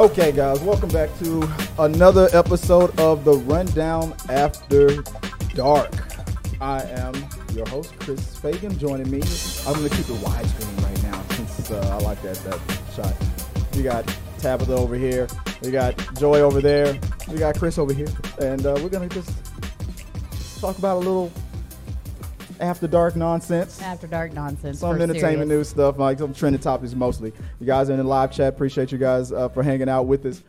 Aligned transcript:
Okay, 0.00 0.32
guys, 0.32 0.58
welcome 0.60 0.88
back 0.88 1.10
to 1.18 1.46
another 1.78 2.30
episode 2.32 2.98
of 2.98 3.22
the 3.22 3.34
Rundown 3.34 4.14
After 4.30 5.02
Dark. 5.54 5.92
I 6.58 6.84
am 6.84 7.12
your 7.52 7.68
host, 7.68 7.94
Chris 8.00 8.34
Fagan. 8.38 8.78
Joining 8.78 9.10
me, 9.10 9.20
I'm 9.66 9.74
going 9.74 9.90
to 9.90 9.94
keep 9.94 10.08
it 10.08 10.16
widescreen 10.24 10.82
right 10.84 11.02
now 11.02 11.22
since 11.34 11.70
uh, 11.70 11.98
I 12.00 12.02
like 12.02 12.22
that 12.22 12.36
that 12.36 12.60
shot. 12.96 13.14
We 13.76 13.82
got 13.82 14.06
Tabitha 14.38 14.72
over 14.72 14.94
here, 14.94 15.28
we 15.60 15.70
got 15.70 15.94
Joy 16.14 16.40
over 16.40 16.62
there, 16.62 16.98
we 17.28 17.36
got 17.36 17.58
Chris 17.58 17.76
over 17.76 17.92
here, 17.92 18.08
and 18.40 18.64
uh, 18.64 18.78
we're 18.82 18.88
going 18.88 19.06
to 19.06 19.14
just 19.14 19.30
talk 20.62 20.78
about 20.78 20.96
a 20.96 21.00
little 21.00 21.30
after 22.60 22.86
dark 22.86 23.16
nonsense. 23.16 23.80
After 23.82 24.06
dark 24.06 24.32
nonsense. 24.32 24.78
Some 24.80 25.00
entertainment 25.00 25.22
serious. 25.22 25.48
news 25.48 25.68
stuff, 25.68 25.98
like 25.98 26.18
some 26.18 26.34
trending 26.34 26.60
topics 26.60 26.94
mostly. 26.94 27.32
You 27.60 27.66
guys 27.66 27.88
are 27.90 27.92
in 27.94 27.98
the 27.98 28.04
live 28.04 28.30
chat. 28.32 28.48
Appreciate 28.52 28.92
you 28.92 28.98
guys 28.98 29.32
uh, 29.32 29.48
for 29.48 29.62
hanging 29.62 29.88
out 29.88 30.04
with 30.06 30.24
us. 30.26 30.42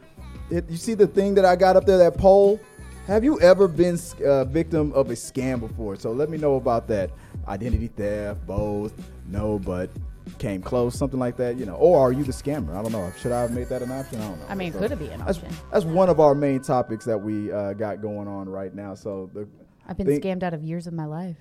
It, 0.49 0.69
you 0.69 0.77
see 0.77 0.93
the 0.93 1.07
thing 1.07 1.33
that 1.35 1.45
I 1.45 1.55
got 1.55 1.75
up 1.75 1.85
there, 1.85 1.97
that 1.97 2.17
poll? 2.17 2.59
Have 3.07 3.23
you 3.23 3.39
ever 3.41 3.67
been 3.67 3.97
uh, 4.25 4.43
victim 4.45 4.91
of 4.93 5.09
a 5.09 5.13
scam 5.13 5.59
before? 5.59 5.95
So 5.95 6.11
let 6.11 6.29
me 6.29 6.37
know 6.37 6.55
about 6.55 6.87
that. 6.89 7.09
Identity 7.47 7.87
theft, 7.87 8.45
both, 8.45 8.93
no, 9.27 9.57
but 9.59 9.89
came 10.37 10.61
close, 10.61 10.95
something 10.97 11.19
like 11.19 11.35
that, 11.37 11.57
you 11.57 11.65
know. 11.65 11.73
Or 11.75 11.99
are 11.99 12.11
you 12.11 12.23
the 12.23 12.31
scammer? 12.31 12.75
I 12.77 12.81
don't 12.83 12.91
know. 12.91 13.11
Should 13.19 13.31
I 13.31 13.41
have 13.41 13.51
made 13.51 13.67
that 13.69 13.81
an 13.81 13.91
option? 13.91 14.21
I 14.21 14.27
don't 14.27 14.39
know. 14.39 14.45
I 14.49 14.55
mean, 14.55 14.71
So 14.73 14.79
could 14.79 14.91
it 14.91 14.99
be 14.99 15.07
an 15.09 15.21
option? 15.23 15.49
that's 15.71 15.83
one 15.85 16.09
of 16.09 16.19
our 16.19 16.35
main 16.35 16.61
topics 16.61 17.03
that 17.05 17.17
we 17.17 17.51
uh, 17.51 17.73
got 17.73 18.01
going 18.01 18.27
on 18.27 18.47
right 18.47 18.73
now. 18.73 18.93
So 18.93 19.29
the 19.33 19.47
I've 19.87 19.97
been 19.97 20.05
think- 20.05 20.23
scammed 20.23 20.43
out 20.43 20.53
of 20.53 20.63
years 20.63 20.85
of 20.85 20.93
my 20.93 21.05
life. 21.05 21.37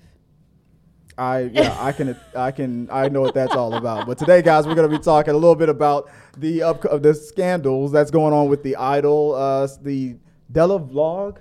I 1.17 1.41
yeah 1.53 1.75
I 1.79 1.91
can 1.91 2.15
I 2.35 2.51
can 2.51 2.89
I 2.91 3.09
know 3.09 3.21
what 3.21 3.33
that's 3.33 3.55
all 3.55 3.73
about. 3.73 4.07
But 4.07 4.17
today, 4.17 4.41
guys, 4.41 4.65
we're 4.65 4.75
gonna 4.75 4.87
be 4.87 4.99
talking 4.99 5.33
a 5.33 5.37
little 5.37 5.55
bit 5.55 5.69
about 5.69 6.09
the 6.37 6.63
up 6.63 6.85
of 6.85 7.03
the 7.03 7.13
scandals 7.13 7.91
that's 7.91 8.11
going 8.11 8.33
on 8.33 8.47
with 8.49 8.63
the 8.63 8.75
idol. 8.75 9.35
Uh, 9.35 9.67
the 9.81 10.15
Della 10.51 10.79
Vlog 10.79 11.37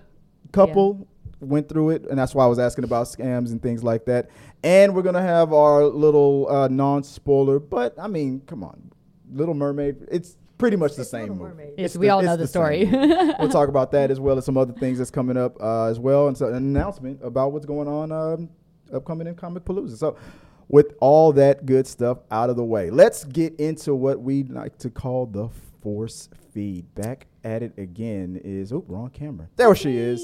couple 0.53 1.07
went 1.41 1.69
through 1.69 1.91
it, 1.91 2.07
and 2.11 2.19
that's 2.19 2.35
why 2.35 2.45
I 2.45 2.49
was 2.49 2.59
asking 2.59 2.85
about 2.85 3.07
scams 3.07 3.51
and 3.51 3.62
things 3.62 3.83
like 3.83 4.05
that. 4.07 4.31
And 4.62 4.95
we're 4.95 5.03
gonna 5.03 5.23
have 5.23 5.53
our 5.53 5.84
little 5.84 6.49
uh, 6.51 6.69
non-spoiler, 6.69 7.59
but 7.59 7.99
I 7.99 8.09
mean, 8.09 8.43
come 8.47 8.62
on, 8.62 8.93
Little 9.33 9.55
Mermaid. 9.55 10.07
It's 10.11 10.37
pretty 10.59 10.77
much 10.77 10.95
the 10.97 11.05
same 11.05 11.29
movie. 11.31 11.43
Mermaid. 11.43 11.75
Yes, 11.79 11.93
It's 11.93 11.97
we 11.97 12.11
all 12.11 12.21
know 12.21 12.37
the 12.37 12.47
story. 12.47 12.84
we'll 12.93 13.49
talk 13.49 13.69
about 13.69 13.93
that 13.93 14.11
as 14.11 14.21
well 14.21 14.37
as 14.37 14.45
some 14.45 14.59
other 14.59 14.75
things 14.75 14.99
that's 14.99 15.11
coming 15.11 15.37
up 15.39 15.57
uh, 15.62 15.87
as 15.87 15.99
well, 15.99 16.29
and 16.29 16.37
so 16.37 16.49
an 16.49 16.55
announcement 16.57 17.21
about 17.23 17.53
what's 17.53 17.67
going 17.67 17.89
on 17.89 18.12
um, 18.12 18.51
upcoming 18.93 19.27
in 19.27 19.35
Comicpalooza. 19.35 19.97
So, 19.97 20.17
with 20.69 20.95
all 21.01 21.33
that 21.33 21.67
good 21.67 21.87
stuff 21.87 22.19
out 22.31 22.49
of 22.51 22.57
the 22.57 22.65
way, 22.65 22.91
let's 22.91 23.25
get 23.25 23.59
into 23.59 23.95
what 23.95 24.21
we 24.21 24.45
like 24.45 24.79
to 24.79 24.91
call 24.91 25.27
the 25.27 25.49
force 25.83 26.29
feed. 26.53 26.95
Back 26.95 27.27
at 27.43 27.63
it 27.63 27.73
again 27.79 28.41
is 28.45 28.73
oh 28.73 28.85
wrong 28.87 29.11
camera. 29.11 29.49
There 29.57 29.75
she 29.75 29.97
is. 29.97 30.21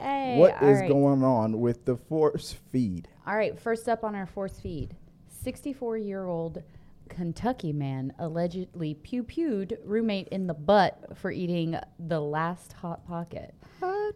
Hey, 0.00 0.36
What 0.38 0.54
is 0.62 0.80
right. 0.80 0.88
going 0.88 1.22
on 1.22 1.60
with 1.60 1.84
the 1.84 1.96
force 1.96 2.54
feed? 2.72 3.08
All 3.26 3.36
right, 3.36 3.58
first 3.58 3.88
up 3.88 4.04
on 4.04 4.14
our 4.14 4.26
force 4.26 4.58
feed 4.60 4.94
64 5.42 5.98
year 5.98 6.26
old 6.26 6.62
Kentucky 7.08 7.72
man 7.72 8.12
allegedly 8.18 8.94
pew 8.94 9.22
pewed 9.22 9.76
roommate 9.84 10.28
in 10.28 10.46
the 10.46 10.54
butt 10.54 11.16
for 11.16 11.30
eating 11.30 11.76
the 11.98 12.20
last 12.20 12.72
Hot 12.74 13.06
Pocket. 13.06 13.54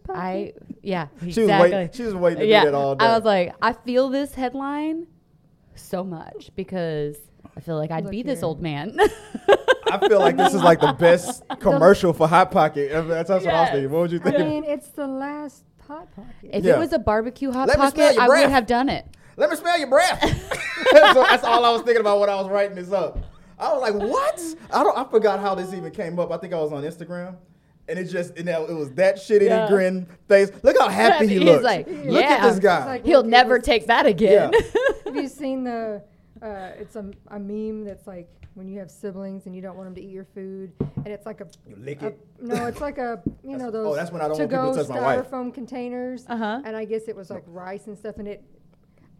I, 0.09 0.53
yeah, 0.81 1.07
She 1.29 1.41
was 1.41 1.49
waiting. 1.49 1.89
She 1.93 2.03
was 2.03 2.15
waiting 2.15 2.39
to 2.39 2.45
yeah, 2.45 2.61
do 2.65 2.71
that 2.71 2.75
all 2.77 2.95
day. 2.95 3.05
I 3.05 3.15
was 3.15 3.23
like, 3.25 3.53
I 3.61 3.73
feel 3.73 4.09
this 4.09 4.33
headline 4.33 5.07
so 5.75 6.03
much 6.03 6.51
because 6.55 7.15
I 7.55 7.59
feel 7.61 7.77
like 7.77 7.91
I'd 7.91 8.03
Look 8.03 8.11
be 8.11 8.23
this 8.23 8.43
old 8.43 8.61
man. 8.61 8.97
I 9.91 9.97
feel 10.07 10.19
like 10.19 10.37
this 10.37 10.53
is 10.53 10.61
like 10.63 10.79
the 10.81 10.93
best 10.93 11.43
commercial 11.59 12.13
for 12.13 12.27
Hot 12.27 12.51
Pocket. 12.51 12.91
That's, 12.91 13.29
that's 13.29 13.45
what 13.45 13.53
I 13.53 13.61
was 13.61 13.67
Yes. 13.67 13.71
thinking. 13.71 13.91
What 13.91 13.99
would 14.01 14.11
you 14.11 14.19
think? 14.19 14.35
I 14.35 14.37
think? 14.39 14.49
mean, 14.49 14.63
it's 14.65 14.89
the 14.89 15.07
last 15.07 15.63
hot 15.87 16.13
pocket. 16.15 16.31
if 16.43 16.63
Yeah. 16.63 16.75
it 16.75 16.79
was 16.79 16.93
a 16.93 16.99
barbecue 16.99 17.51
Hot 17.51 17.67
Let 17.67 17.77
Pocket, 17.77 18.17
I 18.19 18.27
would 18.27 18.49
have 18.49 18.65
done 18.65 18.89
it. 18.89 19.05
Let 19.35 19.49
me 19.49 19.55
smell 19.55 19.77
your 19.79 19.87
breath. 19.89 20.21
so 20.91 21.23
that's 21.23 21.43
all 21.43 21.65
I 21.65 21.71
was 21.71 21.81
thinking 21.81 22.01
about 22.01 22.19
when 22.19 22.29
I 22.29 22.35
was 22.35 22.47
writing 22.49 22.75
this 22.75 22.91
up. 22.91 23.19
I 23.59 23.71
was 23.73 23.81
like, 23.81 23.93
what? 23.95 24.41
I 24.71 24.83
don't. 24.83 24.97
I 24.97 25.09
forgot 25.09 25.39
how 25.39 25.55
this 25.55 25.73
even 25.73 25.91
came 25.91 26.19
up. 26.19 26.31
I 26.31 26.37
think 26.37 26.53
I 26.53 26.59
was 26.59 26.71
on 26.73 26.83
Instagram, 26.83 27.35
and 27.87 27.99
it 27.99 28.05
just 28.05 28.37
you 28.37 28.43
know, 28.43 28.65
it 28.65 28.73
was 28.73 28.91
that 28.93 29.17
shitty 29.17 29.47
Yeah. 29.47 29.67
grin 29.67 30.07
face. 30.27 30.51
Look 30.63 30.77
how 30.79 30.89
happy 30.89 31.27
he 31.27 31.35
He's 31.35 31.43
looks. 31.43 31.63
like, 31.63 31.87
Look 31.87 32.05
yeah. 32.21 32.37
at 32.39 32.49
this 32.49 32.59
guy. 32.59 32.85
Like- 32.85 33.05
He'll 33.05 33.23
never 33.23 33.55
was- 33.57 33.65
take 33.65 33.87
that 33.87 34.05
again. 34.05 34.51
Yeah. 34.53 34.59
Have 35.05 35.15
you 35.15 35.27
seen 35.27 35.63
the? 35.63 36.03
Uh, 36.41 36.71
it's 36.77 36.95
a, 36.97 37.09
a 37.29 37.39
meme 37.39 37.85
that's 37.85 38.05
like 38.07 38.27
when 38.55 38.67
you 38.67 38.77
have 38.79 38.91
siblings 38.91 39.45
and 39.45 39.55
you 39.55 39.61
don't 39.61 39.75
want 39.77 39.87
them 39.87 39.95
to 39.95 40.01
eat 40.01 40.11
your 40.11 40.25
food, 40.35 40.71
and 40.97 41.07
it's 41.07 41.25
like 41.25 41.39
a. 41.41 41.47
You 41.67 41.75
lick 41.77 42.01
a- 42.01 42.07
it? 42.07 42.19
no, 42.41 42.65
it's 42.65 42.81
like 42.81 42.97
a 42.97 43.21
you 43.43 43.57
know 43.57 43.71
those 43.71 43.87
oh, 43.87 43.95
that's 43.95 44.11
when 44.11 44.21
I 44.21 44.27
don't 44.27 44.37
want 44.37 44.49
people 44.49 44.65
to-go 44.73 44.83
to 44.83 44.87
touch 44.87 44.95
my 45.01 45.01
wife. 45.17 45.29
styrofoam 45.29 45.53
containers. 45.53 46.25
Uh-huh. 46.27 46.61
And 46.65 46.75
I 46.75 46.85
guess 46.85 47.03
it 47.07 47.15
was 47.15 47.29
like 47.29 47.43
rice 47.47 47.87
and 47.87 47.97
stuff 47.97 48.17
in 48.17 48.27
it. 48.27 48.43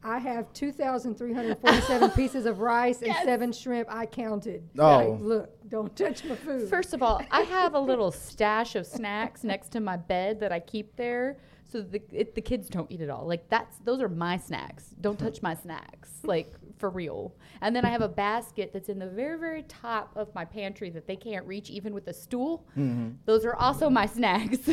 I 0.04 0.20
have 0.20 0.52
2,347 0.54 2.10
pieces 2.16 2.46
of 2.46 2.60
rice 2.60 3.02
and 3.02 3.16
seven 3.24 3.52
shrimp. 3.54 3.88
I 3.92 4.06
counted. 4.06 4.68
Oh. 4.78 4.82
Like, 4.82 5.20
look, 5.22 5.70
don't 5.70 5.96
touch 5.96 6.24
my 6.26 6.36
food. 6.36 6.70
First 6.70 6.94
of 6.94 7.02
all, 7.02 7.22
I 7.32 7.42
have 7.42 7.74
a 7.74 7.80
little 7.80 8.12
stash 8.12 8.76
of 8.76 8.86
snacks 8.86 9.44
next 9.44 9.70
to 9.70 9.80
my 9.80 9.98
bed 9.98 10.40
that 10.42 10.52
I 10.52 10.60
keep 10.60 10.96
there 10.96 11.38
so 11.74 11.82
the, 11.82 12.04
it, 12.12 12.36
the 12.36 12.42
kids 12.42 12.70
don't 12.70 12.90
eat 12.92 13.02
it 13.02 13.10
all. 13.10 13.26
Like 13.26 13.50
that's 13.50 13.80
those 13.80 14.00
are 14.00 14.08
my 14.08 14.38
snacks. 14.38 14.94
Don't 15.02 15.18
touch 15.18 15.42
my 15.42 15.56
snacks. 15.56 16.10
Like 16.24 16.54
for 16.78 16.92
real. 16.92 17.34
And 17.62 17.76
then 17.76 17.84
I 17.84 17.90
have 17.90 18.04
a 18.04 18.08
basket 18.08 18.72
that's 18.72 18.90
in 18.90 19.00
the 19.00 19.08
very 19.08 19.40
very 19.40 19.64
top 19.64 20.12
of 20.16 20.34
my 20.36 20.46
pantry 20.46 20.92
that 20.92 21.08
they 21.08 21.16
can't 21.16 21.48
reach 21.48 21.72
even 21.72 21.92
with 21.92 22.08
a 22.08 22.14
stool. 22.14 22.68
Mm-hmm. 22.78 23.14
Those 23.26 23.44
are 23.44 23.56
also 23.56 23.90
my 23.90 24.06
snacks. 24.06 24.70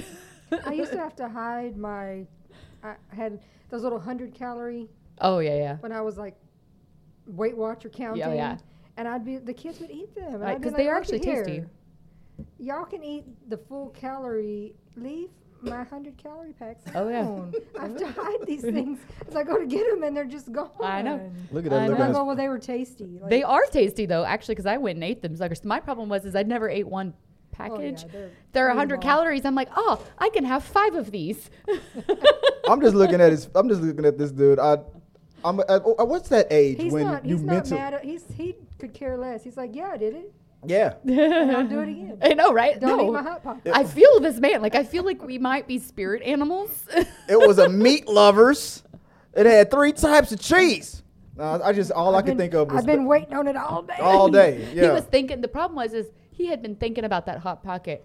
I 0.67 0.75
used 0.75 0.93
to 0.93 0.99
have 0.99 1.17
to 1.17 1.29
hide 1.29 1.79
my. 1.79 2.27
I 2.83 2.97
had 3.09 3.41
those 3.71 3.83
little 3.83 4.01
hundred 4.01 4.35
calorie 4.35 4.91
oh 5.21 5.39
yeah, 5.39 5.57
yeah. 5.57 5.77
when 5.79 5.93
I 5.93 6.01
was 6.01 6.17
like 6.19 6.35
Weight 7.27 7.57
Watcher 7.57 7.91
oh, 7.93 7.97
counting. 7.97 8.21
yeah. 8.35 8.59
And 8.97 9.07
I'd 9.09 9.25
be 9.25 9.39
the 9.39 9.55
kids 9.55 9.81
would 9.81 9.91
eat 9.91 10.15
them. 10.15 10.33
because 10.33 10.41
Right, 10.41 10.55
I'd 10.55 10.61
be 10.61 10.65
'cause 10.69 10.77
they 10.77 10.85
like, 10.87 10.93
are 10.93 10.97
actually 10.99 11.19
at 11.21 11.25
here. 11.25 11.45
tasty." 11.45 11.65
Y'all 12.59 12.85
can 12.85 13.03
eat 13.05 13.25
the 13.49 13.57
full 13.57 13.91
calorie. 13.91 14.75
Leave 14.97 15.29
my 15.63 15.85
hundred 15.85 16.17
calorie 16.17 16.55
packs 16.55 16.83
Oh, 16.95 17.09
yeah. 17.09 17.23
alone. 17.23 17.53
I 17.79 17.83
have 17.83 17.97
to 17.99 18.07
hide 18.21 18.47
these 18.47 18.63
things 18.63 18.99
as 19.29 19.37
I 19.37 19.43
go 19.45 19.59
to 19.59 19.67
get 19.67 19.89
them, 19.91 20.03
and 20.05 20.17
they're 20.17 20.25
just 20.25 20.51
gone. 20.51 20.71
I 20.81 21.03
know. 21.03 21.31
Look 21.53 21.67
at 21.67 21.73
I 21.73 21.77
that 21.77 21.91
And 21.91 21.99
know. 21.99 22.05
I'm 22.07 22.13
like, 22.15 22.27
well, 22.27 22.35
they 22.37 22.49
were 22.49 22.59
tasty. 22.59 23.19
Like, 23.21 23.29
They 23.31 23.43
are 23.43 23.65
tasty 23.67 24.07
though, 24.07 24.25
actually, 24.25 24.55
because 24.55 24.67
I 24.67 24.79
went 24.79 24.97
and 24.97 25.05
ate 25.05 25.21
them. 25.23 25.37
So 25.37 25.45
like, 25.47 25.65
my 25.65 25.81
problem 25.81 26.09
was 26.09 26.25
is 26.25 26.35
I 26.35 26.43
never 26.45 26.69
ate 26.69 26.89
one 26.89 27.13
oh, 27.15 27.21
yeah, 27.63 27.69
package. 27.69 28.05
they're 28.11 28.31
They're 28.53 28.69
100 28.69 29.03
small. 29.03 29.03
calories. 29.17 29.45
I'm 29.45 29.55
like, 29.55 29.69
oh, 29.77 30.03
I 30.19 30.31
can 30.31 30.45
have 30.45 30.65
five 30.65 30.95
of 30.95 31.11
these. 31.11 31.51
I'm 32.69 32.81
just 32.81 32.95
looking 32.95 33.21
at 33.21 33.31
his. 33.31 33.49
I'm 33.55 33.69
just 33.69 33.83
looking 33.83 34.07
at 34.07 34.17
this 34.17 34.31
dude. 34.33 34.59
I, 34.59 34.79
I'm. 35.45 35.61
Uh, 35.61 35.79
what's 36.05 36.29
that 36.31 36.47
age 36.51 36.79
He's 36.81 36.93
when 36.93 37.05
not. 37.07 37.25
you 37.25 37.37
He's 37.37 37.45
not 37.45 37.53
mental? 37.55 37.79
mad. 37.79 37.95
At, 37.95 38.05
he's 38.05 38.25
he 38.37 38.57
could 38.79 38.93
care 38.95 39.17
less. 39.17 39.43
He's 39.45 39.57
like, 39.57 39.75
yeah, 39.75 39.91
I 39.93 39.97
did 39.97 40.15
it. 40.15 40.33
Yeah. 40.67 40.95
And 41.07 41.51
I'll 41.57 41.67
do 41.67 41.81
it 41.81 41.89
again. 41.89 42.19
I 42.23 42.35
know, 42.35 42.53
right? 42.53 42.79
Don't 42.79 42.99
no. 42.99 43.09
eat 43.09 43.13
my 43.13 43.23
hot 43.23 43.43
pocket. 43.43 43.73
I 43.75 43.85
feel 43.85 44.21
this 44.21 44.39
man. 44.39 44.61
Like 44.63 44.75
I 44.75 44.85
feel 44.85 45.05
like 45.05 45.23
we 45.25 45.39
might 45.39 45.67
be 45.67 45.79
spirit 45.79 46.23
animals. 46.23 46.85
It 47.29 47.39
was 47.39 47.59
a 47.59 47.69
meat 47.85 48.07
lovers. 48.09 48.83
It 49.35 49.47
had 49.47 49.71
three 49.71 49.93
types 49.93 50.33
of 50.33 50.41
cheese. 50.41 51.03
Uh, 51.39 51.59
I 51.65 51.73
just 51.73 51.91
all 51.93 52.15
I 52.15 52.19
I've 52.19 52.25
could 52.25 52.33
been- 52.37 52.51
think 52.51 52.55
of 52.55 52.71
was 52.71 52.81
I've 52.81 52.87
been 52.87 53.07
waiting 53.07 53.33
on 53.35 53.47
it 53.49 53.57
all 53.57 53.83
day. 53.83 53.95
all 54.01 54.29
day. 54.29 54.69
Yeah. 54.75 54.83
He 54.85 54.89
was 54.91 55.05
thinking. 55.05 55.41
The 55.41 55.49
problem 55.49 55.77
was 55.77 55.95
is 55.95 56.07
he 56.31 56.47
had 56.47 56.61
been 56.61 56.77
thinking 56.77 57.05
about 57.05 57.25
that 57.27 57.39
hot 57.39 57.63
pocket 57.65 58.05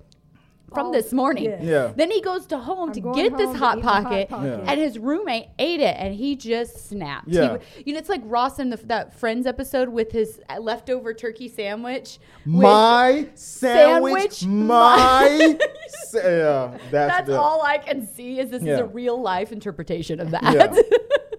from 0.73 0.87
All- 0.87 0.91
this 0.91 1.13
morning. 1.13 1.45
yeah. 1.45 1.61
Yeah. 1.61 1.93
Then 1.95 2.11
he 2.11 2.21
goes 2.21 2.45
to 2.47 2.57
home 2.57 2.89
I'm 2.89 2.93
to 2.95 2.99
going 3.01 3.15
get 3.15 3.37
this 3.37 3.51
to 3.51 3.57
hot 3.57 3.77
eat 3.77 3.83
my 3.83 3.91
Hot 3.93 4.03
pocket, 4.03 4.29
Pocket. 4.29 4.45
Yeah. 4.63 4.71
and 4.71 4.79
his 4.79 4.97
roommate 4.99 5.47
ate 5.59 5.79
it, 5.79 5.95
and 5.97 6.13
he 6.13 6.35
just 6.35 6.89
snapped. 6.89 7.27
Yeah. 7.27 7.41
w- 7.41 7.61
you 7.85 7.93
know, 7.93 7.99
it's 7.99 8.09
like 8.09 8.21
Ross 8.25 8.59
in 8.59 8.69
the, 8.71 8.77
that 8.85 9.13
Friends 9.17 9.45
episode 9.47 9.89
with 9.89 10.11
his 10.11 10.41
uh, 10.49 10.59
leftover 10.59 11.13
turkey 11.13 11.47
sandwich. 11.47 12.19
My 12.45 13.27
sandwich, 13.35 14.33
Sandwich, 14.33 14.45
my. 14.45 15.57
sa- 15.87 16.17
yeah, 16.19 16.77
that's, 16.91 16.91
That's 16.91 17.27
the, 17.29 17.39
all 17.39 17.61
I 17.63 17.77
can 17.77 18.05
see 18.07 18.39
is 18.39 18.49
this 18.49 18.63
is 18.63 18.79
a 18.79 18.85
real 18.85 19.21
life 19.21 19.51
interpretation 19.51 20.19
of 20.19 20.31
that. 20.31 20.43
Yeah. 20.53 20.75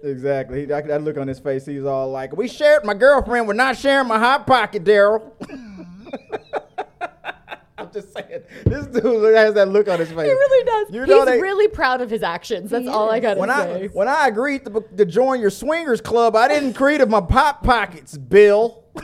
Exactly. 0.03 0.67
He, 0.67 0.73
I, 0.73 0.79
I 0.81 0.97
look 0.99 1.17
on 1.17 1.27
his 1.27 1.41
face. 1.41 1.67
He's 1.67 1.85
all 1.85 2.13
like, 2.13 2.37
"We 2.37 2.47
shared 2.47 2.85
my 2.85 2.95
girlfriend. 2.95 3.49
We're 3.49 3.55
not 3.55 3.77
sharing 3.77 4.07
my 4.07 4.19
hot 4.21 4.47
pocket, 4.47 4.85
Daryl." 4.85 5.33
I'm 7.87 7.93
just 7.93 8.13
saying, 8.13 8.43
this 8.65 8.87
dude 8.87 9.35
has 9.37 9.55
that 9.55 9.69
look 9.69 9.89
on 9.89 9.99
his 9.99 10.09
face. 10.09 10.19
He 10.27 10.31
really 10.31 10.65
does. 10.65 10.95
You 10.95 11.07
know 11.07 11.19
He's 11.25 11.27
they- 11.27 11.41
really 11.41 11.69
proud 11.69 12.01
of 12.01 12.11
his 12.11 12.23
actions. 12.23 12.71
That's 12.71 12.89
all 12.89 13.11
I 13.11 13.21
when 13.35 13.51
I 13.51 13.65
say. 13.65 13.87
when 13.89 14.09
I 14.09 14.27
agreed 14.29 14.65
to, 14.67 14.85
to 14.97 15.05
join 15.05 15.41
your 15.41 15.51
swingers 15.51 16.01
club, 16.01 16.35
I 16.37 16.49
didn't 16.49 16.75
create 16.75 16.99
to 16.99 17.07
my 17.07 17.21
pop 17.21 17.63
pockets, 17.63 18.17
Bill. 18.17 18.85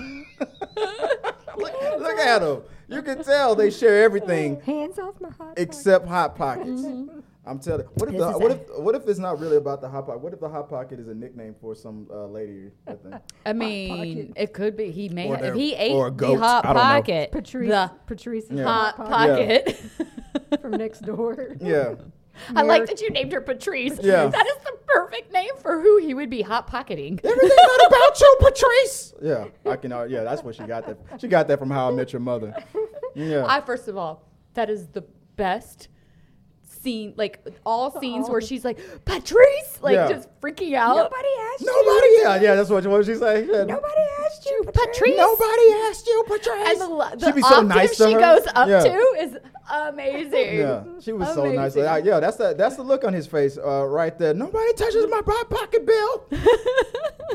look, 0.77 1.75
look 2.01 2.19
at 2.19 2.43
him. 2.43 2.63
You 2.89 3.03
can 3.03 3.23
tell 3.25 3.55
they 3.55 3.71
share 3.71 4.03
everything 4.05 4.61
Hands 4.61 4.99
off 4.99 5.21
my 5.21 5.31
hot 5.31 5.55
except 5.57 6.07
hot 6.07 6.37
pockets. 6.37 6.83
Mm-hmm. 6.83 7.21
I'm 7.45 7.59
telling. 7.59 7.87
What 7.95 8.09
if 8.09 8.15
This 8.15 8.23
the, 8.25 8.39
what 8.39 8.51
if 8.53 8.59
what 8.79 8.95
if 8.95 9.09
it's 9.09 9.19
not 9.19 9.41
really 9.41 9.57
about 9.57 9.81
the 9.81 9.89
hot 9.89 10.07
pocket? 10.07 10.21
What 10.23 10.33
if 10.33 10.39
the 10.41 10.49
hot 10.49 10.69
pocket 10.71 11.01
is 11.01 11.09
a 11.09 11.15
nickname 11.15 11.57
for 11.61 11.75
some 11.75 12.07
uh, 12.13 12.27
lady? 12.27 12.71
I. 12.87 12.97
I 13.47 13.53
mean, 13.53 14.33
it 14.37 14.53
could 14.53 14.77
be. 14.77 14.91
He 14.93 15.09
may 15.09 15.27
have, 15.27 15.43
if 15.43 15.55
he 15.55 15.75
ate 15.75 15.93
or 15.93 16.07
a 16.09 16.11
the 16.13 16.37
hot 16.37 16.65
I 16.65 16.73
know. 16.73 16.81
pocket, 16.81 17.33
Patrice, 17.33 17.69
the 17.69 17.91
Patrice's 18.07 18.51
Yeah. 18.53 18.65
hot 18.65 18.95
hot 18.97 19.09
pocket. 19.09 19.83
pocket 19.99 20.61
from 20.63 20.71
next 20.73 21.01
door. 21.01 21.57
yeah. 21.61 21.95
I 22.57 22.63
like 22.63 22.87
that 22.87 23.01
you 23.03 23.11
named 23.11 23.31
her 23.33 23.43
Patrice. 23.43 23.99
Yeah. 24.01 24.27
That 24.27 24.47
is 24.47 24.57
the 24.65 24.73
perfect 24.87 25.33
name 25.33 25.51
for 25.61 25.81
who 25.83 25.99
he 25.99 26.15
would 26.15 26.31
be 26.31 26.41
hot 26.43 26.67
pocketing. 26.67 27.21
Everything 27.23 27.57
not 27.61 27.87
about 27.89 28.21
you, 28.21 28.37
Patrice. 28.41 29.15
Yeah, 29.23 29.45
I 29.67 29.77
can. 29.77 29.93
Uh, 29.93 30.05
yeah, 30.05 30.25
that's 30.25 30.43
what 30.43 30.55
she 30.57 30.63
got 30.65 30.87
that. 30.87 31.21
She 31.21 31.29
got 31.29 31.47
that 31.49 31.59
from 31.59 31.71
How 31.71 31.89
I 31.89 31.93
Met 31.93 32.13
Your 32.13 32.21
Mother. 32.21 32.55
Yeah. 33.15 33.45
I 33.47 33.61
first 33.61 33.87
of 33.87 33.97
all, 33.97 34.29
that 34.55 34.69
is 34.71 34.89
the 34.89 35.05
best 35.37 35.89
scene. 36.83 37.15
Like 37.17 37.45
all 37.65 37.99
scenes 38.01 38.29
where 38.29 38.41
she's 38.41 38.65
like 38.65 38.79
Patrice, 39.05 39.79
like 39.81 39.95
Yeah. 39.95 40.09
just 40.09 40.29
freaking 40.41 40.75
out. 40.75 40.97
Nobody 40.97 41.29
asked 41.53 41.65
Nobody. 41.65 42.07
Yeah, 42.21 42.41
yeah. 42.41 42.55
That's 42.57 42.71
what, 42.71 42.87
what 42.87 43.07
she 43.07 43.15
said. 43.15 43.45
She 43.47 43.53
Nobody 43.53 44.03
asked 44.25 44.45
you, 44.47 44.63
Patrice. 44.67 45.17
Nobody 45.17 45.73
asked 45.89 46.07
you, 46.07 46.25
Patrice. 46.27 46.69
And 46.71 46.81
the, 46.81 46.89
lo- 46.89 47.11
the 47.17 47.27
She'd 47.27 47.35
be 47.37 47.43
so 47.43 47.49
octave 47.49 47.69
nice 47.69 47.97
to 47.97 48.07
she 48.07 48.13
her. 48.13 48.21
goes 48.21 48.47
up 48.55 48.69
Yeah. 48.69 48.81
to 48.83 48.93
is 49.21 49.37
amazing. 49.71 50.59
Yeah, 50.59 50.85
she 51.01 51.13
was 51.13 51.29
so 51.35 51.45
nice. 51.45 51.55
Amazing. 51.75 51.85
Like, 51.85 52.05
yeah, 52.05 52.21
that's 52.21 52.37
the 52.37 52.55
that's 52.55 52.77
the 52.77 52.83
look 52.83 53.05
on 53.05 53.13
his 53.13 53.27
face 53.27 53.59
uh, 53.59 53.85
right 53.87 54.17
there. 54.19 54.35
Nobody 54.35 54.73
touches 54.75 55.07
my 55.09 55.23
hot 55.25 55.51
pocket, 55.51 55.87
Bill. 55.87 56.27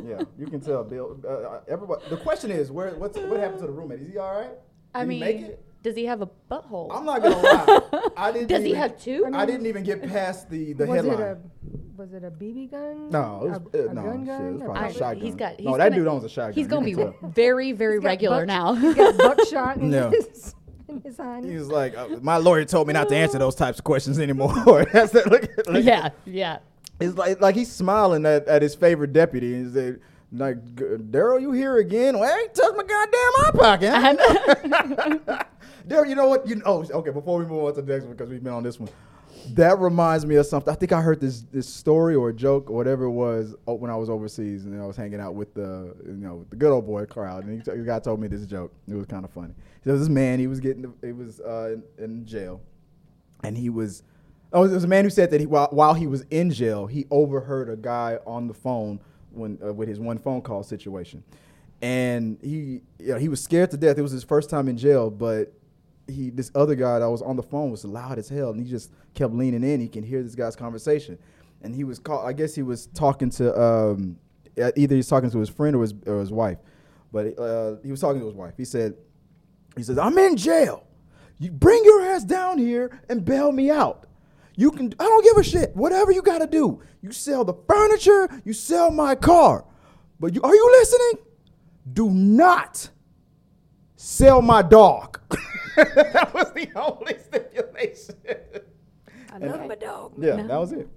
yeah, 0.08 0.22
you 0.38 0.48
can 0.48 0.60
tell, 0.60 0.84
Bill. 0.84 1.18
Uh, 1.28 1.60
everybody. 1.68 2.04
The 2.10 2.18
question 2.18 2.52
is, 2.52 2.72
where 2.72 2.92
what's 2.96 3.18
what 3.18 3.40
happened 3.40 3.60
to 3.60 3.66
the 3.68 3.72
roommate? 3.72 4.02
Is 4.02 4.12
he 4.12 4.18
all 4.18 4.36
right? 4.40 4.52
I 4.94 5.02
Did 5.02 5.08
mean, 5.10 5.18
he 5.20 5.24
make 5.26 5.42
it? 5.42 5.66
Does 5.84 5.96
he 5.96 6.06
have 6.06 6.22
a 6.22 6.30
butthole? 6.52 6.90
I'm 6.92 7.06
not 7.06 7.22
gonna 7.24 7.38
lie. 7.38 8.10
I 8.18 8.32
didn't. 8.32 8.48
Does 8.48 8.64
he 8.64 8.74
have 8.74 9.00
two? 9.02 9.26
I 9.34 9.46
didn't 9.46 9.66
even 9.68 9.84
get 9.84 10.02
past 10.08 10.50
the 10.50 10.74
the 10.74 10.86
was 10.86 10.96
headline. 10.98 11.20
it 11.20 11.22
a 11.22 11.38
was 11.98 12.14
it 12.14 12.24
a 12.24 12.30
BB 12.32 12.70
gun? 12.72 13.10
No, 13.10 13.42
it 13.46 13.50
was, 13.50 13.58
a, 13.74 13.88
uh, 13.88 13.90
a 13.90 13.94
no, 13.94 14.04
gun 14.04 14.26
shit, 14.26 14.36
it 14.42 14.52
was 14.54 14.62
probably 14.62 14.82
a 14.82 14.84
I- 14.84 14.88
pop- 14.88 14.98
shotgun. 14.98 15.26
he's 15.26 15.36
got. 15.36 15.60
no, 15.60 15.72
that 15.78 15.84
gonna- 15.90 15.96
dude 15.96 16.08
owns 16.08 16.24
a 16.24 16.30
shotgun. 16.30 16.54
He's 16.54 16.68
gonna 16.68 16.86
be 16.86 16.94
tell. 16.96 17.16
very, 17.24 17.72
very 17.72 17.96
He's 17.98 18.04
regular 18.04 18.40
buck- 18.46 18.48
now. 18.48 18.74
He's 18.76 18.96
got 18.96 19.18
buckshot 19.18 19.78
in 19.78 19.92
Yeah. 19.94 20.10
his 20.12 20.54
in 20.90 21.02
his 21.02 21.18
hind. 21.18 21.46
He 21.46 21.56
was 21.56 21.70
like, 21.70 21.98
uh, 21.98 22.08
my 22.22 22.38
lawyer 22.38 22.66
told 22.66 22.88
me 22.88 22.94
not 22.94 23.10
to 23.10 23.16
answer 23.16 23.38
those 23.40 23.56
types 23.56 23.80
of 23.80 23.84
questions 23.86 24.20
anymore. 24.20 24.86
That's 24.94 25.12
that. 25.14 25.28
Look, 25.32 25.50
look, 25.68 25.84
yeah, 25.84 26.10
yeah. 26.26 26.60
It's 27.00 27.18
like 27.18 27.40
like 27.42 27.56
he's 27.56 27.72
smiling 27.72 28.26
at, 28.26 28.48
at 28.48 28.62
his 28.62 28.76
favorite 28.76 29.14
deputy 29.14 29.54
and 29.56 29.74
said, 29.74 30.00
like, 30.32 30.58
Daryl, 30.76 31.40
you 31.42 31.52
here 31.52 31.78
again? 31.78 32.20
Well, 32.20 32.32
I 32.32 32.42
ain't 32.42 32.54
touched 32.54 32.76
my 32.76 32.84
goddamn 32.84 33.32
eye 33.40 33.52
pocket. 33.56 35.48
Huh?" 35.90 36.04
Daryl, 36.04 36.10
you 36.10 36.16
know 36.16 36.28
what? 36.28 36.48
You 36.48 36.56
know, 36.56 36.64
oh, 36.66 36.86
okay. 37.00 37.12
Before 37.12 37.40
we 37.40 37.46
move 37.46 37.64
on 37.64 37.76
to 37.76 37.82
the 37.82 37.92
next 37.92 38.06
one, 38.06 38.14
because 38.14 38.30
we've 38.30 38.44
been 38.44 38.54
on 38.54 38.64
this 38.64 38.80
one, 38.80 38.90
that 39.54 39.80
reminds 39.80 40.26
me 40.26 40.36
of 40.36 40.46
something. 40.46 40.72
I 40.72 40.76
think 40.76 40.92
I 40.92 41.02
heard 41.02 41.20
this 41.20 41.42
this 41.52 41.68
story 41.68 42.16
or 42.16 42.32
joke 42.32 42.70
or 42.70 42.76
whatever 42.76 43.06
it 43.06 43.12
was 43.12 43.56
oh, 43.68 43.76
when 43.76 43.92
I 43.92 43.96
was 43.96 44.10
overseas 44.10 44.66
and 44.66 44.82
I 44.82 44.86
was 44.86 44.96
hanging 44.96 45.20
out 45.20 45.36
with 45.36 45.54
the 45.54 45.96
you 46.06 46.14
know 46.14 46.46
the 46.50 46.56
good 46.56 46.72
old 46.72 46.86
boy 46.86 47.06
crowd, 47.06 47.46
and 47.46 47.62
he, 47.62 47.72
the 47.72 47.78
guy 47.84 48.00
told 48.00 48.20
me 48.20 48.28
this 48.28 48.46
joke. 48.46 48.74
It 48.88 48.96
was 48.96 49.06
kind 49.06 49.26
of 49.26 49.32
funny. 49.32 49.54
There 49.84 49.94
was 49.94 50.02
this 50.02 50.10
man. 50.10 50.40
He 50.40 50.48
was 50.48 50.60
getting 50.60 50.94
he 51.02 51.12
was 51.12 51.40
uh, 51.40 51.76
in, 51.98 52.04
in 52.04 52.26
jail, 52.26 52.62
and 53.44 53.58
he 53.58 53.70
was 53.70 54.04
oh 54.54 54.66
there 54.68 54.76
was 54.76 54.84
a 54.84 54.88
man 54.88 55.04
who 55.04 55.10
said 55.10 55.32
that 55.32 55.40
he, 55.40 55.46
while 55.46 55.70
while 55.72 55.94
he 55.94 56.08
was 56.08 56.26
in 56.30 56.52
jail, 56.52 56.88
he 56.88 57.06
overheard 57.12 57.70
a 57.70 57.78
guy 57.78 58.20
on 58.26 58.48
the 58.48 58.54
phone 58.54 59.00
when 59.32 59.58
uh, 59.64 59.74
with 59.74 59.88
his 59.88 60.00
one 60.00 60.18
phone 60.18 60.42
call 60.42 60.64
situation, 60.64 61.24
and 61.82 62.38
he 62.42 62.82
you 63.00 63.14
know, 63.14 63.18
he 63.18 63.30
was 63.30 63.42
scared 63.42 63.72
to 63.72 63.78
death. 63.78 63.98
It 63.98 64.02
was 64.02 64.12
his 64.12 64.24
first 64.24 64.50
time 64.50 64.68
in 64.68 64.78
jail, 64.78 65.10
but 65.10 65.54
he 66.08 66.30
this 66.30 66.52
other 66.56 66.76
guy 66.76 67.00
that 67.00 67.10
was 67.10 67.22
on 67.22 67.36
the 67.36 67.44
phone 67.44 67.72
was 67.72 67.84
loud 67.86 68.18
as 68.18 68.30
hell, 68.30 68.52
and 68.52 68.60
he 68.60 68.70
just 68.70 68.92
kept 69.14 69.34
leaning 69.34 69.64
in. 69.64 69.80
He 69.80 69.88
can 69.88 70.04
hear 70.04 70.24
this 70.24 70.36
guy's 70.36 70.56
conversation, 70.56 71.18
and 71.62 71.76
he 71.76 71.84
was 71.84 72.00
call, 72.00 72.26
I 72.26 72.34
guess 72.34 72.56
he 72.56 72.64
was 72.64 72.88
talking 72.88 73.30
to 73.32 73.60
um, 73.60 74.18
either 74.76 74.96
he's 74.96 75.08
talking 75.08 75.30
to 75.32 75.40
his 75.40 75.50
friend 75.50 75.76
or 75.76 75.82
his 75.82 75.94
or 76.06 76.20
his 76.20 76.32
wife, 76.32 76.58
but 77.12 77.38
uh, 77.40 77.76
he 77.84 77.92
was 77.92 78.02
talking 78.02 78.20
to 78.22 78.26
his 78.26 78.36
wife. 78.36 78.54
He 78.58 78.66
said, 78.66 78.96
he 79.76 79.84
says, 79.84 79.98
"I'm 79.98 80.18
in 80.18 80.38
jail. 80.38 80.86
You 81.40 81.52
bring 81.52 81.84
your 81.84 82.02
ass 82.02 82.24
down 82.24 82.58
here 82.58 83.00
and 83.10 83.24
bail 83.24 83.52
me 83.52 83.70
out. 83.70 84.08
You 84.56 84.72
can. 84.72 84.94
I 85.00 85.04
don't 85.04 85.24
give 85.24 85.38
a 85.38 85.44
shit. 85.44 85.76
Whatever 85.76 86.12
you 86.12 86.22
got 86.22 86.40
to 86.40 86.48
do. 86.48 86.82
You 87.02 87.12
sell 87.12 87.46
the 87.46 87.54
furniture. 87.68 88.28
You 88.44 88.54
sell 88.54 88.90
my 88.90 89.16
car. 89.16 89.66
But 90.20 90.34
you 90.34 90.42
are 90.42 90.54
you 90.54 90.72
listening? 90.80 91.26
Do 91.94 92.10
not 92.10 92.90
sell 93.96 94.42
my 94.42 94.62
dog. 94.62 95.20
that 95.96 96.34
was 96.34 96.52
the 96.54 96.68
only 96.76 97.18
stipulation. 97.20 98.16
I 99.32 99.38
love 99.38 99.68
my 99.68 99.76
dog. 99.76 100.14
Yeah, 100.18 100.36
that 100.38 100.58
was 100.60 100.72
it. 100.72 100.88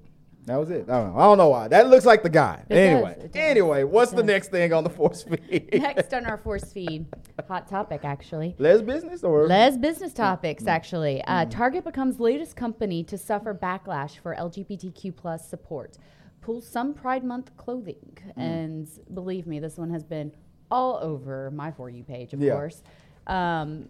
That 0.47 0.56
was 0.56 0.71
it. 0.71 0.88
I 0.88 0.93
don't 1.00 1.12
know. 1.15 1.21
I 1.21 1.23
don't 1.25 1.38
know 1.38 1.49
why. 1.50 1.69
That 1.69 1.88
looks 1.91 2.06
like 2.06 2.23
the 2.23 2.31
guy. 2.31 2.65
It 2.71 2.75
anyway, 2.75 3.15
does, 3.21 3.25
does, 3.31 3.37
anyway, 3.37 3.85
what's 3.85 4.11
the 4.11 4.23
next 4.23 4.49
thing 4.50 4.73
on 4.73 4.85
the 4.85 4.91
force 4.91 5.23
feed? 5.23 5.69
Next 5.75 6.15
on 6.15 6.25
our 6.25 6.38
force 6.47 6.73
feed, 6.73 7.06
hot 7.47 7.69
topic 7.69 8.00
actually. 8.05 8.56
Les 8.59 8.81
business 8.81 9.23
or 9.23 9.47
Les 9.47 9.77
Mm. 9.77 9.81
business 9.82 10.15
topics, 10.15 10.67
actually. 10.67 11.23
Uh, 11.25 11.44
Target 11.44 11.85
becomes 11.85 12.19
latest 12.19 12.56
company 12.56 13.05
to 13.05 13.19
suffer 13.19 13.53
backlash 13.55 14.19
for 14.19 14.35
LGBTQ 14.35 15.15
plus 15.15 15.47
support. 15.47 15.99
Pulls 16.41 16.67
some 16.67 16.94
Pride 16.94 17.23
Month 17.23 17.55
clothing, 17.59 18.17
Mm. 18.29 18.32
and 18.38 18.88
believe 19.12 19.47
me, 19.47 19.61
this 19.61 19.77
one 19.77 19.91
has 19.91 20.05
been 20.05 20.32
all 20.71 20.99
over 21.03 21.50
my 21.50 21.71
for 21.71 21.91
you 21.91 22.03
page, 22.03 22.32
of 22.32 22.41
Yeah. 22.41 22.55
course. 22.55 22.82
Um, 23.27 23.88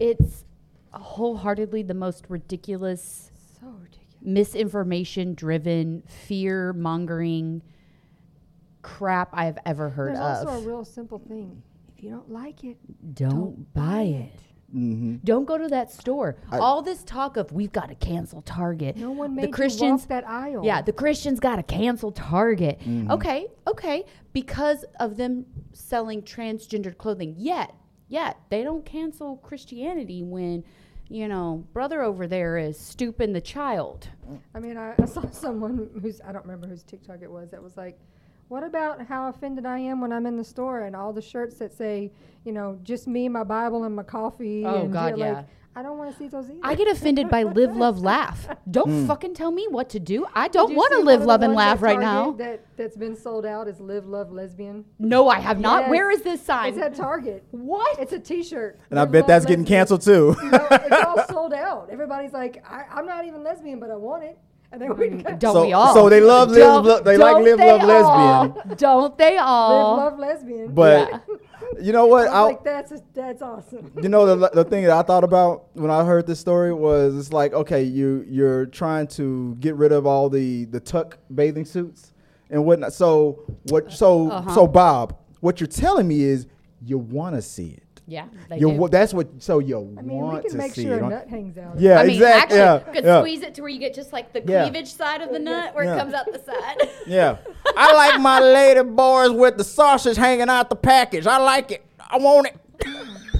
it's 0.00 0.44
wholeheartedly 0.92 1.82
the 1.82 1.94
most 1.94 2.26
ridiculous, 2.28 3.30
So 3.60 3.66
ridiculous. 3.68 4.16
misinformation 4.22 5.34
driven, 5.34 6.02
fear 6.06 6.72
mongering 6.72 7.62
crap 8.82 9.30
I 9.32 9.44
have 9.46 9.58
ever 9.64 9.88
heard 9.90 10.16
There's 10.16 10.18
of. 10.42 10.48
also 10.48 10.62
a 10.62 10.66
real 10.66 10.84
simple 10.84 11.18
thing. 11.18 11.62
If 11.96 12.02
you 12.02 12.10
don't 12.10 12.30
like 12.30 12.64
it, 12.64 12.76
Don't 13.14 13.72
buy 13.74 14.02
it. 14.02 14.32
Mm-hmm. 14.74 15.16
Don't 15.22 15.44
go 15.44 15.58
to 15.58 15.68
that 15.68 15.92
store. 15.92 16.36
I- 16.50 16.58
All 16.58 16.80
this 16.82 17.04
talk 17.04 17.36
of 17.36 17.52
we've 17.52 17.72
got 17.72 17.90
to 17.90 17.94
cancel 17.94 18.40
Target. 18.42 18.96
no 18.96 19.10
one 19.10 19.34
made 19.34 19.42
the 19.44 19.48
you 19.48 19.52
Christians. 19.52 20.00
walk 20.02 20.08
that 20.08 20.26
aisle. 20.28 20.62
yeah, 20.64 20.80
the 20.82 20.92
Christians 20.94 21.38
got 21.40 21.56
to 21.56 21.62
cancel 21.62 22.10
Target. 22.10 22.80
Mm-hmm. 22.80 23.10
Okay, 23.10 23.48
okay, 23.66 24.04
because 24.32 24.84
of 24.98 25.16
them 25.18 25.44
selling 25.72 26.22
transgendered 26.22 26.96
clothing. 26.96 27.34
Yet, 27.36 27.74
yet 28.12 28.38
they 28.50 28.62
don't 28.62 28.84
cancel 28.84 29.38
Christianity 29.38 30.22
when, 30.22 30.62
you 31.08 31.28
know, 31.28 31.64
brother 31.72 32.02
over 32.02 32.26
there 32.26 32.58
is 32.58 32.78
stooping 32.78 33.32
the 33.32 33.40
child. 33.40 34.08
I 34.54 34.60
mean, 34.60 34.76
I, 34.76 34.94
I 35.00 35.04
saw 35.06 35.28
someone 35.30 35.88
who's 36.00 36.20
I 36.20 36.30
don't 36.32 36.44
remember 36.44 36.66
whose 36.66 36.82
TikTok 36.82 37.22
it 37.22 37.30
was 37.30 37.50
that 37.50 37.62
was 37.62 37.76
like, 37.76 37.98
"What 38.48 38.64
about 38.64 39.00
how 39.06 39.28
offended 39.28 39.64
I 39.64 39.78
am 39.78 40.00
when 40.02 40.12
I'm 40.12 40.26
in 40.26 40.36
the 40.36 40.44
store 40.44 40.82
and 40.82 40.94
all 40.94 41.12
the 41.14 41.22
shirts 41.22 41.56
that 41.56 41.72
say, 41.72 42.12
you 42.44 42.52
know, 42.52 42.78
just 42.82 43.08
me, 43.08 43.28
my 43.30 43.44
Bible, 43.44 43.84
and 43.84 43.96
my 43.96 44.02
coffee." 44.02 44.64
Oh, 44.66 44.82
and 44.82 44.92
God, 44.92 45.12
like, 45.12 45.18
yeah. 45.18 45.42
I 45.74 45.82
don't 45.82 45.96
want 45.96 46.12
to 46.12 46.18
see 46.18 46.28
those 46.28 46.50
either. 46.50 46.58
I 46.62 46.74
get 46.74 46.86
offended 46.86 47.30
by 47.30 47.42
live, 47.58 47.74
love, 47.74 47.98
laugh. 48.00 48.46
Don't 48.70 48.90
Mm. 48.90 49.06
fucking 49.06 49.32
tell 49.34 49.50
me 49.50 49.66
what 49.70 49.88
to 49.90 50.00
do. 50.00 50.26
I 50.34 50.48
don't 50.48 50.74
want 50.74 50.92
to 50.92 50.98
live, 50.98 51.04
one 51.04 51.14
of 51.14 51.20
the 51.22 51.26
love, 51.26 51.42
and 51.42 51.54
laugh 51.54 51.80
right 51.80 51.98
now. 51.98 52.32
That 52.32 52.60
that's 52.76 52.96
been 52.96 53.16
sold 53.16 53.46
out 53.46 53.68
is 53.68 53.80
live, 53.80 54.06
love, 54.06 54.30
lesbian. 54.30 54.84
No, 54.98 55.28
I 55.28 55.38
have 55.38 55.58
not. 55.60 55.82
Yes. 55.82 55.90
Where 55.90 56.10
is 56.10 56.20
this 56.22 56.42
sign? 56.42 56.68
It's 56.74 56.78
at 56.78 56.94
Target. 56.94 57.44
what? 57.52 57.98
It's 57.98 58.12
a 58.12 58.18
T-shirt. 58.18 58.80
And 58.90 59.00
I 59.00 59.06
bet 59.06 59.22
love, 59.22 59.28
that's 59.28 59.46
getting 59.46 59.64
canceled 59.64 60.02
too. 60.02 60.36
No, 60.42 60.66
it's 60.70 61.06
all 61.06 61.26
sold 61.30 61.54
out. 61.54 61.88
Everybody's 61.90 62.32
like, 62.32 62.62
I, 62.68 62.84
I'm 62.92 63.06
not 63.06 63.24
even 63.24 63.42
lesbian, 63.42 63.80
but 63.80 63.90
I 63.90 63.96
want 63.96 64.24
it. 64.24 64.38
And 64.72 64.80
they 64.80 64.88
went 64.88 65.12
and 65.12 65.24
got 65.24 65.38
Don't 65.38 65.52
so, 65.54 65.66
we 65.66 65.72
all? 65.74 65.92
So 65.94 66.08
they 66.08 66.20
love 66.22 66.48
live, 66.50 66.58
Don't- 66.58 66.84
lo- 66.86 67.00
they 67.02 67.16
like 67.18 67.42
live, 67.44 67.58
they 67.58 67.72
love, 67.72 68.52
lesbian. 68.54 68.76
Don't 68.78 69.18
they 69.18 69.36
all? 69.36 69.96
live, 69.96 70.04
love, 70.12 70.18
lesbian. 70.18 70.74
But 70.74 71.08
Yeah. 71.10 71.18
You 71.80 71.92
know 71.92 72.06
what? 72.06 72.28
I 72.28 72.42
was 72.42 72.52
like, 72.54 72.64
that's 72.64 72.92
that's 73.14 73.42
awesome. 73.42 73.92
you 74.02 74.08
know 74.08 74.26
the 74.36 74.48
the 74.50 74.64
thing 74.64 74.84
that 74.84 74.92
I 74.92 75.02
thought 75.02 75.24
about 75.24 75.68
when 75.74 75.90
I 75.90 76.04
heard 76.04 76.26
this 76.26 76.40
story 76.40 76.72
was 76.72 77.16
it's 77.16 77.32
like 77.32 77.52
okay 77.52 77.82
you 77.82 78.24
you're 78.28 78.66
trying 78.66 79.06
to 79.08 79.56
get 79.60 79.74
rid 79.76 79.92
of 79.92 80.06
all 80.06 80.28
the 80.28 80.64
the 80.66 80.80
tuck 80.80 81.18
bathing 81.34 81.64
suits 81.64 82.12
and 82.50 82.64
whatnot. 82.64 82.92
So 82.92 83.44
what? 83.70 83.92
So 83.92 84.30
Uh-huh. 84.30 84.54
so 84.54 84.66
Bob, 84.66 85.16
what 85.40 85.60
you're 85.60 85.66
telling 85.66 86.06
me 86.08 86.22
is 86.22 86.46
you 86.84 86.98
want 86.98 87.34
to 87.36 87.42
see 87.42 87.68
it. 87.70 87.91
Yeah, 88.06 88.26
they 88.48 88.58
You 88.58 88.70
do. 88.72 88.88
that's 88.88 89.14
what. 89.14 89.28
So 89.40 89.60
you 89.60 89.94
I 89.96 90.02
mean, 90.02 90.16
we 90.18 90.22
want 90.24 90.42
can 90.42 90.50
to 90.52 90.56
make 90.58 90.74
see 90.74 90.82
sure 90.84 90.96
it. 90.96 91.02
a 91.04 91.08
nut 91.08 91.28
hangs 91.28 91.56
out. 91.56 91.78
Yeah, 91.78 92.00
I 92.00 92.04
mean, 92.06 92.14
exactly. 92.16 92.58
actually, 92.58 92.58
yeah, 92.58 92.86
you 92.88 92.92
could 92.94 93.04
yeah. 93.04 93.20
squeeze 93.20 93.42
it 93.42 93.54
to 93.54 93.60
where 93.62 93.70
you 93.70 93.78
get 93.78 93.94
just 93.94 94.12
like 94.12 94.32
the 94.32 94.42
Yeah. 94.44 94.62
cleavage 94.68 94.92
side 94.92 95.20
of 95.22 95.30
the 95.30 95.38
nut 95.38 95.74
where 95.74 95.84
Yeah. 95.84 95.94
it 95.94 95.98
comes 95.98 96.12
out 96.14 96.26
the 96.32 96.38
side. 96.40 96.88
Yeah. 97.06 97.36
I 97.76 97.94
like 97.94 98.20
my 98.20 98.40
lady 98.40 98.82
boys 98.82 99.30
with 99.30 99.56
the 99.56 99.64
sausage 99.64 100.16
hanging 100.16 100.48
out 100.48 100.68
the 100.68 100.76
package. 100.76 101.26
I 101.26 101.38
like 101.38 101.70
it. 101.70 101.84
I 102.00 102.18
want 102.18 102.48
it. 102.48 102.56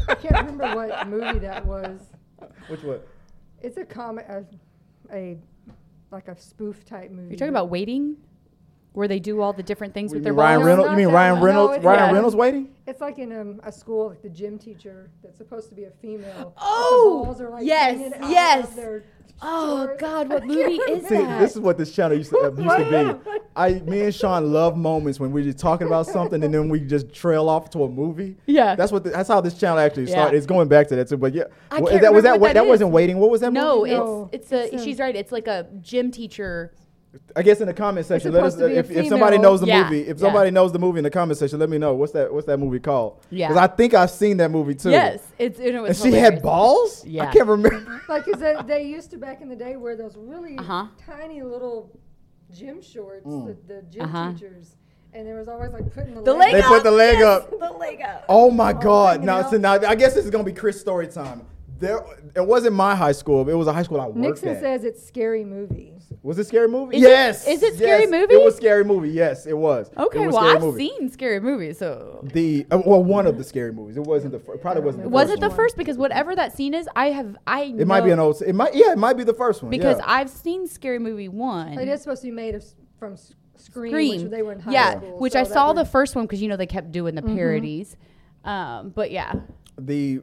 I 0.09 0.15
can't 0.15 0.35
remember 0.37 0.75
what 0.77 1.09
movie 1.09 1.39
that 1.41 1.67
was. 1.67 2.01
Which 2.69 2.83
one? 2.83 3.01
It's 3.63 3.77
a 3.79 3.85
comic, 3.85 4.27
a, 4.29 4.45
a 5.13 5.39
like 6.11 6.29
a 6.29 6.39
spoof 6.39 6.85
type 6.85 7.11
movie. 7.11 7.31
You're 7.31 7.39
talking 7.39 7.49
about 7.49 7.69
waiting? 7.69 8.17
Where 8.93 9.09
they 9.09 9.19
do 9.21 9.41
all 9.41 9.53
the 9.53 9.63
different 9.63 9.95
things 9.95 10.11
with 10.13 10.19
mean 10.21 10.25
their 10.25 10.33
Ryan 10.35 10.59
balls? 10.61 10.65
No, 10.65 10.69
Reynolds? 10.71 10.91
You 10.91 10.97
mean 10.97 11.07
that 11.09 11.15
Ryan 11.15 11.33
one. 11.33 11.41
No, 11.41 11.47
Reynolds? 11.47 11.77
it's 11.77 11.85
Ryan 11.85 12.01
not. 12.01 12.13
Reynolds 12.13 12.37
waiting? 12.37 12.69
It's 12.87 13.01
like 13.01 13.19
in 13.19 13.33
um, 13.33 13.61
a 13.65 13.73
school, 13.73 14.09
like 14.11 14.23
the 14.23 14.29
gym 14.31 14.59
teacher 14.59 15.11
that's 15.23 15.39
supposed 15.39 15.69
to 15.71 15.75
be 15.75 15.85
a 15.85 15.91
female. 15.91 16.53
but 16.57 16.63
Oh, 16.63 17.19
the 17.21 17.27
balls 17.27 17.41
are 17.41 17.51
like 17.51 17.65
yes, 17.67 17.97
hanging 17.99 18.15
out 18.15 18.31
yes. 18.31 18.69
their 18.75 19.05
Oh 19.45 19.87
shorts. 19.87 20.01
God, 20.01 20.29
what 20.29 20.45
movie 20.47 20.79
can't 20.79 20.91
is 21.03 21.09
See, 21.09 21.17
that? 21.17 21.41
this 21.41 21.53
is 21.53 21.59
what 21.59 21.77
this 21.77 21.93
channel 21.93 22.17
used 22.17 22.31
to, 22.31 22.39
uh, 22.39 22.51
used 22.51 22.77
to 22.91 23.21
be. 23.25 23.39
I, 23.57 23.73
me 23.81 24.03
and 24.03 24.15
Sean 24.15 24.53
love 24.53 24.77
moments 24.77 25.19
when 25.19 25.33
we're 25.33 25.43
just 25.43 25.59
talking 25.59 25.89
about 25.89 26.07
something 26.07 26.45
and 26.45 26.55
then 26.55 26.69
we 26.69 26.79
just 26.81 27.13
trail 27.13 27.49
off 27.49 27.69
to 27.71 27.83
a 27.83 27.89
movie. 27.89 28.37
Yeah. 28.47 28.77
that's 28.77 28.93
what. 28.93 29.03
The, 29.05 29.11
that's 29.11 29.29
how 29.29 29.41
this 29.41 29.55
channel 29.55 29.79
actually 29.81 30.05
Yeah. 30.05 30.11
started. 30.13 30.37
It's 30.37 30.47
going 30.47 30.69
back 30.69 30.87
to 30.89 30.97
that 30.97 31.09
too. 31.09 31.17
But 31.17 31.35
yeah, 31.35 31.45
I 31.73 31.81
Wha- 31.81 31.91
can't 31.91 32.03
that 32.03 32.13
was 32.15 32.23
remember 32.23 32.23
that. 32.23 32.31
what 32.33 32.41
What, 32.41 32.49
that 32.49 32.55
that 32.55 32.65
is. 32.65 32.69
wasn't 32.69 32.91
waiting. 32.93 33.19
What 33.19 33.31
was 33.31 33.41
that? 33.41 33.53
no, 33.53 33.79
movie? 33.81 33.91
No, 33.91 34.29
it's 34.33 34.45
it's 34.45 34.53
a. 34.53 34.75
it's 34.75 34.83
a- 34.83 34.85
she's 34.85 34.99
right. 35.01 35.17
It's 35.17 35.33
like 35.33 35.49
a 35.49 35.67
gym 35.81 36.11
teacher. 36.13 36.73
I 37.37 37.43
guess 37.43 37.61
in 37.61 37.67
the 37.67 37.75
comment 37.75 38.07
section, 38.07 38.33
let 38.33 38.43
us 38.45 38.55
supposed 38.55 38.69
to 38.75 38.75
be 38.75 38.77
a 38.77 38.81
if, 38.99 39.05
if 39.05 39.09
somebody 39.09 39.37
knows 39.39 39.61
the 39.61 39.67
Yeah, 39.67 39.85
movie. 39.85 40.01
If 40.03 40.17
yeah. 40.17 40.21
somebody 40.23 40.51
knows 40.51 40.73
the 40.73 40.79
movie 40.79 40.99
in 40.99 41.05
the 41.05 41.11
comment 41.11 41.39
section, 41.39 41.59
let 41.59 41.69
me 41.69 41.77
know 41.79 41.93
what's 41.95 42.13
that. 42.13 42.33
What's 42.33 42.47
that 42.47 42.57
movie 42.59 42.79
called? 42.81 43.21
Yeah. 43.31 43.49
because 43.49 43.63
I 43.63 43.67
think 43.75 43.93
I've 43.95 44.11
seen 44.11 44.39
that 44.39 44.51
movie 44.51 44.75
too. 44.75 44.91
Yes, 44.91 45.21
it's 45.39 45.59
and 45.59 45.69
it 45.69 45.81
was. 45.81 46.03
and 46.03 46.13
she 46.15 46.19
had 46.19 46.41
balls. 46.43 47.05
Yeah. 47.05 47.25
I 47.29 47.33
can't 47.33 47.47
remember. 47.49 48.01
Like, 48.09 48.25
'cause 48.25 48.41
they, 48.41 48.55
they 48.67 48.83
used 48.87 49.11
to 49.11 49.19
back 49.19 49.41
in 49.43 49.49
the 49.49 49.57
day 49.57 49.77
wear 49.77 49.97
those 49.97 50.17
really 50.17 50.57
Uh-huh. 50.59 50.87
tiny 51.07 51.43
little 51.43 51.91
gym 52.53 52.81
shorts, 52.83 53.27
Mm. 53.27 53.47
the, 53.69 53.75
the 53.75 53.83
gym 53.83 54.03
Uh-huh. 54.05 54.33
teachers. 54.33 54.77
And 55.15 55.27
there 55.27 55.37
was 55.37 55.49
always 55.49 55.73
like 55.73 55.93
putting 55.93 56.15
the, 56.15 56.23
The 56.23 56.33
leg 56.33 56.53
leg 56.55 56.63
They 56.63 56.69
put 56.69 56.83
the 56.83 56.91
leg 56.91 57.19
yes, 57.19 57.43
up. 57.43 57.51
The 57.61 57.71
leg 57.73 58.01
up. 58.01 58.25
Oh 58.31 58.51
my 58.51 58.73
God! 58.73 59.11
hanging 59.21 59.27
Now, 59.27 59.51
so 59.51 59.59
now 59.59 59.73
I 59.75 59.95
guess 59.95 60.15
this 60.15 60.25
is 60.25 60.31
gonna 60.31 60.45
be 60.45 60.53
Chris 60.55 60.81
story 60.81 61.07
time. 61.09 61.43
There, 61.79 62.03
it 62.35 62.47
wasn't 62.47 62.75
my 62.77 62.95
high 62.95 63.13
school. 63.13 63.45
But 63.45 63.51
it 63.51 63.57
was 63.57 63.67
a 63.67 63.73
high 63.75 63.83
school 63.83 64.01
I 64.01 64.07
worked 64.07 64.17
Nixon 64.17 64.49
at. 64.51 64.61
says 64.61 64.85
it's 64.85 65.05
scary 65.07 65.45
movie. 65.45 65.92
Was 66.23 66.39
it 66.39 66.43
a 66.43 66.45
scary 66.45 66.69
movie? 66.69 66.97
Is 66.97 67.03
yes. 67.03 67.47
is 67.47 67.63
it 67.63 67.75
Scary 67.77 68.03
yes, 68.03 68.11
Movie? 68.11 68.35
It 68.35 68.43
was 68.45 68.57
scary 68.57 68.85
movie. 68.85 69.11
Yes, 69.11 69.47
it 69.47 69.57
was. 69.57 69.91
Okay, 69.97 70.23
it 70.23 70.27
was 70.27 70.35
well 70.35 70.43
Scary 70.45 70.57
I've 70.57 70.63
movie. 70.63 70.89
seen 70.89 71.09
scary 71.11 71.41
movies, 71.41 71.79
so 71.79 72.21
the 72.33 72.67
uh, 72.71 72.83
well 72.85 73.03
one 73.03 73.27
of 73.27 73.39
the 73.39 73.45
scary 73.45 73.73
movies. 73.73 73.97
It 73.97 74.05
wasn't 74.05 74.33
the 74.33 74.39
fir- 74.41 74.57
probably 74.59 74.83
wasn't. 74.83 75.05
The 75.05 75.09
was 75.09 75.25
first 75.29 75.35
it 75.37 75.41
the 75.41 75.49
one. 75.49 75.57
first? 75.57 75.77
Because 75.77 75.97
whatever 75.99 76.35
that 76.37 76.57
scene 76.57 76.75
is, 76.75 76.89
I 76.97 77.07
have 77.11 77.37
I. 77.47 77.63
It 77.79 77.87
might 77.87 78.03
be 78.03 78.11
an 78.11 78.19
old. 78.19 78.41
It 78.43 78.55
might 78.55 78.75
yeah. 78.75 78.93
It 78.93 78.99
might 78.99 79.17
be 79.17 79.25
the 79.25 79.35
first 79.35 79.63
one. 79.63 79.71
because 79.71 79.99
yeah. 79.99 80.05
I've 80.07 80.31
seen 80.31 80.67
Scary 80.67 80.99
Movie 80.99 81.29
one. 81.29 81.79
It 81.79 81.89
is 81.89 82.03
supposed 82.03 82.23
to 82.23 82.29
be 82.29 82.33
made 82.33 82.55
of, 82.55 82.65
from 82.99 83.15
s- 83.15 83.35
Scream, 83.57 83.93
Scream. 83.93 84.23
which 84.23 84.31
they 84.31 84.43
were 84.43 84.53
in 84.53 84.61
high 84.61 84.73
yeah, 84.73 84.97
school. 84.99 85.19
which 85.19 85.35
so 85.35 85.41
I 85.41 85.45
saw 85.45 85.69
would- 85.69 85.77
the 85.77 85.85
first 85.85 86.17
one 86.17 86.25
because 86.27 86.43
you 86.43 86.49
know 86.49 86.57
they 86.57 86.67
kept 86.67 86.91
doing 86.93 87.15
Mm-hmm. 87.15 87.29
the 87.29 87.35
parodies. 87.37 87.97
Um, 88.45 88.91
but 88.91 89.11
yeah, 89.13 89.35
the 89.79 90.23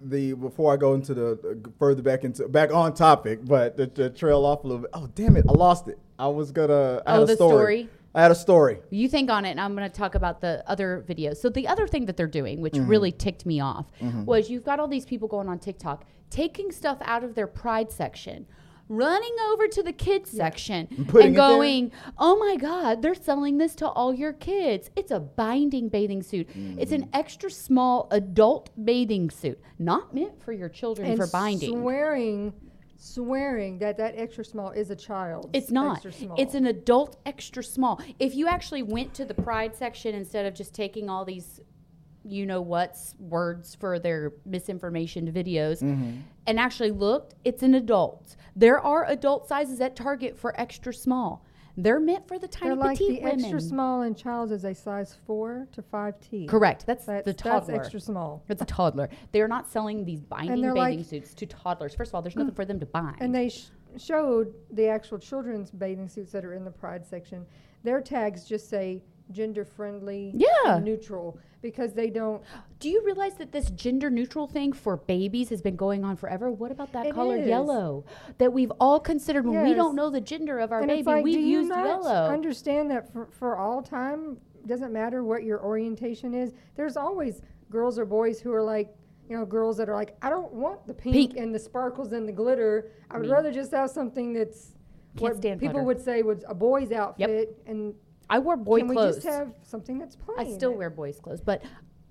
the 0.00 0.34
before 0.34 0.72
I 0.72 0.76
go 0.76 0.94
into 0.94 1.14
the 1.14 1.32
uh, 1.66 1.68
further 1.78 2.02
back 2.02 2.24
into 2.24 2.48
back 2.48 2.72
on 2.72 2.94
topic, 2.94 3.44
but 3.44 3.76
the, 3.76 3.86
the 3.86 4.10
trail 4.10 4.44
off 4.44 4.64
a 4.64 4.66
little 4.66 4.82
bit. 4.82 4.90
Oh 4.94 5.08
damn 5.14 5.36
it! 5.36 5.44
I 5.48 5.52
lost 5.52 5.88
it. 5.88 5.98
I 6.18 6.28
was 6.28 6.50
gonna. 6.52 7.02
I 7.06 7.12
Oh, 7.16 7.20
had 7.20 7.22
a 7.22 7.26
the 7.26 7.34
story. 7.36 7.50
story? 7.82 7.88
I 8.14 8.22
had 8.22 8.30
a 8.30 8.34
story. 8.34 8.78
you 8.88 9.08
think 9.10 9.30
on 9.30 9.44
it, 9.44 9.50
and 9.50 9.60
I'm 9.60 9.76
going 9.76 9.90
to 9.90 9.94
talk 9.94 10.14
about 10.14 10.40
the 10.40 10.64
other 10.66 11.04
videos. 11.06 11.36
So 11.36 11.50
the 11.50 11.68
other 11.68 11.86
thing 11.86 12.06
that 12.06 12.16
they're 12.16 12.26
doing, 12.26 12.62
which 12.62 12.72
Mm-hmm. 12.72 12.88
really 12.88 13.12
ticked 13.12 13.44
me 13.44 13.60
off, 13.60 13.90
was 14.24 14.48
you've 14.48 14.64
got 14.64 14.80
all 14.80 14.88
these 14.88 15.04
people 15.04 15.28
going 15.28 15.50
on 15.50 15.58
TikTok 15.58 16.06
taking 16.30 16.72
stuff 16.72 16.96
out 17.02 17.24
of 17.24 17.34
their 17.34 17.46
Pride 17.46 17.92
section. 17.92 18.46
Running 18.88 19.34
over 19.52 19.66
to 19.68 19.82
the 19.82 19.92
kids 19.92 20.30
section 20.30 20.86
and 21.20 21.34
going, 21.34 21.90
oh 22.18 22.36
my 22.36 22.56
God, 22.56 23.02
they're 23.02 23.14
selling 23.14 23.58
this 23.58 23.74
to 23.76 23.88
all 23.88 24.14
your 24.14 24.32
kids. 24.32 24.90
It's 24.94 25.10
a 25.10 25.18
binding 25.20 25.88
bathing 25.88 26.22
suit. 26.22 26.48
It's 26.78 26.92
Mm. 26.92 27.02
an 27.02 27.08
extra 27.12 27.50
small 27.50 28.06
adult 28.10 28.70
bathing 28.84 29.30
suit, 29.30 29.60
not 29.78 30.14
meant 30.14 30.40
for 30.42 30.52
your 30.52 30.68
children 30.68 31.08
and 31.08 31.16
for 31.18 31.26
binding. 31.26 31.70
swearing, 31.72 32.52
swearing 32.96 33.78
that 33.78 33.96
that 33.98 34.14
extra 34.16 34.44
small 34.44 34.70
is 34.70 34.90
a 34.90 34.96
child. 34.96 35.50
It's 35.52 35.70
not. 35.70 36.04
It's 36.38 36.54
an 36.54 36.66
adult 36.66 37.16
extra 37.26 37.62
small. 37.62 38.00
If 38.18 38.34
you 38.34 38.46
actually 38.46 38.82
went 38.82 39.14
to 39.14 39.24
the 39.24 39.34
pride 39.34 39.74
section 39.74 40.14
instead 40.14 40.46
of 40.46 40.54
just 40.54 40.74
taking 40.74 41.10
all 41.10 41.24
these 41.24 41.60
you 42.26 42.46
know 42.46 42.60
what's 42.60 43.14
words 43.18 43.74
for 43.74 43.98
their 43.98 44.32
misinformation 44.44 45.30
videos 45.32 45.82
Mm-hmm. 45.82 46.18
and 46.46 46.58
actually 46.60 46.90
looked, 46.90 47.34
it's 47.44 47.62
an 47.62 47.74
adult. 47.74 48.36
There 48.54 48.78
are 48.80 49.04
adult 49.06 49.46
sizes 49.48 49.80
at 49.80 49.96
Target 49.96 50.38
for 50.38 50.58
extra 50.60 50.92
small. 50.92 51.44
They're 51.78 52.00
meant 52.00 52.26
for 52.26 52.38
the 52.38 52.48
tiny 52.48 52.70
They're 52.70 52.76
like 52.76 52.98
petite 52.98 53.18
the 53.22 53.24
women. 53.28 53.40
extra 53.44 53.60
small 53.60 54.02
in 54.02 54.14
child's 54.14 54.50
is 54.50 54.64
a 54.64 54.74
size 54.74 55.14
four 55.26 55.68
to 55.72 55.82
five 55.82 56.18
T. 56.20 56.46
Correct. 56.46 56.86
That's, 56.86 57.04
That's, 57.04 57.24
the 57.26 57.32
that's 57.32 57.42
toddler. 57.42 57.74
extra 57.74 58.00
small. 58.00 58.42
That's 58.48 58.62
a 58.62 58.64
toddler. 58.64 59.10
They're 59.32 59.46
not 59.48 59.68
selling 59.70 60.04
these 60.04 60.22
binding 60.22 60.62
bathing 60.62 60.74
like- 60.74 61.04
suits 61.04 61.34
to 61.34 61.44
toddlers. 61.46 61.94
First 61.94 62.10
of 62.10 62.14
all, 62.14 62.22
there's 62.22 62.34
nothing 62.36 62.54
for 62.54 62.64
them 62.64 62.80
to 62.80 62.86
bind. 62.86 63.16
And 63.20 63.34
they 63.34 63.50
sh- 63.50 63.66
showed 63.98 64.54
the 64.70 64.88
actual 64.88 65.18
children's 65.18 65.70
bathing 65.70 66.08
suits 66.08 66.32
that 66.32 66.46
are 66.46 66.54
in 66.54 66.64
the 66.64 66.70
Pride 66.70 67.04
section. 67.04 67.44
Their 67.84 68.00
tags 68.00 68.46
just 68.46 68.70
say 68.70 69.02
gender 69.32 69.64
friendly, 69.64 70.32
Yeah. 70.34 70.78
neutral, 70.78 71.38
because 71.62 71.92
they 71.94 72.10
don't. 72.10 72.42
Do 72.78 72.88
you 72.90 73.02
realize 73.04 73.34
that 73.34 73.52
this 73.52 73.70
gender 73.70 74.10
neutral 74.10 74.46
thing 74.46 74.72
for 74.72 74.96
babies 74.98 75.48
has 75.48 75.62
been 75.62 75.76
going 75.76 76.04
on 76.04 76.16
forever? 76.16 76.50
What 76.50 76.70
about 76.70 76.92
that 76.92 77.06
It 77.06 77.14
color 77.14 77.36
is. 77.36 77.46
yellow 77.46 78.04
that 78.38 78.52
we've 78.52 78.72
all 78.78 79.00
considered 79.00 79.46
when 79.46 79.62
we 79.64 79.74
don't 79.74 79.94
know 79.96 80.10
the 80.10 80.20
gender 80.20 80.58
of 80.58 80.72
our 80.72 80.80
and 80.80 80.88
baby? 80.88 81.02
like, 81.04 81.26
you 81.26 81.38
used 81.40 81.70
yellow. 81.70 82.26
understand 82.28 82.90
that 82.90 83.12
for, 83.12 83.26
for 83.26 83.56
all 83.56 83.82
time, 83.82 84.36
doesn't 84.66 84.92
matter 84.92 85.24
what 85.24 85.42
your 85.44 85.62
orientation 85.64 86.34
is. 86.34 86.52
There's 86.74 86.96
always 86.96 87.40
girls 87.70 87.98
or 87.98 88.04
boys 88.04 88.40
who 88.40 88.52
are 88.52 88.62
like, 88.62 88.94
you 89.28 89.36
know, 89.36 89.44
girls 89.44 89.76
that 89.78 89.88
are 89.88 89.94
like, 89.94 90.16
I 90.22 90.30
don't 90.30 90.52
want 90.52 90.86
the 90.86 90.94
pink, 90.94 91.14
Pink. 91.32 91.36
and 91.36 91.52
the 91.54 91.58
sparkles 91.58 92.12
and 92.12 92.28
the 92.28 92.32
glitter. 92.32 92.90
I 93.10 93.16
would 93.16 93.26
Me. 93.26 93.32
rather 93.32 93.50
just 93.50 93.72
have 93.72 93.90
something 93.90 94.32
that's 94.32 94.72
Can't 95.16 95.34
what 95.34 95.42
people 95.42 95.58
glitter. 95.58 95.82
would 95.82 96.00
say 96.00 96.22
was 96.22 96.44
a 96.48 96.54
boy's 96.54 96.92
outfit, 96.92 97.60
and 97.66 97.94
I 98.28 98.38
wore 98.38 98.56
boy 98.56 98.80
can 98.80 98.88
clothes. 98.92 99.16
we 99.16 99.22
just 99.22 99.26
have 99.36 99.52
something 99.62 99.98
that's 99.98 100.16
plain? 100.16 100.38
I 100.38 100.52
still 100.52 100.72
wear 100.72 100.90
boys' 100.90 101.20
clothes, 101.20 101.40
but 101.40 101.62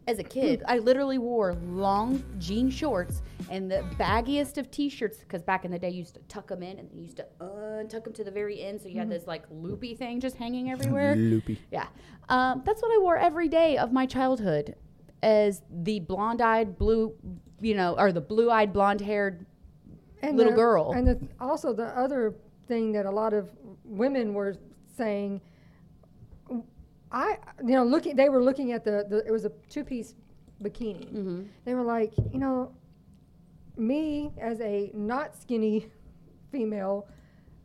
as 0.08 0.20
a 0.20 0.24
kid, 0.38 0.64
I 0.68 0.80
literally 0.80 1.18
wore 1.18 1.56
long 1.68 2.24
jean 2.38 2.70
shorts 2.70 3.22
and 3.50 3.70
the 3.70 3.84
baggiest 4.00 4.58
of 4.58 4.72
t-shirts 4.72 5.18
because 5.18 5.44
back 5.44 5.66
in 5.66 5.72
the 5.72 5.80
day, 5.80 5.90
you 5.90 6.00
used 6.00 6.14
to 6.16 6.22
tuck 6.28 6.48
them 6.48 6.64
in 6.64 6.80
and 6.80 6.90
you 6.94 7.02
used 7.04 7.18
to 7.18 7.26
untuck 7.42 8.04
them 8.06 8.14
to 8.14 8.24
the 8.24 8.32
very 8.32 8.62
end, 8.62 8.82
so 8.82 8.88
you 8.88 8.98
had 8.98 9.10
this 9.10 9.28
like 9.28 9.44
loopy 9.52 9.96
thing 9.96 10.20
just 10.20 10.38
hanging 10.38 10.72
everywhere. 10.72 11.16
Loopy. 11.16 11.60
Yeah, 11.72 11.88
um, 12.30 12.62
that's 12.66 12.82
what 12.82 12.92
I 12.94 13.00
wore 13.02 13.18
every 13.18 13.50
day 13.50 13.78
of 13.78 13.92
my 13.92 14.06
childhood, 14.06 14.76
as 15.22 15.64
the 15.70 16.00
blonde-eyed 16.00 16.78
blue, 16.78 17.14
you 17.60 17.76
know, 17.76 17.96
or 17.98 18.12
the 18.12 18.22
blue-eyed 18.22 18.72
blonde-haired. 18.72 19.46
and 20.22 20.38
little 20.38 20.54
the- 20.54 20.56
girl. 20.58 20.92
And 20.94 21.08
the, 21.08 21.20
also 21.42 21.74
the 21.74 21.88
other 21.88 22.34
thing 22.68 22.92
that 22.94 23.06
a 23.06 23.12
lot 23.12 23.34
of 23.34 23.52
women 23.84 24.34
were 24.34 24.56
saying, 24.98 25.42
I 27.12 27.38
you 27.64 27.76
know 27.76 27.84
looking 27.84 28.16
they 28.16 28.30
were 28.30 28.44
looking 28.44 28.72
at 28.72 28.84
the, 28.84 29.06
the 29.10 29.26
it 29.26 29.32
was 29.32 29.46
a 29.46 29.52
two 29.70 29.84
piece 29.84 30.16
bikini. 30.62 31.08
Mm-hmm. 31.08 31.42
They 31.66 31.74
were 31.74 31.84
like, 31.84 32.14
you 32.32 32.40
know, 32.40 32.72
me 33.78 34.32
as 34.38 34.60
a 34.62 34.92
not 34.94 35.36
skinny 35.36 35.88
female, 36.52 37.08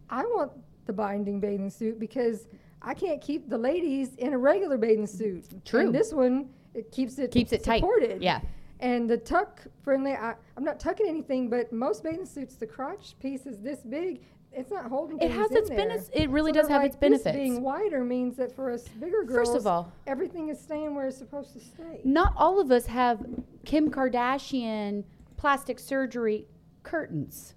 I 0.08 0.22
want 0.24 0.52
the 0.86 0.92
binding 0.92 1.40
bathing 1.40 1.70
suit 1.70 1.98
because 1.98 2.48
I 2.82 2.94
can't 2.94 3.20
keep 3.20 3.48
the 3.48 3.58
ladies 3.58 4.14
in 4.16 4.32
a 4.32 4.38
regular 4.38 4.78
bathing 4.78 5.06
suit. 5.06 5.44
True. 5.64 5.80
And 5.80 5.94
this 5.94 6.12
one 6.12 6.50
it 6.74 6.90
keeps 6.92 7.18
it 7.18 7.30
Keeps 7.30 7.52
it 7.52 7.64
tight. 7.64 7.80
supported. 7.80 8.22
Yeah. 8.22 8.40
And 8.80 9.10
the 9.10 9.18
tuck 9.18 9.60
friendly, 9.82 10.12
I, 10.12 10.34
I'm 10.56 10.64
not 10.64 10.80
tucking 10.80 11.06
anything, 11.06 11.50
but 11.50 11.70
most 11.72 12.02
bathing 12.02 12.24
suits, 12.24 12.54
the 12.54 12.66
crotch 12.66 13.14
piece 13.20 13.44
is 13.44 13.58
this 13.58 13.80
big. 13.80 14.22
It's 14.52 14.70
not 14.70 14.86
holding. 14.86 15.18
It 15.20 15.30
has 15.30 15.50
its 15.52 15.70
benefits. 15.70 16.10
It 16.12 16.28
really 16.30 16.50
So 16.52 16.60
does 16.60 16.68
have 16.68 16.82
like, 16.82 16.88
its 16.90 16.96
benefits. 16.96 17.24
This 17.24 17.34
being 17.36 17.62
wider 17.62 18.02
means 18.04 18.36
that 18.36 18.54
for 18.54 18.70
us 18.70 18.86
bigger 18.88 19.22
girls, 19.24 19.48
First 19.48 19.56
of 19.56 19.66
all, 19.66 19.92
everything 20.06 20.48
is 20.48 20.60
staying 20.60 20.94
where 20.94 21.06
it's 21.06 21.16
supposed 21.18 21.52
to 21.52 21.60
stay. 21.60 22.00
not 22.04 22.32
all 22.36 22.60
of 22.60 22.70
us 22.70 22.86
have 22.86 23.24
Kim 23.64 23.90
Kardashian 23.90 25.04
plastic 25.36 25.78
surgery 25.78 26.46
curtains. 26.82 27.54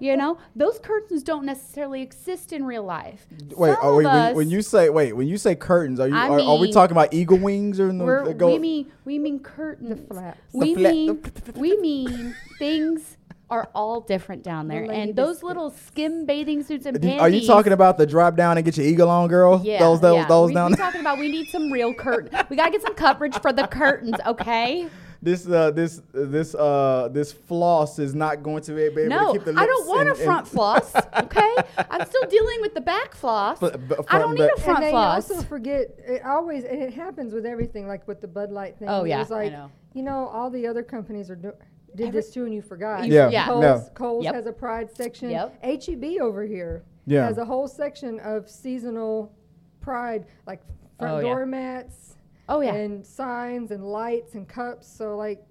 you 0.00 0.16
know, 0.16 0.38
those 0.54 0.78
curtains 0.78 1.22
don't 1.22 1.44
necessarily 1.44 2.00
exist 2.02 2.52
in 2.52 2.64
real 2.64 2.84
life. 2.84 3.26
Wait, 3.56 3.74
Some 3.74 3.78
oh, 3.82 3.96
wait 3.96 4.06
of 4.06 4.12
when, 4.12 4.22
us, 4.22 4.34
when 4.36 4.50
you 4.50 4.62
say 4.62 4.88
wait, 4.90 5.12
when 5.12 5.28
you 5.28 5.36
say 5.38 5.54
curtains, 5.54 6.00
are 6.00 6.08
you 6.08 6.16
I 6.16 6.28
are, 6.28 6.40
are 6.40 6.58
we 6.58 6.72
talking 6.72 6.92
about 6.96 7.12
eagle 7.12 7.38
wings 7.38 7.78
or 7.80 7.92
no? 7.92 8.04
we're, 8.04 8.32
go- 8.32 8.46
we 8.52 8.58
mean 8.58 8.92
we 9.04 9.18
mean 9.18 9.40
curtains. 9.40 10.00
flaps. 10.08 10.38
We 10.52 10.74
The 10.74 10.80
fla- 10.80 10.90
mean 10.92 11.22
we 11.56 11.76
mean 11.78 12.34
things 12.58 13.15
are 13.48 13.68
all 13.74 14.00
different 14.00 14.42
down 14.42 14.66
there, 14.68 14.86
lady 14.86 15.00
and 15.02 15.16
those 15.16 15.42
little 15.42 15.70
skim 15.70 16.26
bathing 16.26 16.64
suits 16.64 16.84
and 16.86 17.00
Do- 17.00 17.06
panties. 17.06 17.20
Are 17.20 17.28
you 17.28 17.46
talking 17.46 17.72
about 17.72 17.96
the 17.96 18.06
drop 18.06 18.36
down 18.36 18.56
and 18.58 18.64
get 18.64 18.76
your 18.76 18.86
eagle 18.86 19.08
on, 19.08 19.28
girl? 19.28 19.60
Yeah, 19.62 19.78
those 19.78 20.00
those 20.00 20.16
yeah. 20.16 20.26
those 20.26 20.48
we, 20.48 20.54
down 20.54 20.70
we 20.72 20.76
there. 20.76 20.84
talking 20.86 21.00
about 21.00 21.18
we 21.18 21.28
need 21.30 21.48
some 21.50 21.70
real 21.70 21.94
curtain. 21.94 22.36
we 22.50 22.56
gotta 22.56 22.72
get 22.72 22.82
some 22.82 22.94
coverage 22.94 23.38
for 23.40 23.52
the 23.52 23.66
curtains, 23.68 24.16
okay? 24.26 24.88
This 25.22 25.48
uh 25.48 25.70
this 25.70 26.02
this 26.12 26.54
uh 26.54 27.08
this 27.12 27.32
floss 27.32 27.98
is 27.98 28.14
not 28.14 28.42
going 28.42 28.62
to 28.64 28.72
be 28.72 28.82
able 28.82 29.06
No, 29.06 29.32
to 29.32 29.38
keep 29.38 29.44
the 29.54 29.60
I 29.60 29.64
don't 29.64 29.86
want 29.86 30.08
a 30.08 30.10
and- 30.12 30.18
and- 30.20 30.26
front 30.26 30.48
floss. 30.48 30.94
Okay, 31.16 31.54
I'm 31.90 32.04
still 32.06 32.26
dealing 32.28 32.60
with 32.60 32.74
the 32.74 32.80
back 32.82 33.14
floss. 33.14 33.58
But- 33.60 33.88
but 33.88 34.04
I 34.12 34.18
don't 34.18 34.34
need 34.34 34.42
a 34.44 34.48
but- 34.56 34.62
front 34.64 34.78
and 34.78 34.86
they 34.86 34.90
floss. 34.90 35.30
also 35.30 35.42
forget 35.46 35.86
it 35.98 36.24
always, 36.24 36.64
and 36.64 36.82
it 36.82 36.92
happens 36.94 37.32
with 37.32 37.46
everything, 37.46 37.86
like 37.88 38.06
with 38.08 38.20
the 38.20 38.28
Bud 38.28 38.50
Light 38.50 38.76
thing. 38.78 38.88
Oh, 38.88 39.04
It 39.04 39.08
yeah, 39.10 39.20
was 39.20 39.30
I 39.32 39.44
like, 39.44 39.52
know. 39.52 39.70
you 39.94 40.02
know, 40.02 40.26
all 40.28 40.50
the 40.50 40.66
other 40.66 40.82
companies 40.82 41.30
are 41.30 41.36
do- 41.36 41.54
did 41.96 42.08
Every- 42.08 42.20
this 42.20 42.30
too, 42.30 42.44
and 42.44 42.54
you 42.54 42.62
forgot. 42.62 43.06
You- 43.06 43.14
Yeah, 43.14 43.28
yeah. 43.30 43.46
Kohl's, 43.46 43.62
no. 43.62 43.88
Kohl's 43.94 44.24
Yep. 44.24 44.34
has 44.34 44.46
a 44.46 44.52
Pride 44.52 44.90
section. 44.94 45.30
Yep. 45.30 45.58
HEB 45.64 46.20
over 46.20 46.44
here 46.44 46.84
Yeah. 47.06 47.26
has 47.26 47.38
a 47.38 47.44
whole 47.44 47.66
section 47.68 48.20
of 48.20 48.48
seasonal 48.48 49.32
pride, 49.80 50.26
like 50.46 50.60
front 50.98 51.14
Oh, 51.14 51.16
yeah. 51.18 51.22
door 51.34 51.46
mats 51.46 52.16
Oh 52.48 52.60
yeah. 52.60 52.74
and 52.74 53.04
signs 53.06 53.70
and 53.70 53.84
lights 53.84 54.34
and 54.34 54.46
cups. 54.48 54.86
So 54.86 55.16
like, 55.16 55.44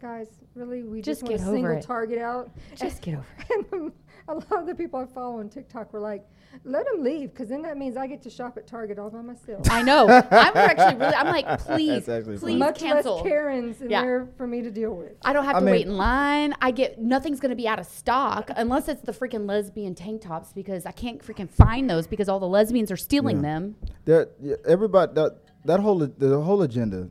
guys, 0.00 0.28
really, 0.54 0.82
we 0.84 1.00
just, 1.02 1.20
Just 1.20 1.22
want 1.22 1.30
get 1.30 1.38
to 1.38 1.44
over 1.48 1.56
single 1.56 1.76
it. 1.78 1.82
target 1.82 2.18
out. 2.18 2.50
Just 2.76 3.02
get 3.02 3.14
over 3.16 3.26
it. 3.50 3.66
And 3.72 3.92
a 4.32 4.34
lot 4.34 4.60
of 4.60 4.66
the 4.66 4.74
people 4.74 5.00
I 5.00 5.06
follow 5.06 5.38
on 5.40 5.48
TikTok 5.48 5.92
were 5.92 6.00
like, 6.00 6.24
"Let 6.64 6.84
them 6.86 7.02
leave, 7.02 7.30
because 7.30 7.48
then 7.48 7.62
that 7.62 7.76
means 7.78 7.96
I 7.96 8.06
get 8.06 8.22
to 8.22 8.30
shop 8.30 8.56
at 8.58 8.66
Target 8.66 8.98
all 8.98 9.10
by 9.10 9.22
myself." 9.22 9.66
I 9.70 9.82
know. 9.82 10.06
I'm 10.06 10.56
actually 10.56 10.96
really. 10.96 11.14
I'm 11.14 11.28
like, 11.28 11.58
please, 11.66 12.06
That's 12.06 12.20
actually 12.28 12.38
please 12.38 12.58
Much 12.58 12.78
cancel. 12.78 13.16
less 13.16 13.22
Karens 13.24 13.80
in 13.80 13.90
Yeah. 13.90 14.02
there 14.02 14.28
for 14.36 14.46
me 14.46 14.60
to 14.62 14.70
deal 14.70 14.94
with. 14.94 15.12
I 15.24 15.32
don't 15.32 15.44
have 15.44 15.56
I 15.56 15.60
to 15.60 15.64
mean- 15.64 15.72
wait 15.72 15.86
in 15.86 15.96
line. 15.96 16.54
I 16.60 16.70
get 16.70 17.00
nothing's 17.00 17.40
gonna 17.40 17.56
be 17.56 17.66
out 17.68 17.78
of 17.80 17.86
stock 17.86 18.50
unless 18.56 18.88
it's 18.88 19.02
the 19.02 19.12
freaking 19.12 19.46
lesbian 19.48 19.94
tank 19.94 20.20
tops 20.22 20.52
because 20.52 20.84
I 20.86 20.92
can't 20.92 21.24
freaking 21.24 21.48
find 21.50 21.88
those 21.88 22.06
because 22.06 22.28
all 22.28 22.38
the 22.40 22.48
lesbians 22.48 22.90
are 22.90 22.96
stealing 22.96 23.36
Yeah. 23.36 23.42
them. 23.42 23.76
That 24.04 24.30
yeah, 24.40 24.56
everybody 24.66 25.12
that 25.14 25.38
that 25.64 25.80
whole 25.80 25.98
the 25.98 26.40
whole 26.40 26.62
agenda 26.62 27.08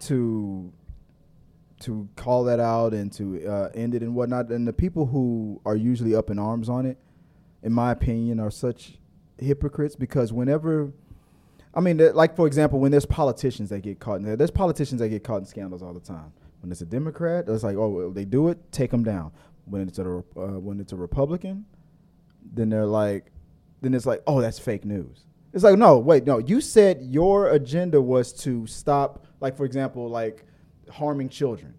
to 0.00 0.72
to 1.82 2.08
call 2.16 2.44
that 2.44 2.60
out 2.60 2.94
and 2.94 3.12
to 3.12 3.46
uh, 3.46 3.70
end 3.74 3.94
it 3.94 4.02
and 4.02 4.14
whatnot, 4.14 4.48
and 4.50 4.66
the 4.66 4.72
people 4.72 5.06
who 5.06 5.60
are 5.64 5.76
usually 5.76 6.14
up 6.14 6.30
in 6.30 6.38
arms 6.38 6.68
on 6.68 6.86
it, 6.86 6.98
in 7.62 7.72
my 7.72 7.92
opinion, 7.92 8.40
are 8.40 8.50
such 8.50 8.98
hypocrites 9.38 9.96
because 9.96 10.32
whenever, 10.32 10.92
I 11.74 11.80
mean, 11.80 11.98
like 12.14 12.36
for 12.36 12.46
example, 12.46 12.80
when 12.80 12.90
there's 12.90 13.06
politicians 13.06 13.70
that 13.70 13.80
get 13.80 14.00
caught 14.00 14.16
in 14.16 14.22
there, 14.22 14.36
there's 14.36 14.50
politicians 14.50 15.00
that 15.00 15.08
get 15.08 15.24
caught 15.24 15.38
in 15.38 15.46
scandals 15.46 15.82
all 15.82 15.92
the 15.92 16.00
time. 16.00 16.32
When 16.60 16.70
it's 16.70 16.80
a 16.80 16.86
Democrat, 16.86 17.48
it's 17.48 17.64
like, 17.64 17.76
oh, 17.76 17.88
well, 17.88 18.10
they 18.10 18.24
do 18.24 18.48
it, 18.48 18.58
take 18.70 18.90
them 18.90 19.02
down. 19.02 19.32
When 19.64 19.88
it's 19.88 19.98
a 19.98 20.18
uh, 20.36 20.58
when 20.58 20.80
it's 20.80 20.92
a 20.92 20.96
Republican, 20.96 21.64
then 22.54 22.68
they're 22.68 22.86
like, 22.86 23.32
then 23.80 23.94
it's 23.94 24.06
like, 24.06 24.22
oh, 24.26 24.40
that's 24.40 24.58
fake 24.58 24.84
news. 24.84 25.24
It's 25.52 25.64
like, 25.64 25.78
no, 25.78 25.98
wait, 25.98 26.24
no. 26.24 26.38
You 26.38 26.60
said 26.60 27.02
your 27.02 27.50
agenda 27.50 28.00
was 28.00 28.32
to 28.44 28.66
stop, 28.66 29.26
like, 29.40 29.56
for 29.56 29.64
example, 29.64 30.08
like 30.08 30.46
harming 30.92 31.28
children. 31.28 31.74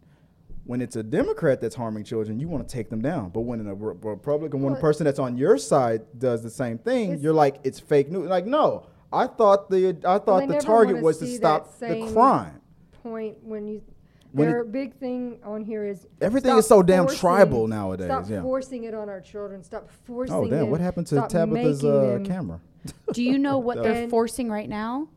When 0.66 0.82
it's 0.82 0.96
a 0.96 1.04
Democrat 1.04 1.60
that's 1.60 1.76
harming 1.76 2.06
children, 2.06 2.40
you 2.40 2.48
want 2.48 2.68
to 2.68 2.74
take 2.74 2.90
them 2.90 3.02
down. 3.02 3.30
But 3.30 3.42
when 3.42 3.66
a 3.68 3.74
Re- 3.76 3.96
Republican, 4.02 4.62
when 4.62 4.74
a 4.74 4.80
person 4.80 5.04
that's 5.04 5.20
on 5.20 5.38
your 5.38 5.58
side 5.58 6.04
does 6.18 6.42
the 6.42 6.50
same 6.50 6.78
thing, 6.78 7.20
you're 7.20 7.34
like, 7.34 7.58
it's 7.66 7.80
fake 7.82 8.10
news. 8.10 8.30
Like, 8.30 8.46
no, 8.46 8.86
I 9.12 9.28
thought 9.28 9.70
the 9.70 9.98
I 10.06 10.20
thought 10.20 10.48
they 10.48 10.56
the 10.56 10.62
target 10.62 11.02
was 11.02 11.18
to 11.20 11.28
stop 11.28 11.80
that 11.80 11.90
the 11.90 12.12
crime. 12.14 12.62
Point 13.04 13.38
when 13.44 13.68
you. 13.68 13.82
When 14.32 14.50
their 14.50 14.62
it- 14.62 14.72
big 14.72 14.96
thing 14.96 15.38
on 15.44 15.64
here 15.64 15.84
is 15.86 16.08
Everything 16.22 16.58
is 16.58 16.66
so 16.66 16.82
damn 16.82 17.04
forcing- 17.04 17.20
tribal 17.20 17.68
nowadays, 17.68 18.08
Stop 18.08 18.30
yeah. 18.30 18.42
forcing 18.42 18.86
it 18.86 18.94
on 18.96 19.08
our 19.10 19.22
children. 19.22 19.64
Stop 19.64 19.90
forcing. 20.06 20.36
Oh 20.36 20.48
damn! 20.48 20.62
it. 20.66 20.70
What 20.70 20.80
happened 20.82 21.06
to 21.08 21.16
Stop 21.16 21.30
Tabitha's 21.30 21.84
uh, 21.86 22.20
camera? 22.24 22.60
Do 23.12 23.22
you 23.22 23.38
know 23.38 23.58
what 23.68 23.84
they're 23.84 24.08
forcing 24.10 24.50
right 24.50 24.68
now? 24.70 25.10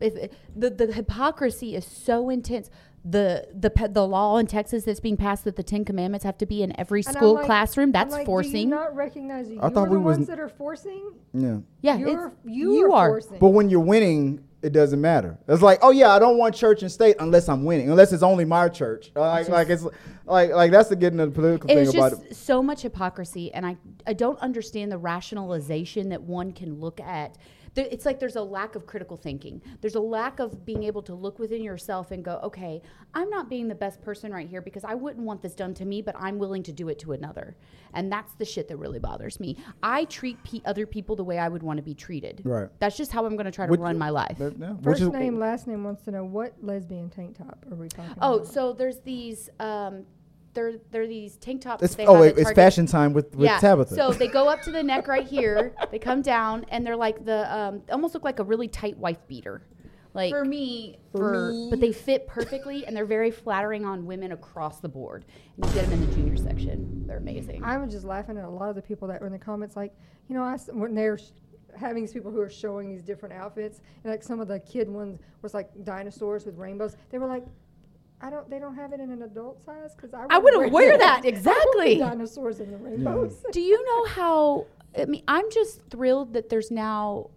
If 0.00 0.30
the 0.56 0.70
the 0.70 0.86
hypocrisy 0.92 1.74
is 1.74 1.84
so 1.84 2.30
intense. 2.30 2.70
The 3.04 3.48
the 3.52 3.68
pe- 3.70 3.88
the 3.88 4.06
law 4.06 4.36
in 4.38 4.46
Texas 4.46 4.84
that's 4.84 5.00
being 5.00 5.16
passed 5.16 5.42
that 5.44 5.56
the 5.56 5.64
Ten 5.64 5.84
Commandments 5.84 6.24
have 6.24 6.38
to 6.38 6.46
be 6.46 6.62
in 6.62 6.78
every 6.78 7.02
And 7.04 7.16
school 7.16 7.34
like- 7.34 7.46
classroom. 7.46 7.88
I'm 7.88 7.92
That's 7.92 8.12
like, 8.12 8.22
Do 8.22 8.26
forcing. 8.26 8.56
you 8.56 8.66
not 8.66 8.94
recognize 8.94 9.48
you 9.50 9.58
I 9.60 9.70
thought 9.70 9.88
are 9.88 9.90
we 9.90 9.96
the 9.96 10.00
was- 10.00 10.18
ones 10.18 10.28
that 10.28 10.38
are 10.38 10.48
forcing? 10.48 11.10
Yeah. 11.34 11.58
yeah, 11.80 11.96
you're, 11.96 12.32
you, 12.44 12.72
you 12.74 12.92
are, 12.92 13.06
are. 13.06 13.08
forcing. 13.20 13.38
But 13.40 13.48
when 13.48 13.68
you're 13.70 13.80
winning, 13.80 14.44
it 14.62 14.72
doesn't 14.72 15.00
matter. 15.00 15.36
It's 15.48 15.62
like, 15.62 15.80
oh 15.82 15.90
yeah, 15.90 16.10
I 16.10 16.20
don't 16.20 16.38
want 16.38 16.54
church 16.54 16.82
and 16.82 16.92
state 16.92 17.16
unless 17.18 17.48
I'm 17.48 17.64
winning, 17.64 17.90
unless 17.90 18.12
it's 18.12 18.22
only 18.22 18.44
my 18.44 18.68
church. 18.68 19.10
Uh, 19.16 19.20
Like, 19.22 19.48
like 19.48 19.68
it's 19.70 19.84
like 20.24 20.50
like 20.52 20.70
that's 20.70 20.88
the 20.88 20.94
getting 20.94 21.16
the 21.18 21.26
political 21.28 21.68
It's 21.68 21.90
thing 21.90 21.98
about 22.00 22.10
just 22.12 22.22
it. 22.30 22.36
so 22.36 22.62
much 22.62 22.82
hypocrisy, 22.82 23.52
and 23.52 23.66
I 23.66 23.76
I 24.06 24.12
don't 24.12 24.38
understand 24.38 24.92
the 24.92 24.98
rationalization 24.98 26.10
that 26.10 26.22
one 26.22 26.52
can 26.52 26.78
look 26.78 27.00
at. 27.00 27.36
There- 27.74 27.88
It's 27.90 28.04
like 28.04 28.20
there's 28.20 28.36
a 28.36 28.42
lack 28.42 28.74
of 28.74 28.86
critical 28.86 29.16
thinking. 29.16 29.62
There's 29.80 29.94
a 29.94 30.00
lack 30.00 30.40
of 30.40 30.64
being 30.66 30.82
able 30.82 31.02
to 31.02 31.14
look 31.14 31.38
within 31.38 31.62
yourself 31.62 32.10
and 32.10 32.22
go, 32.24 32.38
okay, 32.42 32.82
I'm 33.14 33.30
not 33.30 33.48
being 33.48 33.68
the 33.68 33.74
best 33.74 34.02
person 34.02 34.30
right 34.32 34.46
here 34.48 34.60
because 34.60 34.84
I 34.84 34.94
wouldn't 34.94 35.24
want 35.24 35.40
this 35.42 35.54
done 35.54 35.72
to 35.74 35.84
me, 35.84 36.02
but 36.02 36.14
I'm 36.18 36.38
willing 36.38 36.62
to 36.64 36.72
do 36.72 36.88
it 36.88 36.98
to 37.00 37.12
another. 37.12 37.56
And 37.94 38.10
that's 38.12 38.34
the 38.34 38.44
shit 38.44 38.68
that 38.68 38.76
really 38.76 38.98
bothers 38.98 39.40
me. 39.40 39.56
I 39.82 40.04
treat 40.06 40.42
pe- 40.44 40.60
other 40.66 40.86
people 40.86 41.16
the 41.16 41.24
way 41.24 41.38
I 41.38 41.48
would 41.48 41.62
want 41.62 41.78
to 41.78 41.82
be 41.82 41.94
treated. 41.94 42.42
Right. 42.44 42.68
That's 42.78 42.96
just 42.96 43.10
how 43.12 43.24
I'm 43.24 43.36
going 43.36 43.46
to 43.46 43.50
try 43.52 43.66
to 43.66 43.70
Which- 43.70 43.80
run 43.80 43.96
my 43.98 44.10
life. 44.10 44.36
That- 44.38 44.58
yeah, 44.58 44.74
First 44.82 45.02
name, 45.12 45.38
last 45.38 45.66
name 45.66 45.84
wants 45.84 46.02
to 46.04 46.10
know 46.10 46.24
what 46.24 46.54
lesbian 46.62 47.08
tank 47.10 47.38
top 47.38 47.64
are 47.70 47.74
we 47.74 47.88
talking 47.88 48.14
Oh, 48.20 48.36
about? 48.36 48.46
so 48.48 48.72
there's 48.72 49.00
these. 49.00 49.48
Um, 49.60 50.04
there, 50.54 50.72
there 50.90 51.02
are 51.02 51.06
these 51.06 51.36
tank 51.36 51.62
tops. 51.62 51.82
It's, 51.82 51.94
they 51.94 52.06
oh, 52.06 52.22
have 52.22 52.38
it's 52.38 52.52
fashion 52.52 52.86
time 52.86 53.12
with, 53.12 53.34
with 53.34 53.50
Tabitha. 53.60 53.94
So 53.94 54.12
they 54.12 54.28
go 54.28 54.48
up 54.48 54.62
to 54.62 54.70
the 54.70 54.82
neck 54.82 55.08
right 55.08 55.26
here. 55.26 55.74
They 55.90 55.98
come 55.98 56.22
down 56.22 56.66
and 56.68 56.86
they're 56.86 56.96
like 56.96 57.24
the 57.24 57.54
um, 57.54 57.82
almost 57.90 58.14
look 58.14 58.24
like 58.24 58.38
a 58.38 58.44
really 58.44 58.68
tight 58.68 58.96
wife 58.96 59.26
beater. 59.28 59.62
Like 60.14 60.30
for 60.30 60.44
me, 60.44 60.98
for, 61.10 61.68
but 61.70 61.80
they 61.80 61.92
fit 61.92 62.26
perfectly 62.26 62.84
and 62.84 62.94
they're 62.94 63.06
very 63.06 63.30
flattering 63.30 63.86
on 63.86 64.04
women 64.04 64.32
across 64.32 64.78
the 64.80 64.88
board. 64.88 65.24
And 65.56 65.64
you 65.64 65.72
get 65.72 65.88
them 65.88 66.02
in 66.02 66.06
the 66.06 66.14
junior 66.14 66.36
section. 66.36 67.06
They're 67.06 67.16
amazing. 67.16 67.64
I 67.64 67.78
was 67.78 67.90
just 67.90 68.04
laughing 68.04 68.36
at 68.36 68.44
a 68.44 68.50
lot 68.50 68.68
of 68.68 68.76
the 68.76 68.82
people 68.82 69.08
that 69.08 69.20
were 69.22 69.26
in 69.26 69.32
the 69.32 69.38
comments, 69.38 69.74
like, 69.74 69.94
you 70.28 70.34
know, 70.34 70.42
I 70.42 70.54
s- 70.54 70.68
when 70.70 70.94
they're 70.94 71.16
sh- 71.16 71.30
having 71.78 72.02
these 72.02 72.12
people 72.12 72.30
who 72.30 72.40
are 72.40 72.50
showing 72.50 72.90
these 72.90 73.02
different 73.02 73.34
outfits, 73.34 73.80
and 74.04 74.10
like 74.10 74.22
some 74.22 74.38
of 74.38 74.48
the 74.48 74.60
kid 74.60 74.90
ones 74.90 75.18
was 75.40 75.54
like 75.54 75.70
dinosaurs 75.84 76.44
with 76.44 76.58
rainbows. 76.58 76.96
They 77.10 77.16
were 77.16 77.26
like, 77.26 77.46
I 78.24 78.30
don't, 78.30 78.48
they 78.48 78.60
don't 78.60 78.76
have 78.76 78.92
it 78.92 79.00
in 79.00 79.10
an 79.10 79.22
adult 79.22 79.64
size 79.64 79.94
because 79.96 80.14
I, 80.14 80.24
I 80.30 80.38
wouldn't 80.38 80.72
wouldn't 80.72 80.72
wear 80.72 80.96
that, 80.96 81.04
I 81.04 81.12
want 81.14 81.22
the 81.24 81.28
exactly. 81.28 81.98
dinosaurs 81.98 82.60
and 82.60 82.72
the 82.72 82.76
rainbows. 82.76 83.44
Do 83.50 83.60
you 83.60 83.84
know 83.84 84.06
how? 84.06 84.66
I 84.96 85.06
mean, 85.06 85.24
I'm 85.26 85.50
just 85.50 85.80
thrilled 85.90 86.32
that 86.34 86.48
there's 86.48 86.70
now, 86.70 87.30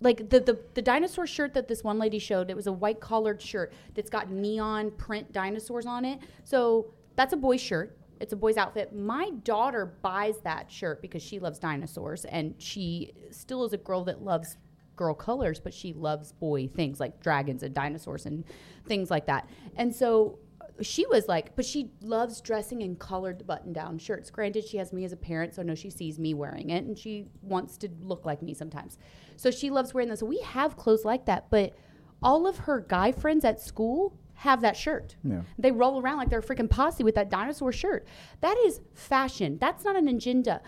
like 0.00 0.28
the 0.28 0.40
the 0.40 0.58
the 0.74 0.82
dinosaur 0.82 1.28
shirt 1.28 1.54
that 1.54 1.68
this 1.68 1.84
one 1.84 1.98
lady 1.98 2.18
showed. 2.18 2.50
It 2.50 2.56
was 2.56 2.66
a 2.66 2.72
white 2.72 3.00
collared 3.00 3.40
shirt 3.40 3.72
that's 3.94 4.10
got 4.10 4.30
neon 4.30 4.90
print 4.90 5.32
dinosaurs 5.32 5.86
on 5.86 6.04
it. 6.04 6.18
So 6.44 6.92
that's 7.14 7.32
a 7.32 7.36
boy's 7.36 7.60
shirt. 7.60 7.96
It's 8.18 8.32
a 8.32 8.36
boy's 8.36 8.56
outfit. 8.56 8.94
My 8.96 9.30
daughter 9.44 9.94
buys 10.02 10.38
that 10.40 10.72
shirt 10.72 11.02
because 11.02 11.22
she 11.22 11.38
loves 11.38 11.58
dinosaurs, 11.58 12.24
and 12.24 12.54
she 12.58 13.12
still 13.30 13.64
is 13.64 13.72
a 13.72 13.78
girl 13.78 14.02
that 14.04 14.22
loves 14.22 14.56
girl 14.96 15.14
colors, 15.14 15.60
but 15.60 15.72
she 15.72 15.92
loves 15.92 16.32
boy 16.32 16.68
things 16.68 16.98
like 16.98 17.20
dragons 17.20 17.62
and 17.62 17.74
dinosaurs 17.74 18.26
and 18.26 18.44
things 18.86 19.10
like 19.10 19.26
that. 19.26 19.48
And 19.76 19.94
so 19.94 20.38
she 20.80 21.06
was 21.06 21.28
like, 21.28 21.56
but 21.56 21.64
she 21.64 21.90
loves 22.02 22.40
dressing 22.40 22.82
in 22.82 22.96
colored 22.96 23.46
button 23.46 23.72
down 23.72 23.98
shirts. 23.98 24.30
Granted, 24.30 24.66
she 24.66 24.76
has 24.76 24.92
me 24.92 25.04
as 25.04 25.12
a 25.12 25.16
parent, 25.16 25.54
so 25.54 25.62
I 25.62 25.64
know 25.64 25.74
she 25.74 25.90
sees 25.90 26.18
me 26.18 26.34
wearing 26.34 26.70
it 26.70 26.84
and 26.84 26.98
she 26.98 27.26
wants 27.42 27.76
to 27.78 27.88
look 28.00 28.26
like 28.26 28.42
me 28.42 28.54
sometimes. 28.54 28.98
So 29.36 29.50
she 29.50 29.70
loves 29.70 29.94
wearing 29.94 30.08
this. 30.08 30.22
We 30.22 30.40
have 30.40 30.76
clothes 30.76 31.04
like 31.04 31.26
that, 31.26 31.46
but 31.50 31.74
all 32.22 32.46
of 32.46 32.58
her 32.58 32.80
guy 32.80 33.12
friends 33.12 33.44
at 33.44 33.60
school 33.60 34.18
have 34.34 34.60
that 34.60 34.76
shirt. 34.76 35.16
Yeah. 35.24 35.42
They 35.58 35.72
roll 35.72 36.00
around 36.00 36.18
like 36.18 36.28
they're 36.28 36.40
a 36.40 36.42
freaking 36.42 36.68
posse 36.68 37.02
with 37.02 37.14
that 37.14 37.30
dinosaur 37.30 37.72
shirt. 37.72 38.06
That 38.40 38.56
is 38.66 38.80
fashion. 38.94 39.58
That's 39.58 39.84
not 39.84 39.96
an 39.96 40.08
agenda. 40.08 40.60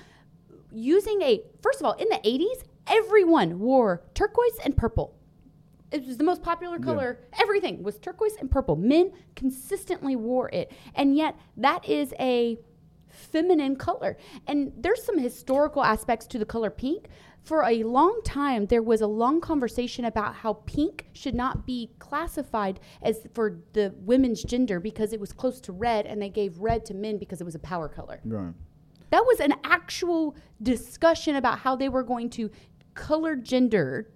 Using 0.73 1.21
a, 1.23 1.43
first 1.63 1.81
of 1.81 1.87
all, 1.87 1.93
in 1.93 2.09
the 2.09 2.17
80s, 2.25 2.65
everyone 2.91 3.59
wore 3.59 4.03
turquoise 4.15 4.59
and 4.65 4.77
purple. 4.77 5.15
It 5.91 6.07
was 6.07 6.19
the 6.19 6.25
most 6.25 6.43
popular 6.43 6.79
color. 6.79 7.21
Everything 7.41 7.83
was 7.83 7.99
turquoise 7.99 8.37
and 8.39 8.51
purple. 8.51 8.77
Men 8.77 9.13
consistently 9.35 10.17
wore 10.17 10.51
it. 10.51 10.71
And 10.95 11.17
yet, 11.17 11.35
that 11.57 11.89
is 11.89 12.13
a 12.21 12.59
feminine 13.09 13.75
color. 13.77 14.19
And 14.47 14.73
there's 14.77 15.03
some 15.03 15.19
historical 15.19 15.83
aspects 15.83 16.27
to 16.27 16.39
the 16.39 16.45
color 16.45 16.71
pink. 16.71 17.07
For 17.43 17.65
a 17.65 17.83
long 17.85 18.21
time, 18.25 18.67
there 18.67 18.83
was 18.83 19.01
a 19.01 19.07
long 19.07 19.41
conversation 19.41 20.05
about 20.05 20.35
how 20.35 20.55
pink 20.67 21.07
should 21.15 21.35
not 21.35 21.65
be 21.65 21.91
classified 21.99 22.81
as 23.01 23.27
for 23.33 23.61
the 23.73 23.95
women's 24.01 24.43
gender 24.43 24.81
because 24.81 25.15
it 25.15 25.21
was 25.21 25.33
close 25.33 25.59
to 25.63 25.73
red, 25.73 26.05
and 26.05 26.21
they 26.21 26.29
gave 26.29 26.59
red 26.59 26.85
to 26.87 26.95
men 26.95 27.17
because 27.17 27.41
it 27.41 27.45
was 27.45 27.55
a 27.55 27.61
power 27.61 27.89
color. 27.89 28.21
Right. 28.25 28.53
That 29.11 29.25
was 29.25 29.41
an 29.41 29.55
actual 29.65 30.37
discussion 30.63 31.37
about 31.37 31.61
how 31.61 31.77
they 31.77 31.89
were 31.89 32.03
going 32.03 32.29
to 32.31 32.51
color 32.99 33.37
gender 33.37 34.11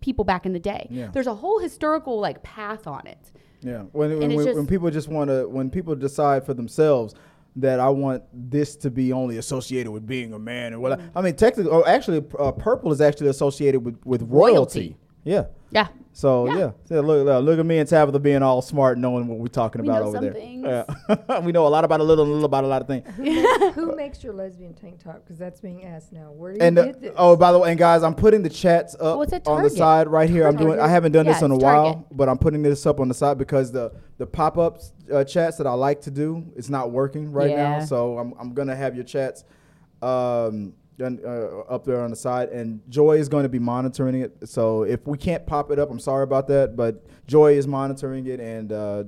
people 0.00 0.24
back 0.24 0.46
in 0.46 0.52
the 0.52 0.58
day. 0.58 0.86
Yeah. 0.90 1.08
There's 1.12 1.26
a 1.26 1.34
whole 1.34 1.58
historical 1.58 2.18
like 2.20 2.42
path 2.42 2.86
on 2.86 3.06
it. 3.06 3.32
Yeah, 3.60 3.82
when 3.92 4.18
when, 4.18 4.34
when, 4.34 4.56
when 4.56 4.66
people 4.66 4.90
just 4.90 5.08
want 5.08 5.30
to, 5.30 5.48
when 5.48 5.70
people 5.70 5.94
decide 5.94 6.44
for 6.44 6.52
themselves 6.52 7.14
that 7.56 7.78
I 7.78 7.90
want 7.90 8.24
this 8.32 8.76
to 8.76 8.90
be 8.90 9.12
only 9.12 9.36
associated 9.36 9.92
with 9.92 10.06
being 10.06 10.32
a 10.32 10.38
man 10.38 10.74
or 10.74 10.80
what. 10.80 10.98
Mm. 10.98 11.10
I 11.14 11.20
mean, 11.20 11.36
technically, 11.36 11.70
oh, 11.70 11.84
actually, 11.84 12.24
uh, 12.38 12.50
purple 12.52 12.90
is 12.90 13.00
actually 13.00 13.28
associated 13.28 13.84
with 13.84 14.04
with 14.04 14.22
royalty. 14.22 14.80
Royalty. 14.80 14.96
Yeah. 15.24 15.44
Yeah. 15.72 15.88
So 16.14 16.46
Yeah. 16.46 16.58
yeah, 16.58 16.70
So 16.84 17.00
look, 17.00 17.24
look, 17.24 17.42
look 17.44 17.58
at 17.58 17.64
me 17.64 17.78
and 17.78 17.88
Tabitha 17.88 18.18
being 18.18 18.42
all 18.42 18.60
smart, 18.60 18.98
knowing 18.98 19.26
what 19.28 19.38
we're 19.38 19.46
talking 19.46 19.80
We 19.80 19.88
about 19.88 20.02
know 20.02 20.08
over 20.08 20.16
some 20.18 20.24
there. 20.26 20.34
things. 20.34 20.66
Yeah. 20.66 21.40
we 21.40 21.52
know 21.52 21.66
a 21.66 21.68
lot 21.68 21.84
about 21.84 22.00
a 22.00 22.02
little, 22.04 22.24
and 22.24 22.30
a 22.30 22.34
little 22.34 22.44
about 22.44 22.64
a 22.64 22.66
lot 22.66 22.82
of 22.82 22.86
things. 22.86 23.08
Who 23.74 23.96
makes 23.96 24.22
your 24.22 24.34
lesbian 24.34 24.74
tank 24.74 25.02
top? 25.02 25.24
Because 25.24 25.38
that's 25.38 25.60
being 25.62 25.84
asked 25.86 26.12
now. 26.12 26.30
Where 26.30 26.52
do 26.52 26.58
you 26.58 26.64
And 26.66 26.78
uh, 26.78 26.84
get 26.84 27.00
this? 27.00 27.14
oh, 27.16 27.34
by 27.34 27.50
the 27.50 27.58
way, 27.58 27.70
and 27.70 27.78
guys, 27.78 28.02
I'm 28.02 28.14
putting 28.14 28.42
the 28.42 28.50
chats 28.50 28.94
up 29.00 29.22
it's 29.22 29.32
at 29.32 29.46
on 29.48 29.62
the 29.62 29.70
side 29.70 30.06
right 30.08 30.28
here. 30.28 30.46
I'm 30.46 30.56
doing. 30.56 30.78
I 30.78 30.88
haven't 30.88 31.12
done 31.12 31.24
Yeah, 31.24 31.32
this 31.32 31.42
in 31.42 31.50
a 31.50 31.56
while, 31.56 31.94
Target. 31.94 32.06
but 32.18 32.28
I'm 32.28 32.38
putting 32.38 32.62
this 32.62 32.84
up 32.84 33.00
on 33.00 33.08
the 33.08 33.14
side 33.14 33.38
because 33.38 33.72
the 33.72 33.92
the 34.18 34.26
pop 34.26 34.58
ups 34.58 34.92
uh, 35.10 35.24
chats 35.24 35.56
that 35.56 35.66
I 35.66 35.72
like 35.72 36.02
to 36.02 36.10
do 36.10 36.44
it's 36.54 36.68
not 36.68 36.90
working 36.90 37.32
right 37.32 37.56
now. 37.56 37.84
So 37.86 38.18
I'm 38.18 38.34
I'm 38.38 38.52
gonna 38.52 38.76
have 38.76 38.94
your 38.94 39.04
chats 39.04 39.44
um, 40.02 40.74
and, 41.02 41.24
uh, 41.24 41.60
up 41.68 41.84
there 41.84 42.00
on 42.00 42.10
the 42.10 42.16
side, 42.16 42.48
and 42.50 42.80
Joy 42.88 43.18
is 43.18 43.28
going 43.28 43.42
to 43.42 43.48
be 43.48 43.58
monitoring 43.58 44.20
it. 44.20 44.48
So 44.48 44.82
if 44.82 45.06
we 45.06 45.18
can't 45.18 45.46
pop 45.46 45.70
it 45.70 45.78
up, 45.78 45.90
I'm 45.90 46.00
sorry 46.00 46.24
about 46.24 46.48
that, 46.48 46.76
but 46.76 47.04
Joy 47.26 47.54
is 47.54 47.66
monitoring 47.66 48.26
it, 48.26 48.40
and 48.40 48.72
uh, 48.72 49.04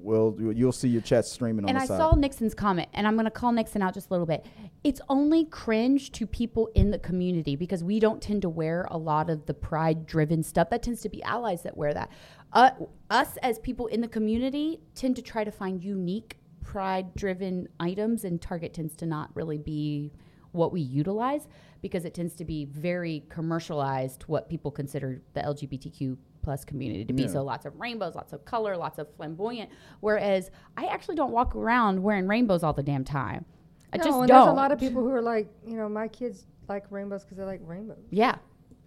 we'll 0.00 0.36
you'll 0.38 0.72
see 0.72 0.88
your 0.88 1.02
chat 1.02 1.26
streaming 1.26 1.64
on 1.64 1.70
And 1.70 1.78
I 1.78 1.86
side. 1.86 1.98
saw 1.98 2.14
Nixon's 2.14 2.54
comment, 2.54 2.88
and 2.94 3.06
I'm 3.06 3.14
going 3.14 3.26
to 3.26 3.30
call 3.30 3.52
Nixon 3.52 3.82
out 3.82 3.94
just 3.94 4.08
a 4.08 4.12
little 4.12 4.26
bit. 4.26 4.46
It's 4.84 5.00
only 5.08 5.44
cringe 5.44 6.12
to 6.12 6.26
people 6.26 6.70
in 6.74 6.90
the 6.90 6.98
community 6.98 7.56
because 7.56 7.82
we 7.82 8.00
don't 8.00 8.22
tend 8.22 8.42
to 8.42 8.48
wear 8.48 8.86
a 8.90 8.96
lot 8.98 9.28
of 9.28 9.46
the 9.46 9.54
pride 9.54 10.06
driven 10.06 10.42
stuff. 10.42 10.70
That 10.70 10.82
tends 10.82 11.00
to 11.02 11.08
be 11.08 11.22
allies 11.22 11.62
that 11.62 11.76
wear 11.76 11.92
that. 11.94 12.10
Uh, 12.52 12.70
us 13.10 13.36
as 13.42 13.58
people 13.58 13.86
in 13.88 14.00
the 14.00 14.08
community 14.08 14.80
tend 14.94 15.16
to 15.16 15.22
try 15.22 15.44
to 15.44 15.50
find 15.50 15.82
unique 15.82 16.38
pride 16.62 17.14
driven 17.14 17.68
items, 17.80 18.24
and 18.24 18.40
Target 18.40 18.72
tends 18.74 18.94
to 18.96 19.06
not 19.06 19.30
really 19.34 19.58
be 19.58 20.12
what 20.58 20.72
we 20.72 20.80
utilize 20.82 21.48
because 21.80 22.04
it 22.04 22.12
tends 22.12 22.34
to 22.34 22.44
be 22.44 22.66
very 22.66 23.24
commercialized 23.28 24.24
what 24.24 24.48
people 24.48 24.70
consider 24.70 25.22
the 25.34 25.40
LGBTQ 25.40 26.16
plus 26.42 26.64
community 26.64 27.04
to 27.04 27.12
be. 27.12 27.22
Yeah. 27.22 27.28
So 27.28 27.42
lots 27.44 27.64
of 27.66 27.78
rainbows, 27.78 28.14
lots 28.14 28.32
of 28.32 28.44
color, 28.44 28.76
lots 28.76 28.98
of 28.98 29.06
flamboyant. 29.16 29.70
Whereas 30.00 30.50
I 30.76 30.86
actually 30.86 31.16
don't 31.16 31.30
walk 31.32 31.54
around 31.56 32.02
wearing 32.02 32.26
rainbows 32.26 32.62
all 32.62 32.72
the 32.72 32.82
damn 32.82 33.04
time. 33.04 33.44
I 33.92 33.96
no, 33.98 34.04
just 34.04 34.18
and 34.18 34.28
don't. 34.28 34.36
there's 34.44 34.52
a 34.52 34.56
lot 34.56 34.72
of 34.72 34.78
people 34.78 35.02
who 35.02 35.10
are 35.12 35.22
like, 35.22 35.48
you 35.66 35.76
know, 35.76 35.88
my 35.88 36.08
kids 36.08 36.46
like 36.68 36.84
rainbows 36.90 37.22
because 37.24 37.38
they 37.38 37.44
like 37.44 37.60
rainbows. 37.64 38.04
Yeah. 38.10 38.36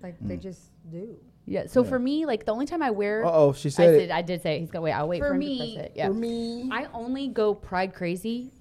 Like 0.03 0.15
they 0.21 0.37
just 0.37 0.71
do. 0.91 1.17
Yeah. 1.45 1.65
So 1.67 1.83
Yeah. 1.83 1.89
for 1.89 1.99
me, 1.99 2.25
like 2.25 2.45
the 2.45 2.51
only 2.51 2.65
time 2.65 2.81
I 2.83 2.91
wear 2.91 3.25
Uh 3.25 3.31
oh, 3.31 3.53
she 3.53 3.69
I 3.69 3.71
said 3.71 3.91
did 3.91 4.01
it. 4.03 4.11
I 4.11 4.21
did 4.21 4.41
say 4.41 4.57
it. 4.57 4.59
he's 4.59 4.69
gonna 4.71 4.83
wait, 4.83 4.91
I'll 4.91 5.07
wait 5.07 5.19
for, 5.21 5.29
For 5.29 5.33
me- 5.35 5.59
Mm. 5.59 5.73
to 5.73 5.75
press 5.79 5.85
it. 5.87 5.91
Yeah. 5.95 6.07
For 6.07 6.13
me, 6.13 6.69
I 6.71 6.87
only 6.93 7.27
go 7.29 7.53
pride 7.55 7.93
crazy 7.93 8.51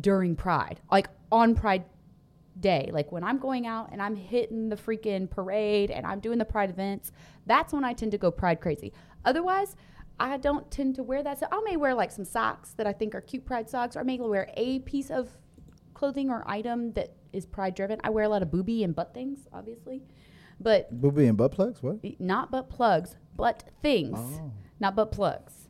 during 0.00 0.34
Pride, 0.36 0.80
like 0.90 1.08
on 1.30 1.54
Pride 1.54 1.84
Day. 2.64 2.88
Like 2.92 3.12
when 3.12 3.22
I'm 3.22 3.38
going 3.38 3.66
out 3.66 3.90
and 3.92 4.00
I'm 4.00 4.16
hitting 4.16 4.70
the 4.70 4.76
freaking 4.76 5.28
parade 5.28 5.90
and 5.90 6.06
I'm 6.06 6.18
doing 6.18 6.38
the 6.38 6.46
Pride 6.46 6.70
events, 6.70 7.12
that's 7.44 7.74
when 7.74 7.84
I 7.84 7.92
tend 7.92 8.12
to 8.12 8.18
go 8.18 8.30
Pride 8.30 8.58
crazy. 8.62 8.90
Otherwise, 9.26 9.76
I 10.18 10.38
don't 10.38 10.70
tend 10.70 10.94
to 10.94 11.02
wear 11.02 11.22
that. 11.22 11.38
So 11.40 11.46
I 11.52 11.60
may 11.66 11.76
wear 11.76 11.94
like 11.94 12.10
some 12.10 12.24
socks 12.24 12.70
that 12.78 12.86
I 12.86 12.92
think 12.94 13.14
are 13.14 13.20
cute 13.20 13.44
Pride 13.44 13.68
socks, 13.68 13.96
or 13.96 14.00
I 14.00 14.02
may 14.04 14.18
wear 14.18 14.48
a 14.56 14.78
piece 14.78 15.10
of 15.10 15.28
clothing 15.92 16.30
or 16.30 16.42
item 16.46 16.92
that 16.94 17.14
is 17.34 17.44
Pride 17.44 17.74
driven. 17.74 18.00
I 18.02 18.08
wear 18.08 18.24
a 18.24 18.28
lot 18.30 18.40
of 18.42 18.50
booby 18.50 18.82
and 18.82 18.94
butt 18.96 19.12
things, 19.12 19.46
obviously, 19.52 20.02
but 20.58 20.88
booby 21.02 21.26
and 21.26 21.36
butt 21.36 21.52
plugs. 21.52 21.82
What? 21.82 21.98
not 22.18 22.50
butt 22.50 22.70
plugs, 22.70 23.16
but 23.36 23.64
things, 23.82 24.18
Oh. 24.18 24.52
not 24.80 24.96
butt 24.96 25.12
plugs. 25.12 25.68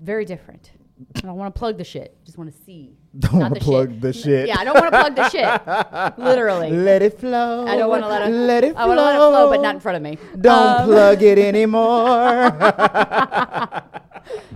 Very 0.00 0.24
different. 0.24 0.72
I 1.16 1.20
don't 1.20 1.36
want 1.36 1.54
to 1.54 1.58
plug 1.58 1.76
the 1.76 1.84
shit. 1.84 2.16
Just 2.24 2.38
want 2.38 2.50
to 2.50 2.62
see. 2.64 2.96
Don't 3.18 3.34
want 3.38 3.54
to 3.54 3.60
plug 3.60 4.00
the 4.00 4.12
shit. 4.12 4.46
Yeah, 4.48 4.56
I 4.58 4.64
don't 4.64 4.74
want 4.74 4.92
to 4.92 4.98
plug 5.00 5.16
the 5.16 5.28
shit. 5.30 6.18
Literally. 6.18 6.70
Let 6.70 7.00
it 7.02 7.18
flow. 7.18 7.66
I 7.66 7.76
don't 7.76 7.88
want 7.88 8.02
to 8.02 8.08
let 8.08 8.28
it. 8.28 8.30
Let 8.30 8.62
it 8.64 8.74
flow. 8.74 8.82
I 8.82 8.86
want 8.86 8.98
to 8.98 9.04
let 9.04 9.14
it 9.14 9.18
flow, 9.18 9.50
but 9.50 9.60
not 9.62 9.74
in 9.76 9.80
front 9.80 9.96
of 9.96 10.02
me. 10.02 10.18
Don't 10.38 10.80
Um, 10.80 10.86
plug 10.86 11.22
it 11.22 11.38
anymore. 11.50 12.50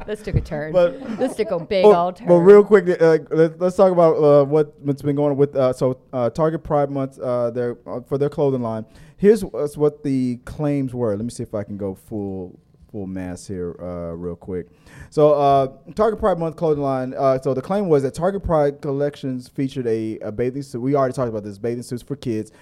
This 0.07 0.23
took 0.23 0.35
a 0.35 0.41
turn. 0.41 0.73
But- 0.73 1.19
this 1.19 1.37
took 1.37 1.51
a 1.53 1.59
big 1.61 1.85
But- 1.85 1.95
old 2.05 2.17
turn. 2.17 2.29
But 2.29 2.35
real 2.37 2.65
quick, 2.65 2.89
uh, 3.01 3.19
let, 3.31 3.61
us 3.63 3.77
talk 3.77 3.93
about 3.93 4.17
uh, 4.17 4.45
what, 4.45 4.79
what's 4.81 5.01
been 5.03 5.17
going 5.17 5.31
on 5.33 5.37
with 5.39 5.55
uh, 5.57 5.73
so 5.73 5.99
uh, 6.13 6.29
Target 6.31 6.63
Pride 6.63 6.91
Month. 6.91 7.19
Uh, 7.19 7.51
their 7.51 7.79
uh, 7.87 8.01
for 8.01 8.19
their 8.19 8.29
clothing 8.29 8.63
line. 8.63 8.85
Here's 9.17 9.43
what 9.45 10.03
the 10.03 10.37
claims 10.45 10.93
were. 10.95 11.15
Let 11.17 11.25
me 11.25 11.31
see 11.31 11.43
if 11.43 11.55
I 11.55 11.63
can 11.65 11.77
go 11.77 11.95
full 11.95 12.59
full 12.91 13.07
mass 13.07 13.47
here 13.47 13.77
uh, 13.81 14.15
real 14.15 14.37
quick. 14.37 14.67
So 15.11 15.33
uh, 15.35 15.69
Target 15.95 16.21
Pride 16.21 16.39
Month 16.39 16.57
clothing 16.57 16.83
line. 16.83 17.15
Uh, 17.17 17.41
so 17.41 17.55
the 17.55 17.63
claim 17.63 17.89
was 17.89 18.03
that 18.03 18.15
Target 18.15 18.43
Pride 18.43 18.81
collections 18.81 19.49
featured 19.49 19.87
a, 19.87 20.19
a 20.21 20.33
bathing 20.33 20.63
suit. 20.63 20.81
We 20.81 20.95
already 20.95 21.15
talked 21.15 21.29
about 21.29 21.45
this 21.45 21.59
bathing 21.59 21.83
suits 21.83 22.03
for 22.03 22.17
kids 22.17 22.53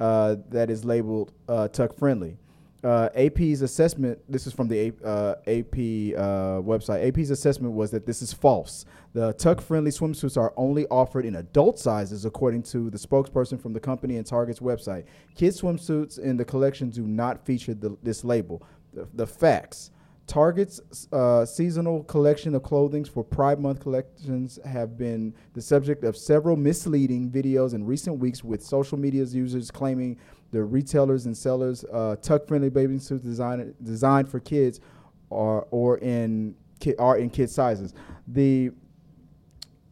uh, 0.00 0.36
that 0.50 0.70
is 0.70 0.84
labeled 0.84 1.32
uh, 1.48 1.68
tuck 1.68 1.94
friendly. 1.94 2.36
Uh, 2.84 3.08
AP's 3.16 3.62
assessment, 3.62 4.20
this 4.28 4.46
is 4.46 4.52
from 4.52 4.68
the 4.68 4.86
AP 4.86 5.74
website. 6.62 7.08
AP's 7.08 7.30
assessment 7.30 7.74
was 7.74 7.90
that 7.90 8.06
this 8.06 8.22
is 8.22 8.32
false. 8.32 8.84
The 9.14 9.32
tuck 9.32 9.60
friendly 9.60 9.90
swimsuits 9.90 10.36
are 10.36 10.52
only 10.56 10.86
offered 10.86 11.24
in 11.24 11.34
adult 11.34 11.80
sizes, 11.80 12.24
according 12.24 12.62
to 12.64 12.88
the 12.88 12.98
spokesperson 12.98 13.60
from 13.60 13.72
the 13.72 13.80
company 13.80 14.16
and 14.16 14.24
Target's 14.24 14.60
website. 14.60 15.06
Kids' 15.34 15.60
swimsuits 15.60 16.20
in 16.20 16.36
the 16.36 16.44
collection 16.44 16.90
do 16.90 17.02
not 17.02 17.44
feature 17.44 17.74
the, 17.74 17.96
this 18.04 18.22
label. 18.22 18.62
The, 18.92 19.08
the 19.14 19.26
facts. 19.26 19.90
Target's 20.26 21.08
uh, 21.10 21.46
seasonal 21.46 22.04
collection 22.04 22.54
of 22.54 22.62
clothing 22.62 23.04
for 23.04 23.24
Pride 23.24 23.58
Month 23.58 23.80
collections 23.80 24.58
have 24.64 24.98
been 24.98 25.34
the 25.54 25.62
subject 25.62 26.04
of 26.04 26.16
several 26.16 26.54
misleading 26.54 27.30
videos 27.30 27.72
in 27.72 27.84
recent 27.84 28.18
weeks, 28.18 28.44
with 28.44 28.62
social 28.62 28.98
media 28.98 29.24
users 29.24 29.70
claiming 29.70 30.18
the 30.50 30.62
retailers 30.62 31.24
and 31.24 31.36
sellers 31.36 31.84
uh, 31.92 32.16
tuck-friendly 32.16 32.68
bathing 32.68 33.00
suits 33.00 33.22
designed 33.22 33.74
designed 33.82 34.28
for 34.28 34.38
kids 34.38 34.80
are 35.30 35.66
or 35.70 35.98
in 35.98 36.54
ki- 36.80 36.96
are 36.98 37.16
in 37.18 37.30
kid 37.30 37.48
sizes. 37.48 37.94
The 38.26 38.70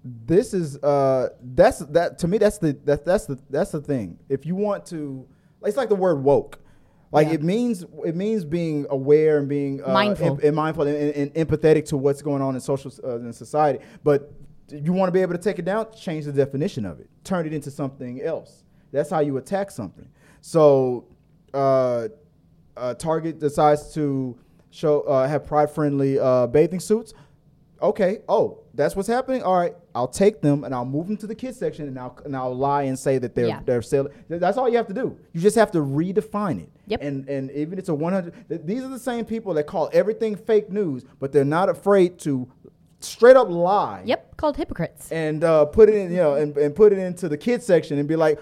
this 0.04 0.54
is 0.54 0.76
uh 0.82 1.30
that's 1.42 1.78
that 1.78 2.18
to 2.18 2.28
me 2.28 2.38
that's 2.38 2.58
the 2.58 2.78
that, 2.84 3.04
that's 3.04 3.26
the 3.26 3.38
that's 3.50 3.72
the 3.72 3.80
thing. 3.80 4.18
If 4.28 4.46
you 4.46 4.54
want 4.54 4.86
to, 4.86 5.26
it's 5.62 5.76
like 5.76 5.88
the 5.88 5.96
word 5.96 6.22
woke. 6.22 6.58
Like 7.12 7.28
Yeah. 7.28 7.34
it 7.34 7.42
means 7.42 7.84
it 8.04 8.16
means 8.16 8.44
being 8.44 8.86
aware 8.90 9.38
and 9.38 9.48
being 9.48 9.82
uh, 9.84 9.92
Mindful. 9.92 10.32
and, 10.34 10.42
and 10.42 10.56
mindful 10.56 10.86
and, 10.86 10.96
and, 10.96 11.34
empathetic 11.34 11.86
to 11.86 11.96
what's 11.96 12.20
going 12.20 12.42
on 12.42 12.54
in 12.54 12.60
social 12.60 12.92
uh, 13.04 13.18
in 13.18 13.32
society. 13.32 13.78
But 14.02 14.32
you 14.68 14.92
want 14.92 15.08
to 15.08 15.12
be 15.12 15.20
able 15.22 15.32
to 15.34 15.40
take 15.40 15.58
it 15.58 15.64
down, 15.64 15.86
change 15.96 16.24
the 16.24 16.32
definition 16.32 16.84
of 16.84 16.98
it, 16.98 17.08
turn 17.22 17.46
it 17.46 17.52
into 17.52 17.70
something 17.70 18.20
else. 18.22 18.64
That's 18.90 19.10
how 19.10 19.20
you 19.20 19.36
attack 19.36 19.70
something. 19.70 20.08
So 20.40 21.06
uh, 21.54 22.08
uh, 22.76 22.94
Target 22.94 23.38
decides 23.38 23.94
to 23.94 24.36
show 24.70 25.02
uh, 25.02 25.28
have 25.28 25.46
pride 25.46 25.70
friendly 25.70 26.18
uh, 26.18 26.46
bathing 26.48 26.80
suits. 26.80 27.14
Okay, 27.80 28.20
oh, 28.28 28.64
that's 28.76 28.94
what's 28.94 29.08
happening. 29.08 29.42
All 29.42 29.56
right, 29.56 29.74
I'll 29.94 30.06
take 30.08 30.40
them 30.42 30.64
and 30.64 30.74
I'll 30.74 30.84
move 30.84 31.06
them 31.08 31.16
to 31.18 31.26
the 31.26 31.34
kids 31.34 31.58
section 31.58 31.88
and 31.88 31.98
I'll 31.98 32.18
and 32.24 32.36
I'll 32.36 32.54
lie 32.54 32.82
and 32.84 32.98
say 32.98 33.18
that 33.18 33.34
they're 33.34 33.46
Yeah. 33.48 33.60
they're 33.64 33.82
selling. 33.82 34.12
That's 34.28 34.56
all 34.58 34.68
you 34.68 34.76
have 34.76 34.86
to 34.88 34.94
do. 34.94 35.18
You 35.32 35.40
just 35.40 35.56
have 35.56 35.70
to 35.72 35.78
redefine 35.78 36.60
it. 36.62 36.70
Yep. 36.86 37.02
And 37.02 37.28
and 37.28 37.50
even 37.52 37.78
it's 37.78 37.88
a 37.88 37.94
100. 37.94 38.32
th- 38.48 38.60
These 38.64 38.84
are 38.84 38.88
the 38.88 38.98
same 38.98 39.24
people 39.24 39.54
that 39.54 39.66
call 39.66 39.90
everything 39.92 40.36
fake 40.36 40.70
news, 40.70 41.04
but 41.18 41.32
they're 41.32 41.44
not 41.44 41.68
afraid 41.68 42.18
to 42.20 42.48
straight 43.00 43.36
up 43.36 43.48
lie 43.50 44.02
Yep, 44.04 44.36
called 44.36 44.56
hypocrites. 44.56 45.12
and 45.12 45.44
uh, 45.44 45.64
put 45.66 45.88
it 45.88 45.94
in, 45.94 46.10
you 46.10 46.16
know, 46.16 46.34
and, 46.34 46.56
and 46.56 46.74
put 46.74 46.92
it 46.92 46.98
into 46.98 47.28
the 47.28 47.36
kids 47.36 47.64
section 47.66 47.98
and 47.98 48.08
be 48.08 48.16
like, 48.16 48.40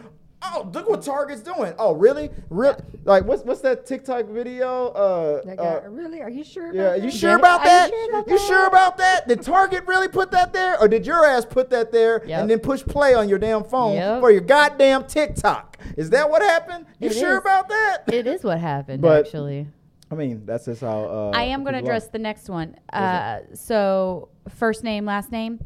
oh, 0.53 0.71
look 0.73 0.89
what 0.89 1.03
Target's 1.03 1.43
doing. 1.43 1.73
Oh, 1.79 1.95
really? 1.95 2.31
Really? 2.51 2.77
Like, 3.05 3.25
what's 3.25 3.43
what's 3.45 3.61
that 3.63 3.87
TikTok 3.87 4.27
video? 4.27 4.89
Uh, 4.89 5.43
That 5.45 5.57
guy, 5.57 5.65
uh, 5.65 5.89
really? 5.89 6.21
Are 6.23 6.31
you 6.31 6.45
sure? 6.45 6.73
yeah, 6.75 6.95
about 6.95 7.03
you 7.05 7.11
that? 7.11 7.13
sure 7.19 7.31
Did- 7.33 7.41
about 7.41 7.61
are 7.61 7.69
you 7.71 7.89
sure 7.89 8.09
about 8.09 8.27
You 8.29 8.39
that? 8.39 8.47
sure 8.47 8.67
about 8.67 8.97
that? 8.99 9.29
Did 9.29 9.43
Target 9.43 9.85
really 9.87 10.09
put 10.09 10.31
that 10.33 10.53
there, 10.53 10.81
or 10.81 10.89
did 10.89 11.07
your 11.07 11.25
ass 11.27 11.45
put 11.45 11.71
that 11.71 11.93
there 11.93 12.23
Yep. 12.27 12.41
and 12.41 12.51
then 12.51 12.59
push 12.61 12.83
play 12.85 13.15
on 13.15 13.29
your 13.29 13.39
damn 13.39 13.65
phone 13.65 13.95
Yep. 13.95 14.21
for 14.21 14.31
your 14.31 14.41
goddamn 14.41 15.05
TikTok? 15.05 15.79
Is 15.97 16.11
that 16.11 16.29
what 16.31 16.43
happened? 16.43 16.87
You 16.99 17.09
It 17.11 17.15
sure 17.15 17.33
is. 17.33 17.39
about 17.39 17.69
that? 17.69 18.03
It 18.13 18.27
is 18.27 18.43
what 18.45 18.59
happened, 18.59 19.03
But- 19.03 19.27
actually. 19.27 19.69
I 20.11 20.17
mean, 20.17 20.43
that's 20.45 20.67
just 20.67 20.83
how. 20.83 21.05
Uh, 21.05 21.33
I 21.35 21.45
am 21.45 21.65
going 21.65 21.73
to 21.75 21.79
people 21.81 21.91
are. 21.91 21.97
address 21.97 22.09
the 22.09 22.19
next 22.19 22.49
one. 22.49 22.77
Uh, 22.93 23.39
so, 23.55 24.29
first 24.49 24.85
name, 24.85 25.07
last 25.07 25.33
name. 25.33 25.59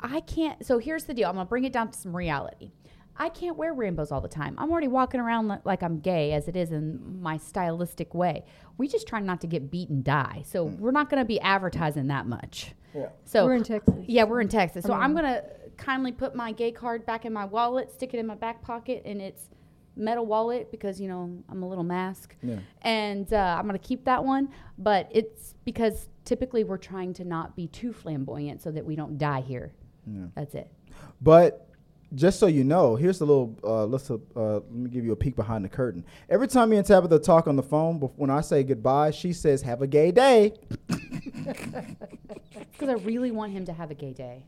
I 0.00 0.20
can't. 0.20 0.64
So, 0.66 0.78
here's 0.78 1.04
the 1.04 1.14
deal 1.14 1.28
I'm 1.28 1.34
going 1.36 1.46
to 1.46 1.48
bring 1.48 1.64
it 1.64 1.72
down 1.72 1.90
to 1.90 1.96
some 1.98 2.16
reality. 2.16 2.72
I 3.16 3.28
can't 3.28 3.56
wear 3.56 3.72
rainbows 3.72 4.10
all 4.10 4.20
the 4.20 4.28
time. 4.28 4.54
I'm 4.58 4.70
already 4.70 4.88
walking 4.88 5.20
around 5.20 5.60
like 5.64 5.82
I'm 5.82 6.00
gay, 6.00 6.32
as 6.32 6.48
it 6.48 6.56
is 6.56 6.72
in 6.72 7.20
my 7.22 7.36
stylistic 7.36 8.12
way. 8.14 8.44
We 8.76 8.88
just 8.88 9.06
try 9.06 9.20
not 9.20 9.40
to 9.42 9.46
get 9.46 9.70
beat 9.70 9.88
and 9.88 10.02
die. 10.02 10.42
So, 10.46 10.64
we're 10.64 10.90
not 10.90 11.10
going 11.10 11.20
to 11.22 11.24
be 11.26 11.38
advertising 11.40 12.08
that 12.08 12.26
much. 12.26 12.72
Yeah. 12.94 13.08
So, 13.24 13.46
We're 13.46 13.54
in 13.54 13.62
Texas. 13.64 13.94
yeah, 14.06 14.24
we're 14.24 14.40
in 14.40 14.48
Texas. 14.48 14.84
So 14.84 14.92
I 14.92 14.98
I'm 15.00 15.14
gonna 15.14 15.42
kindly 15.76 16.12
put 16.12 16.34
my 16.36 16.52
gay 16.52 16.70
card 16.70 17.04
back 17.06 17.24
in 17.24 17.32
my 17.32 17.44
wallet, 17.44 17.90
stick 17.90 18.14
it 18.14 18.18
in 18.18 18.26
my 18.26 18.36
back 18.36 18.62
pocket, 18.62 19.02
and 19.04 19.20
it's 19.20 19.48
metal 19.96 20.26
wallet 20.26 20.70
because 20.70 21.00
you 21.00 21.08
know 21.08 21.42
I'm 21.48 21.62
a 21.64 21.68
little 21.68 21.82
mask, 21.84 22.36
Yeah. 22.42 22.58
and 22.82 23.32
uh, 23.32 23.56
I'm 23.58 23.66
gonna 23.66 23.78
keep 23.80 24.04
that 24.04 24.24
one. 24.24 24.48
But 24.78 25.08
it's 25.12 25.54
because 25.64 26.08
typically 26.24 26.62
we're 26.62 26.76
trying 26.78 27.12
to 27.14 27.24
not 27.24 27.56
be 27.56 27.66
too 27.66 27.92
flamboyant 27.92 28.62
so 28.62 28.70
that 28.70 28.84
we 28.84 28.94
don't 28.96 29.18
die 29.18 29.40
here. 29.40 29.72
Yeah. 30.06 30.26
That's 30.36 30.54
it. 30.54 30.70
But 31.20 31.68
just 32.14 32.38
so 32.38 32.46
you 32.46 32.64
know, 32.64 32.96
here's 32.96 33.20
a 33.20 33.24
little. 33.24 33.56
Uh, 33.62 33.84
let's 33.86 34.10
uh, 34.10 34.16
let 34.34 34.70
me 34.72 34.90
give 34.90 35.04
you 35.04 35.12
a 35.12 35.16
peek 35.16 35.36
behind 35.36 35.64
the 35.64 35.68
curtain. 35.68 36.04
Every 36.28 36.48
time 36.48 36.70
me 36.70 36.76
and 36.76 36.86
Tabitha 36.86 37.18
talk 37.18 37.46
on 37.48 37.56
the 37.56 37.62
phone, 37.62 37.96
when 38.16 38.30
I 38.30 38.40
say 38.40 38.62
goodbye, 38.62 39.10
she 39.10 39.32
says, 39.32 39.62
"Have 39.62 39.82
a 39.82 39.86
gay 39.86 40.10
day." 40.10 40.54
Because 42.72 42.88
I 42.88 42.94
really 43.04 43.30
want 43.30 43.52
him 43.52 43.64
to 43.66 43.72
have 43.72 43.90
a 43.90 43.94
gay 43.94 44.12
day. 44.12 44.44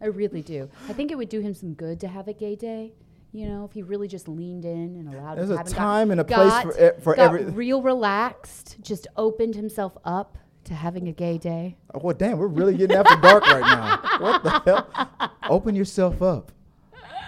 I 0.00 0.06
really 0.06 0.42
do. 0.42 0.68
I 0.88 0.92
think 0.92 1.10
it 1.10 1.16
would 1.16 1.28
do 1.28 1.40
him 1.40 1.54
some 1.54 1.74
good 1.74 2.00
to 2.00 2.08
have 2.08 2.28
a 2.28 2.32
gay 2.32 2.54
day. 2.56 2.92
You 3.32 3.48
know, 3.48 3.64
if 3.64 3.72
he 3.72 3.82
really 3.82 4.06
just 4.06 4.28
leaned 4.28 4.64
in 4.64 4.94
and 4.96 5.12
allowed. 5.12 5.38
There's 5.38 5.48
to 5.48 5.58
a 5.58 5.64
time 5.64 6.10
and 6.12 6.20
a 6.20 6.24
place 6.24 6.48
got, 6.50 6.62
for 6.64 6.72
e- 6.88 7.00
for 7.00 7.14
got 7.16 7.34
every- 7.34 7.44
real 7.46 7.82
relaxed, 7.82 8.76
just 8.80 9.08
opened 9.16 9.56
himself 9.56 9.96
up 10.04 10.38
to 10.64 10.74
having 10.74 11.08
a 11.08 11.12
gay 11.12 11.36
day. 11.36 11.76
Oh, 11.92 12.00
well, 12.02 12.14
damn, 12.16 12.38
we're 12.38 12.46
really 12.46 12.76
getting 12.76 12.96
after 12.96 13.16
dark 13.20 13.44
right 13.46 13.60
now. 13.60 14.18
What 14.20 14.42
the 14.44 14.50
hell? 14.50 15.30
Open 15.50 15.74
yourself 15.74 16.22
up. 16.22 16.52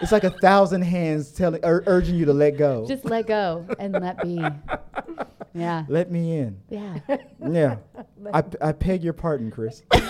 It's 0.03 0.13
like 0.13 0.25
a 0.25 0.31
thousand 0.31 0.83
hands 0.83 1.31
telling, 1.33 1.65
ur- 1.65 1.83
urging 1.87 2.17
you 2.17 2.25
to 2.27 2.33
let 2.33 2.57
go. 2.59 2.87
Just 2.87 3.05
let 3.05 3.27
go 3.27 3.67
and 3.79 3.93
let 3.95 4.23
be. 4.23 4.45
Yeah. 5.55 5.87
let 5.89 6.11
me 6.11 6.37
in. 6.37 6.59
Yeah. 6.69 6.99
Yeah. 7.49 7.77
I, 8.35 8.43
p- 8.43 8.59
I 8.61 8.73
beg 8.73 9.03
your 9.03 9.15
pardon, 9.15 9.51
Chris. 9.51 9.83
like, 9.91 10.03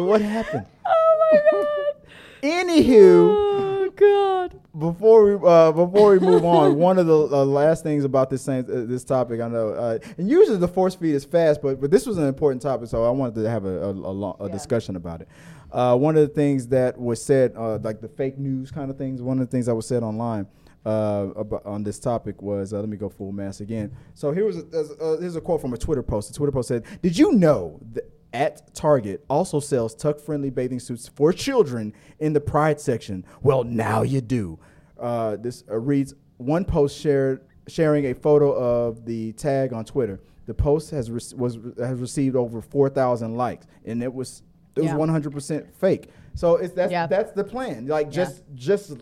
what 0.00 0.20
happened? 0.20 0.66
Oh 0.86 1.30
my 1.32 1.40
god. 1.50 1.94
Anywho, 2.42 3.28
Oh 3.30 3.90
god. 3.96 4.60
before 4.78 5.24
we 5.24 5.34
uh, 5.48 5.72
before 5.72 6.12
we 6.12 6.18
move 6.20 6.44
on, 6.44 6.76
one 6.76 6.98
of 6.98 7.06
the 7.06 7.16
uh, 7.18 7.44
last 7.44 7.82
things 7.82 8.04
about 8.04 8.28
this 8.30 8.42
same, 8.42 8.64
uh, 8.70 8.84
this 8.86 9.02
topic, 9.02 9.40
I 9.40 9.48
know, 9.48 9.70
uh, 9.70 9.98
and 10.18 10.28
usually 10.28 10.58
the 10.58 10.68
force 10.68 10.94
feed 10.94 11.14
is 11.14 11.24
fast, 11.24 11.62
but 11.62 11.80
but 11.80 11.90
this 11.90 12.06
was 12.06 12.18
an 12.18 12.26
important 12.26 12.60
topic, 12.62 12.88
so 12.88 13.04
I 13.04 13.10
wanted 13.10 13.42
to 13.42 13.50
have 13.50 13.64
a 13.64 13.80
a, 13.86 13.90
a, 13.90 13.92
long, 13.92 14.36
a 14.40 14.46
Yeah. 14.46 14.52
discussion 14.52 14.96
about 14.96 15.22
it. 15.22 15.28
Uh, 15.74 15.96
one 15.96 16.16
of 16.16 16.22
the 16.22 16.34
things 16.34 16.68
that 16.68 16.96
was 16.96 17.22
said, 17.22 17.52
uh, 17.56 17.78
like 17.82 18.00
the 18.00 18.08
fake 18.08 18.38
news 18.38 18.70
kind 18.70 18.90
of 18.90 18.96
things, 18.96 19.20
one 19.20 19.40
of 19.40 19.46
the 19.46 19.50
things 19.50 19.66
that 19.66 19.74
was 19.74 19.86
said 19.86 20.02
online 20.02 20.46
uh, 20.86 21.26
about, 21.36 21.66
on 21.66 21.82
this 21.82 21.98
topic 21.98 22.40
was, 22.40 22.72
uh, 22.72 22.78
let 22.78 22.88
me 22.88 22.96
go 22.96 23.08
full 23.08 23.32
mass 23.32 23.60
again. 23.60 23.90
So 24.14 24.32
here 24.32 24.46
was 24.46 24.58
a, 24.58 25.20
here's 25.20 25.36
a 25.36 25.40
quote 25.40 25.60
from 25.60 25.72
a 25.74 25.78
Twitter 25.78 26.02
post. 26.02 26.28
The 26.28 26.36
Twitter 26.36 26.52
post 26.52 26.68
said, 26.68 26.84
"Did 27.02 27.18
you 27.18 27.32
know 27.32 27.80
that?" 27.92 28.10
At 28.34 28.74
Target 28.74 29.24
also 29.30 29.60
sells 29.60 29.94
tuck-friendly 29.94 30.50
bathing 30.50 30.80
suits 30.80 31.06
for 31.06 31.32
children 31.32 31.92
in 32.18 32.32
the 32.32 32.40
Pride 32.40 32.80
section. 32.80 33.24
Well, 33.42 33.62
now 33.62 34.02
you 34.02 34.20
do. 34.20 34.58
Uh, 34.98 35.36
this 35.36 35.62
uh, 35.70 35.78
reads 35.78 36.14
one 36.38 36.64
post 36.64 36.98
shared 36.98 37.46
sharing 37.68 38.06
a 38.06 38.12
photo 38.12 38.50
of 38.52 39.04
the 39.04 39.34
tag 39.34 39.72
on 39.72 39.84
Twitter. 39.84 40.20
The 40.46 40.54
post 40.54 40.90
has 40.90 41.12
re- 41.12 41.38
was 41.38 41.60
has 41.78 42.00
received 42.00 42.34
over 42.34 42.60
four 42.60 42.88
thousand 42.88 43.36
likes, 43.36 43.68
and 43.84 44.02
it 44.02 44.12
was 44.12 44.42
it 44.76 44.82
was 44.82 44.92
one 44.92 45.08
hundred 45.08 45.32
percent 45.32 45.74
fake. 45.76 46.08
So 46.34 46.56
it's 46.56 46.74
that's 46.74 46.90
Yeah. 46.92 47.06
that's 47.06 47.32
the 47.32 47.44
plan. 47.44 47.86
Like 47.86 48.06
Yeah. 48.06 48.12
just 48.24 48.42
just 48.54 48.96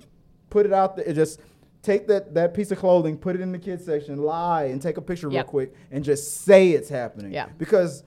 put 0.50 0.66
it 0.66 0.72
out 0.72 0.96
there. 0.96 1.12
Just 1.12 1.40
take 1.82 2.06
that 2.08 2.34
that 2.34 2.54
piece 2.54 2.70
of 2.70 2.78
clothing, 2.78 3.16
put 3.16 3.34
it 3.34 3.40
in 3.40 3.52
the 3.52 3.58
kids 3.58 3.84
section, 3.84 4.18
lie, 4.22 4.64
and 4.64 4.80
take 4.82 4.96
a 4.98 5.02
picture 5.02 5.28
real 5.28 5.44
quick, 5.44 5.74
and 5.90 6.04
just 6.04 6.42
say 6.42 6.70
it's 6.70 6.88
happening. 6.88 7.32
Yeah. 7.32 7.46
Because 7.58 8.04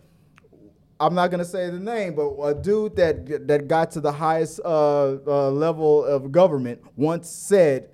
I'm 1.00 1.14
not 1.14 1.30
gonna 1.32 1.44
say 1.44 1.70
the 1.70 1.80
name, 1.80 2.16
but 2.16 2.30
a 2.42 2.54
dude 2.54 2.96
that 2.96 3.48
that 3.48 3.68
got 3.68 3.92
to 3.92 4.00
the 4.02 4.12
highest 4.12 4.62
uh, 4.64 5.18
uh, 5.28 5.52
level 5.52 6.06
of 6.06 6.32
government 6.32 6.82
once 6.96 7.30
said, 7.30 7.90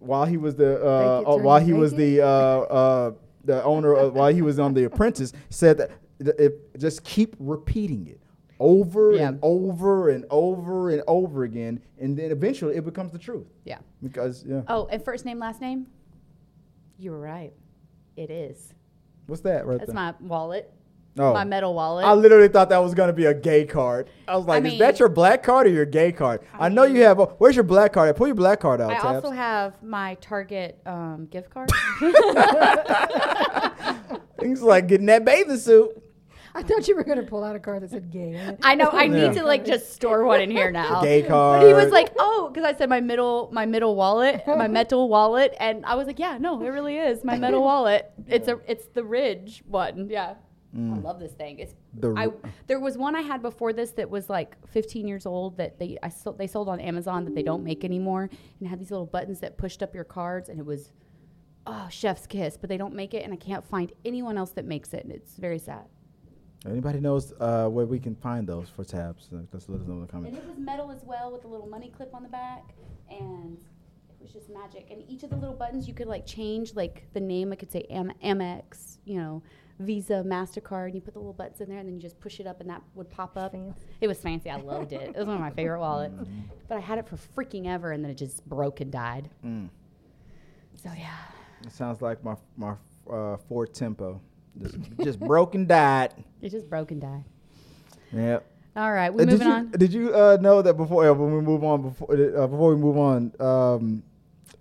while 0.00 0.24
he 0.24 0.36
was 0.36 0.56
the 0.56 0.84
uh, 0.84 1.22
uh, 1.34 1.36
while 1.36 1.60
he 1.60 1.72
was 1.72 1.92
make 1.92 2.16
the 2.16 2.22
uh, 2.22 2.26
uh, 2.26 3.12
the 3.44 3.62
owner, 3.64 3.94
of, 3.94 4.14
while 4.14 4.32
he 4.34 4.42
was 4.42 4.58
on 4.58 4.74
The 4.74 4.84
Apprentice, 4.84 5.32
said 5.48 5.78
that 5.78 5.90
th- 6.22 6.36
if 6.38 6.52
just 6.78 7.04
keep 7.04 7.36
repeating 7.38 8.06
it 8.08 8.19
over 8.60 9.12
Yeah. 9.12 9.28
and 9.28 9.38
over 9.42 10.10
and 10.10 10.24
over 10.30 10.90
and 10.90 11.02
over 11.08 11.42
again, 11.44 11.80
and 11.98 12.16
then 12.16 12.30
eventually 12.30 12.76
it 12.76 12.84
becomes 12.84 13.10
the 13.10 13.18
truth. 13.18 13.46
Yeah. 13.64 13.78
Because 14.02 14.44
yeah, 14.46 14.62
Oh, 14.68 14.86
and 14.92 15.02
first 15.04 15.24
name, 15.24 15.38
last 15.40 15.60
name? 15.60 15.86
You 16.98 17.10
were 17.12 17.18
right. 17.20 17.52
It 18.16 18.30
is. 18.30 18.74
what's 19.26 19.42
that 19.42 19.66
right 19.66 19.78
That's 19.78 19.88
there? 19.92 19.94
my 19.94 20.14
wallet. 20.20 20.70
oh. 21.18 21.32
My 21.32 21.44
metal 21.44 21.72
wallet. 21.74 22.04
I 22.04 22.12
literally 22.12 22.48
thought 22.48 22.68
that 22.68 22.78
was 22.78 22.94
gonna 22.94 23.12
be 23.14 23.24
a 23.26 23.34
gay 23.34 23.64
card. 23.64 24.10
I 24.28 24.36
was 24.36 24.44
like, 24.46 24.58
is 24.64 24.70
mean- 24.72 24.78
that 24.80 24.98
your 25.00 25.08
black 25.08 25.42
card 25.42 25.66
or 25.66 25.70
your 25.70 25.86
gay 25.86 26.12
card? 26.12 26.42
I, 26.52 26.66
I 26.66 26.68
know 26.68 26.84
you 26.84 27.02
have. 27.02 27.18
A, 27.18 27.24
where's 27.26 27.56
your 27.56 27.64
black 27.64 27.92
card? 27.94 28.10
at? 28.10 28.16
Pull 28.16 28.26
your 28.26 28.36
black 28.36 28.60
card 28.60 28.80
out, 28.80 28.90
I 28.90 28.94
Tabs. 28.98 29.24
also 29.24 29.30
have 29.30 29.82
my 29.82 30.14
Target 30.20 30.78
um, 30.84 31.26
gift 31.30 31.48
card. 31.50 31.70
Things 34.38 34.62
like 34.62 34.86
getting 34.86 35.06
that 35.06 35.24
bathing 35.24 35.56
suit. 35.58 35.90
I 36.54 36.62
thought 36.62 36.88
you 36.88 36.96
were 36.96 37.04
going 37.04 37.18
to 37.18 37.24
pull 37.24 37.44
out 37.44 37.54
a 37.54 37.58
card 37.60 37.82
that 37.82 37.90
said 37.90 38.10
gay. 38.10 38.56
I 38.62 38.74
know. 38.74 38.88
I 38.88 39.04
Yeah. 39.04 39.28
need 39.28 39.34
to 39.38 39.44
like 39.44 39.64
just 39.64 39.92
store 39.92 40.24
one 40.24 40.40
in 40.40 40.50
here 40.50 40.70
now. 40.70 41.00
Gay 41.02 41.22
card. 41.22 41.60
But 41.62 41.66
he 41.68 41.74
was 41.74 41.92
like, 41.92 42.12
"Oh," 42.18 42.50
because 42.52 42.66
I 42.68 42.76
said 42.76 42.88
my 42.88 43.00
middle, 43.00 43.48
my 43.52 43.66
middle 43.66 43.94
wallet, 43.94 44.42
my 44.46 44.66
metal 44.68 45.08
wallet, 45.08 45.54
and 45.60 45.86
I 45.86 45.94
was 45.94 46.06
like, 46.06 46.18
"Yeah, 46.18 46.38
no, 46.38 46.60
it 46.62 46.68
really 46.68 46.96
is 46.96 47.22
my 47.24 47.36
metal 47.38 47.62
wallet. 47.62 48.10
It's 48.26 48.48
a, 48.48 48.58
it's 48.66 48.86
the 48.86 49.04
Ridge 49.04 49.62
one. 49.66 50.08
Yeah, 50.10 50.34
mm. 50.76 50.94
I 50.94 50.98
love 50.98 51.20
this 51.20 51.32
thing. 51.32 51.58
It's 51.60 51.74
The 51.94 52.12
I 52.16 52.26
r- 52.26 52.34
there 52.66 52.80
was 52.80 52.98
one 52.98 53.14
I 53.14 53.20
had 53.22 53.42
before 53.42 53.72
this 53.72 53.92
that 53.92 54.10
was 54.10 54.28
like 54.28 54.56
15 54.68 55.06
years 55.06 55.26
old 55.26 55.56
that 55.58 55.78
they 55.78 55.98
I 56.02 56.08
sold, 56.08 56.36
they 56.38 56.46
sold 56.48 56.68
on 56.68 56.80
Amazon 56.80 57.24
that 57.26 57.34
they 57.34 57.42
don't 57.44 57.62
make 57.62 57.84
anymore, 57.84 58.28
and 58.58 58.68
had 58.68 58.80
these 58.80 58.90
little 58.90 59.06
buttons 59.06 59.38
that 59.40 59.56
pushed 59.56 59.82
up 59.82 59.94
your 59.94 60.04
cards, 60.04 60.48
and 60.48 60.58
it 60.58 60.66
was 60.66 60.90
oh 61.66 61.86
chef's 61.90 62.26
kiss, 62.26 62.56
but 62.56 62.68
they 62.68 62.76
don't 62.76 62.94
make 62.94 63.14
it, 63.14 63.22
and 63.24 63.32
I 63.32 63.36
can't 63.36 63.64
find 63.64 63.92
anyone 64.04 64.36
else 64.36 64.50
that 64.52 64.64
makes 64.64 64.92
it, 64.94 65.04
and 65.04 65.12
it's 65.12 65.36
very 65.36 65.58
sad. 65.58 65.84
Anybody 66.66 67.00
knows 67.00 67.32
uh, 67.40 67.68
where 67.68 67.86
we 67.86 67.98
can 67.98 68.14
find 68.14 68.46
those 68.46 68.68
for 68.68 68.84
tabs? 68.84 69.28
Uh, 69.32 69.38
Just 69.50 69.68
let 69.70 69.80
us 69.80 69.86
know 69.86 69.94
in 69.94 70.00
the 70.02 70.06
comments. 70.06 70.36
And 70.38 70.46
it 70.46 70.48
was 70.48 70.58
metal 70.58 70.90
as 70.90 71.02
well 71.04 71.32
with 71.32 71.44
a 71.44 71.48
little 71.48 71.66
money 71.66 71.90
clip 71.96 72.14
on 72.14 72.22
the 72.22 72.28
back. 72.28 72.74
And 73.08 73.56
it 74.10 74.22
was 74.22 74.30
just 74.30 74.50
magic. 74.50 74.88
And 74.90 75.02
each 75.08 75.22
of 75.22 75.30
the 75.30 75.36
little 75.36 75.54
buttons 75.54 75.88
you 75.88 75.94
could 75.94 76.06
like 76.06 76.26
change 76.26 76.74
like 76.74 77.06
the 77.14 77.20
name. 77.20 77.50
I 77.52 77.56
could 77.56 77.72
say 77.72 77.86
Am- 77.88 78.12
Amex, 78.22 78.98
you 79.06 79.16
know, 79.18 79.42
Visa, 79.78 80.22
MasterCard. 80.26 80.86
And 80.86 80.94
you 80.96 81.00
put 81.00 81.14
the 81.14 81.20
little 81.20 81.32
buttons 81.32 81.62
in 81.62 81.70
there 81.70 81.78
and 81.78 81.88
then 81.88 81.94
you 81.96 82.02
just 82.02 82.20
push 82.20 82.40
it 82.40 82.46
up 82.46 82.60
and 82.60 82.68
that 82.68 82.82
would 82.94 83.10
pop 83.10 83.38
up. 83.38 83.52
Fancy. 83.52 83.80
It 84.02 84.08
was 84.08 84.18
fancy. 84.18 84.50
I 84.50 84.56
loved 84.56 84.92
it. 84.92 85.00
It 85.00 85.16
was 85.16 85.26
one 85.26 85.36
of 85.36 85.40
my 85.40 85.50
favorite 85.50 85.80
wallets. 85.80 86.14
But 86.68 86.76
I 86.76 86.80
had 86.80 86.98
it 86.98 87.08
for 87.08 87.16
freaking 87.16 87.66
ever 87.68 87.92
and 87.92 88.04
then 88.04 88.10
it 88.10 88.18
just 88.18 88.44
broke 88.46 88.82
and 88.82 88.92
died. 88.92 89.30
Mm. 89.42 89.70
So 90.82 90.90
yeah. 90.94 91.16
It 91.64 91.72
sounds 91.72 92.02
like 92.02 92.22
my 92.22 92.36
my 92.58 92.74
uh, 93.10 93.36
Ford 93.48 93.72
Tempo, 93.74 94.20
just, 94.60 94.76
just 95.02 95.20
broken 95.20 95.66
died. 95.66 96.14
It 96.42 96.48
just 96.50 96.70
broke 96.70 96.90
and 96.90 97.02
died. 97.02 97.24
Yeah. 98.12 98.38
All 98.74 98.90
right. 98.90 99.12
We 99.12 99.22
Uh, 99.22 99.26
did 99.26 99.32
moving 99.32 99.46
you, 99.46 99.52
on. 99.52 99.70
Did 99.72 99.92
you 99.92 100.14
uh, 100.14 100.38
know 100.40 100.62
that 100.62 100.74
before 100.74 101.06
uh, 101.06 101.12
when 101.12 101.34
we 101.34 101.42
move 101.42 101.62
on 101.64 101.82
before 101.82 102.12
uh, 102.12 102.46
before 102.46 102.74
we 102.74 102.80
move 102.80 102.96
on? 102.96 103.32
Um, 103.38 104.02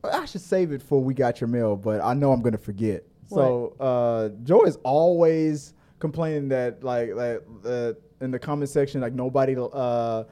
I 0.03 0.25
should 0.25 0.41
save 0.41 0.71
it 0.73 0.81
for 0.81 1.01
we 1.01 1.13
got 1.13 1.39
your 1.39 1.47
mail, 1.47 1.77
but 1.77 2.01
I 2.01 2.13
know 2.13 2.33
I'm 2.33 2.41
gonna 2.41 2.57
forget. 2.57 3.03
So 3.27 3.75
uh, 3.79 4.29
Joy 4.43 4.63
is 4.63 4.77
always 4.83 5.73
complaining 5.99 6.49
that 6.49 6.83
like 6.83 7.13
like 7.13 7.43
uh, 7.63 7.93
in 8.19 8.31
the 8.31 8.39
comment 8.39 8.69
section 8.69 9.01
like 9.01 9.13
nobody 9.13 9.55
uh, 9.57 10.23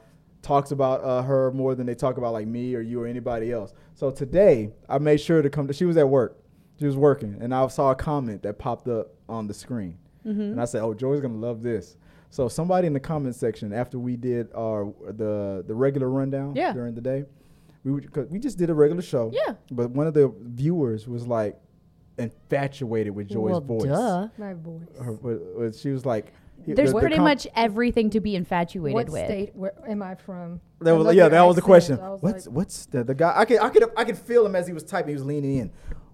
talks 0.42 0.70
about 0.72 1.02
uh, 1.02 1.22
her 1.22 1.50
more 1.52 1.74
than 1.74 1.86
they 1.86 1.94
talk 1.94 2.18
about 2.18 2.32
like 2.32 2.46
me 2.46 2.74
or 2.74 2.80
you 2.80 3.00
or 3.00 3.06
anybody 3.06 3.52
else. 3.52 3.72
So 3.94 4.10
today 4.10 4.72
I 4.88 4.98
made 4.98 5.20
sure 5.20 5.40
to 5.40 5.48
come. 5.48 5.66
To, 5.68 5.72
she 5.72 5.84
was 5.84 5.96
at 5.96 6.08
work. 6.08 6.38
She 6.78 6.86
was 6.86 6.96
working, 6.96 7.38
and 7.40 7.54
I 7.54 7.66
saw 7.68 7.90
a 7.90 7.94
comment 7.94 8.42
that 8.42 8.58
popped 8.58 8.88
up 8.88 9.14
on 9.28 9.46
the 9.46 9.54
screen, 9.54 9.98
Mm-hmm. 10.26 10.40
and 10.40 10.60
I 10.60 10.64
said, 10.64 10.82
"Oh, 10.82 10.94
Joy's 10.94 11.20
gonna 11.20 11.34
love 11.34 11.62
this." 11.62 11.96
So 12.30 12.48
somebody 12.48 12.86
in 12.86 12.92
the 12.92 13.00
comment 13.00 13.34
section 13.34 13.72
after 13.72 13.98
we 13.98 14.16
did 14.16 14.48
our 14.54 14.92
the 15.06 15.64
the 15.66 15.74
regular 15.74 16.08
rundown 16.10 16.54
Yeah. 16.56 16.72
during 16.72 16.94
the 16.94 17.00
day, 17.00 17.24
we 17.84 17.92
would, 17.92 18.12
cause 18.12 18.26
we 18.28 18.38
just 18.38 18.58
did 18.58 18.68
a 18.70 18.74
regular 18.74 19.00
show. 19.02 19.30
Yeah. 19.32 19.54
But 19.70 19.90
one 19.92 20.06
of 20.06 20.14
the 20.14 20.32
viewers 20.42 21.08
was 21.08 21.26
like 21.26 21.58
infatuated 22.18 23.14
with 23.14 23.28
Joy's 23.28 23.50
well, 23.52 23.60
voice. 23.60 23.84
duh. 23.84 24.28
My 24.38 24.54
voice. 24.54 24.82
Her, 25.00 25.12
with- 25.12 25.42
with- 25.56 25.78
she 25.78 25.90
was 25.90 26.04
like, 26.04 26.32
There's 26.66 26.90
the- 26.90 26.94
the 26.96 27.00
pretty 27.00 27.16
com- 27.16 27.24
much 27.24 27.46
everything 27.54 28.10
to 28.10 28.20
be 28.20 28.34
infatuated 28.36 28.94
what 28.94 29.08
with. 29.08 29.24
state 29.24 29.54
where, 29.54 29.72
am 29.88 30.02
I 30.02 30.14
from? 30.16 30.60
That 30.80 30.94
was, 30.96 31.06
love 31.06 31.14
yeah, 31.14 31.24
your 31.24 31.30
that 31.30 31.42
was 31.42 31.56
the 31.56 31.62
question. 31.62 31.96
Was 31.98 32.20
What's 32.22 32.46
like, 32.46 32.54
what's 32.56 32.86
the, 32.86 33.04
the 33.04 33.14
guy? 33.14 33.32
I 33.36 33.44
could 33.44 33.60
I 33.60 33.68
could 33.70 33.84
I 33.96 34.04
could 34.04 34.18
feel 34.18 34.44
him 34.44 34.54
as 34.56 34.66
he 34.66 34.72
was 34.72 34.82
typing. 34.82 35.08
He 35.10 35.14
was 35.14 35.24
leaning 35.24 35.56
in. 35.58 35.70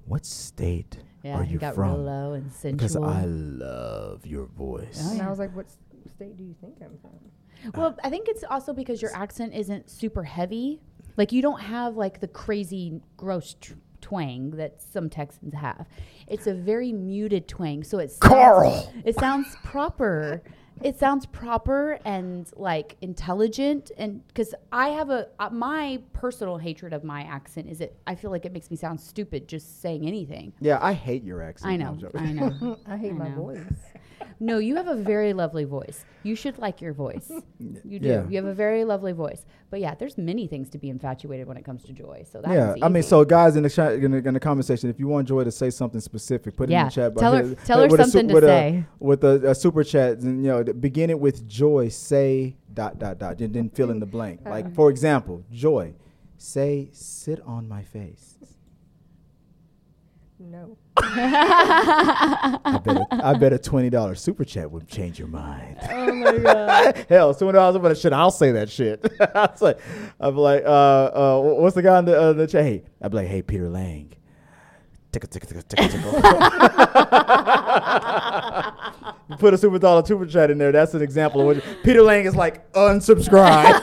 What 0.06 0.24
state 0.26 0.98
Yeah, 1.24 1.38
are 1.38 1.44
you 1.44 1.58
got 1.58 1.74
from? 1.74 1.88
real 1.88 2.02
low 2.02 2.32
and 2.34 2.52
sensual. 2.52 2.76
Because 2.76 2.96
I 2.96 3.24
love 3.24 4.26
your 4.26 4.44
voice. 4.44 5.00
Oh, 5.02 5.12
and. 5.12 5.22
I 5.22 5.30
was 5.30 5.38
like, 5.38 5.56
what 5.56 5.66
state 6.14 6.36
do 6.36 6.44
you 6.44 6.54
think 6.60 6.76
I'm 6.82 6.98
from? 7.00 7.72
Well, 7.74 7.96
I 8.04 8.10
think 8.10 8.28
it's 8.28 8.44
also 8.44 8.74
because 8.74 9.00
your 9.00 9.14
accent 9.16 9.54
isn't 9.54 9.88
super 9.88 10.22
heavy. 10.22 10.80
Like 11.16 11.32
you 11.32 11.40
don't 11.40 11.60
have 11.60 11.96
like 11.96 12.20
the 12.20 12.28
crazy 12.28 13.00
gross 13.16 13.56
tr- 13.58 13.72
twang 14.02 14.50
that 14.52 14.82
some 14.82 15.08
Texans 15.08 15.54
have. 15.54 15.88
It's 16.26 16.46
a 16.46 16.52
very 16.52 16.92
muted 16.92 17.48
twang, 17.48 17.84
so 17.84 17.98
it 18.00 18.10
sounds, 18.10 18.32
Carl! 18.34 18.92
It 19.04 19.18
sounds 19.18 19.56
proper. 19.64 20.42
It 20.84 20.98
sounds 20.98 21.24
proper 21.24 21.98
and 22.04 22.46
like 22.56 22.96
intelligent, 23.00 23.90
and 23.96 24.24
because 24.28 24.54
I 24.70 24.88
have 24.90 25.08
a 25.08 25.28
uh, 25.38 25.48
my 25.48 26.02
personal 26.12 26.58
hatred 26.58 26.92
of 26.92 27.02
my 27.04 27.22
accent 27.22 27.70
is 27.70 27.80
it 27.80 27.96
I 28.06 28.14
feel 28.14 28.30
like 28.30 28.44
it 28.44 28.52
makes 28.52 28.70
me 28.70 28.76
sound 28.76 29.00
stupid 29.00 29.48
just 29.48 29.80
saying 29.80 30.06
anything. 30.06 30.52
Yeah, 30.60 30.78
I 30.82 30.92
hate 30.92 31.24
your 31.24 31.42
accent. 31.42 31.72
I 31.72 31.76
No, 31.76 31.84
know, 31.84 31.90
I'm 31.92 31.98
joking. 31.98 32.20
I 32.20 32.32
know. 32.32 32.78
I 32.86 32.96
hate 32.98 33.12
I 33.12 33.14
my 33.14 33.28
know. 33.30 33.36
voice. 33.36 33.60
No, 34.40 34.58
you 34.58 34.76
have 34.76 34.88
a 34.88 34.94
very 34.94 35.32
lovely 35.32 35.64
voice. 35.64 36.04
You 36.22 36.34
should 36.34 36.58
like 36.58 36.80
your 36.80 36.92
voice. 36.92 37.30
You 37.58 37.98
do. 37.98 38.08
Yeah. 38.08 38.28
You 38.28 38.36
have 38.36 38.44
a 38.44 38.54
very 38.54 38.84
lovely 38.84 39.12
voice. 39.12 39.44
But 39.70 39.80
yeah, 39.80 39.94
there's 39.94 40.18
many 40.18 40.46
things 40.46 40.68
to 40.70 40.78
be 40.78 40.90
infatuated 40.90 41.46
when 41.46 41.56
it 41.56 41.64
comes 41.64 41.82
to 41.84 41.92
joy. 41.92 42.24
So 42.30 42.40
that's 42.40 42.54
yeah, 42.54 42.74
I 42.84 42.88
mean, 42.88 43.02
so 43.02 43.24
guys 43.24 43.56
in 43.56 43.62
the 43.62 43.70
chat 43.70 43.94
in 43.94 44.10
the, 44.10 44.18
in 44.18 44.34
the 44.34 44.40
comment 44.40 44.66
section, 44.66 44.90
if 44.90 44.98
you 44.98 45.08
want 45.08 45.28
Joy 45.28 45.44
to 45.44 45.50
say 45.50 45.70
something 45.70 46.00
specific, 46.00 46.56
put 46.56 46.70
it 46.70 46.74
in 46.74 46.84
the 46.84 46.90
chat. 46.90 47.16
tell 47.16 47.32
her- 47.34 47.54
tell 47.54 47.80
her 47.80 47.90
something 47.90 48.28
to 48.28 48.34
with 48.34 48.44
say. 48.44 48.84
A, 49.00 49.04
with 49.04 49.24
a, 49.24 49.50
a 49.50 49.54
super 49.54 49.84
chat, 49.84 50.18
and 50.18 50.44
you 50.44 50.50
know, 50.50 50.64
begin 50.64 51.10
it 51.10 51.18
with 51.18 51.48
Joy. 51.48 51.88
Say 51.88 52.56
dot 52.72 52.98
dot 52.98 53.18
dot, 53.18 53.40
and 53.40 53.54
then 53.54 53.70
fill 53.70 53.90
in 53.90 54.00
the 54.00 54.06
blank. 54.06 54.40
Like 54.44 54.66
uh-huh. 54.66 54.74
for 54.74 54.90
example, 54.90 55.44
Joy, 55.50 55.94
say 56.36 56.90
sit 56.92 57.40
on 57.40 57.68
my 57.68 57.82
face. 57.82 58.36
No. 60.50 60.76
I 60.96 62.80
bet 62.84 62.96
a, 62.96 63.06
I 63.10 63.34
bet 63.34 63.52
a 63.52 63.58
twenty 63.58 63.90
dollars 63.90 64.20
super 64.20 64.44
chat 64.44 64.70
would 64.70 64.86
change 64.86 65.18
your 65.18 65.28
mind. 65.28 65.78
oh 65.90 66.12
my 66.12 66.36
god. 66.36 67.06
Hell, 67.08 67.34
twenty 67.34 67.54
dollars 67.54 67.80
but 67.80 67.96
shit. 67.98 68.12
I'll 68.12 68.30
say 68.30 68.52
that 68.52 68.68
shit. 68.70 69.04
I'll 69.34 69.56
say, 69.56 69.74
I'll 70.20 70.32
be 70.32 70.38
like, 70.38 70.64
uh, 70.64 70.68
uh, 70.68 71.40
what's 71.40 71.74
the 71.74 71.82
guy 71.82 71.98
in 71.98 72.04
the, 72.04 72.20
uh, 72.20 72.32
the 72.34 72.46
chat? 72.46 72.62
Hey, 72.62 72.84
I'd 73.00 73.10
be 73.10 73.16
like, 73.16 73.28
hey, 73.28 73.42
Peter 73.42 73.68
Lang. 73.68 74.12
Tickle, 75.12 75.28
tickle, 75.28 75.48
tickle, 75.48 75.62
tickle, 75.62 75.88
tickle. 75.88 76.12
You 79.30 79.36
Put 79.38 79.54
a 79.54 79.58
super 79.58 79.78
dollar 79.78 80.04
super 80.04 80.26
chat 80.26 80.50
in 80.50 80.58
there. 80.58 80.72
That's 80.72 80.92
an 80.94 81.02
example 81.02 81.40
of 81.40 81.56
what 81.56 81.64
Peter 81.84 82.02
Lang 82.02 82.24
is 82.26 82.34
like 82.36 82.70
unsubscribe. 82.72 83.80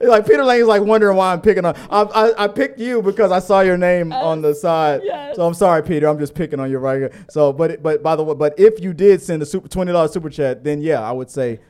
Like 0.00 0.26
Peter 0.26 0.44
Lang 0.44 0.60
is 0.60 0.66
like 0.66 0.82
wondering 0.82 1.16
why 1.16 1.32
I'm 1.32 1.40
picking 1.40 1.64
on. 1.64 1.76
I, 1.90 2.02
I, 2.02 2.44
I 2.44 2.48
picked 2.48 2.78
you 2.78 3.02
because 3.02 3.30
I 3.32 3.38
saw 3.38 3.60
your 3.60 3.76
name 3.76 4.12
on 4.12 4.42
the 4.42 4.54
side. 4.54 5.02
yes. 5.04 5.36
So 5.36 5.46
I'm 5.46 5.54
sorry, 5.54 5.82
Peter. 5.82 6.08
I'm 6.08 6.18
just 6.18 6.34
picking 6.34 6.58
on 6.60 6.70
you 6.70 6.78
right 6.78 6.98
here. 6.98 7.12
So, 7.28 7.52
but 7.52 7.82
but 7.82 8.02
by 8.02 8.16
the 8.16 8.24
way, 8.24 8.34
but 8.34 8.58
if 8.58 8.80
you 8.80 8.92
did 8.92 9.20
send 9.22 9.42
a 9.42 9.46
super 9.46 9.68
twenty 9.68 9.92
dollars 9.92 10.12
super 10.12 10.30
chat, 10.30 10.64
then 10.64 10.80
yeah, 10.80 11.00
I 11.00 11.12
would 11.12 11.30
say. 11.30 11.60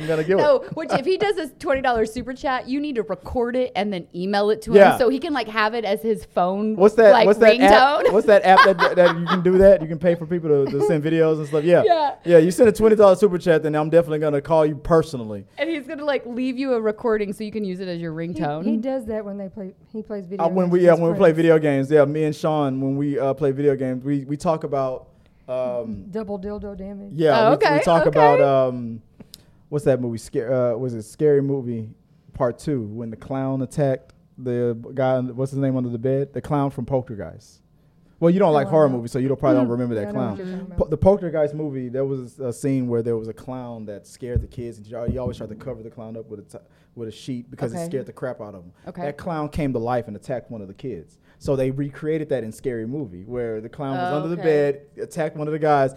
I'm 0.00 0.06
gonna 0.06 0.24
give 0.24 0.38
No, 0.38 0.56
it. 0.62 0.76
which 0.76 0.92
if 0.92 1.04
he 1.04 1.16
does 1.16 1.36
this 1.36 1.50
twenty 1.58 1.80
dollars 1.82 2.12
super 2.12 2.32
chat, 2.34 2.68
you 2.68 2.80
need 2.80 2.94
to 2.96 3.02
record 3.02 3.56
it 3.56 3.72
and 3.76 3.92
then 3.92 4.06
email 4.14 4.50
it 4.50 4.62
to 4.62 4.72
Yeah. 4.72 4.92
him 4.92 4.98
so 4.98 5.08
he 5.08 5.18
can 5.18 5.32
like 5.32 5.48
have 5.48 5.74
it 5.74 5.84
as 5.84 6.02
his 6.02 6.24
phone. 6.24 6.76
What's 6.76 6.94
that? 6.96 7.12
Like, 7.12 7.26
what's 7.26 7.38
that 7.40 7.54
ringtone. 7.56 8.04
app? 8.06 8.12
What's 8.12 8.26
that 8.26 8.44
app 8.44 8.64
that, 8.64 8.78
that 8.96 9.18
you 9.18 9.26
can 9.26 9.42
do 9.42 9.58
that? 9.58 9.80
You 9.82 9.88
can 9.88 9.98
pay 9.98 10.14
for 10.14 10.26
people 10.26 10.48
to, 10.66 10.70
to 10.70 10.86
send 10.86 11.02
videos 11.02 11.38
and 11.38 11.46
stuff. 11.46 11.64
Yeah. 11.64 11.82
Yeah. 11.84 12.14
Yeah. 12.24 12.38
You 12.38 12.50
send 12.50 12.68
a 12.68 12.72
twenty 12.72 12.96
dollars 12.96 13.20
super 13.20 13.38
chat, 13.38 13.62
then 13.62 13.74
I'm 13.74 13.90
definitely 13.90 14.18
gonna 14.20 14.40
call 14.40 14.64
you 14.66 14.76
personally. 14.76 15.46
and 15.58 15.68
he's 15.68 15.86
gonna 15.86 16.04
like 16.04 16.24
leave 16.26 16.58
you 16.58 16.74
a 16.74 16.80
recording 16.80 17.32
so 17.32 17.44
you 17.44 17.52
can 17.52 17.64
use 17.64 17.80
it 17.80 17.88
as 17.88 18.00
your 18.00 18.12
ringtone. 18.12 18.64
he 18.64 18.76
does 18.76 19.04
that 19.06 19.24
when 19.24 19.36
they 19.38 19.48
play. 19.48 19.74
He 19.92 20.02
plays 20.02 20.26
video. 20.26 20.46
Uh, 20.46 20.48
when 20.48 20.66
games 20.66 20.72
we 20.72 20.80
yeah 20.84 20.92
his 20.92 21.00
when 21.00 21.12
we 21.12 21.16
play 21.18 21.32
video 21.32 21.58
games, 21.58 21.90
yeah, 21.90 22.04
me 22.04 22.24
and 22.24 22.34
Sean 22.36 22.80
when 22.80 22.96
we 22.96 23.18
uh, 23.18 23.34
play 23.34 23.50
video 23.52 23.74
games, 23.76 24.04
we 24.04 24.24
we 24.24 24.36
talk 24.36 24.64
about 24.64 25.08
um, 25.48 26.04
Double 26.10 26.38
dildo 26.38 26.76
damage. 26.76 27.12
yeah, 27.14 27.48
Oh, 27.48 27.50
we, 27.52 27.78
we 27.78 27.82
talk 27.82 28.02
okay. 28.02 28.08
about 28.10 28.40
um, 28.40 29.00
what's 29.68 29.84
that 29.84 30.00
movie? 30.00 30.18
Scare 30.18 30.52
uh, 30.52 30.76
was 30.76 30.94
it 30.94 31.02
Scary 31.02 31.42
Movie 31.42 31.90
Part 32.34 32.58
Two 32.58 32.82
when 32.84 33.10
the 33.10 33.16
clown 33.16 33.62
attacked 33.62 34.14
the 34.36 34.74
guy? 34.94 35.20
What's 35.20 35.52
his 35.52 35.60
name 35.60 35.76
under 35.76 35.88
the 35.90 35.98
bed? 35.98 36.32
The 36.32 36.40
clown 36.40 36.70
from 36.70 36.86
Poltergeist. 36.86 37.62
Well, 38.20 38.30
you 38.32 38.40
don't 38.40 38.52
like 38.52 38.66
Oh, 38.66 38.70
horror 38.70 38.88
know. 38.88 38.96
movies, 38.96 39.12
so 39.12 39.20
you 39.20 39.28
don't 39.28 39.38
probably 39.38 39.60
don't 39.60 39.68
remember 39.68 39.94
that 39.94 40.10
clown. 40.12 40.36
talking 40.36 40.66
Po- 40.76 40.88
the 40.88 40.96
Poltergeist 40.96 41.54
movie, 41.54 41.88
there 41.88 42.04
was 42.04 42.40
a 42.40 42.52
scene 42.52 42.88
where 42.88 43.00
there 43.00 43.16
was 43.16 43.28
a 43.28 43.32
clown 43.32 43.86
that 43.86 44.08
scared 44.08 44.40
the 44.42 44.48
kids, 44.48 44.78
and 44.78 44.86
you 44.88 45.20
always 45.20 45.36
tried 45.36 45.50
to 45.50 45.54
cover 45.54 45.84
the 45.84 45.90
clown 45.90 46.16
up 46.16 46.28
with 46.28 46.40
a 46.40 46.58
t- 46.58 46.64
with 46.96 47.06
a 47.06 47.12
sheet 47.12 47.48
because 47.48 47.72
Okay. 47.72 47.82
it 47.82 47.86
scared 47.86 48.06
the 48.06 48.12
crap 48.12 48.40
out 48.40 48.56
of 48.56 48.62
them. 48.64 48.72
Okay. 48.88 49.02
That 49.02 49.16
clown 49.18 49.48
came 49.50 49.72
to 49.72 49.78
life 49.78 50.08
and 50.08 50.16
attacked 50.16 50.50
one 50.50 50.60
of 50.60 50.66
the 50.66 50.74
kids. 50.74 51.16
So 51.38 51.54
they 51.54 51.70
recreated 51.70 52.28
that 52.30 52.42
in 52.42 52.50
Scary 52.50 52.86
Movie, 52.88 53.22
where 53.22 53.60
the 53.60 53.68
clown 53.68 53.96
was 53.96 54.12
Oh, 54.12 54.16
under 54.16 54.28
the 54.28 54.36
bed, 54.42 54.80
attacked 55.00 55.36
one 55.36 55.46
of 55.46 55.52
the 55.52 55.60
guys, 55.60 55.94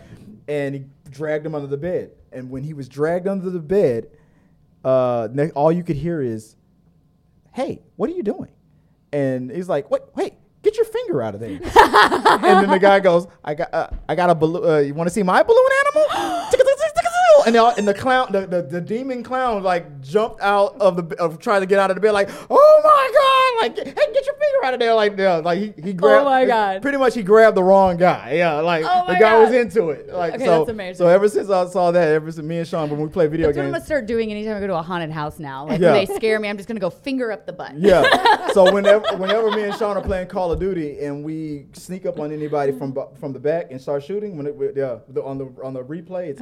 and 0.48 0.76
he 0.76 0.84
dragged 1.12 1.45
him 1.45 1.54
under 1.54 1.67
the 1.67 1.78
bed. 1.78 2.12
And 2.32 2.50
when 2.50 2.63
he 2.63 2.74
was 2.74 2.88
dragged 2.89 3.28
under 3.28 3.50
the 3.50 3.60
bed, 3.60 4.08
uh, 4.84 5.28
ne- 5.32 5.52
all 5.52 5.71
you 5.71 5.84
could 5.84 5.97
hear 5.97 6.21
is, 6.21 6.56
"Hey, 7.54 7.82
what 7.97 8.10
are 8.10 8.13
you 8.13 8.24
doing?" 8.24 8.52
And 9.13 9.52
he's 9.52 9.69
like, 9.69 9.91
"Wait, 9.91 10.02
wait." 10.15 10.34
Get 10.63 10.78
your 10.78 10.86
finger 10.86 11.24
out 11.24 11.34
of 11.34 11.39
there! 11.39 11.50
and 11.60 12.43
then 12.43 12.69
the 12.69 12.78
guy 12.80 13.00
goes, 13.00 13.26
"I 13.43 13.56
got, 13.56 13.74
uh, 13.74 13.88
I 14.08 14.13
got 14.13 14.30
a 14.30 14.36
balloon. 14.36 14.63
Uh, 14.63 14.78
you 14.78 14.93
want 14.93 15.08
to 15.08 15.12
see 15.13 15.24
my 15.24 15.41
balloon 15.41 15.69
animal?" 15.88 16.06
and, 17.46 17.56
the, 17.56 17.65
and 17.78 17.88
the 17.88 17.94
clown, 17.94 18.32
the, 18.32 18.46
the, 18.48 18.62
the 18.62 18.82
demon 18.82 19.24
clown, 19.24 19.63
like 19.63 20.02
jumped 20.02 20.41
out 20.41 20.76
of 20.80 20.96
the 20.98 21.15
of 21.17 21.39
trying 21.39 21.62
to 21.62 21.65
get 21.67 21.80
out 21.80 21.89
of 21.91 21.96
the 21.96 22.02
bed, 22.02 22.12
like, 22.12 22.30
"Oh 22.50 22.82
my 22.84 23.12
god!" 23.13 23.62
Like, 23.62 23.78
hey, 23.88 24.13
get 24.13 24.26
your 24.26 24.36
finger 24.36 24.65
out 24.65 24.74
of 24.74 24.80
there! 24.80 24.94
Like, 24.94 25.17
yeah, 25.17 25.36
like 25.36 25.60
he, 25.60 25.74
he 25.82 25.91
oh 25.91 25.94
grabbed. 25.94 26.22
Oh 26.22 26.30
my 26.30 26.46
God. 26.46 26.82
Pretty 26.82 26.98
much, 26.98 27.13
he 27.15 27.24
grabbed 27.24 27.58
the 27.58 27.63
wrong 27.63 27.98
guy. 27.98 28.34
Yeah, 28.34 28.54
like 28.60 28.86
Oh 28.86 29.06
the 29.08 29.15
guy 29.20 29.38
was 29.39 29.54
into 29.54 29.89
it. 29.89 30.10
Like, 30.10 30.36
Okay, 30.36 30.46
so, 30.46 30.60
that's 30.60 30.70
amazing. 30.70 30.96
So 30.96 31.08
ever 31.08 31.28
since 31.28 31.50
I 31.50 31.65
saw 31.67 31.91
that, 31.91 32.08
ever 32.08 32.32
since 32.32 32.46
me 32.46 32.58
and 32.60 32.67
Sean, 32.67 32.89
when 32.89 33.00
we 33.00 33.08
play 33.10 33.28
video 33.28 33.48
That's 33.48 33.58
what 33.58 33.63
I'm 33.63 33.67
games, 33.72 33.80
gonna 33.80 33.86
start 33.86 34.06
doing 34.06 34.32
anytime 34.32 34.58
I 34.58 34.60
go 34.60 34.67
to 34.67 34.76
a 34.78 34.82
haunted 34.82 35.12
house 35.12 35.39
now. 35.39 35.67
Like 35.67 35.80
Yeah. 35.80 35.94
when 35.94 36.06
they 36.06 36.15
scare 36.15 36.39
me, 36.39 36.50
I'm 36.50 36.58
just 36.58 36.67
gonna 36.67 36.80
go 36.80 36.89
finger 36.89 37.32
up 37.32 37.46
the 37.46 37.54
butt. 37.54 37.78
Yeah. 37.78 38.52
so 38.54 38.72
whenever 38.72 39.06
whenever 39.17 39.52
me 39.52 39.63
and 39.63 39.76
Sean 39.76 39.98
are 39.98 40.02
playing 40.04 40.28
Call 40.28 40.52
of 40.52 40.60
Duty 40.60 41.00
and 41.02 41.24
we 41.24 41.67
sneak 41.74 42.06
up 42.06 42.20
on 42.20 42.32
anybody 42.32 42.72
from 42.72 42.96
from 43.20 43.34
the 43.34 43.39
back 43.39 43.67
and 43.72 43.80
start 43.80 44.04
shooting, 44.04 44.38
when 44.38 44.48
it, 44.48 44.56
yeah, 44.76 45.00
the, 45.10 45.24
on 45.24 45.38
the 45.38 45.46
on 45.63 45.74
the 45.74 45.84
replay, 45.84 46.30
it's. 46.30 46.41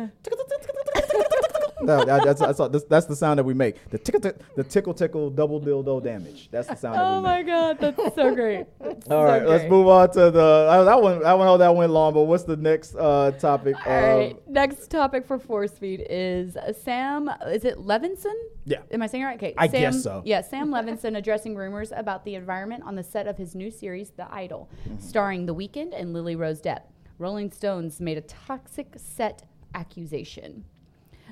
No, 1.82 2.04
that, 2.04 2.24
that's, 2.26 2.39
that's, 2.42 2.58
that's 2.58 2.84
that's 2.86 3.06
the 3.06 3.15
sound 3.15 3.39
that 3.39 3.44
we 3.44 3.54
make. 3.54 3.89
The 3.89 3.98
tickle, 3.98 4.20
tick- 4.22 4.38
the 4.56 4.63
tickle, 4.63 4.94
tickle, 4.94 5.30
double 5.30 5.62
dildo 5.62 6.04
damage. 6.04 6.50
That's 6.52 6.68
the 6.68 6.76
sound 6.76 6.96
that 6.96 7.02
Oh 7.04 7.22
my 7.22 7.38
make. 7.38 7.48
god, 7.48 7.78
that's 7.80 8.15
so 8.15 8.36
great. 8.36 8.65
That's 8.80 9.08
All 9.08 9.22
so 9.22 9.24
right, 9.24 9.46
let's 9.46 9.70
move 9.70 9.88
on 9.88 10.12
to 10.12 10.32
the 10.32 10.44
uh, 10.44 10.84
that 10.84 11.02
one. 11.02 11.18
I 11.26 11.30
don't 11.30 11.39
know 11.39 11.58
that 11.58 11.76
went 11.76 11.92
long, 11.92 12.13
but 12.13 12.24
what's 12.24 12.44
the 12.44 12.58
next 12.58 12.96
uh, 12.96 13.32
topic? 13.39 13.76
All 13.86 13.92
of- 13.94 14.18
right, 14.20 14.50
next 14.50 14.89
topic 14.89 15.26
for 15.26 15.39
Force 15.39 15.72
Feed 15.72 16.06
is 16.10 16.58
uh, 16.58 16.74
Sam. 16.74 17.30
Is 17.48 17.63
it 17.65 17.78
Levinson? 17.78 18.34
Yeah. 18.65 18.80
Am 18.92 19.02
I 19.02 19.08
saying 19.08 19.24
it 19.24 19.28
right? 19.28 19.38
Okay. 19.38 19.54
I 19.58 19.68
Sam, 19.68 19.82
guess 19.82 20.04
so. 20.04 20.22
Yeah, 20.26 20.42
Sam 20.42 20.70
Levinson 20.70 21.18
addressing 21.18 21.56
rumors 21.56 21.92
about 21.96 22.26
the 22.26 22.36
environment 22.36 22.84
on 22.86 22.96
the 22.96 23.04
set 23.04 23.28
of 23.28 23.38
his 23.38 23.56
new 23.56 23.72
series, 23.72 24.12
The 24.12 24.32
Idol, 24.34 24.70
Mm-hmm. 24.88 25.00
starring 25.00 25.46
The 25.46 25.56
Weeknd 25.56 26.00
and 26.00 26.13
Lily 26.13 26.36
Rose 26.36 26.62
Depp. 26.62 26.82
Rolling 27.18 27.52
Stones 27.52 28.00
made 28.00 28.18
a 28.18 28.22
toxic 28.22 28.94
set 28.98 29.44
accusation. 29.76 30.65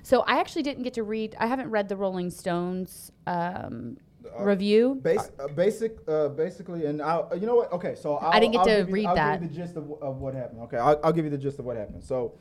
So 0.08 0.22
I 0.22 0.39
actually 0.39 0.63
didn't 0.63 0.84
get 0.84 0.93
to 0.93 1.04
read. 1.04 1.36
I 1.38 1.48
haven't 1.48 1.70
read 1.70 1.89
the 1.89 1.98
Rolling 1.98 2.30
Stones 2.32 3.12
um, 3.36 3.98
Uh, 4.39 4.41
review. 4.41 4.96
Bas- 5.04 5.32
uh, 5.38 5.50
basic, 5.50 5.98
uh, 6.08 6.30
basically, 6.30 6.86
and 6.86 7.02
I, 7.02 7.24
you 7.36 7.46
know 7.46 7.56
what? 7.56 7.74
Okay, 7.74 7.93
so 7.96 8.15
I'll, 8.15 8.32
I 8.32 8.39
didn't 8.39 8.54
get 8.54 8.60
I'll 8.60 8.65
to 8.67 8.78
give 8.78 8.88
you- 8.88 8.93
read 8.93 9.06
I'll 9.08 9.15
that. 9.15 9.41
give 9.41 9.52
you 9.52 9.58
the 9.58 9.62
gist 9.62 9.76
of, 9.76 9.91
of 10.02 10.22
what 10.22 10.34
happened. 10.34 10.62
Okay, 10.62 10.78
I'll, 10.78 10.98
I'll 11.04 11.12
give 11.12 11.26
you 11.26 11.32
the 11.32 11.38
gist 11.38 11.60
of 11.60 11.65
what 11.65 11.76
happened. 11.76 12.02
So, 12.02 12.36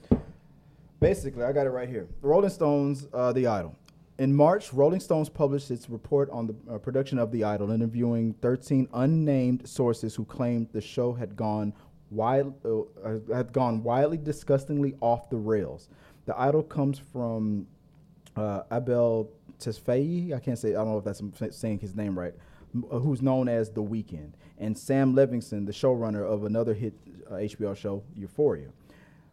basically, 1.01 1.43
I 1.43 1.51
got 1.51 1.67
it 1.67 1.71
right 1.71 1.89
here. 1.89 2.07
The 2.23 2.29
Rolling 2.29 2.51
Stones, 2.51 3.09
uh, 3.13 3.33
The 3.33 3.49
Idol. 3.49 3.75
In 4.21 4.33
March, 4.33 4.73
Rolling 4.73 5.01
Stones 5.01 5.29
published 5.29 5.69
its 5.73 5.91
report 5.91 6.31
on 6.31 6.47
the 6.47 6.55
uh, 6.73 6.79
production 6.79 7.19
of 7.19 7.33
The 7.33 7.43
Idol, 7.43 7.73
interviewing 7.73 8.33
13 8.43 8.89
unnamed 8.95 9.69
sources 9.69 10.15
who 10.15 10.25
claimed 10.25 10.69
the 10.73 10.81
show 10.81 11.13
had 11.13 11.35
gone 11.35 11.73
wild, 12.13 12.55
uh, 12.65 12.83
uh, 13.05 13.19
had 13.35 13.53
gone 13.53 13.83
wildly, 13.83 14.19
disgustingly 14.19 14.95
off 15.01 15.29
the 15.31 15.37
rails. 15.37 15.89
The 16.27 16.39
Idol 16.39 16.63
comes 16.63 16.99
from 16.99 17.67
uh, 18.37 18.63
Abel 18.71 19.31
Tesfaye. 19.59 20.35
I 20.35 20.41
can't 20.41 20.59
say. 20.59 20.71
I 20.71 20.85
don't 20.85 20.89
know 20.89 20.99
if 20.99 21.05
that's 21.39 21.57
saying 21.57 21.79
his 21.79 21.95
name 21.95 22.19
right. 22.19 22.35
uh, 22.91 22.99
Who's 22.99 23.23
known 23.23 23.49
as 23.49 23.71
The 23.71 23.83
Weeknd, 23.83 24.33
and 24.59 24.77
Sam 24.77 25.15
Levinson, 25.15 25.67
the 25.67 25.73
showrunner 25.73 26.25
of 26.25 26.45
another 26.45 26.75
hit 26.75 26.95
uh, 27.31 27.35
HBO 27.35 27.77
show, 27.77 28.03
Euphoria. 28.15 28.69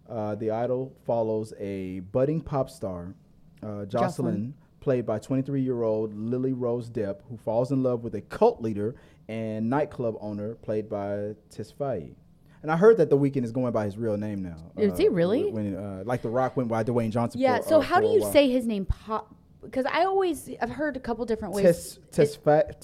Uh, 0.10 0.36
the 0.36 0.51
Idol 0.51 0.93
follows 1.06 1.53
a 1.60 2.01
budding 2.01 2.41
pop 2.41 2.69
star, 2.69 3.15
uh, 3.63 3.86
Jocelyn, 3.86 3.89
Jocelyn. 3.89 4.53
played 4.82 5.06
by 5.06 5.17
23-year-old 5.17 6.13
Lily 6.13 6.53
Rose 6.53 6.89
Depp, 6.89 7.21
who 7.29 7.38
falls 7.38 7.71
in 7.71 7.82
love 7.82 8.03
with 8.03 8.13
a 8.15 8.21
cult 8.21 8.62
leader 8.62 8.95
and 9.29 9.69
nightclub 9.69 10.15
owner, 10.19 10.56
played 10.56 10.89
by 10.89 11.36
Tesfaye. 11.49 12.15
And 12.63 12.71
I 12.71 12.78
heard 12.78 12.97
that 12.97 13.10
The 13.10 13.17
Weeknd 13.17 13.43
is 13.43 13.52
going 13.52 13.73
by 13.73 13.84
his 13.86 13.97
real 13.97 14.17
name 14.17 14.41
now. 14.41 14.56
Is 14.78 14.97
he 14.97 15.08
uh, 15.10 15.12
really? 15.12 15.52
When, 15.52 15.76
uh, 15.76 16.04
like 16.06 16.21
The 16.21 16.30
Rock 16.30 16.56
went 16.58 16.69
by 16.69 16.84
Dwayne 16.86 17.12
Johnson. 17.12 17.41
yeah. 17.41 17.58
for, 17.60 17.67
so 17.67 17.78
uh, 17.78 17.82
how 17.82 17.97
for 17.97 18.02
do 18.04 18.08
you 18.08 18.21
while. 18.21 18.32
say 18.32 18.49
his 18.49 18.65
name? 18.65 18.86
Pop. 18.86 19.36
Because 19.62 19.86
I 19.86 20.04
always 20.04 20.49
I've 20.62 20.69
heard 20.71 20.97
a 20.97 20.99
couple 20.99 21.23
different 21.26 21.54
ways. 21.54 21.99
Tes, 22.12 22.32
Is- 22.32 22.38
Tesfaye? 22.38 22.84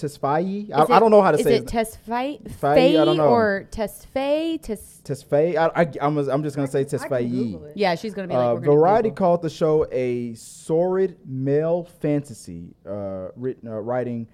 is 0.66 0.72
I, 0.72 0.84
I 0.84 1.00
don't 1.00 1.12
know 1.12 1.22
how 1.22 1.32
to 1.32 1.38
is 1.38 1.44
say 1.44 1.56
it. 1.56 1.64
it. 1.64 1.68
Tesfaye, 1.68 3.02
I 3.02 3.04
don't 3.06 3.18
know. 3.18 3.28
or 3.28 3.68
Tesfaye? 3.70 4.62
Tes. 4.62 5.02
Tesfaye? 5.04 5.58
I, 5.58 5.82
I, 5.82 5.92
I'm, 6.02 6.18
I'm 6.18 6.42
just 6.44 6.56
going 6.56 6.68
to 6.68 6.72
say 6.72 6.82
I 6.82 6.84
can 6.84 7.30
Google 7.30 7.60
Tesfaye. 7.62 7.72
it. 7.72 7.78
Yeah, 7.78 7.96
she's 7.96 8.14
gonna 8.14 8.30
be 8.30 8.34
like. 8.34 8.46
Uh, 8.46 8.56
we're 8.56 8.62
Variety 8.76 9.10
Google. 9.10 9.18
called 9.18 9.42
the 9.42 9.50
show 9.50 9.88
a 9.92 10.34
sordid 10.36 11.18
male 11.26 11.84
fantasy, 12.02 12.76
uh, 12.88 13.30
written, 13.36 13.68
uh, 13.68 13.74
writing, 13.74 14.28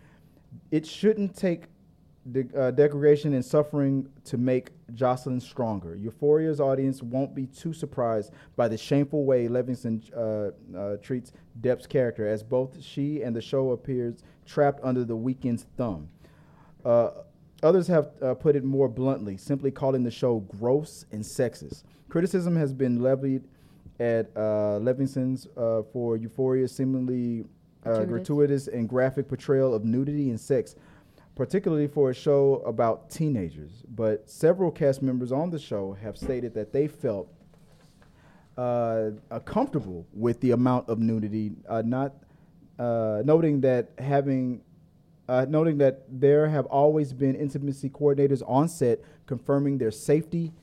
it 0.72 0.86
shouldn't 0.86 1.36
take 1.36 1.64
de- 2.32 2.48
uh, 2.58 2.72
degradation 2.72 3.34
and 3.34 3.44
suffering 3.44 4.08
to 4.26 4.38
make 4.38 4.72
Jocelyn 4.94 5.40
stronger. 5.40 5.96
Euphoria's 5.96 6.60
audience 6.60 7.02
won't 7.04 7.36
be 7.36 7.46
too 7.48 7.74
surprised 7.74 8.32
by 8.56 8.68
the 8.68 8.78
shameful 8.78 9.26
way 9.26 9.48
Levinson 9.48 10.02
uh, 10.16 10.78
uh, 10.78 10.98
treats 10.98 11.32
Depp's 11.62 11.88
character, 11.88 12.28
as 12.28 12.44
both 12.44 12.82
she 12.84 13.22
and 13.22 13.36
the 13.36 13.42
show 13.42 13.72
appears 13.72 14.24
trapped 14.46 14.80
under 14.84 15.04
the 15.04 15.16
Weeknd's 15.16 15.66
thumb. 15.78 16.10
Uh, 16.84 17.10
others 17.64 17.88
have 17.88 18.12
uh, 18.22 18.34
put 18.36 18.56
it 18.56 18.64
more 18.64 18.88
bluntly, 18.88 19.38
simply 19.38 19.72
calling 19.72 20.04
the 20.04 20.12
show 20.12 20.40
gross 20.40 21.06
and 21.12 21.24
sexist. 21.24 21.84
Criticism 22.10 22.56
has 22.56 22.74
been 22.74 23.02
levied 23.02 23.44
at 24.00 24.30
uh, 24.36 24.78
Levinson's 24.80 25.48
uh, 25.58 25.82
for 25.92 26.18
Euphoria's 26.18 26.76
seemingly 26.76 27.46
uh, 27.86 28.04
Gratuitous. 28.04 28.10
gratuitous 28.10 28.68
and 28.68 28.90
graphic 28.90 29.28
portrayal 29.28 29.74
of 29.74 29.86
nudity 29.86 30.30
and 30.30 30.40
sex, 30.40 30.76
particularly 31.36 31.88
for 31.88 32.10
a 32.10 32.14
show 32.14 32.64
about 32.66 33.10
teenagers. 33.10 33.84
But 33.90 34.30
several 34.30 34.72
cast 34.72 35.02
members 35.02 35.32
on 35.32 35.50
the 35.50 35.60
show 35.60 35.94
have 36.02 36.18
stated 36.18 36.54
that 36.56 36.72
they 36.72 36.88
felt 36.88 37.32
uh, 38.58 39.12
comfortable 39.44 40.08
with 40.14 40.40
the 40.40 40.52
amount 40.52 40.90
of 40.90 41.00
nudity, 41.00 41.52
uh, 41.68 41.84
not 41.86 42.14
uh, 42.80 43.22
noting 43.26 43.62
that 43.62 43.90
having 44.00 44.62
uh, 45.28 45.46
noting 45.50 45.78
that 45.80 46.04
there 46.08 46.48
have 46.48 46.66
always 46.68 47.12
been 47.12 47.36
intimacy 47.36 47.90
coordinators 47.90 48.44
on 48.48 48.68
set 48.68 49.00
confirming 49.26 49.78
their 49.78 49.90
safety 49.92 50.54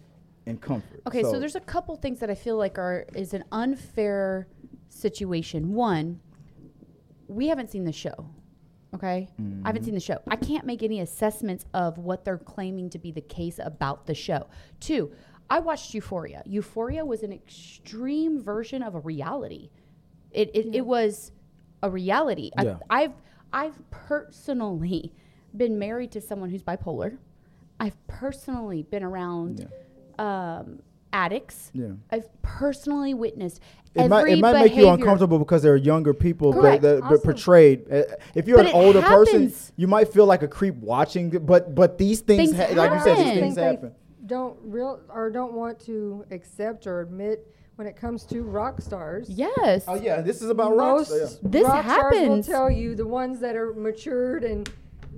and 0.46 0.60
comfort. 0.60 1.02
Okay, 1.06 1.22
so, 1.22 1.38
there's 1.38 1.56
a 1.56 1.60
couple 1.60 1.96
things 1.96 2.20
that 2.20 2.30
I 2.30 2.34
feel 2.34 2.56
like 2.56 2.78
are 2.78 3.04
is 3.14 3.34
an 3.34 3.44
unfair 3.52 4.46
situation. 4.88 5.72
One, 5.72 6.20
we 7.28 7.48
haven't 7.48 7.70
seen 7.70 7.84
the 7.84 7.92
show. 7.92 8.26
Okay, 8.94 9.28
I 9.64 9.68
haven't 9.68 9.84
seen 9.84 9.94
the 9.94 10.00
show. 10.00 10.18
I 10.28 10.36
can't 10.36 10.66
make 10.66 10.82
any 10.82 11.00
assessments 11.00 11.64
of 11.72 11.96
what 11.96 12.24
they're 12.24 12.36
claiming 12.36 12.90
to 12.90 12.98
be 12.98 13.10
the 13.10 13.22
case 13.22 13.58
about 13.62 14.06
the 14.06 14.14
show. 14.14 14.48
Two, 14.80 15.12
I 15.48 15.60
watched 15.60 15.94
Euphoria. 15.94 16.42
Euphoria 16.44 17.04
was 17.04 17.22
an 17.22 17.32
extreme 17.32 18.42
version 18.42 18.82
of 18.82 18.94
a 18.94 19.00
reality. 19.00 19.70
It 20.30 20.50
it, 20.54 20.74
it 20.74 20.86
was 20.86 21.32
a 21.82 21.90
reality. 21.90 22.50
Yeah. 22.62 22.76
I, 22.90 23.04
I've 23.04 23.12
I've 23.52 23.90
personally 23.90 25.14
been 25.56 25.78
married 25.78 26.12
to 26.12 26.20
someone 26.20 26.50
who's 26.50 26.62
bipolar. 26.62 27.18
I've 27.80 28.06
personally 28.06 28.82
been 28.84 29.02
around 29.02 29.68
um, 30.18 30.80
addicts. 31.12 31.70
Yeah. 31.74 31.88
I've 32.10 32.28
personally 32.42 33.14
witnessed 33.14 33.60
it 33.94 34.00
every 34.00 34.08
might 34.08 34.28
it 34.28 34.38
might 34.40 34.54
make 34.54 34.74
you 34.74 34.88
uncomfortable 34.88 35.38
because 35.38 35.62
there 35.62 35.72
are 35.74 35.76
younger 35.76 36.14
people 36.14 36.52
that, 36.52 36.60
Correct. 36.60 36.82
that, 36.82 36.96
that 36.96 37.02
Also- 37.04 37.18
portrayed. 37.24 37.92
Uh, 37.92 38.02
if 38.34 38.48
you're 38.48 38.56
But 38.56 38.66
an 38.66 38.72
it 38.72 38.74
older 38.74 39.02
person, 39.02 39.52
you 39.76 39.86
might 39.86 40.08
feel 40.12 40.24
like 40.26 40.42
a 40.42 40.48
creep 40.48 40.76
watching. 40.76 41.28
But 41.30 41.74
but 41.74 41.98
these 41.98 42.20
things, 42.20 42.52
Things 42.52 42.56
ha- 42.70 42.74
like 42.74 42.92
you 42.92 43.00
said, 43.04 43.16
these 43.18 43.24
happen. 43.26 43.40
things 43.40 43.56
happen. 43.56 43.92
don't 44.26 44.56
real 44.62 45.00
or 45.10 45.30
don't 45.30 45.52
want 45.52 45.78
to 45.86 46.24
accept 46.30 46.86
or 46.86 47.00
admit 47.02 47.46
when 47.76 47.86
it 47.86 47.96
comes 47.96 48.24
to 48.26 48.42
rock 48.42 48.80
stars. 48.80 49.28
Yes. 49.28 49.84
Oh 49.86 49.94
yeah, 49.94 50.22
this 50.22 50.40
is 50.42 50.48
about 50.48 50.74
rocks. 50.76 51.10
Most 51.10 51.20
Yeah. 51.42 51.48
This 51.50 51.64
rock 51.64 51.84
stars 51.84 52.12
will 52.14 52.20
happens. 52.20 52.46
tell 52.46 52.70
you 52.70 52.94
the 52.94 53.06
ones 53.06 53.40
that 53.40 53.56
are 53.56 53.74
matured 53.74 54.44
and 54.44 54.70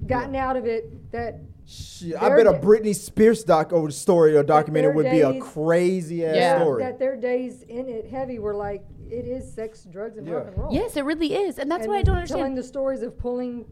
gotten 0.08 0.34
out 0.34 0.56
of 0.56 0.66
it 0.66 1.10
that 1.12 1.38
Shit, 1.66 2.20
I 2.20 2.28
bet 2.36 2.46
a 2.46 2.52
Britney 2.52 2.94
Spears 2.94 3.42
doc 3.42 3.72
or 3.72 3.90
story 3.90 4.36
or 4.36 4.42
documentary 4.42 4.88
their 4.88 4.96
would 4.96 5.10
be 5.10 5.20
a 5.20 5.40
crazy 5.40 6.24
ass 6.26 6.36
Yeah. 6.36 6.60
story. 6.60 6.82
that 6.82 6.98
their 6.98 7.16
days 7.16 7.62
in 7.62 7.88
it 7.88 8.06
heavy 8.06 8.38
were 8.38 8.54
like 8.54 8.84
it 9.10 9.26
is 9.26 9.50
sex, 9.50 9.84
drugs, 9.84 10.18
and 10.18 10.28
rock 10.28 10.46
and 10.48 10.58
roll. 10.58 10.72
Yes, 10.72 10.96
it 10.96 11.04
really 11.04 11.34
is, 11.34 11.58
and 11.58 11.70
that's 11.70 11.84
and 11.84 11.92
what 11.92 11.98
I 11.98 12.02
don't 12.02 12.16
understand. 12.16 12.38
Telling 12.40 12.54
the 12.54 12.62
stories 12.62 13.02
of 13.02 13.16
pulling 13.16 13.64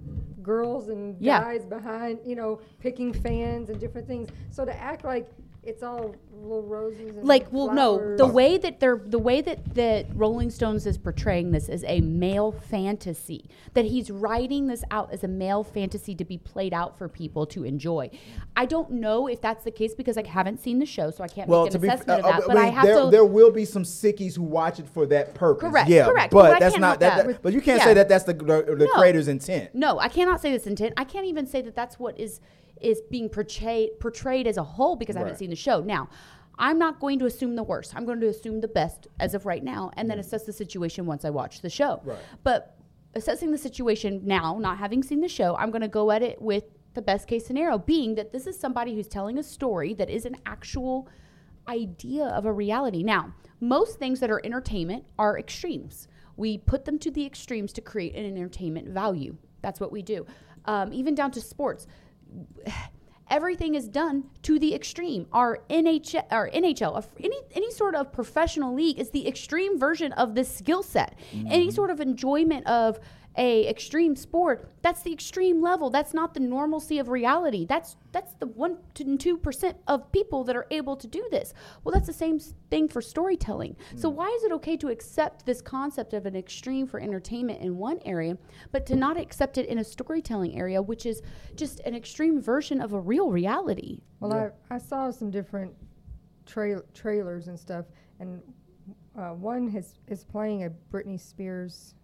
girls 0.42 0.88
and 0.88 1.16
Yeah. 1.20 1.40
guys 1.42 1.64
behind, 1.66 2.20
you 2.24 2.34
know, 2.34 2.60
picking 2.80 3.12
fans 3.12 3.68
and 3.70 3.78
different 3.78 4.06
things. 4.08 4.28
So 4.50 4.64
to 4.64 4.74
act 4.76 5.04
like 5.04 5.28
it's 5.64 5.82
all 5.84 6.16
little 6.34 6.62
roses 6.64 7.16
and 7.16 7.24
Like, 7.24 7.52
well, 7.52 7.72
no, 7.72 7.98
the 8.16 8.16
flowers- 8.18 8.32
way 8.34 8.58
that 8.58 8.80
they're 8.80 9.00
the 9.04 9.18
way 9.18 9.40
that 9.42 9.74
that 9.74 10.06
Rolling 10.12 10.50
Stones 10.50 10.86
is 10.86 10.98
portraying 10.98 11.52
this 11.52 11.68
is 11.68 11.84
a 11.86 12.00
male 12.00 12.50
fantasy. 12.50 13.48
That 13.74 13.84
he's 13.84 14.10
writing 14.10 14.66
this 14.66 14.82
out 14.90 15.12
as 15.12 15.22
a 15.22 15.28
male 15.28 15.62
fantasy 15.62 16.16
to 16.16 16.24
be 16.24 16.36
played 16.36 16.74
out 16.74 16.98
for 16.98 17.08
people 17.08 17.46
to 17.46 17.62
enjoy. 17.62 18.10
I 18.56 18.66
don't 18.66 18.90
know 18.90 19.28
if 19.28 19.40
that's 19.40 19.62
the 19.62 19.70
case 19.70 19.94
because 19.94 20.18
I 20.18 20.26
haven't 20.26 20.58
seen 20.60 20.80
the 20.80 20.86
show, 20.86 21.10
so 21.12 21.22
I 21.22 21.28
can't 21.28 21.48
well, 21.48 21.62
make 21.62 21.70
to 21.72 21.78
an 21.78 21.82
be, 21.82 21.88
assessment 21.88 22.24
uh, 22.24 22.28
of 22.28 22.34
that. 22.34 22.42
uh, 22.42 22.46
but 22.48 22.56
I 22.56 22.64
mean, 22.64 22.72
have 22.74 22.84
there, 22.84 23.00
to. 23.04 23.10
there 23.10 23.24
will 23.24 23.52
be 23.52 23.64
some 23.64 23.84
sickies 23.84 24.34
who 24.34 24.42
watch 24.42 24.80
it 24.80 24.88
for 24.88 25.06
that 25.06 25.32
purpose. 25.34 25.70
Correct, 25.70 25.88
Yeah, 25.88 26.06
correct. 26.06 26.32
But 26.32 26.42
Well, 26.42 26.58
that's 26.58 26.72
can't 26.74 26.80
not 26.80 26.98
that, 27.00 27.26
that. 27.26 27.42
But 27.42 27.52
you 27.52 27.60
can't 27.60 27.78
Yeah. 27.78 27.84
say 27.84 27.94
that 27.94 28.08
that's 28.08 28.24
the 28.24 28.34
the, 28.34 28.62
the 28.76 28.86
No. 28.86 28.92
creator's 28.98 29.28
intent. 29.28 29.74
No, 29.74 30.00
I 30.00 30.08
cannot 30.08 30.40
say 30.40 30.50
this 30.50 30.66
intent. 30.66 30.94
I 30.96 31.04
can't 31.04 31.26
even 31.26 31.46
say 31.46 31.60
that 31.62 31.76
that's 31.76 32.00
what 32.00 32.18
is 32.18 32.40
is 32.82 33.00
being 33.10 33.28
portrayed 33.28 33.98
portrayed 34.00 34.46
as 34.46 34.56
a 34.56 34.62
whole 34.62 34.96
because 34.96 35.16
I 35.16 35.20
haven't 35.20 35.38
seen 35.38 35.50
the 35.50 35.56
show. 35.56 35.80
Now, 35.80 36.08
I'm 36.58 36.78
not 36.78 37.00
going 37.00 37.18
to 37.20 37.26
assume 37.26 37.56
the 37.56 37.62
worst. 37.62 37.94
I'm 37.96 38.04
going 38.04 38.20
to 38.20 38.28
assume 38.28 38.60
the 38.60 38.68
best 38.68 39.08
as 39.18 39.34
of 39.34 39.46
right 39.46 39.64
now, 39.64 39.90
and 39.96 40.10
then 40.10 40.18
assess 40.18 40.44
the 40.44 40.52
situation 40.52 41.06
once 41.06 41.24
I 41.24 41.30
watch 41.30 41.60
the 41.60 41.70
show. 41.70 42.00
Right. 42.04 42.18
But 42.42 42.76
assessing 43.14 43.50
the 43.50 43.58
situation 43.58 44.22
now, 44.24 44.58
not 44.58 44.78
having 44.78 45.02
seen 45.02 45.20
the 45.20 45.28
show, 45.28 45.56
I'm 45.56 45.70
going 45.70 45.82
to 45.82 45.88
go 45.88 46.10
at 46.10 46.22
it 46.22 46.40
with 46.40 46.64
the 46.94 47.02
best 47.02 47.26
case 47.26 47.46
scenario 47.46 47.78
being 47.78 48.14
that 48.16 48.32
this 48.32 48.46
is 48.46 48.58
somebody 48.58 48.94
who's 48.94 49.08
telling 49.08 49.38
a 49.38 49.42
story 49.42 49.94
that 49.94 50.10
is 50.10 50.26
an 50.26 50.36
actual 50.44 51.08
idea 51.68 52.24
of 52.26 52.44
a 52.44 52.52
reality. 52.52 53.02
Now, 53.02 53.34
most 53.60 53.98
things 53.98 54.20
that 54.20 54.30
are 54.30 54.40
entertainment 54.44 55.04
are 55.18 55.38
extremes. 55.38 56.08
We 56.36 56.58
put 56.58 56.84
them 56.84 56.98
to 57.00 57.10
the 57.10 57.24
extremes 57.24 57.72
to 57.74 57.80
create 57.80 58.14
an 58.14 58.24
entertainment 58.24 58.88
value. 58.88 59.36
That's 59.62 59.80
what 59.80 59.92
we 59.92 60.02
do. 60.02 60.26
Um, 60.64 60.92
even 60.92 61.14
down 61.14 61.30
to 61.32 61.40
sports. 61.40 61.86
Everything 63.30 63.74
is 63.74 63.88
done 63.88 64.24
to 64.42 64.58
the 64.58 64.74
extreme. 64.74 65.26
Our 65.32 65.60
NHL, 65.70 66.24
or 66.30 66.50
NHL, 66.50 67.02
any 67.18 67.40
any 67.54 67.70
sort 67.70 67.94
of 67.94 68.12
professional 68.12 68.74
league 68.74 68.98
is 68.98 69.08
the 69.08 69.26
extreme 69.26 69.78
version 69.78 70.12
of 70.12 70.34
this 70.34 70.54
skill 70.54 70.82
set. 70.82 71.18
Any 71.32 71.68
mm-hmm. 71.68 71.70
sort 71.70 71.88
of 71.88 72.00
enjoyment 72.00 72.66
of 72.66 73.00
a 73.36 73.66
extreme 73.66 74.14
sport, 74.14 74.70
that's 74.82 75.02
the 75.02 75.12
extreme 75.12 75.62
level. 75.62 75.90
That's 75.90 76.12
not 76.12 76.34
the 76.34 76.40
normalcy 76.40 76.98
of 76.98 77.08
reality. 77.08 77.64
That's 77.66 77.96
that's 78.12 78.34
the 78.34 78.46
one 78.46 78.78
to 78.94 79.16
two 79.16 79.38
percent 79.38 79.78
of 79.88 80.12
people 80.12 80.44
that 80.44 80.56
are 80.56 80.66
able 80.70 80.96
to 80.96 81.06
do 81.06 81.26
this. 81.30 81.54
Well, 81.82 81.92
that's 81.94 82.06
the 82.06 82.12
same 82.12 82.38
thing 82.70 82.88
for 82.88 83.00
storytelling. 83.00 83.76
So 83.96 84.08
why 84.10 84.28
is 84.28 84.44
it 84.44 84.52
okay 84.52 84.76
to 84.78 84.88
accept 84.88 85.46
this 85.46 85.62
concept 85.62 86.12
of 86.12 86.26
an 86.26 86.36
extreme 86.36 86.86
for 86.86 87.00
entertainment 87.00 87.62
in 87.62 87.78
one 87.78 88.00
area, 88.04 88.36
but 88.70 88.84
to 88.86 88.96
not 88.96 89.16
accept 89.16 89.56
it 89.56 89.66
in 89.66 89.78
a 89.78 89.84
storytelling 89.84 90.58
area, 90.58 90.82
which 90.82 91.06
is 91.06 91.22
just 91.56 91.80
an 91.80 91.94
extreme 91.94 92.40
version 92.40 92.80
of 92.80 92.92
a 92.92 93.00
real 93.00 93.30
reality? 93.30 94.00
Well, 94.20 94.32
I, 94.34 94.50
I 94.74 94.78
saw 94.78 95.10
some 95.10 95.30
different 95.30 95.72
tra- 96.44 96.82
trailers 96.92 97.48
and 97.48 97.58
stuff, 97.58 97.86
and 98.20 98.42
uh, 99.18 99.30
one 99.30 99.68
has 99.68 99.94
is 100.08 100.24
playing 100.24 100.64
a 100.64 100.70
Britney 100.92 101.18
Spears 101.18 101.94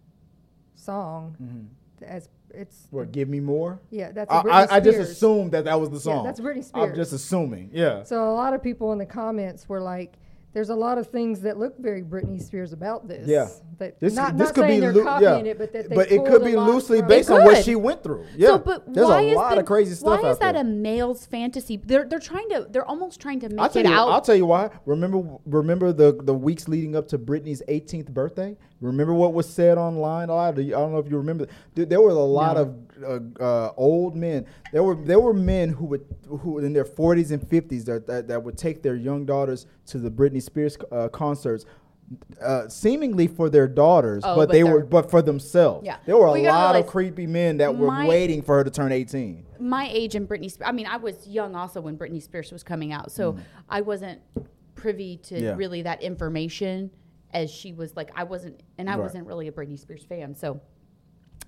song 0.79 1.35
mm-hmm. 1.41 2.03
as 2.03 2.29
it's 2.51 2.87
What? 2.89 3.11
Give 3.11 3.29
me 3.29 3.39
more. 3.39 3.79
yeah 3.91 4.11
that's 4.11 4.31
I, 4.31 4.39
I, 4.41 4.75
I 4.77 4.79
just 4.79 4.97
assumed 4.99 5.51
that 5.51 5.65
that 5.65 5.79
was 5.79 5.89
the 5.89 5.97
Yeah, 5.97 6.15
song. 6.15 6.25
that's 6.25 6.39
Britney 6.39 6.63
spears 6.63 6.89
I'm 6.89 6.95
just 6.95 7.13
assuming. 7.13 7.69
Yeah. 7.73 8.03
So 8.03 8.29
a 8.29 8.33
lot 8.33 8.53
of 8.53 8.63
people 8.63 8.91
in 8.91 8.97
the 8.97 9.05
comments 9.05 9.69
were 9.69 9.81
like, 9.81 10.17
"There's 10.53 10.69
a 10.69 10.75
lot 10.75 10.97
of 10.97 11.07
things 11.07 11.41
that 11.41 11.57
look 11.57 11.77
very 11.79 12.01
Britney 12.01 12.41
Spears 12.41 12.73
about 12.73 13.07
this." 13.07 13.27
Yeah. 13.27 13.47
That 13.77 13.97
This, 13.99 14.13
not, 14.13 14.37
this 14.37 14.47
not 14.47 14.55
could 14.55 14.61
saying 14.63 14.75
be 14.77 14.79
they're 14.81 14.93
loo- 14.93 15.03
copying 15.05 15.45
yeah. 15.45 15.51
it, 15.51 15.57
but 15.57 15.71
that 15.71 15.89
they 15.89 15.95
but 15.95 16.11
it 16.11 16.25
could 16.25 16.43
be 16.43 16.55
loosely 16.57 17.01
based 17.01 17.29
on 17.31 17.45
what 17.45 17.63
she 17.63 17.75
went 17.75 18.03
through. 18.03 18.25
Yeah. 18.35 18.47
So, 18.49 18.57
but 18.59 18.93
There's 18.93 19.07
why 19.07 19.21
a 19.21 19.25
is 19.27 19.35
lot 19.37 19.53
the- 19.55 19.61
of 19.61 19.65
crazy 19.65 19.95
stuff 19.95 20.21
Why 20.21 20.27
out 20.27 20.31
is 20.33 20.39
that 20.39 20.51
there. 20.53 20.61
a 20.61 20.65
male's 20.65 21.25
fantasy? 21.25 21.77
They're 21.77 22.03
they're 22.05 22.19
trying 22.19 22.49
to. 22.49 22.67
They're 22.69 22.85
almost 22.85 23.21
trying 23.21 23.39
to 23.41 23.49
make 23.49 23.59
I'll 23.59 23.69
tell 23.69 23.85
it 23.85 23.87
you. 23.87 23.93
out. 23.95 24.09
I'll 24.09 24.21
tell 24.21 24.35
you 24.35 24.45
why. 24.47 24.69
Remember, 24.85 25.23
remember 25.45 25.93
the 25.93 26.11
the 26.21 26.33
weeks 26.33 26.67
leading 26.67 26.95
up 26.95 27.07
to 27.09 27.17
Britney's 27.17 27.61
18th 27.69 28.09
birthday. 28.09 28.57
Remember 28.81 29.13
what 29.13 29.33
was 29.33 29.47
said 29.49 29.77
online. 29.77 30.29
A 30.29 30.35
lot. 30.35 30.57
I 30.57 30.63
don't 30.63 30.91
know 30.93 30.99
if 30.99 31.09
you 31.09 31.17
remember. 31.17 31.47
There, 31.75 31.85
there 31.85 32.01
were 32.01 32.09
a 32.11 32.13
lot 32.13 32.55
No. 32.55 32.61
of 32.61 33.39
uh, 33.39 33.43
uh, 33.43 33.71
old 33.77 34.15
men. 34.15 34.45
There 34.73 34.83
were 34.83 34.95
there 34.95 35.19
were 35.21 35.33
men 35.33 35.69
who 35.69 35.85
would 35.85 36.05
who 36.27 36.59
in 36.59 36.73
their 36.73 36.85
40s 36.85 37.31
and 37.31 37.41
50s 37.41 37.85
that, 37.85 38.07
that 38.07 38.27
that 38.27 38.43
would 38.43 38.57
take 38.57 38.81
their 38.83 38.95
young 38.95 39.25
daughters 39.25 39.65
to 39.87 39.97
the 39.97 40.09
Britney 40.11 40.38
Spears 40.39 40.77
uh, 40.91 41.07
concerts. 41.09 41.65
Uh, 42.41 42.67
seemingly 42.67 43.27
for 43.27 43.51
their 43.51 43.67
daughters, 43.67 44.23
Oh, 44.25 44.35
but, 44.35 44.47
but 44.47 44.51
they 44.51 44.63
were, 44.63 44.83
but 44.83 45.11
for 45.11 45.21
themselves. 45.21 45.85
Yeah. 45.85 45.97
there 46.07 46.17
were 46.17 46.25
a 46.25 46.41
lot 46.41 46.75
of 46.75 46.87
creepy 46.87 47.27
men 47.27 47.57
that 47.57 47.75
were 47.77 47.85
my- 47.85 48.07
waiting 48.07 48.41
for 48.41 48.57
her 48.57 48.63
to 48.63 48.71
turn 48.71 48.91
18. 48.91 49.45
my 49.59 49.87
age 49.91 50.15
and 50.15 50.27
Britney 50.27 50.49
Spears. 50.49 50.67
I 50.67 50.71
mean, 50.71 50.87
I 50.87 50.97
was 50.97 51.27
young 51.27 51.55
also 51.55 51.81
when 51.81 51.97
Britney 51.99 52.19
Spears 52.19 52.51
was 52.51 52.63
coming 52.63 52.91
out, 52.91 53.11
so 53.11 53.37
I 53.69 53.81
wasn't 53.81 54.21
privy 54.73 55.17
to 55.17 55.35
Mm. 55.35 55.41
Yeah. 55.41 55.55
really 55.55 55.83
that 55.83 56.01
information 56.01 56.89
as 57.31 57.51
she 57.51 57.73
was 57.73 57.95
like 57.95 58.09
I 58.15 58.23
wasn't, 58.23 58.59
and 58.79 58.89
I 58.89 58.93
Right. 58.93 59.01
wasn't 59.03 59.27
really 59.27 59.47
a 59.47 59.51
Britney 59.51 59.77
Spears 59.77 60.03
fan, 60.03 60.33
so 60.33 60.59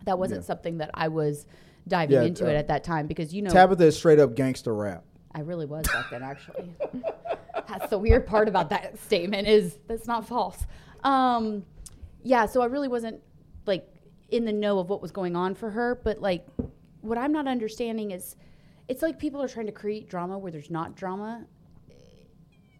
that 0.06 0.20
wasn't 0.20 0.42
Yeah. 0.42 0.46
something 0.46 0.78
that 0.78 0.92
I 0.94 1.08
was 1.08 1.48
diving 1.88 2.18
Yeah, 2.18 2.22
into 2.24 2.46
uh, 2.46 2.50
it 2.50 2.56
at 2.56 2.68
that 2.68 2.84
time 2.84 3.08
because 3.08 3.34
you 3.34 3.42
know 3.42 3.50
Tabitha 3.50 3.86
is 3.86 3.98
straight 3.98 4.20
up 4.20 4.36
gangster 4.36 4.76
rap. 4.76 5.04
I 5.34 5.41
really 5.41 5.65
was 5.65 5.86
back 5.88 6.09
then, 6.09 6.23
actually. 6.23 6.73
that's 7.67 7.89
the 7.89 7.97
weird 7.97 8.27
part 8.27 8.47
about 8.47 8.69
that 8.69 8.97
statement 8.99 9.47
is 9.47 9.77
that's 9.88 10.07
not 10.07 10.27
false. 10.27 10.65
Um, 11.03 11.65
yeah, 12.23 12.45
so 12.45 12.61
I 12.61 12.65
really 12.65 12.88
wasn't 12.88 13.21
like 13.65 13.88
in 14.29 14.45
the 14.45 14.53
know 14.53 14.79
of 14.79 14.89
what 14.89 15.01
was 15.01 15.11
going 15.11 15.36
on 15.36 15.55
for 15.55 15.69
her, 15.71 15.99
but 16.03 16.21
like 16.21 16.45
what 17.01 17.17
I'm 17.17 17.32
not 17.32 17.47
understanding 17.47 18.11
is 18.11 18.36
it's 18.88 19.01
like 19.01 19.19
people 19.19 19.41
are 19.41 19.47
trying 19.47 19.65
to 19.67 19.71
create 19.71 20.09
drama 20.09 20.38
where 20.38 20.51
there's 20.51 20.69
not 20.69 20.95
drama. 20.95 21.45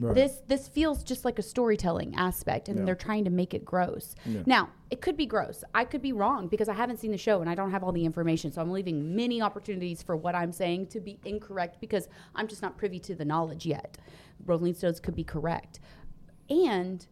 Right. 0.02 0.16
This 0.16 0.42
this 0.48 0.68
feels 0.68 1.04
just 1.04 1.24
like 1.26 1.38
a 1.38 1.44
storytelling 1.44 2.16
aspect, 2.16 2.68
and 2.70 2.80
Yeah. 2.80 2.86
they're 2.86 2.96
trying 2.96 3.24
to 3.26 3.30
make 3.30 3.54
it 3.54 3.64
gross. 3.64 4.16
Yeah. 4.26 4.42
Now, 4.46 4.70
it 4.90 5.00
could 5.00 5.16
be 5.16 5.26
gross. 5.28 5.64
I 5.76 5.86
could 5.86 6.02
be 6.02 6.12
wrong 6.12 6.48
because 6.48 6.68
I 6.68 6.74
haven't 6.74 6.98
seen 6.98 7.12
the 7.12 7.18
show 7.18 7.40
and 7.42 7.50
I 7.50 7.56
don't 7.56 7.72
have 7.72 7.84
all 7.84 7.92
the 7.92 8.04
information. 8.04 8.52
So 8.52 8.62
I'm 8.62 8.72
leaving 8.72 9.16
many 9.16 9.42
opportunities 9.42 10.02
for 10.02 10.16
what 10.18 10.34
I'm 10.36 10.52
saying 10.52 10.88
to 10.88 11.00
be 11.00 11.20
incorrect 11.24 11.78
because 11.80 12.10
I'm 12.36 12.48
just 12.48 12.62
not 12.62 12.78
privy 12.78 13.00
to 13.02 13.16
the 13.16 13.26
knowledge 13.26 13.66
yet. 13.66 13.98
Rolling 14.46 14.74
Stones 14.74 15.00
could 15.00 15.16
be 15.16 15.24
correct, 15.24 15.80
and 16.50 17.06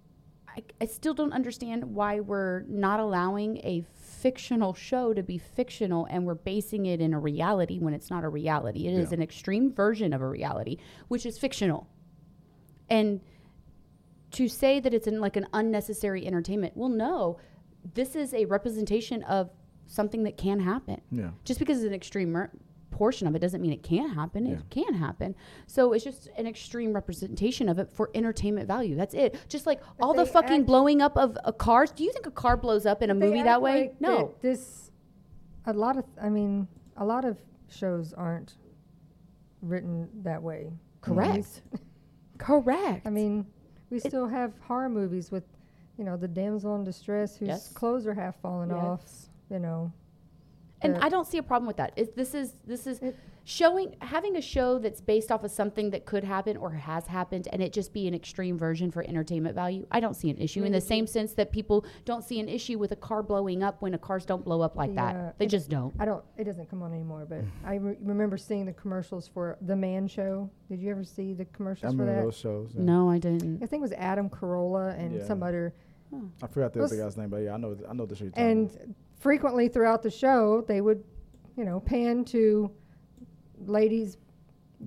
I, 0.47 0.63
I 0.81 0.85
still 0.85 1.13
don't 1.13 1.31
understand 1.31 1.83
why 1.83 2.19
we're 2.21 2.61
not 2.67 2.99
allowing 2.99 3.57
a 3.57 3.83
fictional 4.01 4.73
show 4.73 5.13
to 5.13 5.21
be 5.21 5.37
fictional 5.37 6.07
and 6.09 6.25
we're 6.25 6.33
basing 6.35 6.87
it 6.87 6.99
in 6.99 7.13
a 7.13 7.19
reality 7.19 7.77
when 7.77 7.93
it's 7.93 8.09
not 8.09 8.23
a 8.23 8.29
reality. 8.29 8.87
It 8.87 8.93
is 8.95 9.11
Yeah. 9.11 9.17
an 9.17 9.21
extreme 9.21 9.71
version 9.71 10.11
of 10.11 10.21
a 10.21 10.27
reality, 10.27 10.77
which 11.07 11.25
is 11.25 11.37
fictional. 11.37 11.87
And 12.89 13.21
to 14.31 14.47
say 14.47 14.79
that 14.79 14.93
it's 14.93 15.07
in 15.07 15.19
like 15.19 15.35
an 15.35 15.47
unnecessary 15.53 16.25
entertainment, 16.25 16.75
well, 16.75 16.89
no, 16.89 17.39
this 17.93 18.15
is 18.15 18.33
a 18.33 18.45
representation 18.45 19.23
of 19.23 19.49
something 19.87 20.23
that 20.23 20.37
can 20.37 20.59
happen. 20.59 21.01
Yeah. 21.11 21.29
Just 21.43 21.59
because 21.59 21.79
it's 21.79 21.87
an 21.87 21.93
extreme 21.93 22.31
mer- 22.31 22.51
portion 22.91 23.27
of 23.27 23.35
it 23.35 23.39
doesn't 23.39 23.61
mean 23.61 23.71
it 23.71 23.83
can't 23.83 24.13
happen. 24.13 24.45
Yeah. 24.45 24.53
It 24.55 24.69
can 24.69 24.93
happen. 24.93 25.35
So 25.67 25.93
it's 25.93 26.03
just 26.03 26.27
an 26.37 26.45
extreme 26.45 26.93
representation 26.93 27.69
of 27.69 27.79
it 27.79 27.91
for 27.91 28.09
entertainment 28.13 28.67
value. 28.67 28.95
That's 28.95 29.13
it. 29.13 29.37
Just 29.47 29.65
like 29.65 29.81
all 30.01 30.13
the 30.13 30.25
fucking 30.25 30.63
blowing 30.63 31.01
up 31.01 31.17
of 31.17 31.37
a 31.45 31.53
cars. 31.53 31.91
Do 31.91 32.03
you 32.03 32.11
think 32.11 32.25
a 32.25 32.31
car 32.31 32.57
blows 32.57 32.85
up 32.85 33.01
in 33.01 33.09
a 33.09 33.15
movie 33.15 33.43
that 33.43 33.61
way? 33.61 33.81
like 33.81 34.01
no. 34.01 34.17
that 34.17 34.41
this, 34.41 34.91
a 35.65 35.73
lot 35.73 35.97
of, 35.97 36.05
I 36.21 36.29
mean, 36.29 36.67
a 36.97 37.05
lot 37.05 37.25
of 37.25 37.37
shows 37.69 38.13
aren't 38.13 38.55
written 39.61 40.09
that 40.23 40.41
way. 40.41 40.71
Correct. 41.01 41.61
Correct. 42.39 43.05
I 43.05 43.11
mean, 43.11 43.45
we 43.91 43.99
still 43.99 44.27
have 44.27 44.53
horror 44.61 44.89
movies 44.89 45.29
with, 45.31 45.43
you 45.97 46.03
know, 46.03 46.17
the 46.17 46.27
damsel 46.27 46.75
in 46.75 46.83
distress 46.83 47.37
whose 47.37 47.49
Yes. 47.49 47.71
clothes 47.73 48.07
are 48.07 48.13
half 48.15 48.35
falling 48.41 48.71
off. 48.71 49.03
You 49.51 49.59
know, 49.59 49.91
and 50.81 50.97
I 50.97 51.09
don't 51.09 51.25
see 51.27 51.37
a 51.37 51.43
problem 51.43 51.67
with 51.67 51.77
that. 51.77 51.91
It's, 51.95 52.11
this 52.15 52.33
is 52.33 52.53
this 52.65 52.85
is 52.87 52.99
It- 52.99 53.15
showing 53.43 53.95
having 54.01 54.35
a 54.35 54.41
show 54.41 54.79
that's 54.79 55.01
based 55.01 55.31
off 55.31 55.43
of 55.43 55.51
something 55.51 55.89
that 55.91 56.05
could 56.05 56.23
happen 56.23 56.57
or 56.57 56.71
has 56.71 57.07
happened, 57.07 57.47
and 57.51 57.61
it 57.61 57.73
just 57.73 57.93
be 57.93 58.07
an 58.07 58.13
extreme 58.13 58.57
version 58.57 58.91
for 58.91 59.03
entertainment 59.03 59.55
value. 59.55 59.87
I 59.91 59.99
don't 59.99 60.15
see 60.15 60.29
an 60.29 60.37
issue 60.37 60.63
in 60.63 60.71
the 60.71 60.77
mm-hmm. 60.79 60.87
same 60.87 61.07
sense 61.07 61.33
that 61.33 61.51
people 61.51 61.85
don't 62.05 62.23
see 62.23 62.39
an 62.39 62.47
issue 62.49 62.77
with 62.77 62.91
a 62.91 62.95
car 62.95 63.23
blowing 63.23 63.63
up 63.63 63.81
when 63.81 63.93
a 63.93 63.97
cars 63.97 64.25
don't 64.25 64.43
blow 64.43 64.61
up 64.61 64.75
like 64.75 64.91
The, 64.91 64.95
that. 64.95 65.39
They 65.39 65.45
it- 65.45 65.49
just 65.49 65.69
don't. 65.69 65.93
I 65.99 66.05
don't. 66.05 66.23
It 66.37 66.43
doesn't 66.43 66.69
come 66.69 66.81
on 66.83 66.93
anymore, 66.93 67.25
but 67.27 67.41
I 67.65 67.75
re- 67.75 67.97
remember 68.01 68.37
seeing 68.37 68.65
the 68.65 68.73
commercials 68.73 69.27
for 69.27 69.57
the 69.61 69.75
Man 69.75 70.07
Show. 70.07 70.49
Did 70.69 70.79
you 70.81 70.91
ever 70.91 71.03
see 71.03 71.33
the 71.33 71.43
I 71.43 71.47
commercials 71.53 71.93
for 71.93 71.99
remember 72.01 72.21
that? 72.21 72.25
those 72.25 72.37
shows. 72.37 72.71
yeah. 72.75 72.81
No, 72.83 73.09
I 73.09 73.17
didn't. 73.17 73.63
I 73.63 73.65
think 73.65 73.81
it 73.81 73.83
was 73.83 73.93
Adam 73.93 74.29
Carolla 74.29 74.97
and 74.99 75.15
Yeah. 75.15 75.25
some 75.25 75.43
other. 75.43 75.73
I 76.41 76.47
forgot 76.47 76.73
the 76.73 76.83
other 76.83 76.97
guy's 76.97 77.17
name, 77.17 77.29
but 77.29 77.37
yeah, 77.37 77.53
I 77.53 77.57
know 77.57 77.77
I 77.87 77.93
know 77.93 78.05
the 78.07 78.15
show. 78.15 78.23
you're 78.25 78.29
about. 78.31 78.41
And 78.41 78.95
frequently 79.19 79.67
throughout 79.67 80.01
the 80.01 80.09
show, 80.09 80.63
they 80.67 80.81
would, 80.81 81.03
you 81.55 81.65
know, 81.65 81.79
pan 81.79 82.25
to 82.25 82.71
ladies, 83.69 84.17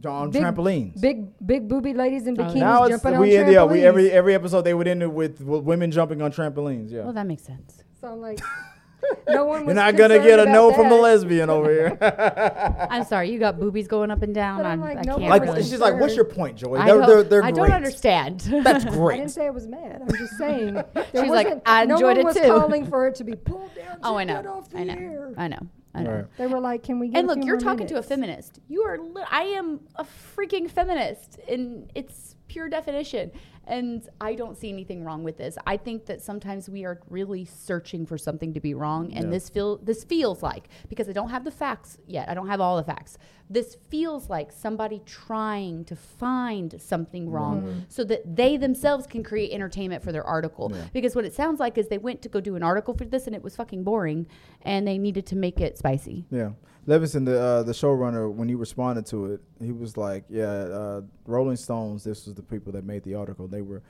on 0.06 0.30
big- 0.30 0.42
trampolines. 0.42 1.00
big 1.00 1.26
big 1.46 1.68
booby 1.68 1.92
ladies 1.94 2.26
in 2.26 2.38
Oh, 2.40 2.44
bikinis 2.44 2.54
yeah. 2.54 2.60
now 2.60 2.84
it's 2.84 2.90
jumping 3.02 3.14
on 3.14 3.20
we 3.20 3.30
trampolines. 3.30 3.52
yeah 3.52 3.64
we 3.64 3.84
every 3.84 4.10
every 4.10 4.34
episode 4.34 4.62
they 4.62 4.74
would 4.74 4.88
end 4.88 5.02
it 5.02 5.12
with, 5.12 5.40
with 5.42 5.62
women 5.64 5.90
jumping 5.90 6.22
on 6.22 6.32
trampolines. 6.32 6.90
Yeah, 6.90 7.04
Well, 7.04 7.12
that 7.12 7.26
makes 7.26 7.42
sense. 7.42 7.82
so 8.00 8.08
I'm 8.08 8.20
like, 8.20 8.40
no 9.28 9.44
one 9.44 9.66
was. 9.66 9.74
you're 9.74 9.74
not 9.84 9.96
gonna 9.96 10.18
get 10.18 10.38
a 10.38 10.46
no 10.46 10.68
about 10.68 10.76
from 10.78 10.88
the 10.88 10.94
lesbian 10.96 11.50
over 11.50 11.68
here. 11.70 11.98
I'm 12.90 13.04
sorry, 13.04 13.30
you 13.30 13.38
got 13.38 13.58
boobies 13.60 13.86
going 13.86 14.10
up 14.10 14.22
and 14.22 14.34
down. 14.34 14.58
But 14.58 14.66
I'm 14.66 14.80
I'm, 14.82 14.88
like, 14.88 14.98
I 14.98 15.02
no 15.02 15.18
can't 15.18 15.28
like 15.28 15.42
really. 15.42 15.62
she's 15.62 15.80
like, 15.80 16.00
what's 16.00 16.14
your 16.16 16.24
point, 16.24 16.56
Joey? 16.56 16.78
I 16.78 16.86
They're, 16.86 16.98
don't, 16.98 17.06
they're, 17.08 17.22
they're 17.24 17.44
I 17.44 17.50
great. 17.50 17.66
don't 17.68 17.76
understand. 17.76 18.40
That's 18.64 18.84
great. 18.86 19.14
I 19.16 19.18
didn't 19.18 19.32
say 19.32 19.46
I 19.46 19.50
was 19.50 19.66
mad. 19.66 20.00
I'm 20.08 20.16
just 20.16 20.38
saying. 20.38 20.74
there 20.74 21.06
She's 21.12 21.30
like, 21.30 21.46
wasn't- 21.48 21.62
I 21.66 21.84
no 21.84 22.00
one 22.00 22.16
it 22.16 22.24
was 22.24 22.36
too. 22.36 22.42
calling 22.42 22.86
for 22.86 23.08
it 23.08 23.16
to 23.16 23.24
be 23.24 23.34
pulled 23.34 23.74
down. 23.74 23.98
oh, 24.02 24.16
I 24.16 24.24
to 24.24 24.32
get 24.32 24.44
know. 24.44 24.52
Off 24.54 24.70
the 24.70 24.78
I 24.78 24.84
know. 24.84 24.94
air. 24.94 25.34
I 25.36 25.48
know. 25.48 25.66
I 25.94 26.02
know. 26.02 26.10
Right. 26.10 26.36
They 26.38 26.46
were 26.46 26.60
like, 26.60 26.82
"Can 26.82 26.98
we 26.98 27.08
get?" 27.08 27.18
And 27.18 27.26
a 27.26 27.28
look, 27.28 27.38
few 27.38 27.46
you're 27.46 27.56
more 27.56 27.60
talking 27.60 27.86
to 27.88 27.98
a 27.98 28.02
feminist. 28.02 28.60
You 28.68 28.82
are. 28.82 28.98
Li- 28.98 29.24
I 29.30 29.42
am 29.42 29.80
a 29.96 30.04
freaking 30.04 30.70
feminist 30.70 31.38
in 31.46 31.90
its 31.94 32.36
pure 32.48 32.68
definition, 32.68 33.30
and 33.66 34.08
I 34.20 34.34
don't 34.34 34.56
see 34.56 34.68
anything 34.70 35.04
wrong 35.04 35.22
with 35.24 35.36
this. 35.36 35.56
I 35.66 35.76
think 35.76 36.06
that 36.06 36.20
sometimes 36.20 36.68
we 36.68 36.84
are 36.84 37.00
really 37.08 37.44
searching 37.44 38.06
for 38.06 38.18
something 38.18 38.52
to 38.54 38.60
be 38.60 38.74
wrong, 38.74 39.12
and 39.12 39.24
Yeah. 39.26 39.30
this 39.30 39.48
feel 39.48 39.76
this 39.78 40.04
feels 40.04 40.42
like 40.42 40.68
because 40.88 41.08
I 41.08 41.12
don't 41.12 41.30
have 41.30 41.44
the 41.44 41.50
facts 41.50 41.98
yet. 42.06 42.28
I 42.28 42.34
don't 42.34 42.48
have 42.48 42.60
all 42.60 42.76
the 42.76 42.82
facts. 42.84 43.18
This 43.50 43.76
feels 43.90 44.30
like 44.30 44.50
somebody 44.50 45.02
trying 45.04 45.84
to 45.84 45.94
find 45.96 46.80
something 46.80 47.28
wrong 47.30 47.84
so 47.88 48.02
that 48.04 48.36
they 48.36 48.56
themselves 48.56 49.06
can 49.06 49.22
create 49.22 49.52
entertainment 49.52 50.02
for 50.02 50.10
their 50.10 50.24
article. 50.24 50.72
Yeah. 50.74 50.84
Because 50.92 51.14
what 51.14 51.24
it 51.26 51.34
sounds 51.34 51.60
like 51.60 51.76
is 51.76 51.88
they 51.88 51.98
went 51.98 52.22
to 52.22 52.28
go 52.30 52.40
do 52.40 52.56
an 52.56 52.62
article 52.62 52.94
for 52.94 53.04
this, 53.04 53.26
and 53.26 53.36
it 53.36 53.42
was 53.42 53.54
fucking 53.56 53.84
boring, 53.84 54.26
and 54.62 54.88
they 54.88 54.96
needed 54.96 55.26
to 55.26 55.36
make 55.36 55.60
it 55.60 55.76
spicy. 55.76 56.24
Yeah, 56.30 56.52
Levinson, 56.86 57.24
the 57.24 57.40
uh, 57.40 57.62
the 57.62 57.72
showrunner, 57.72 58.32
when 58.32 58.48
he 58.48 58.54
responded 58.54 59.06
to 59.06 59.26
it, 59.34 59.40
he 59.60 59.70
was 59.72 59.96
like, 59.96 60.24
"Yeah, 60.28 60.44
uh, 60.50 61.00
Rolling 61.26 61.56
Stones. 61.56 62.02
This 62.02 62.26
was 62.26 62.34
the 62.34 62.42
people 62.42 62.72
that 62.72 62.84
made 62.84 63.04
the 63.04 63.14
article. 63.14 63.46
They 63.48 63.62
were." 63.62 63.82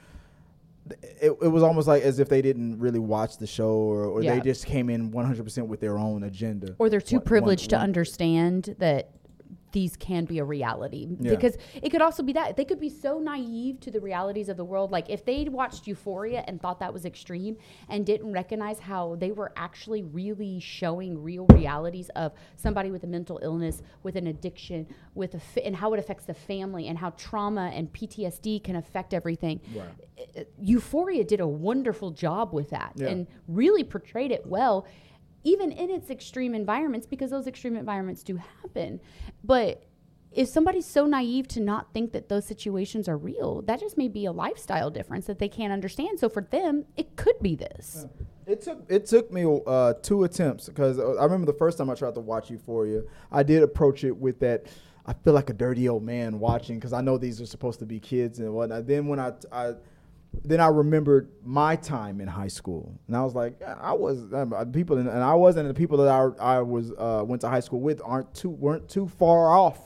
It, 1.21 1.31
it 1.41 1.49
was 1.49 1.63
almost 1.63 1.87
like 1.87 2.03
as 2.03 2.19
if 2.19 2.29
they 2.29 2.43
didn't 2.43 2.81
really 2.81 2.99
watch 2.99 3.39
the 3.39 3.47
show, 3.47 3.71
or, 3.71 4.05
or 4.05 4.21
Yeah. 4.23 4.35
they 4.35 4.41
just 4.41 4.67
came 4.67 4.91
in 4.91 5.13
100% 5.13 5.69
with 5.69 5.79
their 5.81 5.97
own 5.97 6.25
agenda. 6.25 6.75
or 6.81 6.89
they're 6.91 7.01
too 7.01 7.17
One- 7.19 7.25
privileged 7.25 7.67
one- 7.67 7.69
to 7.71 7.77
one- 7.77 7.85
understand 7.85 8.75
that 8.81 9.11
these 9.73 9.97
can 9.97 10.25
be 10.25 10.39
a 10.39 10.45
reality. 10.45 11.09
Yeah. 11.19 11.31
because 11.31 11.57
it 11.75 11.91
could 11.91 12.03
also 12.03 12.23
be 12.23 12.33
that. 12.35 12.57
They 12.57 12.65
could 12.65 12.79
be 12.81 12.89
so 12.91 13.19
naive 13.19 13.81
to 13.81 13.91
the 13.91 14.01
realities 14.01 14.49
of 14.49 14.57
the 14.57 14.65
world. 14.65 14.91
Like 14.93 15.09
if 15.11 15.25
they'd 15.25 15.49
watched 15.49 15.87
euphoria 15.87 16.45
and 16.47 16.61
thought 16.61 16.79
that 16.81 16.93
was 16.93 17.05
extreme 17.05 17.57
and 17.89 18.05
didn't 18.07 18.33
recognize 18.33 18.79
how 18.79 19.17
they 19.19 19.33
were 19.33 19.53
actually 19.57 20.03
really 20.03 20.61
showing 20.61 21.23
real 21.23 21.47
realities 21.47 22.11
of 22.17 22.33
somebody 22.57 22.91
with 22.91 23.03
a 23.05 23.07
mental 23.07 23.41
illness 23.43 23.83
with 24.03 24.17
an 24.17 24.27
addiction 24.29 24.87
with 25.15 25.35
a 25.35 25.41
fa- 25.41 25.65
and 25.67 25.77
how 25.77 25.93
it 25.95 25.99
affects 25.99 26.25
the 26.27 26.35
family 26.35 26.89
and 26.89 26.99
how 26.99 27.11
trauma 27.11 27.71
and 27.75 27.93
ptsd 27.93 28.63
can 28.63 28.77
affect 28.77 29.15
everything. 29.15 29.61
Euphoria 30.61 31.25
did 31.25 31.41
a 31.41 31.47
wonderful 31.47 32.11
job 32.11 32.53
with 32.53 32.71
that 32.71 32.93
Yeah. 32.97 33.09
and 33.09 33.27
really 33.49 33.85
portrayed 33.85 34.31
it 34.31 34.47
well, 34.47 34.87
even 35.45 35.73
in 35.73 35.91
its 35.91 36.11
extreme 36.11 36.55
environments, 36.55 37.07
because 37.07 37.31
those 37.31 37.47
extreme 37.47 37.77
environments 37.77 38.23
do 38.23 38.37
happen. 38.37 39.01
But 39.45 39.85
if 40.35 40.49
somebody's 40.49 40.87
so 40.87 41.07
naive 41.07 41.47
to 41.49 41.61
not 41.61 41.93
think 41.93 42.13
that 42.13 42.29
those 42.29 42.47
situations 42.47 43.09
are 43.09 43.17
real, 43.17 43.63
that 43.63 43.81
just 43.81 43.99
may 43.99 44.09
be 44.09 44.25
a 44.25 44.33
lifestyle 44.33 44.91
difference 44.91 45.27
that 45.27 45.39
they 45.39 45.49
can't 45.49 45.73
understand. 45.73 46.19
So 46.19 46.29
for 46.29 46.43
them, 46.43 46.87
it 46.97 47.17
could 47.17 47.39
be 47.43 47.55
this. 47.55 48.07
It 48.47 48.63
took 48.63 48.85
it 48.89 49.07
took 49.07 49.33
me 49.33 49.61
uh, 49.67 49.95
two 50.03 50.25
attempts 50.25 50.69
because 50.69 50.99
I 50.99 51.23
remember 51.23 51.47
the 51.47 51.59
first 51.59 51.79
time 51.79 51.91
I 51.91 51.95
tried 51.95 52.15
to 52.15 52.21
watch 52.21 52.51
Euphoria, 52.51 53.03
I 53.31 53.43
did 53.43 53.63
approach 53.63 54.05
it 54.05 54.17
with 54.17 54.41
that. 54.41 54.67
I 55.05 55.13
feel 55.13 55.33
like 55.33 55.51
a 55.51 55.53
dirty 55.53 55.89
old 55.89 56.05
man 56.05 56.39
watching 56.39 56.77
because 56.79 56.93
I 56.93 57.01
know 57.01 57.19
these 57.19 57.41
are 57.41 57.47
supposed 57.47 57.81
to 57.81 57.87
be 57.87 57.99
kids 57.99 58.39
and 58.39 58.53
whatnot. 58.55 58.87
Then 58.87 59.09
when 59.09 59.19
I, 59.19 59.33
I 59.51 59.75
then 60.45 60.61
I 60.61 60.69
remembered 60.69 61.31
my 61.45 61.77
time 61.77 62.21
in 62.21 62.29
high 62.29 62.49
school, 62.49 62.99
and 63.07 63.17
I 63.17 63.23
was 63.23 63.35
like, 63.35 63.61
I 63.63 63.93
was 63.93 64.33
um, 64.33 64.53
uh, 64.53 64.65
people, 64.65 64.99
and 64.99 65.09
I 65.09 65.35
wasn't 65.35 65.69
the 65.69 65.75
people 65.75 65.99
that 65.99 66.09
I, 66.09 66.57
I 66.57 66.61
was 66.61 66.91
uh, 66.93 67.23
went 67.25 67.43
to 67.43 67.49
high 67.49 67.61
school 67.61 67.81
with 67.81 68.01
aren't 68.05 68.35
too 68.35 68.51
weren't 68.51 68.89
too 68.89 69.07
far 69.07 69.53
off 69.53 69.79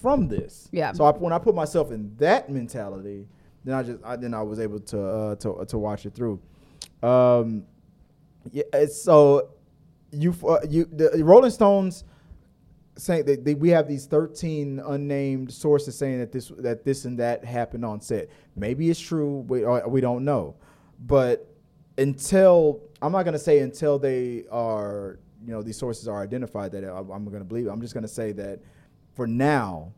from 0.00 0.28
this. 0.28 0.68
Yeah. 0.72 0.92
So 0.92 1.04
I, 1.04 1.12
when 1.12 1.32
I 1.32 1.38
put 1.38 1.54
myself 1.54 1.90
in 1.90 2.14
that 2.18 2.50
mentality, 2.50 3.26
then 3.64 3.74
I 3.74 3.82
just 3.82 4.04
I, 4.04 4.16
then 4.16 4.34
I 4.34 4.42
was 4.42 4.60
able 4.60 4.80
to 4.80 5.04
uh, 5.04 5.34
to 5.36 5.64
to 5.66 5.78
watch 5.78 6.06
it 6.06 6.14
through. 6.14 6.40
Um, 7.02 7.64
yeah, 8.52 8.62
so 8.86 9.50
you 10.12 10.34
uh, 10.46 10.58
you 10.68 10.84
the 10.92 11.24
Rolling 11.24 11.50
Stones 11.50 12.04
saying 12.96 13.24
that 13.26 13.44
they, 13.44 13.54
we 13.54 13.70
have 13.70 13.88
these 13.88 14.06
13 14.06 14.80
unnamed 14.84 15.52
sources 15.52 15.96
saying 15.96 16.18
that 16.20 16.32
this 16.32 16.52
that 16.58 16.84
this 16.84 17.04
and 17.04 17.18
that 17.18 17.44
happened 17.44 17.84
on 17.84 18.00
set. 18.00 18.28
Maybe 18.56 18.90
it's 18.90 19.00
true, 19.00 19.44
we 19.48 19.64
uh, 19.64 19.86
we 19.88 20.00
don't 20.00 20.24
know. 20.24 20.56
But 21.00 21.48
until 21.98 22.82
I'm 23.02 23.12
not 23.12 23.24
going 23.24 23.34
to 23.34 23.38
say 23.38 23.58
until 23.60 23.98
they 23.98 24.44
are, 24.50 25.18
you 25.44 25.52
know, 25.52 25.62
these 25.62 25.76
sources 25.76 26.08
are 26.08 26.22
identified 26.22 26.72
that 26.72 26.84
I'm, 26.84 27.10
I'm 27.10 27.24
going 27.24 27.40
to 27.40 27.44
believe. 27.44 27.66
it. 27.66 27.70
I'm 27.70 27.80
just 27.80 27.94
going 27.94 28.02
to 28.02 28.08
say 28.08 28.32
that 28.32 28.60
for 29.14 29.26
now, 29.26 29.92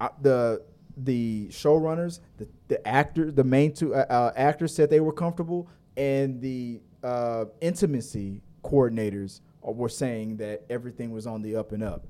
uh, 0.00 0.08
the 0.22 0.62
the 0.96 1.48
showrunners, 1.50 2.20
the 2.38 2.46
the 2.68 2.86
actors, 2.86 3.34
the 3.34 3.44
main 3.44 3.72
two 3.72 3.94
uh, 3.94 4.06
uh, 4.08 4.32
actors 4.36 4.74
said 4.74 4.90
they 4.90 5.00
were 5.00 5.12
comfortable, 5.12 5.68
and 5.96 6.40
the 6.40 6.80
uh, 7.02 7.46
intimacy 7.60 8.40
coordinators 8.62 9.40
uh, 9.66 9.70
were 9.70 9.88
saying 9.88 10.36
that 10.36 10.62
everything 10.70 11.10
was 11.10 11.26
on 11.26 11.42
the 11.42 11.56
up 11.56 11.72
and 11.72 11.82
up. 11.82 12.06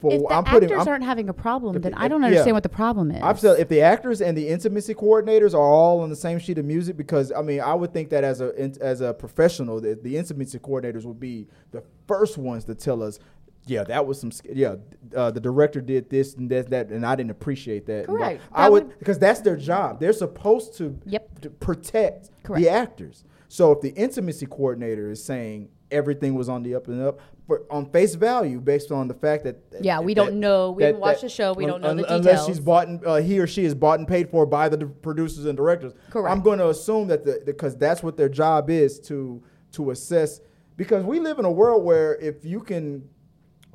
For, 0.00 0.12
If 0.12 0.20
the 0.22 0.28
I'm 0.34 0.44
putting, 0.44 0.70
actors 0.70 0.78
I'm- 0.80 0.88
aren't 0.88 1.04
having 1.04 1.28
a 1.28 1.32
problem, 1.32 1.80
then 1.80 1.92
the- 1.92 1.98
I 2.00 2.08
don't 2.08 2.20
yeah. 2.22 2.28
understand 2.28 2.54
what 2.54 2.62
the 2.62 2.68
problem 2.68 3.10
is. 3.10 3.22
I've 3.22 3.40
said 3.40 3.58
if 3.58 3.68
the 3.68 3.80
actors 3.82 4.20
and 4.20 4.36
the 4.36 4.48
intimacy 4.48 4.94
coordinators 4.94 5.54
are 5.54 5.58
all 5.60 6.00
on 6.00 6.10
the 6.10 6.16
same 6.16 6.38
sheet 6.38 6.58
of 6.58 6.64
music, 6.64 6.96
because 6.96 7.32
I 7.32 7.42
mean, 7.42 7.60
I 7.60 7.74
would 7.74 7.92
think 7.92 8.10
that 8.10 8.24
as 8.24 8.40
a 8.40 8.54
in- 8.54 8.76
as 8.80 9.00
a 9.00 9.14
professional, 9.14 9.80
the, 9.80 9.94
the 10.00 10.16
intimacy 10.16 10.58
coordinators 10.58 11.04
would 11.04 11.20
be 11.20 11.46
the 11.70 11.82
first 12.06 12.36
ones 12.38 12.64
to 12.66 12.74
tell 12.74 13.02
us, 13.02 13.18
yeah, 13.66 13.82
that 13.84 14.06
was 14.06 14.20
some, 14.20 14.30
yeah, 14.52 14.76
uh, 15.16 15.30
the 15.30 15.40
director 15.40 15.80
did 15.80 16.10
this 16.10 16.34
and 16.34 16.50
that, 16.50 16.68
that, 16.70 16.90
and 16.90 17.06
I 17.06 17.14
didn't 17.16 17.30
appreciate 17.30 17.86
that. 17.86 18.06
Correct. 18.06 18.42
I 18.52 18.64
That 18.64 18.72
would 18.72 18.86
would- 18.88 18.98
because 18.98 19.18
that's 19.18 19.40
their 19.40 19.56
job. 19.56 20.00
They're 20.00 20.12
supposed 20.12 20.76
to, 20.78 20.98
Yep. 21.06 21.40
to 21.40 21.50
protect 21.50 22.30
Correct. 22.42 22.62
the 22.62 22.68
actors. 22.68 23.24
So 23.48 23.72
if 23.72 23.80
the 23.80 23.90
intimacy 23.90 24.46
coordinator 24.46 25.10
is 25.10 25.22
saying 25.24 25.68
everything 25.90 26.34
was 26.34 26.48
on 26.48 26.62
the 26.62 26.74
up 26.74 26.88
and 26.88 27.00
up, 27.00 27.20
for, 27.46 27.62
on 27.70 27.86
face 27.90 28.14
value, 28.14 28.60
based 28.60 28.90
on 28.90 29.06
the 29.08 29.14
fact 29.14 29.44
that 29.44 29.56
Yeah, 29.80 30.00
we 30.00 30.14
that- 30.14 30.24
don't 30.24 30.40
know. 30.40 30.70
We 30.70 30.82
that- 30.82 30.86
haven't 30.86 31.00
watched 31.00 31.20
that- 31.20 31.26
the 31.26 31.30
show. 31.30 31.52
We 31.52 31.66
don't 31.66 31.82
know 31.82 31.88
un- 31.90 31.96
the 31.98 32.14
Unless 32.14 32.46
she's 32.46 32.60
bought, 32.60 32.88
and, 32.88 33.04
uh, 33.06 33.16
he 33.16 33.38
or 33.38 33.46
she 33.46 33.64
is 33.64 33.74
bought 33.74 33.98
and 33.98 34.08
paid 34.08 34.30
for 34.30 34.46
by 34.46 34.68
the 34.68 34.86
producers 34.86 35.44
and 35.44 35.56
directors. 35.56 35.92
Correct. 36.10 36.30
I'm 36.34 36.42
going 36.42 36.58
to 36.58 36.68
assume 36.70 37.08
that 37.08 37.24
the 37.24 37.42
because 37.44 37.76
that's 37.76 38.02
what 38.02 38.16
their 38.16 38.28
job 38.28 38.70
is 38.70 38.98
to 39.00 39.42
to 39.72 39.90
assess. 39.90 40.40
Because 40.76 41.04
we 41.04 41.20
live 41.20 41.38
in 41.38 41.44
a 41.44 41.50
world 41.50 41.84
where 41.84 42.16
if 42.16 42.44
you 42.44 42.60
can 42.60 43.08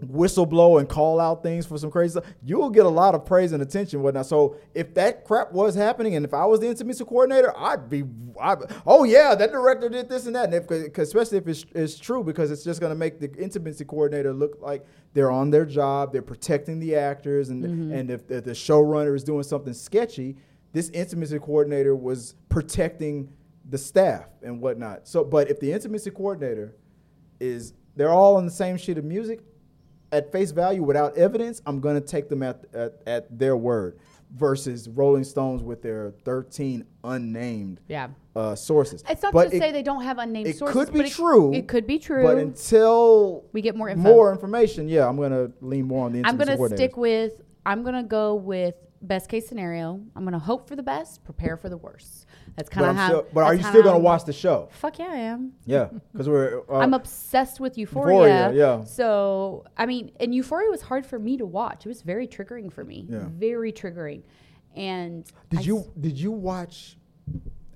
whistleblow 0.02 0.80
and 0.80 0.88
call 0.88 1.20
out 1.20 1.44
things 1.44 1.66
for 1.66 1.78
some 1.78 1.92
crazy 1.92 2.12
stuff, 2.12 2.26
you'll 2.44 2.70
get 2.70 2.86
a 2.86 2.90
lot 2.90 3.16
of 3.16 3.26
praise 3.26 3.52
and 3.52 3.62
attention 3.62 3.98
and 3.98 4.04
whatnot. 4.04 4.26
So 4.26 4.58
if 4.74 4.94
that 4.96 5.26
crap 5.26 5.52
was 5.52 5.76
happening, 5.76 6.16
and 6.16 6.26
if 6.26 6.34
I 6.34 6.46
was 6.46 6.60
the 6.60 6.68
intimacy 6.68 7.06
coordinator, 7.06 7.58
I'd 7.58 7.90
be, 7.90 8.04
I'd, 8.40 8.58
oh 8.86 9.04
yeah, 9.04 9.36
that 9.36 9.52
director 9.52 9.90
did 9.90 10.10
this 10.10 10.26
and 10.26 10.36
that, 10.36 10.54
and 10.54 10.54
if, 10.54 10.98
especially 10.98 11.38
if 11.38 11.48
it's, 11.48 11.66
it's 11.74 11.98
true, 11.98 12.24
because 12.24 12.52
it's 12.52 12.64
just 12.64 12.80
going 12.80 12.92
to 12.92 12.98
make 12.98 13.20
the 13.20 13.32
intimacy 13.36 13.86
coordinator 13.86 14.34
look 14.34 14.58
like 14.62 14.86
they're 15.14 15.32
on 15.32 15.50
their 15.50 15.66
job, 15.66 16.14
they're 16.14 16.22
protecting 16.22 16.80
the 16.80 16.96
actors, 16.96 17.50
and 17.50 17.64
mm-hmm. 17.64 17.94
and 17.94 18.12
if, 18.12 18.30
if 18.30 18.44
the 18.44 18.52
showrunner 18.52 19.16
is 19.16 19.24
doing 19.24 19.44
something 19.44 19.74
sketchy, 19.74 20.38
this 20.72 20.90
intimacy 20.90 21.40
coordinator 21.40 21.96
was 21.96 22.36
protecting 22.48 23.34
the 23.70 23.78
staff 23.78 24.26
and 24.44 24.62
whatnot. 24.62 25.08
So, 25.08 25.24
but 25.24 25.50
if 25.50 25.60
the 25.60 25.72
intimacy 25.72 26.12
coordinator 26.12 26.76
is 27.40 27.74
they're 27.96 28.12
all 28.12 28.36
on 28.38 28.46
the 28.46 28.52
same 28.52 28.78
sheet 28.78 28.98
of 28.98 29.04
music 29.04 29.42
at 30.12 30.32
face 30.32 30.52
value 30.52 30.84
without 30.84 31.18
evidence, 31.18 31.62
I'm 31.66 31.80
gonna 31.80 32.02
take 32.02 32.30
them 32.30 32.44
at 32.44 32.66
at, 32.74 33.02
at 33.06 33.38
their 33.40 33.56
word 33.58 34.00
versus 34.36 34.88
Rolling 34.88 35.24
Stones 35.24 35.64
with 35.64 35.82
their 35.82 36.12
13 36.24 36.86
unnamed 37.04 37.82
Yeah. 37.88 38.10
uh, 38.36 38.54
sources. 38.54 39.04
It's 39.10 39.24
not 39.24 39.34
But 39.34 39.50
to 39.50 39.56
it- 39.56 39.60
say 39.60 39.72
they 39.72 39.82
don't 39.82 40.04
have 40.04 40.20
unnamed 40.20 40.46
sources. 40.56 40.56
it 40.56 40.60
sources. 40.60 40.86
could 40.86 40.94
be 40.94 41.00
but 41.00 41.08
it- 41.08 41.14
true, 41.14 41.54
It, 41.54 41.68
could 41.68 41.88
be 41.88 41.98
true. 41.98 42.22
But 42.24 42.38
until 42.38 43.46
we 43.54 43.62
get 43.62 43.76
more 43.76 43.90
info. 43.90 44.04
more 44.04 44.32
information, 44.32 44.88
yeah, 44.88 45.08
I'm 45.08 45.18
gonna 45.18 45.50
lean 45.62 45.86
more 45.88 46.06
on 46.06 46.12
the 46.14 46.22
I'm 46.26 46.38
gonna 46.38 46.58
stick 46.70 46.96
with. 46.96 47.42
I'm 47.66 47.84
gonna 47.84 48.04
go 48.04 48.36
with 48.36 48.76
best 49.02 49.30
case 49.30 49.48
scenario. 49.48 50.00
I'm 50.16 50.26
gonna 50.26 50.38
hope 50.38 50.68
for 50.68 50.76
the 50.76 50.84
best, 50.84 51.24
prepare 51.24 51.58
for 51.58 51.70
the 51.70 51.78
worst. 51.78 52.28
That's 52.60 52.70
kind 52.70 52.84
But, 52.88 52.90
of 52.90 52.96
how. 52.98 53.08
still, 53.08 53.26
but 53.34 53.44
are 53.46 53.56
you 53.56 53.64
still 53.64 53.82
gonna 53.84 53.98
watch 54.00 54.26
the 54.26 54.34
show? 54.34 54.68
Fuck 54.74 55.00
yeah, 55.00 55.08
I 55.10 55.16
am. 55.16 55.54
Yeah, 55.66 55.88
because 56.12 56.28
we're. 56.28 56.60
Uh, 56.70 56.80
I'm 56.80 56.94
obsessed 56.94 57.62
with 57.62 57.78
Euphoria. 57.78 58.18
Euphoria, 58.50 58.54
yeah. 58.80 58.84
So 58.84 59.64
I 59.78 59.86
mean, 59.86 60.12
and 60.20 60.36
Euphoria 60.36 60.70
was 60.70 60.82
hard 60.82 61.06
for 61.06 61.18
me 61.18 61.38
to 61.38 61.46
watch. 61.46 61.86
It 61.86 61.88
was 61.90 62.02
very 62.02 62.28
triggering 62.28 62.70
for 62.70 62.84
me. 62.84 63.06
Yeah. 63.08 63.24
Very 63.32 63.72
triggering. 63.72 64.24
And 64.76 65.24
Did 65.50 65.60
I 65.60 65.64
you 65.64 65.78
s- 65.80 65.88
did 66.02 66.20
you 66.20 66.34
watch 66.34 66.98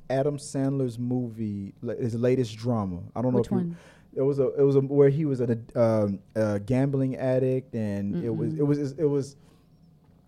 Adam 0.09 0.37
Sandler's 0.37 0.99
movie, 0.99 1.73
his 1.97 2.15
latest 2.15 2.57
drama? 2.57 2.99
I 3.15 3.21
don't 3.21 3.31
know 3.31 3.37
Which 3.37 3.47
if 3.47 3.51
you. 3.51 3.57
one? 3.59 3.77
It 4.15 4.21
was 4.21 4.39
a 4.39 4.47
it 4.59 4.63
was 4.63 4.75
a 4.75 4.81
where 4.81 5.07
he 5.09 5.23
was 5.23 5.39
a, 5.39 5.57
um, 5.75 6.19
a 6.35 6.59
gambling 6.59 7.15
addict, 7.15 7.73
and 7.73 8.21
it 8.21 8.35
was 8.35 8.53
it 8.53 8.63
was 8.67 8.91
it 8.91 9.05
was. 9.05 9.37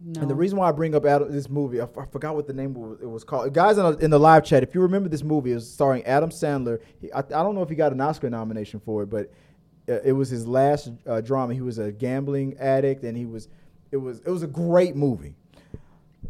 No. 0.08 0.22
And 0.22 0.30
the 0.30 0.36
reason 0.36 0.60
why 0.60 0.70
I 0.70 0.72
bring 0.72 0.94
up 0.94 1.04
Adam, 1.04 1.32
this 1.32 1.50
movie, 1.50 1.82
I, 1.82 1.86
f- 1.86 1.98
I 1.98 2.06
forgot 2.06 2.36
what 2.36 2.46
the 2.46 2.54
name 2.54 2.76
was, 2.76 3.00
it 3.02 3.10
was 3.10 3.24
called. 3.24 3.52
Guys 3.56 3.80
in, 3.80 3.84
the- 3.92 3.98
in 3.98 4.12
the 4.12 4.20
live 4.20 4.46
chat, 4.46 4.62
if 4.62 4.76
you 4.76 4.82
remember 4.82 5.10
this 5.10 5.24
movie, 5.24 5.52
it 5.52 5.56
was 5.56 5.68
starring 5.72 6.04
Adam 6.06 6.30
Sandler. 6.30 6.80
He, 7.02 7.12
I, 7.12 7.20
I 7.20 7.24
don't 7.24 7.56
know 7.56 7.64
if 7.64 7.70
he 7.70 7.76
got 7.76 7.92
an 7.92 8.00
Oscar 8.00 8.30
nomination 8.30 8.80
for 8.80 9.02
it, 9.02 9.08
but 9.08 9.32
uh, 9.90 10.02
it 10.04 10.12
was 10.12 10.30
his 10.30 10.46
last 10.46 10.92
uh, 11.08 11.22
drama. 11.22 11.56
He 11.56 11.62
was 11.62 11.80
a 11.80 11.92
gambling 11.92 12.56
addict, 12.60 13.04
and 13.04 13.18
he 13.18 13.26
was 13.26 13.48
it 13.92 13.98
was 13.98 14.20
it 14.20 14.30
was 14.30 14.44
a 14.44 14.48
great 14.48 14.96
movie. 14.96 15.34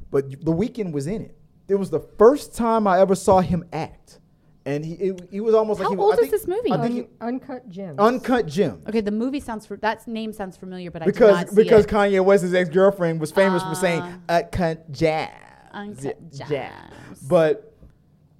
But 0.09 0.29
The 0.31 0.53
Weeknd 0.53 0.93
was 0.93 1.07
in 1.07 1.21
it. 1.21 1.35
It 1.67 1.75
was 1.75 1.89
the 1.89 1.99
first 1.99 2.55
time 2.55 2.87
I 2.87 2.99
ever 3.01 3.15
saw 3.15 3.41
him 3.41 3.65
act, 3.73 4.19
and 4.65 4.83
he 4.85 4.93
it, 4.93 5.27
he 5.31 5.39
was 5.41 5.53
almost 5.53 5.79
How 5.81 5.89
like 5.89 5.97
he, 5.97 6.01
old 6.03 6.11
I 6.11 6.15
is 6.15 6.19
think- 6.21 6.31
this 6.31 6.47
movie? 6.47 6.71
I 6.71 6.81
think 6.81 6.93
he, 6.95 7.01
Un- 7.01 7.07
uncut 7.35 7.69
gems. 7.69 7.99
Uncut 7.99 8.45
Gem. 8.47 8.81
okay, 8.87 9.01
the 9.01 9.11
movie 9.11 9.39
sounds. 9.39 9.65
For, 9.65 9.77
that 9.77 10.07
name 10.07 10.33
sounds 10.33 10.57
familiar, 10.57 10.91
but 10.91 11.01
I 11.01 11.05
did 11.05 11.13
Because 11.13 11.35
not 11.35 11.49
see 11.49 11.55
because 11.63 11.85
it. 11.85 11.89
Kanye 11.91 12.23
West's 12.23 12.53
ex 12.53 12.69
girlfriend 12.69 13.19
was 13.19 13.31
famous 13.31 13.63
for 13.63 13.75
saying 13.75 14.01
Ah. 14.03 14.17
uncut 14.29 14.91
jazz. 14.91 15.29
Uncut 15.73 16.17
Yeah. 16.31 16.47
Gems. 16.47 17.19
But 17.27 17.73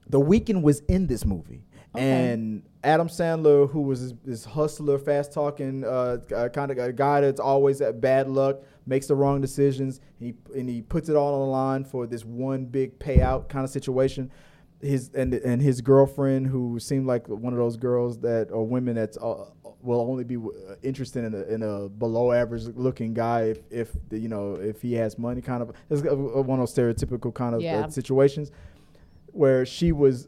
The 0.08 0.20
Weeknd 0.20 0.62
was 0.62 0.80
in 0.88 1.08
this 1.08 1.26
movie. 1.26 1.64
Okay. 1.96 2.32
And 2.32 2.64
Adam 2.84 3.08
Sandler, 3.08 3.70
who 3.70 3.82
was 3.82 4.02
this, 4.02 4.14
this 4.24 4.46
hustler, 4.46 4.98
fast 5.00 5.32
talking, 5.34 5.84
uh, 5.84 6.18
kind 6.54 6.70
of 6.72 6.78
a 6.78 6.92
guy 6.94 7.22
that's 7.22 7.40
always 7.40 7.82
at 7.82 8.00
bad 8.02 8.30
luck, 8.30 8.58
makes 8.86 9.08
the 9.08 9.16
wrong 9.16 9.42
decisions, 9.42 10.00
he 10.20 10.34
and 10.56 10.70
he 10.70 10.82
puts 10.82 11.10
it 11.10 11.16
all 11.16 11.34
on 11.34 11.40
the 11.42 11.52
line 11.52 11.84
for 11.84 12.06
this 12.06 12.24
one 12.24 12.66
big 12.66 13.00
payout 13.00 13.48
kind 13.50 13.64
of 13.66 13.70
situation. 13.72 14.30
His 14.82 15.10
and 15.14 15.34
and 15.34 15.62
his 15.62 15.82
girlfriend, 15.82 16.48
who 16.48 16.80
seemed 16.80 17.08
like 17.08 17.28
one 17.28 17.54
of 17.54 17.60
those 17.60 17.78
girls 17.78 18.20
that 18.20 18.52
or 18.52 18.66
women 18.68 18.96
that's 18.96 19.18
uh, 19.18 19.46
will 19.82 20.02
only 20.02 20.24
be 20.24 20.36
uh, 20.36 20.76
interested 20.84 21.24
in 21.24 21.34
a, 21.34 21.42
in 21.44 21.64
a 21.64 21.88
below 21.90 22.32
average 22.32 22.64
looking 22.76 23.14
guy 23.14 23.44
if 23.44 23.60
if 23.72 23.92
the, 24.10 24.20
you 24.20 24.28
know 24.28 24.56
if 24.56 24.82
he 24.82 24.94
has 24.94 25.18
money, 25.18 25.42
kind 25.42 25.62
of 25.64 25.72
it's 25.90 26.02
one 26.02 26.60
of 26.60 26.68
those 26.68 26.74
stereotypical 26.76 27.34
kind 27.34 27.56
of 27.56 27.62
uh, 27.62 27.64
Yeah. 27.64 27.88
situations 27.88 28.52
where 29.28 29.66
she 29.66 29.92
was 29.92 30.28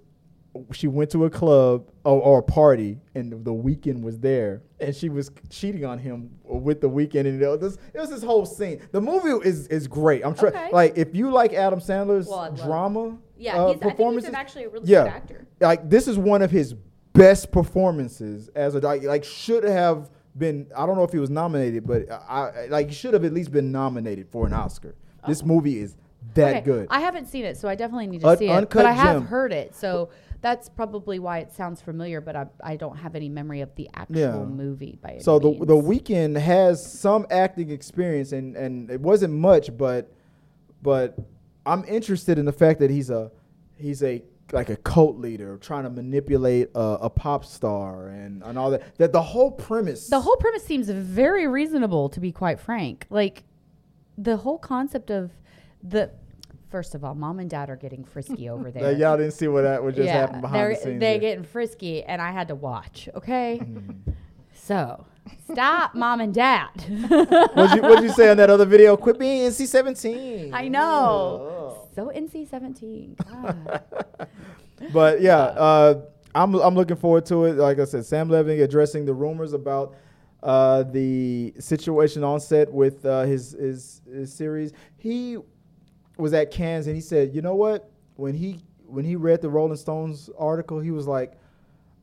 she 0.72 0.88
went 0.88 1.12
to 1.12 1.26
a 1.26 1.30
club 1.30 1.88
or, 2.04 2.20
or 2.20 2.40
a 2.40 2.44
party 2.44 3.00
and 3.14 3.32
the 3.46 3.54
Weeknd 3.54 4.02
was 4.02 4.18
there 4.20 4.64
and 4.80 4.96
she 4.96 5.08
was 5.08 5.30
cheating 5.52 5.86
on 5.86 6.00
him 6.00 6.32
with 6.44 6.82
the 6.82 6.90
Weeknd 6.90 7.28
and 7.28 7.40
it 7.42 7.48
was 7.48 7.60
this, 7.60 7.78
it 7.94 8.00
was 8.00 8.10
this 8.10 8.24
whole 8.24 8.44
scene 8.46 8.82
the 8.92 9.00
movie 9.00 9.48
is 9.48 9.68
is 9.68 9.88
great 9.88 10.26
i'm 10.26 10.34
trying 10.34 10.56
Okay. 10.56 10.70
like 10.72 10.98
if 10.98 11.14
you 11.16 11.30
like 11.30 11.54
adam 11.54 11.80
sandler's 11.80 12.28
Well, 12.28 12.52
drama 12.54 13.18
Yeah, 13.38 13.56
uh, 13.58 13.68
he's, 13.74 13.82
I 13.82 13.90
think 13.92 14.14
he's 14.24 14.34
actually 14.34 14.64
a 14.66 14.70
really 14.70 14.88
yeah 14.88 15.04
good 15.04 15.10
actor. 15.14 15.48
like 15.60 15.90
this 15.90 16.08
is 16.08 16.18
one 16.18 16.42
of 16.42 16.52
his 16.52 16.74
best 17.14 17.52
performances 17.52 18.50
as 18.56 18.76
a 18.76 18.80
like, 18.80 19.04
like 19.04 19.24
should 19.24 19.64
have 19.64 20.10
been 20.38 20.68
i 20.76 20.86
don't 20.86 20.96
know 20.98 21.04
if 21.04 21.12
he 21.12 21.18
was 21.18 21.32
nominated 21.32 21.86
but 21.88 22.04
i, 22.12 22.50
I 22.50 22.66
like 22.68 22.92
should 22.92 23.14
have 23.16 23.26
at 23.26 23.34
least 23.34 23.52
been 23.52 23.72
nominated 23.72 24.30
for 24.30 24.46
an 24.46 24.54
oscar 24.54 24.94
this 25.28 25.44
movie 25.44 25.80
is 25.80 25.96
that 26.36 26.48
Oh. 26.48 26.50
Okay, 26.58 26.62
good 26.62 26.88
I 26.92 27.00
haven't 27.00 27.28
seen 27.28 27.46
it, 27.46 27.58
so 27.58 27.68
I 27.70 27.76
definitely 27.76 28.08
need 28.08 28.22
to 28.22 28.28
Un- 28.28 28.38
see 28.38 28.50
it. 28.50 28.70
But 28.70 28.86
I 28.86 28.92
have 28.92 29.16
Gem. 29.18 29.26
heard 29.28 29.54
it, 29.54 29.74
so 29.76 30.10
that's 30.42 30.68
probably 30.68 31.20
why 31.20 31.40
it 31.40 31.54
sounds 31.54 31.82
familiar. 31.82 32.20
But 32.22 32.36
I, 32.36 32.46
I 32.62 32.76
don't 32.76 32.98
have 32.98 33.16
any 33.16 33.30
memory 33.30 33.62
of 33.62 33.74
the 33.76 33.90
actual 33.94 34.18
Yeah. 34.20 34.44
movie 34.44 35.00
by 35.02 35.20
So 35.22 35.40
the 35.40 35.52
means. 35.52 35.68
the 35.68 35.76
Weeknd 35.76 36.38
has 36.38 36.86
some 36.86 37.26
acting 37.30 37.70
experience 37.72 38.34
and 38.34 38.58
and 38.58 38.90
it 38.92 39.00
wasn't 39.00 39.34
much, 39.36 39.76
but 39.78 40.12
but 40.82 41.18
I'm 41.68 41.84
interested 41.86 42.38
in 42.40 42.46
the 42.46 42.52
fact 42.54 42.80
that 42.80 42.90
he's 42.90 43.10
a 43.10 43.32
he's 43.78 44.02
a 44.04 44.24
like 44.54 44.70
a 44.70 44.78
cult 44.78 45.18
leader 45.18 45.58
trying 45.58 45.84
to 45.84 45.90
manipulate 45.90 46.70
a, 46.74 46.80
a 47.02 47.10
pop 47.10 47.44
star 47.44 48.08
and, 48.10 48.42
and 48.44 48.58
all 48.58 48.72
that. 48.72 48.96
That 48.98 49.12
the 49.12 49.22
whole 49.22 49.52
premise. 49.52 50.08
The 50.08 50.22
whole 50.22 50.38
premise 50.38 50.64
seems 50.64 50.90
very 50.90 51.48
reasonable, 51.48 52.08
to 52.10 52.20
be 52.22 52.32
quite 52.32 52.60
frank. 52.60 53.06
Like 53.10 53.44
the 54.18 54.38
whole 54.38 54.58
concept 54.58 55.12
of 55.12 55.32
the 55.84 56.12
first 56.70 56.96
of 56.96 57.04
all, 57.04 57.14
mom 57.16 57.40
and 57.40 57.50
dad 57.50 57.70
are 57.70 57.76
getting 57.76 58.04
frisky 58.06 58.50
over 58.54 58.72
there. 58.72 58.92
y'all 58.94 59.18
didn't 59.18 59.34
see 59.34 59.48
what 59.50 59.64
that 59.64 59.84
what 59.84 59.96
just 59.96 60.10
happened 60.10 60.42
behind 60.42 60.72
the 60.72 60.76
scenes. 60.76 60.86
They're 60.86 61.12
there. 61.12 61.20
getting 61.20 61.44
frisky, 61.44 62.04
and 62.04 62.22
I 62.22 62.32
had 62.32 62.48
to 62.48 62.56
watch. 62.56 63.10
Okay, 63.16 63.60
Mm-hmm. 63.62 64.12
so 64.54 65.06
stop, 65.52 65.96
mom 65.96 66.22
and 66.22 66.34
dad. 66.34 66.70
what'd 67.54 67.76
you 67.76 67.82
what'd 67.82 68.04
you 68.04 68.10
say 68.10 68.30
on 68.30 68.38
that 68.38 68.50
other 68.50 68.66
video? 68.66 68.96
Quit 68.98 69.20
being 69.20 69.50
NC 69.50 69.68
seventeen. 69.68 70.54
I 70.54 70.68
know. 70.68 71.88
So 71.96 72.12
NC 72.16 72.50
seventeen. 72.50 73.16
But 74.94 75.22
yeah, 75.22 75.38
uh, 75.38 76.02
I'm 76.36 76.54
I'm 76.56 76.76
looking 76.76 76.98
forward 76.98 77.26
to 77.28 77.46
it. 77.46 77.54
Like 77.56 77.80
I 77.80 77.86
said, 77.86 78.06
Sam 78.06 78.30
Levin 78.30 78.60
addressing 78.62 79.06
the 79.06 79.14
rumors 79.14 79.54
about 79.54 79.96
uh, 80.44 80.84
the 80.84 81.54
situation 81.60 82.24
on 82.24 82.40
set 82.40 82.72
with 82.72 83.06
uh, 83.06 83.24
his, 83.24 83.52
his 83.52 84.02
his 84.12 84.34
series. 84.34 84.74
He 84.98 85.38
was 86.18 86.34
at 86.34 86.52
Cannes 86.52 86.88
and 86.88 86.96
he 86.96 87.02
said, 87.02 87.34
you 87.34 87.42
know 87.42 87.56
what? 87.56 87.90
When 88.16 88.34
he 88.34 88.60
when 88.86 89.04
he 89.04 89.16
read 89.16 89.42
the 89.42 89.50
Rolling 89.50 89.78
Stones 89.78 90.30
article, 90.38 90.80
he 90.80 90.92
was 90.92 91.08
like. 91.08 91.34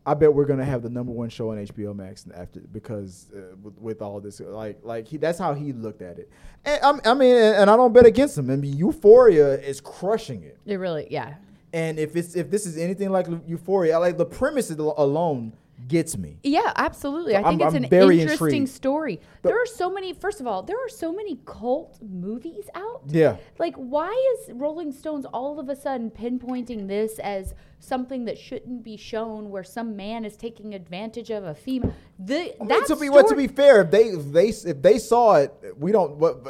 I 0.07 0.15
bet 0.15 0.33
we're 0.35 0.45
gonna 0.45 0.65
have 0.65 0.83
the 0.83 0.91
number 0.91 1.13
one 1.13 1.31
show 1.31 1.51
on 1.51 1.59
HBO 1.59 1.95
Max 1.97 2.27
after 2.35 2.61
because 2.61 3.31
uh, 3.35 3.57
with, 3.63 3.79
with 3.79 4.03
all 4.03 4.21
this, 4.21 4.41
like, 4.41 4.81
like 4.83 5.09
he, 5.09 5.17
that's 5.17 5.39
how 5.39 5.55
he 5.55 5.73
looked 5.73 6.03
at 6.03 6.19
it. 6.19 6.31
And 6.65 6.83
I'm, 6.83 7.01
I 7.05 7.15
mean, 7.15 7.35
and, 7.35 7.57
and 7.57 7.71
I 7.71 7.77
don't 7.77 7.93
bet 7.93 8.05
against 8.05 8.37
him. 8.37 8.51
I 8.51 8.57
mean, 8.57 8.77
Euphoria 8.77 9.59
is 9.61 9.81
crushing 9.81 10.43
it. 10.43 10.59
It 10.67 10.77
really, 10.77 11.07
yeah. 11.11 11.35
And 11.73 11.99
if 11.99 12.17
it's 12.17 12.37
if 12.37 12.51
this 12.51 12.67
is 12.67 12.77
anything 12.77 13.11
like 13.11 13.27
Euphoria, 13.47 13.99
like 13.99 14.19
the 14.19 14.27
premise 14.27 14.71
alone 14.71 15.53
gets 15.89 16.17
me. 16.17 16.39
Yeah, 16.43 16.73
absolutely. 16.77 17.33
So 17.33 17.41
I 17.41 17.43
think 17.51 17.61
I'm- 17.61 17.69
it's 17.69 17.77
I'm 17.77 17.85
an 17.85 17.91
very 17.91 18.21
interesting 18.21 18.49
intrigued. 18.63 18.69
story. 18.71 19.21
But- 19.43 19.51
there 19.51 19.61
are 19.63 19.67
so 19.67 19.91
many. 19.91 20.13
First 20.13 20.41
of 20.41 20.47
all, 20.47 20.63
there 20.63 20.79
are 20.83 20.89
so 20.89 21.13
many 21.13 21.39
cult 21.45 21.99
movies 22.03 22.71
out. 22.75 23.03
Yeah. 23.09 23.37
Like, 23.59 23.75
why 23.77 24.11
is 24.39 24.53
Rolling 24.55 24.93
Stones 24.93 25.27
all 25.27 25.59
of 25.61 25.69
a 25.69 25.77
sudden 25.77 26.11
pinpointing 26.11 26.89
this 26.89 27.19
as 27.19 27.55
something 27.81 28.25
that 28.25 28.39
shouldn't 28.39 28.83
be 28.83 28.97
shown, 28.97 29.51
where 29.51 29.65
some 29.65 29.95
man 29.95 30.25
is 30.25 30.37
taking 30.37 30.75
advantage 30.75 31.31
of 31.31 31.45
a 31.45 31.55
female? 31.55 31.93
The 32.19 32.55
I 32.55 32.59
mean, 32.61 32.69
that 32.69 32.87
to 32.87 32.97
be 32.97 33.11
what 33.11 33.23
to 33.23 33.29
story- 33.29 33.47
be 33.47 33.53
fair, 33.53 33.83
if 33.83 33.91
they 33.91 34.05
if 34.05 34.33
they 34.33 34.49
if 34.49 34.81
they 34.81 34.99
saw 34.99 35.35
it, 35.35 35.53
we 35.79 35.93
don't. 35.93 36.17
What 36.17 36.43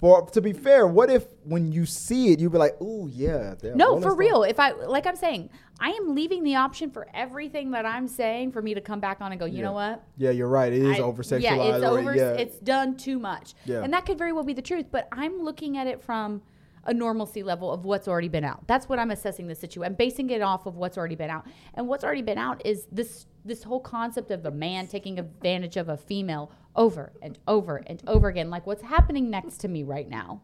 for? 0.00 0.22
To 0.30 0.40
be 0.40 0.52
fair, 0.52 0.86
what 0.86 1.10
if 1.10 1.26
when 1.44 1.72
you 1.72 1.86
see 1.86 2.32
it, 2.32 2.40
you'd 2.40 2.52
be 2.52 2.58
like, 2.58 2.76
"Oh 2.80 3.06
yeah." 3.08 3.54
No, 3.74 3.96
for 3.96 4.02
Stones." 4.02 4.18
real. 4.18 4.42
If 4.44 4.58
I 4.60 4.72
like, 4.72 5.06
I'm 5.06 5.16
saying, 5.16 5.50
I 5.80 5.90
am 5.90 6.14
leaving 6.14 6.42
the 6.44 6.56
option 6.56 6.90
for 6.90 7.06
everything 7.14 7.70
that 7.72 7.86
I'm 7.86 8.08
saying 8.08 8.52
for 8.52 8.62
me 8.62 8.74
to 8.74 8.80
come 8.80 9.00
back 9.00 9.20
on 9.20 9.32
and 9.32 9.38
go. 9.40 9.46
You 9.46 9.58
Yeah. 9.58 9.64
know 9.64 9.72
what? 9.72 10.02
Yeah, 10.16 10.30
you're 10.30 10.48
right. 10.48 10.72
It 10.72 10.82
is 10.82 10.98
I- 10.98 11.02
over 11.02 11.22
sexualized. 11.22 11.40
Yeah, 11.42 11.74
it's 11.76 11.84
over. 11.84 12.14
Yeah. 12.14 12.30
It's 12.32 12.58
done 12.58 12.96
too 12.96 13.18
much. 13.18 13.54
Yeah. 13.64 13.82
And 13.82 13.92
that 13.92 14.06
could 14.06 14.18
very 14.18 14.32
well 14.32 14.44
be 14.44 14.54
the 14.54 14.62
truth. 14.62 14.86
But 14.90 15.08
I'm 15.12 15.40
looking 15.42 15.76
at 15.76 15.86
it 15.86 16.02
from 16.02 16.42
a 16.88 16.94
normalcy 16.94 17.42
level 17.42 17.70
of 17.70 17.84
what's 17.84 18.08
already 18.08 18.28
been 18.28 18.44
out. 18.44 18.66
That's 18.66 18.88
what 18.88 18.98
I'm 18.98 19.10
assessing 19.10 19.46
the 19.46 19.54
situation. 19.54 19.92
I'm 19.92 19.94
basing 19.94 20.30
it 20.30 20.40
off 20.40 20.66
of 20.66 20.76
what's 20.76 20.96
already 20.96 21.14
been 21.14 21.30
out. 21.30 21.46
And 21.74 21.86
what's 21.86 22.02
already 22.02 22.22
been 22.22 22.38
out 22.38 22.64
is 22.64 22.86
this 22.90 23.26
this 23.44 23.62
whole 23.62 23.80
concept 23.80 24.30
of 24.30 24.44
a 24.44 24.50
man 24.50 24.86
taking 24.88 25.18
advantage 25.18 25.76
of 25.76 25.88
a 25.88 25.96
female 25.96 26.50
over 26.74 27.12
and 27.22 27.38
over 27.46 27.82
and 27.86 28.02
over 28.06 28.28
again, 28.28 28.50
like 28.50 28.66
what's 28.66 28.82
happening 28.82 29.30
next 29.30 29.58
to 29.58 29.68
me 29.68 29.84
right 29.84 30.08
now. 30.08 30.40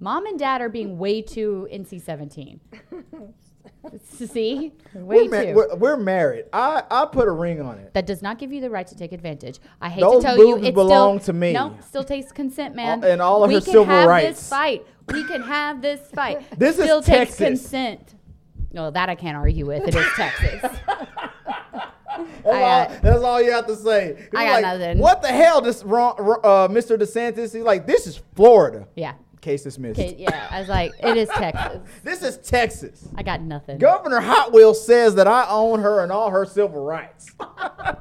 Mom 0.00 0.26
and 0.26 0.38
dad 0.38 0.60
are 0.60 0.68
being 0.68 0.98
way 0.98 1.22
too 1.22 1.68
NC 1.72 2.02
17. 2.02 2.60
See? 4.04 4.72
Way 4.94 5.28
we're, 5.28 5.30
ma- 5.30 5.42
too. 5.42 5.54
we're, 5.54 5.74
we're 5.76 5.96
married. 5.96 6.46
I, 6.52 6.82
I 6.90 7.06
put 7.06 7.28
a 7.28 7.30
ring 7.30 7.60
on 7.60 7.78
it. 7.78 7.94
that 7.94 8.06
does 8.06 8.22
not 8.22 8.38
give 8.38 8.52
you 8.52 8.60
the 8.60 8.70
right 8.70 8.86
to 8.86 8.96
take 8.96 9.12
advantage. 9.12 9.58
I 9.80 9.88
hate 9.88 10.00
Those 10.00 10.22
to 10.22 10.28
tell 10.28 10.38
you, 10.38 10.56
it 10.58 10.74
belong 10.74 11.20
still, 11.20 11.34
to 11.34 11.38
me. 11.38 11.52
No, 11.52 11.76
still 11.86 12.04
takes 12.04 12.32
consent, 12.32 12.74
man. 12.74 13.04
and 13.04 13.20
all 13.22 13.44
of 13.44 13.48
we 13.48 13.54
her 13.54 13.60
can 13.60 13.66
civil 13.72 13.84
have 13.86 14.08
rights. 14.08 14.40
This 14.40 14.48
fight. 14.48 14.86
We 15.12 15.24
can 15.24 15.42
have 15.42 15.80
this 15.82 16.00
fight. 16.14 16.44
This 16.58 16.78
is 16.78 16.84
still 16.84 17.02
takes 17.02 17.36
Texas. 17.36 17.62
consent. 17.62 18.14
No, 18.72 18.90
that 18.90 19.08
I 19.08 19.14
can't 19.14 19.36
argue 19.36 19.66
with. 19.66 19.88
It 19.88 19.94
is 19.94 20.06
Texas. 20.16 20.70
That's, 22.42 22.48
I 22.48 22.62
all, 22.62 22.88
that's 23.00 23.22
all 23.22 23.42
you 23.42 23.52
have 23.52 23.66
to 23.68 23.76
say. 23.76 24.16
He's 24.16 24.28
I 24.34 24.44
got 24.44 24.52
like, 24.54 24.62
nothing. 24.62 24.98
What 24.98 25.22
the 25.22 25.28
hell, 25.28 25.60
this 25.60 25.84
wrong, 25.84 26.16
uh, 26.18 26.66
Mr. 26.66 26.98
DeSantis? 26.98 27.52
He's 27.54 27.62
like, 27.62 27.86
this 27.86 28.08
is 28.08 28.20
Florida. 28.34 28.88
Yeah. 28.96 29.14
Case 29.40 29.62
dismissed. 29.62 30.00
Okay, 30.00 30.16
yeah. 30.18 30.48
I 30.50 30.60
was 30.60 30.68
like, 30.68 30.92
it 31.00 31.16
is 31.16 31.28
Texas. 31.28 31.80
This 32.02 32.22
is 32.22 32.38
Texas. 32.38 33.08
I 33.16 33.22
got 33.22 33.40
nothing. 33.40 33.78
Governor 33.78 34.20
Hot 34.20 34.52
Wheels 34.52 34.84
says 34.84 35.14
that 35.16 35.26
I 35.28 35.46
own 35.48 35.80
her 35.80 36.02
and 36.02 36.10
all 36.10 36.30
her 36.30 36.44
civil 36.44 36.82
rights. 36.84 37.30
I'm 37.40 37.48
gonna 37.56 38.00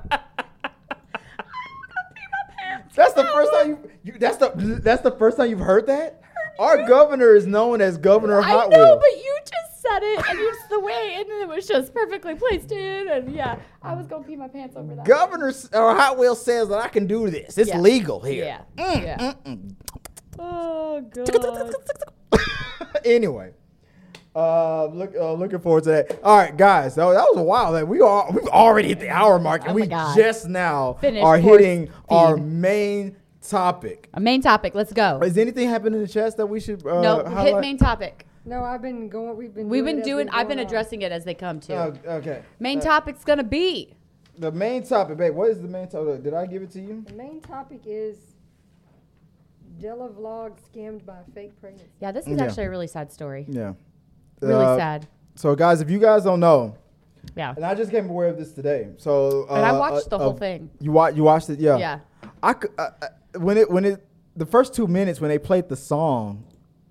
pee 2.14 2.22
my 2.32 2.56
pants. 2.58 2.96
That's 2.96 3.14
the 3.14 3.26
first 3.26 3.52
time 3.54 3.70
you, 3.70 4.14
you. 4.14 4.20
That's 4.20 4.38
the. 4.38 4.80
That's 4.84 5.02
the 5.02 5.12
first 5.12 5.38
time 5.38 5.50
you've 5.50 5.60
heard 5.60 5.88
that. 5.88 6.22
Our 6.60 6.88
governor 6.88 7.36
is 7.36 7.46
known 7.46 7.82
as 7.82 7.98
Governor 7.98 8.42
I 8.42 8.68
know, 8.68 8.96
but 8.98 9.24
you 9.24 9.38
just 9.42 9.82
said 9.82 10.02
it, 10.02 10.26
and 10.30 10.40
it's 10.40 10.68
the 10.70 10.80
way, 10.80 11.16
and 11.20 11.28
it 11.30 11.48
was 11.48 11.68
just 11.68 11.94
perfectly 11.94 12.34
placed 12.34 12.72
in, 12.72 13.08
and 13.10 13.32
yeah, 13.34 13.60
I 13.84 13.94
was 13.94 14.08
gonna 14.08 14.24
pee 14.24 14.36
my 14.36 14.48
pants 14.48 14.76
over 14.76 14.96
that. 14.96 15.06
Governor 15.06 15.54
or 15.74 15.96
Hot 15.96 16.18
Wheels 16.18 16.44
says 16.44 16.70
that 16.70 16.80
I 16.80 16.88
can 16.88 17.06
do 17.06 17.30
this. 17.30 17.58
It's 17.60 17.70
Yeah. 17.70 17.80
legal 17.80 18.22
here. 18.22 18.46
Yeah. 18.76 18.84
Mm, 18.84 19.04
Yeah. 19.04 19.18
mm, 19.18 19.36
mm. 19.46 19.76
Oh 20.40 21.02
god. 21.02 21.74
anyway, 23.06 23.52
uh, 24.36 24.86
look, 24.86 25.14
uh, 25.16 25.34
looking 25.34 25.60
forward 25.60 25.84
to 25.86 25.90
that. 25.92 26.20
All 26.24 26.38
right, 26.38 26.56
guys, 26.56 26.96
so 26.96 27.12
that 27.14 27.22
was 27.22 27.38
a 27.38 27.44
while. 27.44 27.74
That 27.74 27.88
we 27.88 28.02
are 28.02 28.30
we've 28.32 28.48
already 28.48 28.90
hit 28.90 29.00
the 29.00 29.10
hour 29.10 29.40
mark, 29.40 29.62
and 29.62 29.72
Oh 29.72 29.76
we 29.76 29.88
God. 29.88 30.16
just 30.16 30.48
now 30.48 30.94
Finished 31.02 31.26
are 31.26 31.42
force 31.42 31.60
hitting 31.62 31.90
our 32.10 32.38
main 32.38 33.16
topic. 33.42 34.10
A 34.14 34.20
main 34.20 34.42
topic. 34.42 34.76
Let's 34.76 34.94
go. 34.94 35.20
Is 35.24 35.38
anything 35.38 35.70
happening 35.70 35.96
in 35.96 36.02
the 36.02 36.08
chest 36.12 36.38
that 36.38 36.46
we 36.48 36.60
should? 36.60 36.86
Uh, 36.86 37.02
no, 37.02 37.26
hit 37.44 37.60
main 37.60 37.78
topic. 37.78 38.26
No, 38.46 38.64
I've 38.64 38.82
been 38.82 39.10
going. 39.10 39.36
We've 39.36 39.54
been. 39.54 39.68
We've 39.70 39.84
doing 39.84 39.98
been 39.98 40.06
doing. 40.06 40.30
I've 40.30 40.48
been 40.48 40.58
going 40.58 40.60
on. 40.60 40.66
addressing 40.66 41.02
it 41.02 41.12
as 41.12 41.26
they 41.26 41.34
come 41.34 41.60
to. 41.62 41.74
Oh, 41.74 41.94
okay. 42.18 42.44
main 42.60 42.80
Uh, 42.80 42.84
topic's 42.84 43.24
gonna 43.24 43.44
be. 43.44 43.94
The 44.38 44.52
main 44.52 44.84
topic, 44.84 45.18
babe. 45.18 45.34
What 45.34 45.50
is 45.50 45.62
the 45.62 45.68
main 45.68 45.88
topic? 45.88 46.24
Did 46.24 46.34
I 46.36 46.46
give 46.46 46.62
it 46.62 46.70
to 46.72 46.80
you? 46.80 47.04
The 47.08 47.14
main 47.14 47.42
topic 47.42 47.82
is 47.86 48.18
Della 49.80 50.10
vlog 50.10 50.58
scammed 50.72 51.06
by 51.06 51.18
a 51.20 51.32
fake 51.34 51.60
pregnancy. 51.60 51.90
Yeah, 52.00 52.12
this 52.12 52.26
is 52.28 52.38
Yeah. 52.38 52.46
actually 52.46 52.66
a 52.66 52.70
really 52.70 52.88
sad 52.88 53.12
story. 53.12 53.46
Yeah. 53.50 53.74
Really 54.42 54.66
Uh, 54.66 54.78
sad. 54.78 55.08
So, 55.36 55.56
guys, 55.56 55.82
if 55.82 55.90
you 55.90 56.00
guys 56.00 56.24
don't 56.24 56.40
know, 56.40 56.76
Yeah. 57.36 57.54
and 57.56 57.66
I 57.66 57.76
just 57.76 57.92
came 57.92 58.10
aware 58.10 58.28
of 58.30 58.38
this 58.38 58.54
today. 58.54 58.90
So, 58.98 59.46
uh, 59.50 59.56
And 59.56 59.66
I 59.66 59.78
watched 59.78 60.08
uh, 60.08 60.10
the 60.10 60.18
whole 60.20 60.30
uh, 60.34 60.38
thing. 60.38 60.70
You 60.80 60.92
watch? 60.92 61.16
You 61.16 61.24
watched 61.24 61.50
it? 61.50 61.60
Yeah. 61.60 61.78
Yeah. 61.78 62.00
I, 62.42 62.54
cou- 62.54 62.70
uh, 62.78 62.90
uh, 63.02 63.40
when 63.40 63.58
it 63.58 63.70
when 63.70 63.86
it 63.86 64.06
the 64.36 64.46
first 64.46 64.74
two 64.74 64.88
minutes 64.88 65.20
when 65.20 65.30
they 65.30 65.40
played 65.40 65.70
the 65.70 65.76
song, 65.76 66.44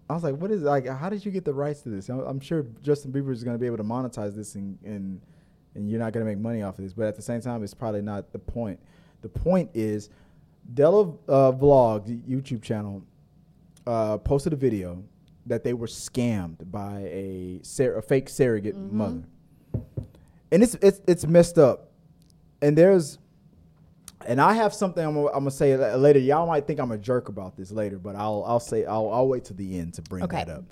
I 0.08 0.14
was 0.14 0.22
like, 0.22 0.36
"What 0.36 0.50
is 0.50 0.62
like? 0.62 0.86
How 0.86 1.08
did 1.08 1.24
you 1.24 1.32
get 1.32 1.44
the 1.44 1.54
rights 1.54 1.82
to 1.82 1.88
this?" 1.88 2.08
I'm, 2.08 2.20
I'm 2.20 2.40
sure 2.40 2.64
Justin 2.82 3.12
Bieber 3.12 3.32
is 3.32 3.42
going 3.44 3.54
to 3.54 3.58
be 3.60 3.66
able 3.66 3.76
to 3.78 3.84
monetize 3.84 4.34
this, 4.34 4.54
and 4.54 4.78
and 4.84 5.20
and 5.74 5.88
you're 5.90 5.98
not 6.00 6.12
going 6.12 6.24
to 6.24 6.30
make 6.30 6.38
money 6.40 6.62
off 6.62 6.78
of 6.78 6.84
this. 6.84 6.92
But 6.92 7.06
at 7.06 7.16
the 7.16 7.22
same 7.22 7.40
time, 7.40 7.62
it's 7.62 7.74
probably 7.74 8.02
not 8.02 8.32
the 8.32 8.38
point. 8.38 8.78
The 9.22 9.28
point 9.28 9.70
is, 9.74 10.10
Della 10.72 11.02
uh, 11.28 11.52
Vlog, 11.52 12.22
YouTube 12.28 12.62
channel, 12.62 13.02
uh, 13.86 14.18
posted 14.18 14.52
a 14.52 14.56
video 14.56 15.02
that 15.46 15.62
they 15.62 15.72
were 15.74 15.86
scammed 15.86 16.70
by 16.70 17.00
a, 17.02 17.60
sur- 17.62 17.96
a 17.98 18.02
fake 18.02 18.28
surrogate 18.28 18.74
Mm-hmm. 18.74 18.96
mother, 18.98 19.22
and 20.50 20.62
it's 20.62 20.74
it's 20.82 21.00
it's 21.06 21.26
messed 21.26 21.58
up. 21.58 21.92
And 22.62 22.76
there's 22.76 23.18
and 24.26 24.40
I 24.40 24.54
have 24.54 24.74
something 24.74 25.04
I'm 25.04 25.14
gonna, 25.14 25.28
I'm 25.28 25.40
gonna 25.40 25.50
say 25.50 25.76
later. 25.96 26.18
Y'all 26.18 26.46
might 26.46 26.66
think 26.66 26.80
I'm 26.80 26.90
a 26.90 26.98
jerk 26.98 27.28
about 27.28 27.56
this 27.56 27.70
later, 27.70 27.98
but 27.98 28.16
I'll 28.16 28.42
I'll 28.46 28.60
say 28.60 28.84
I'll 28.84 29.10
I'll 29.10 29.28
wait 29.28 29.44
to 29.46 29.54
the 29.54 29.78
end 29.78 29.94
to 29.94 30.02
bring 30.02 30.24
Okay. 30.24 30.38
that 30.44 30.48
up. 30.48 30.64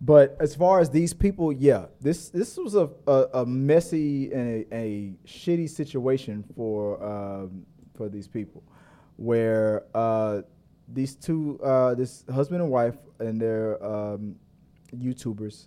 But 0.00 0.36
as 0.40 0.54
far 0.54 0.80
as 0.80 0.88
these 0.90 1.12
people, 1.12 1.52
yeah, 1.52 1.86
this 2.00 2.28
this 2.30 2.56
was 2.56 2.74
a 2.74 2.88
a, 3.06 3.26
a 3.34 3.46
messy 3.46 4.32
and 4.32 4.64
a, 4.70 4.74
a 4.74 5.12
shitty 5.26 5.68
situation 5.68 6.44
for 6.54 7.02
um, 7.04 7.66
for 7.94 8.08
these 8.08 8.28
people, 8.28 8.62
where 9.16 9.84
uh, 9.94 10.42
these 10.88 11.14
two 11.14 11.58
uh, 11.62 11.94
this 11.94 12.24
husband 12.32 12.62
and 12.62 12.70
wife 12.70 12.96
and 13.18 13.40
their 13.40 13.82
um, 13.84 14.36
YouTubers 14.94 15.66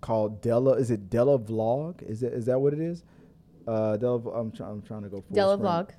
called 0.00 0.40
Della. 0.42 0.72
Is 0.74 0.90
it 0.90 1.08
Della 1.10 1.38
Vlog? 1.38 2.02
Is 2.02 2.22
it 2.22 2.32
is 2.32 2.46
that 2.46 2.58
what 2.58 2.72
it 2.72 2.80
is? 2.80 3.04
Uh, 3.66 3.96
Della, 3.96 4.18
I'm, 4.30 4.50
try, 4.52 4.68
I'm 4.68 4.82
trying 4.82 5.02
to 5.02 5.08
go 5.08 5.20
full 5.20 5.34
Della 5.34 5.54
screen. 5.56 5.66
vlog. 5.66 5.90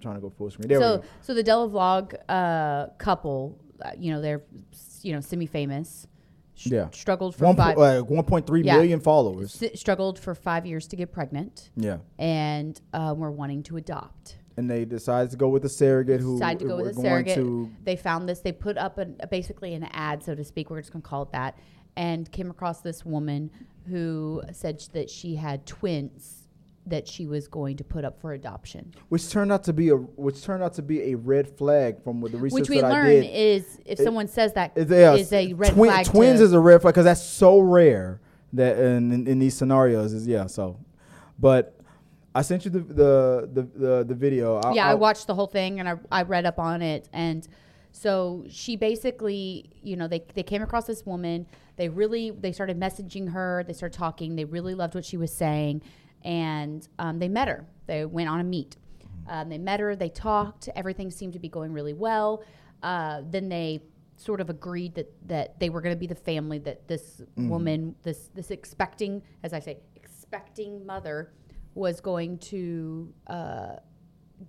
trying 0.00 0.14
to 0.16 0.20
go 0.20 0.30
full 0.30 0.50
screen. 0.50 0.68
There 0.68 0.78
we 0.78 0.84
so 0.84 0.98
go. 0.98 1.04
so 1.20 1.34
the 1.34 1.42
Della 1.42 1.68
vlog 1.68 2.14
uh, 2.28 2.88
couple, 2.98 3.58
uh, 3.84 3.90
you 3.98 4.12
know, 4.12 4.20
they're 4.20 4.42
you 5.02 5.12
know 5.12 5.20
semi 5.20 5.46
famous. 5.46 6.06
Yeah. 6.64 6.90
Struggled 6.92 7.34
for 7.34 7.46
One 7.46 7.56
five. 7.56 7.74
po- 7.76 7.82
uh, 7.82 8.02
1.3 8.02 8.64
Yeah. 8.64 8.76
million 8.76 9.00
followers. 9.00 9.60
s- 9.60 9.80
struggled 9.80 10.16
for 10.18 10.32
five 10.34 10.64
years 10.66 10.86
to 10.88 10.96
get 10.96 11.10
pregnant, 11.10 11.70
Yeah. 11.76 11.98
and 12.18 12.80
uh, 12.92 13.14
were 13.16 13.32
wanting 13.32 13.62
to 13.64 13.78
adopt. 13.78 14.36
And 14.56 14.70
they 14.70 14.84
decided 14.84 15.30
to 15.30 15.36
go 15.36 15.48
with 15.48 15.64
a 15.64 15.68
surrogate 15.68 16.20
who 16.20 16.34
decided 16.34 16.58
to 16.60 16.64
go 16.66 16.76
with 16.76 16.88
a 16.88 17.00
surrogate. 17.00 17.34
to- 17.36 17.70
They 17.84 17.96
found 17.96 18.28
this. 18.28 18.40
They 18.40 18.52
put 18.52 18.76
up 18.76 18.98
an, 18.98 19.18
basically 19.30 19.74
an 19.74 19.84
ad, 19.92 20.22
so 20.22 20.34
to 20.34 20.44
speak. 20.44 20.68
We're 20.70 20.80
just 20.80 20.92
going 20.92 21.02
to 21.02 21.08
call 21.08 21.22
it 21.22 21.32
that. 21.32 21.56
And 21.96 22.30
came 22.30 22.50
across 22.50 22.80
this 22.80 23.04
woman 23.04 23.50
who 23.88 24.42
said 24.52 24.80
sh- 24.80 24.86
that 24.88 25.10
she 25.10 25.36
had 25.36 25.66
twins 25.66 26.38
that 26.84 27.06
she 27.06 27.26
was 27.26 27.46
going 27.46 27.76
to 27.76 27.84
put 27.84 28.04
up 28.04 28.20
for 28.20 28.32
adoption. 28.32 28.92
which 29.08 29.30
turned 29.30 29.52
out 29.52 29.62
to 29.64 29.72
be 29.72 29.88
a 29.90 29.94
which 29.96 30.42
turned 30.42 30.62
out 30.64 30.74
to 30.74 30.82
be 30.82 31.12
a 31.12 31.14
red 31.14 31.48
flag 31.56 32.02
from 32.02 32.20
what 32.20 32.32
the 32.32 32.38
research 32.38 32.60
Which 32.62 32.68
we 32.70 32.80
that 32.80 32.86
I 32.90 32.90
learn 32.90 33.06
did. 33.06 33.24
is 33.26 33.78
if 33.84 34.00
It- 34.00 34.02
someone 34.02 34.26
says 34.26 34.52
that 34.54 34.72
Is, 34.76 34.90
yeah, 34.90 35.14
is 35.14 35.32
a 35.32 35.52
red 35.52 35.74
twin- 35.74 35.90
flag. 35.90 36.06
Twins 36.06 36.40
to- 36.40 36.44
is 36.46 36.52
a 36.52 36.58
red 36.60 36.82
flag 36.82 36.94
because 36.94 37.04
that's 37.04 37.22
so 37.22 37.60
rare 37.60 38.20
that 38.54 38.78
in, 38.78 39.12
in, 39.12 39.26
in 39.28 39.38
these 39.38 39.54
scenarios 39.54 40.12
is 40.12 40.26
yeah. 40.26 40.46
So, 40.46 40.78
but 41.38 41.78
I 42.34 42.42
sent 42.42 42.64
you 42.64 42.70
the 42.70 42.80
the 42.80 43.48
the 43.52 43.62
the, 43.62 44.04
the 44.04 44.14
video. 44.14 44.56
I'll- 44.58 44.74
yeah, 44.74 44.86
I 44.86 44.90
I'll- 44.90 44.98
watched 44.98 45.26
the 45.26 45.34
whole 45.34 45.46
thing 45.46 45.80
and 45.80 45.88
I, 45.88 45.94
I 46.10 46.22
read 46.22 46.46
up 46.46 46.58
on 46.58 46.80
it. 46.82 47.08
And 47.12 47.46
so 47.92 48.44
she 48.48 48.76
basically, 48.76 49.70
you 49.82 49.96
know, 49.96 50.08
they, 50.08 50.24
they 50.34 50.42
came 50.42 50.62
across 50.62 50.86
this 50.86 51.04
woman. 51.04 51.46
They 51.76 51.88
really, 51.90 52.30
they 52.30 52.52
started 52.52 52.78
messaging 52.80 53.32
her. 53.32 53.64
They 53.66 53.74
started 53.74 53.96
talking. 53.98 54.34
They 54.36 54.46
really 54.46 54.74
loved 54.74 54.94
what 54.94 55.04
she 55.04 55.18
was 55.18 55.32
saying. 55.32 55.82
And 56.22 56.86
um, 56.98 57.18
they 57.18 57.28
met 57.28 57.48
her. 57.48 57.66
They 57.86 58.04
went 58.06 58.28
on 58.30 58.40
a 58.40 58.44
meet. 58.44 58.76
Um, 59.28 59.48
they 59.50 59.58
met 59.58 59.80
her. 59.80 59.94
They 59.94 60.08
talked. 60.08 60.68
Everything 60.74 61.10
seemed 61.10 61.34
to 61.34 61.38
be 61.38 61.48
going 61.48 61.72
really 61.72 61.92
well. 61.92 62.44
Uh, 62.82 63.22
then 63.28 63.48
they 63.50 63.82
sort 64.16 64.40
of 64.40 64.48
agreed 64.48 64.94
that, 64.94 65.12
that 65.28 65.58
they 65.60 65.68
were 65.68 65.80
going 65.80 65.94
to 65.94 65.98
be 65.98 66.06
the 66.06 66.14
family 66.14 66.58
that 66.60 66.86
this 66.88 67.20
woman, 67.36 67.94
this, 68.04 68.30
this 68.34 68.50
expecting, 68.50 69.22
as 69.42 69.52
I 69.52 69.58
say, 69.58 69.78
expecting 69.96 70.86
mother 70.86 71.32
was 71.74 72.00
going 72.00 72.38
to 72.38 73.12
uh, 73.28 73.76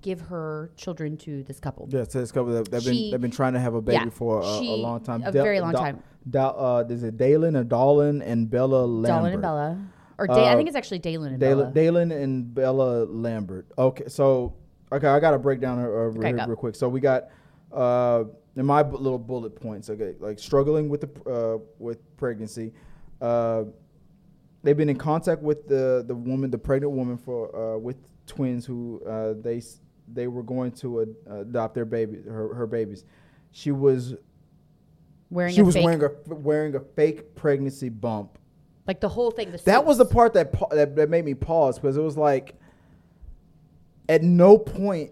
give 0.02 0.20
her 0.22 0.72
children 0.76 1.18
to 1.18 1.44
this 1.44 1.60
couple. 1.60 1.88
Yeah, 1.90 2.04
so 2.08 2.20
this 2.20 2.32
couple 2.32 2.52
that 2.54 2.70
they've 2.72 2.84
been 2.84 3.12
they've 3.12 3.22
been 3.22 3.32
trying 3.32 3.54
to 3.54 3.60
have 3.60 3.74
a 3.76 3.82
baby 3.82 4.06
yeah, 4.06 4.10
for 4.10 4.42
a, 4.42 4.46
a 4.46 4.76
long 4.76 5.02
time. 5.02 5.24
a 5.24 5.32
Del- 5.32 5.44
very 5.44 5.60
long 5.62 5.74
time. 5.74 6.02
Dal- 6.30 6.56
uh, 6.60 6.84
is 6.84 7.04
it 7.04 7.18
Dallin 7.18 7.58
or 7.58 7.64
Dolan 7.64 8.22
and 8.22 8.50
Bella 8.50 8.86
Lambert? 8.86 9.24
Dallin 9.24 9.34
and 9.34 9.42
Bella. 9.42 9.78
Or 10.18 10.28
da- 10.28 10.34
I 10.34 10.54
Uh, 10.54 10.56
think 10.58 10.68
it's 10.68 10.78
actually 10.78 11.00
Dallin 11.00 11.28
and 11.34 11.42
Dallin, 11.42 11.74
Bella. 11.74 11.92
Dallin 12.06 12.24
and 12.24 12.54
Bella 12.54 13.04
Lambert. 13.06 13.68
Okay, 13.78 14.06
so 14.08 14.54
okay, 14.92 15.08
I 15.08 15.20
got 15.20 15.32
to 15.32 15.40
break 15.40 15.60
down 15.60 15.78
her 15.80 16.04
over 16.06 16.20
Okay, 16.20 16.28
here 16.30 16.38
go. 16.38 16.46
real 16.46 16.56
quick. 16.56 16.76
So 16.76 16.88
we 16.90 17.00
got 17.00 17.30
uh, 17.72 18.26
in 18.56 18.66
my 18.66 18.84
bu- 18.84 18.98
little 18.98 19.18
bullet 19.20 19.56
points. 19.56 19.90
Okay, 19.90 20.14
like 20.20 20.40
struggling 20.40 20.88
with 20.90 21.02
the 21.02 21.08
pr- 21.08 21.30
uh, 21.32 21.58
with 21.80 22.00
pregnancy. 22.18 22.74
Uh, 23.22 23.64
they've 24.64 24.78
been 24.78 24.89
in 24.89 24.97
contact 24.97 25.41
with 25.41 25.68
the 25.68 26.03
the 26.07 26.16
woman, 26.16 26.49
the 26.49 26.57
pregnant 26.57 26.93
woman 26.93 27.18
for 27.18 27.53
uh, 27.55 27.78
with 27.78 27.97
twins 28.26 28.66
who 28.66 29.01
uh, 29.07 29.34
they 29.41 29.61
they 30.11 30.28
were 30.28 30.43
going 30.43 30.72
to 30.72 31.01
ad- 31.01 31.38
adopt 31.41 31.76
their 31.76 31.86
baby, 31.86 32.18
her, 32.28 32.53
her 32.53 32.68
babies. 32.68 33.05
She 33.51 33.72
was 33.72 34.16
wearing 35.30 35.53
she 35.53 35.61
a 35.61 35.66
was 35.66 35.76
fake, 35.76 35.86
wearing 35.86 36.03
a 36.03 36.36
wearing 36.36 36.76
a 36.76 36.80
fake 36.80 37.36
pregnancy 37.36 37.89
bump. 37.89 38.38
like 38.88 38.99
the 38.99 39.09
whole 39.09 39.32
thing. 39.32 39.51
The 39.51 39.57
That 39.59 39.86
was 39.86 39.97
the 39.97 40.05
part 40.05 40.34
that, 40.34 40.51
pa- 40.51 40.68
that 40.72 40.95
that 40.95 41.09
made 41.09 41.26
me 41.26 41.34
pause 41.34 41.78
because 41.78 41.97
it 41.97 42.01
was 42.01 42.18
like, 42.18 42.55
at 44.09 44.24
no 44.24 44.57
point, 44.57 45.11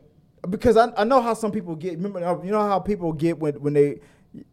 because 0.50 0.76
I, 0.78 0.92
I 0.98 1.04
know 1.04 1.22
how 1.22 1.34
some 1.34 1.52
people 1.52 1.76
get. 1.76 1.94
Remember, 1.94 2.20
you 2.44 2.52
know 2.52 2.68
how 2.68 2.80
people 2.80 3.14
get 3.14 3.38
when 3.40 3.56
when 3.62 3.74
they 3.74 4.00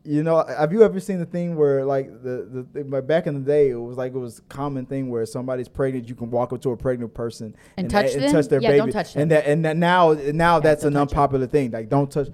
you 0.04 0.24
know, 0.24 0.44
have 0.44 0.72
you 0.72 0.82
ever 0.82 0.98
seen 0.98 1.20
the 1.20 1.26
thing 1.26 1.54
where 1.54 1.84
like 1.84 2.08
the 2.22 2.66
the 2.74 2.84
like, 2.84 3.06
back 3.06 3.28
in 3.28 3.34
the 3.34 3.40
day 3.40 3.70
it 3.70 3.76
was 3.76 3.96
like 3.96 4.12
it 4.12 4.18
was 4.18 4.40
a 4.40 4.42
common 4.42 4.84
thing 4.86 5.08
where 5.08 5.24
somebody's 5.24 5.68
pregnant, 5.68 6.08
you 6.08 6.16
can 6.16 6.30
walk 6.30 6.52
up 6.52 6.60
to 6.62 6.70
a 6.70 6.76
pregnant 6.76 7.14
person 7.14 7.54
And 7.76 7.88
touch 7.88 8.14
them? 8.14 8.32
touch 8.32 8.48
their 8.48 8.60
Yeah, 8.60 8.70
baby, 8.72 8.90
touch 8.90 9.14
and 9.14 9.30
that 9.30 9.46
and 9.46 9.64
that 9.64 9.76
now 9.76 10.14
now 10.14 10.58
that's 10.58 10.82
an 10.82 10.96
unpopular 10.96 11.46
thing. 11.46 11.70
Like 11.70 11.88
don't 11.88 12.10
touch, 12.10 12.28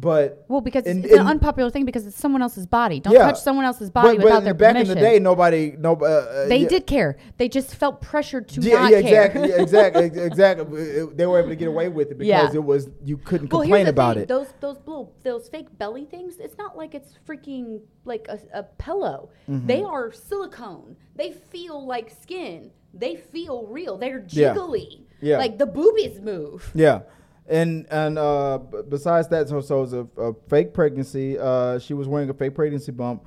but 0.00 0.44
Well, 0.48 0.60
because 0.60 0.84
And- 0.86 1.04
it's 1.04 1.14
an 1.14 1.26
unpopular 1.26 1.70
thing 1.70 1.84
because 1.84 2.06
it's 2.06 2.16
someone 2.16 2.40
else's 2.42 2.66
body. 2.66 3.00
Don't 3.00 3.12
Yeah. 3.14 3.26
touch 3.26 3.40
someone 3.40 3.64
else's 3.64 3.90
body 3.90 4.16
but, 4.16 4.24
without 4.24 4.36
but 4.38 4.44
their 4.44 4.54
back 4.54 4.74
permission. 4.74 4.96
in 4.98 5.02
the 5.02 5.08
day, 5.10 5.18
nobody 5.18 5.74
no 5.78 5.94
uh, 5.96 6.04
uh, 6.04 6.46
they 6.48 6.58
yeah, 6.58 6.68
did 6.68 6.86
care. 6.86 7.16
They 7.36 7.48
just 7.48 7.74
felt 7.74 8.00
pressured 8.00 8.48
to 8.50 8.60
Yeah, 8.60 8.74
not 8.82 8.92
yeah, 8.92 9.02
care. 9.02 9.24
exactly, 9.26 9.48
yeah, 9.48 9.60
exactly, 9.62 10.04
exactly. 10.24 11.06
They 11.14 11.26
were 11.26 11.38
able 11.40 11.48
to 11.48 11.56
get 11.56 11.68
away 11.68 11.88
with 11.88 12.10
it 12.12 12.18
because 12.18 12.28
Yeah. 12.54 12.60
it 12.60 12.64
was 12.64 12.88
you 13.04 13.16
couldn't 13.16 13.52
Well, 13.52 13.62
complain 13.62 13.86
about 13.88 14.14
thing. 14.14 14.22
it. 14.24 14.28
Those 14.28 14.48
those 14.60 14.76
little 14.86 15.12
those 15.24 15.48
fake 15.48 15.76
belly 15.78 16.04
things. 16.04 16.38
It's 16.38 16.56
not 16.56 16.76
like 16.76 16.94
it's 16.94 17.14
freaking 17.28 17.80
like 18.04 18.26
a, 18.28 18.38
a 18.54 18.62
pillow. 18.62 19.30
Mm-hmm. 19.50 19.66
They 19.66 19.82
are 19.82 20.12
silicone. 20.12 20.96
They 21.16 21.32
feel 21.32 21.84
like 21.84 22.10
skin. 22.22 22.70
They 22.94 23.16
feel 23.16 23.66
real. 23.66 23.98
They're 23.98 24.24
Yeah. 24.28 24.54
jiggly. 24.54 25.02
Yeah. 25.20 25.38
Like 25.38 25.58
the 25.58 25.66
boobies 25.66 26.20
move. 26.20 26.70
Yeah, 26.74 27.00
and 27.48 27.86
and 27.90 28.18
uh, 28.18 28.58
besides 28.88 29.28
that, 29.28 29.48
so 29.48 29.60
so 29.60 29.78
it 29.78 29.80
was 29.80 29.92
a, 29.92 30.06
a 30.18 30.34
fake 30.48 30.72
pregnancy. 30.74 31.38
Uh, 31.38 31.78
she 31.78 31.94
was 31.94 32.06
wearing 32.08 32.28
a 32.30 32.34
fake 32.34 32.54
pregnancy 32.54 32.92
bump. 32.92 33.24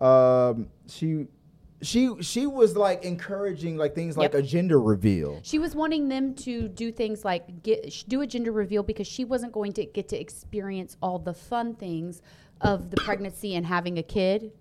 Um, 0.00 0.68
she 0.88 1.26
she 1.82 2.10
she 2.20 2.46
was 2.46 2.76
like 2.76 3.04
encouraging 3.04 3.76
like 3.76 3.94
things 3.94 4.16
like 4.16 4.32
Yep. 4.32 4.42
a 4.42 4.46
gender 4.46 4.80
reveal. 4.80 5.40
She 5.42 5.58
was 5.58 5.74
wanting 5.74 6.08
them 6.08 6.34
to 6.36 6.68
do 6.68 6.90
things 6.92 7.24
like 7.24 7.62
get 7.62 8.04
do 8.08 8.20
a 8.22 8.26
gender 8.26 8.52
reveal 8.52 8.82
because 8.82 9.06
she 9.06 9.24
wasn't 9.24 9.52
going 9.52 9.72
to 9.74 9.84
get 9.84 10.08
to 10.08 10.20
experience 10.20 10.96
all 11.02 11.18
the 11.18 11.34
fun 11.34 11.74
things 11.74 12.22
of 12.60 12.90
the 12.90 12.96
pregnancy 12.98 13.54
and 13.54 13.66
having 13.66 13.98
a 13.98 14.02
kid, 14.02 14.52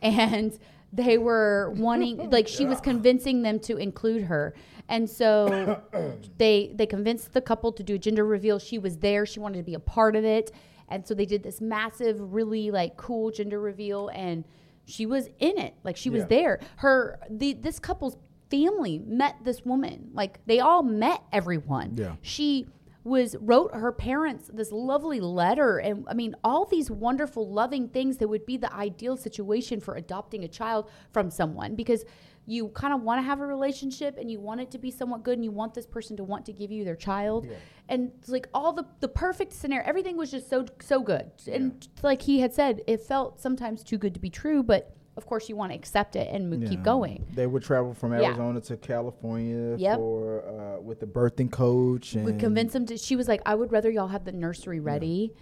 and 0.00 0.58
they 0.92 1.18
were 1.18 1.72
wanting 1.76 2.30
like 2.30 2.48
she 2.48 2.64
was 2.64 2.80
convincing 2.90 3.42
them 3.42 3.58
to 3.60 3.76
include 3.76 4.22
her, 4.24 4.54
and 4.90 5.08
so 5.08 5.80
they 6.38 6.72
they 6.74 6.84
convinced 6.86 7.32
the 7.32 7.40
couple 7.40 7.72
to 7.72 7.82
do 7.82 7.94
a 7.94 7.98
gender 7.98 8.24
reveal. 8.26 8.58
She 8.58 8.78
was 8.78 8.98
there. 8.98 9.24
She 9.24 9.40
wanted 9.40 9.56
to 9.58 9.62
be 9.64 9.74
a 9.74 9.80
part 9.80 10.14
of 10.16 10.24
it, 10.24 10.50
and 10.88 11.06
so 11.06 11.14
they 11.14 11.24
did 11.26 11.42
this 11.42 11.60
massive, 11.62 12.32
really 12.34 12.70
like 12.70 12.96
cool 12.98 13.30
gender 13.30 13.58
reveal 13.60 14.08
and. 14.14 14.44
She 14.86 15.06
was 15.06 15.28
in 15.38 15.56
it, 15.56 15.74
like 15.84 15.96
she 15.96 16.10
was 16.10 16.22
Yeah. 16.22 16.26
there. 16.26 16.60
Her 16.76 17.20
the 17.30 17.52
this 17.52 17.78
couple's 17.78 18.16
family 18.50 18.98
met 18.98 19.36
this 19.44 19.64
woman. 19.64 20.10
Like 20.14 20.44
they 20.46 20.58
all 20.58 20.82
met 20.82 21.22
everyone. 21.32 21.94
Yeah. 21.96 22.16
She 22.22 22.66
was 23.02 23.34
wrote 23.40 23.74
her 23.74 23.92
parents 23.92 24.50
this 24.52 24.70
lovely 24.70 25.20
letter 25.20 25.78
and 25.78 26.04
I 26.06 26.14
mean 26.14 26.34
all 26.44 26.66
these 26.66 26.90
wonderful 26.90 27.50
loving 27.50 27.88
things 27.88 28.18
that 28.18 28.28
would 28.28 28.44
be 28.44 28.58
the 28.58 28.72
ideal 28.74 29.16
situation 29.16 29.80
for 29.80 29.94
adopting 29.94 30.44
a 30.44 30.48
child 30.48 30.90
from 31.12 31.30
someone 31.30 31.74
because 31.74 32.04
you 32.46 32.68
kind 32.68 32.92
of 32.92 33.02
want 33.02 33.18
to 33.18 33.22
have 33.22 33.40
a 33.40 33.46
relationship 33.46 34.16
and 34.18 34.30
you 34.30 34.40
want 34.40 34.60
it 34.60 34.70
to 34.72 34.78
be 34.78 34.90
somewhat 34.90 35.22
good 35.22 35.34
and 35.34 35.44
you 35.44 35.50
want 35.50 35.72
this 35.72 35.86
person 35.86 36.16
to 36.16 36.24
want 36.24 36.44
to 36.46 36.52
give 36.52 36.70
you 36.72 36.84
their 36.84 36.96
child. 36.96 37.46
And 37.88 38.10
it's 38.18 38.28
like 38.28 38.48
all 38.52 38.72
the 38.72 38.84
the 39.00 39.08
perfect 39.08 39.52
scenario 39.52 39.86
everything 39.86 40.16
was 40.16 40.30
just 40.30 40.48
so 40.50 40.66
so 40.80 41.00
good. 41.00 41.30
And 41.46 41.86
like 42.02 42.22
he 42.22 42.40
had 42.40 42.52
said 42.52 42.82
it 42.86 43.02
felt 43.02 43.40
sometimes 43.40 43.84
too 43.84 43.98
good 43.98 44.14
to 44.14 44.20
be 44.20 44.30
true 44.30 44.62
but 44.62 44.96
of 45.20 45.26
course 45.26 45.48
you 45.50 45.56
want 45.56 45.70
to 45.72 45.76
accept 45.76 46.16
it 46.16 46.26
and 46.32 46.48
mo- 46.50 46.66
keep 46.66 46.82
going 46.82 47.26
They 47.34 47.46
would 47.46 47.62
travel 47.62 47.92
from 47.92 48.12
Yeah. 48.12 48.28
Arizona 48.28 48.60
to 48.62 48.76
California 48.78 49.76
Yep. 49.76 49.96
for 49.98 50.42
uh, 50.48 50.80
with 50.80 50.98
the 51.00 51.06
birthing 51.06 51.50
coach 51.50 52.14
and 52.14 52.24
we 52.24 52.32
convinced 52.46 52.74
him 52.74 52.86
to 52.86 52.96
she 52.96 53.16
was 53.16 53.28
like 53.28 53.42
i 53.44 53.54
would 53.54 53.70
rather 53.76 53.90
y'all 53.90 54.08
have 54.16 54.24
the 54.24 54.32
nursery 54.32 54.80
ready 54.80 55.32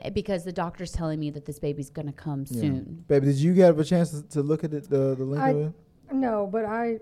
eh, 0.00 0.10
because 0.10 0.42
the 0.44 0.52
doctor's 0.64 0.90
telling 0.92 1.20
me 1.20 1.30
that 1.30 1.44
this 1.44 1.58
baby's 1.60 1.90
gonna 1.90 2.12
come 2.26 2.44
Yeah. 2.48 2.60
soon 2.62 3.04
Baby, 3.06 3.26
did 3.26 3.36
you 3.36 3.54
have 3.66 3.78
a 3.78 3.84
chance 3.84 4.10
to, 4.10 4.22
to 4.34 4.40
look 4.42 4.64
at 4.64 4.72
it, 4.74 4.90
the 4.90 5.14
the 5.14 5.24
link 5.24 5.42
I- 5.42 5.50
of 5.50 5.56
it? 5.66 5.72
No, 6.26 6.34
but 6.50 6.64
I 6.64 6.98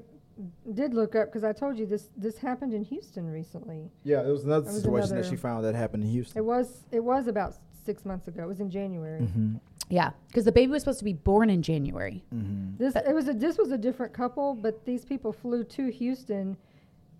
did 0.75 0.93
look 0.93 1.15
up 1.15 1.29
because 1.29 1.45
I 1.45 1.53
told 1.63 1.79
you 1.79 1.87
this 1.87 2.05
this 2.17 2.37
happened 2.39 2.75
in 2.75 2.83
Houston 2.93 3.25
recently. 3.41 3.81
Yeah, 4.05 4.21
it 4.29 4.33
was 4.37 4.45
another 4.45 4.67
That 4.67 4.73
was 4.73 4.83
situation 4.83 5.17
that 5.17 5.27
she 5.27 5.37
found 5.37 5.65
that 5.65 5.75
happened 5.77 6.03
in 6.03 6.11
Houston. 6.11 6.37
It 6.41 6.45
was 6.45 6.67
it 6.91 7.03
was 7.13 7.27
about 7.29 7.55
six 7.87 8.05
months 8.05 8.29
ago. 8.29 8.43
It 8.43 8.49
was 8.49 8.61
in 8.61 8.71
January. 8.71 9.23
Mm-hmm. 9.23 9.57
yeah 9.89 10.11
because 10.29 10.45
the 10.45 10.53
baby 10.53 10.71
was 10.73 10.83
supposed 10.83 10.99
to 10.99 11.05
be 11.05 11.13
born 11.31 11.49
in 11.49 11.63
january 11.63 12.19
Mm-hmm. 12.35 12.77
This 12.83 12.95
it 12.97 13.15
was 13.15 13.29
a 13.29 13.33
this 13.33 13.57
was 13.57 13.71
a 13.71 13.79
different 13.79 14.13
couple, 14.13 14.55
but 14.55 14.85
these 14.85 15.05
people 15.05 15.33
flew 15.33 15.63
to 15.77 15.83
Houston 16.01 16.57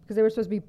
because 0.03 0.17
they 0.17 0.23
were 0.23 0.31
supposed 0.31 0.51
to 0.51 0.57
be. 0.61 0.67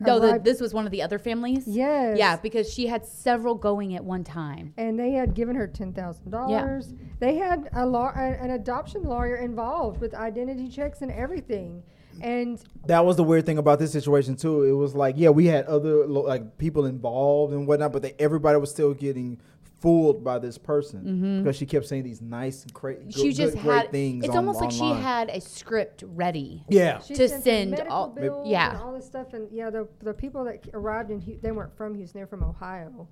no 0.00 0.18
the, 0.20 0.38
this 0.38 0.60
was 0.60 0.74
one 0.74 0.84
of 0.84 0.92
the 0.92 1.02
other 1.06 1.18
families 1.18 1.64
yes. 1.66 2.18
yeah 2.18 2.36
because 2.36 2.66
she 2.72 2.86
had 2.86 3.06
several 3.06 3.54
going 3.54 3.94
at 3.96 4.04
one 4.04 4.22
time 4.24 4.74
And 4.76 4.98
they 4.98 5.12
had 5.12 5.34
given 5.34 5.54
her 5.56 5.66
ten 5.80 5.92
thousand 5.92 6.30
dollars. 6.30 6.92
They 7.20 7.36
had 7.36 7.68
a 7.72 7.86
law, 7.86 8.12
a- 8.14 8.38
an 8.44 8.50
adoption 8.50 9.02
lawyer 9.04 9.36
involved 9.36 10.00
with 10.00 10.12
identity 10.14 10.68
checks 10.68 11.00
and 11.02 11.10
everything. 11.10 11.82
And 12.22 12.62
That 12.86 13.04
was 13.04 13.16
the 13.16 13.24
weird 13.24 13.46
thing 13.46 13.58
about 13.58 13.78
this 13.78 13.92
situation 13.92 14.36
too. 14.36 14.62
It 14.64 14.72
was 14.72 14.94
like, 14.94 15.14
yeah, 15.18 15.30
we 15.30 15.46
had 15.46 15.64
other 15.66 16.06
like 16.06 16.58
people 16.58 16.86
involved 16.86 17.52
and 17.52 17.66
whatnot, 17.66 17.92
but 17.92 18.02
they, 18.02 18.14
everybody 18.18 18.58
was 18.58 18.70
still 18.70 18.94
getting 18.94 19.38
fooled 19.80 20.24
by 20.24 20.38
this 20.38 20.56
person 20.56 21.42
because 21.42 21.54
she 21.54 21.66
kept 21.66 21.86
saying 21.86 22.02
these 22.02 22.22
nice, 22.22 22.64
cra- 22.72 22.94
good, 22.94 23.08
Mm-hmm. 23.08 23.20
she 23.20 23.32
just 23.32 23.54
good, 23.54 23.62
great 23.62 23.76
had 23.82 23.90
things. 23.90 24.24
it's 24.24 24.30
on- 24.32 24.38
almost 24.38 24.60
like 24.60 24.70
she 24.70 24.88
had 24.90 25.28
a 25.28 25.40
script 25.40 26.02
ready 26.06 26.64
yeah, 26.68 27.00
she 27.00 27.14
To 27.14 27.28
send 27.28 27.78
all- 27.90 28.08
bills 28.08 28.48
yeah. 28.48 28.70
and 28.72 28.78
all 28.82 28.92
this 28.94 29.04
stuff. 29.04 29.34
And 29.34 29.50
yeah, 29.52 29.68
the 29.70 29.86
the 30.00 30.14
people 30.14 30.44
that 30.44 30.66
arrived 30.72 31.10
in 31.10 31.20
Hu- 31.20 31.38
they 31.42 31.52
weren't 31.52 31.76
from 31.76 31.94
Houston; 31.94 32.18
they're 32.18 32.26
from 32.26 32.42
Ohio. 32.42 33.06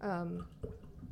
Um, 0.00 0.46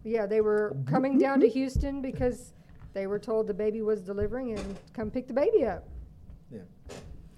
yeah, 0.02 0.24
they 0.26 0.40
were 0.40 0.74
coming 0.86 1.18
down 1.18 1.40
to 1.40 1.48
Houston 1.48 2.00
because 2.00 2.54
they 2.94 3.06
were 3.06 3.18
told 3.18 3.46
the 3.46 3.54
baby 3.54 3.82
was 3.82 4.00
delivering 4.00 4.52
and 4.58 4.76
come 4.94 5.10
pick 5.10 5.28
the 5.28 5.34
baby 5.34 5.64
up. 5.66 5.86
Yeah. 6.50 6.60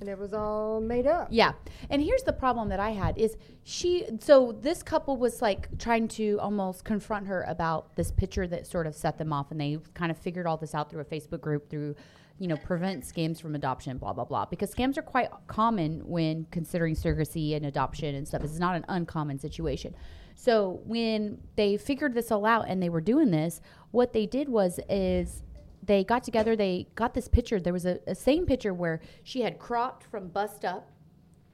And 0.03 0.09
it 0.09 0.19
was 0.19 0.35
all 0.35 0.81
made 0.81 1.07
up. 1.07 1.29
Yeah. 1.31 1.53
And 1.89 2.03
here's 2.03 2.25
the 2.25 2.33
problem 2.33 2.71
that 2.71 2.81
I 2.81 2.91
had 2.91 3.17
is 3.17 3.37
she 3.63 4.05
so 4.19 4.51
this 4.61 4.83
couple 4.83 5.17
was 5.17 5.41
like 5.41 5.79
trying 5.79 6.09
to 6.09 6.39
almost 6.41 6.85
confront 6.85 7.29
her 7.29 7.45
about 7.47 7.95
this 7.95 8.11
picture 8.11 8.49
that 8.49 8.67
sort 8.67 8.89
of 8.89 8.97
set 8.97 9.17
them 9.17 9.33
off 9.33 9.53
and 9.53 9.61
they 9.61 9.79
kind 9.95 10.11
of 10.11 10.19
figured 10.19 10.45
all 10.45 10.57
this 10.57 10.75
out 10.75 10.91
through 10.91 11.03
a 11.03 11.05
Facebook 11.05 11.41
group 11.41 11.71
through 11.71 11.95
you 12.41 12.49
know 12.49 12.57
prevent 12.57 13.05
scams 13.05 13.41
from 13.41 13.55
adoption 13.55 13.97
blah 13.97 14.13
blah 14.13 14.25
blah 14.25 14.45
because 14.45 14.75
scams 14.75 14.99
are 14.99 15.03
quite 15.03 15.29
common 15.47 16.01
when 16.05 16.49
considering 16.51 16.97
surrogacy 16.97 17.55
and 17.55 17.65
adoption 17.65 18.17
and 18.17 18.27
stuff. 18.27 18.43
Is 18.43 18.59
not 18.59 18.75
an 18.75 18.85
uncommon 18.89 19.39
situation. 19.39 19.95
So 20.35 20.81
when 20.85 21.39
they 21.55 21.77
figured 21.77 22.15
this 22.15 22.33
all 22.33 22.45
out 22.45 22.65
and 22.67 22.83
they 22.83 22.89
were 22.89 23.01
doing 23.01 23.31
this, 23.31 23.61
what 23.93 24.13
they 24.13 24.27
did 24.27 24.49
was 24.49 24.81
is 24.89 25.45
they 25.83 26.05
got 26.05 26.23
together. 26.25 26.55
They 26.57 26.87
got 26.95 27.15
this 27.15 27.29
picture. 27.29 27.59
There 27.61 27.73
was 27.73 27.87
a, 27.87 27.99
a 28.07 28.15
same 28.15 28.47
picture 28.47 28.73
where 28.75 29.01
she 29.25 29.43
had 29.43 29.59
cropped 29.59 30.05
from 30.05 30.29
bust 30.29 30.65
up 30.65 30.91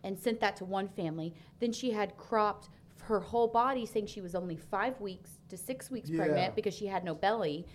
and 0.04 0.18
sent 0.18 0.40
that 0.40 0.56
to 0.56 0.64
one 0.64 0.88
family. 0.88 1.34
Then 1.60 1.72
she 1.72 1.90
had 1.90 2.16
cropped 2.16 2.68
her 3.02 3.20
whole 3.20 3.48
body, 3.48 3.86
saying 3.86 4.06
she 4.06 4.20
was 4.20 4.34
only 4.34 4.56
five 4.56 5.00
weeks 5.00 5.38
to 5.48 5.56
six 5.56 5.90
weeks 5.90 6.10
Yeah. 6.10 6.18
pregnant 6.18 6.54
because 6.54 6.74
she 6.74 6.86
had 6.86 7.04
no 7.04 7.14
belly. 7.14 7.66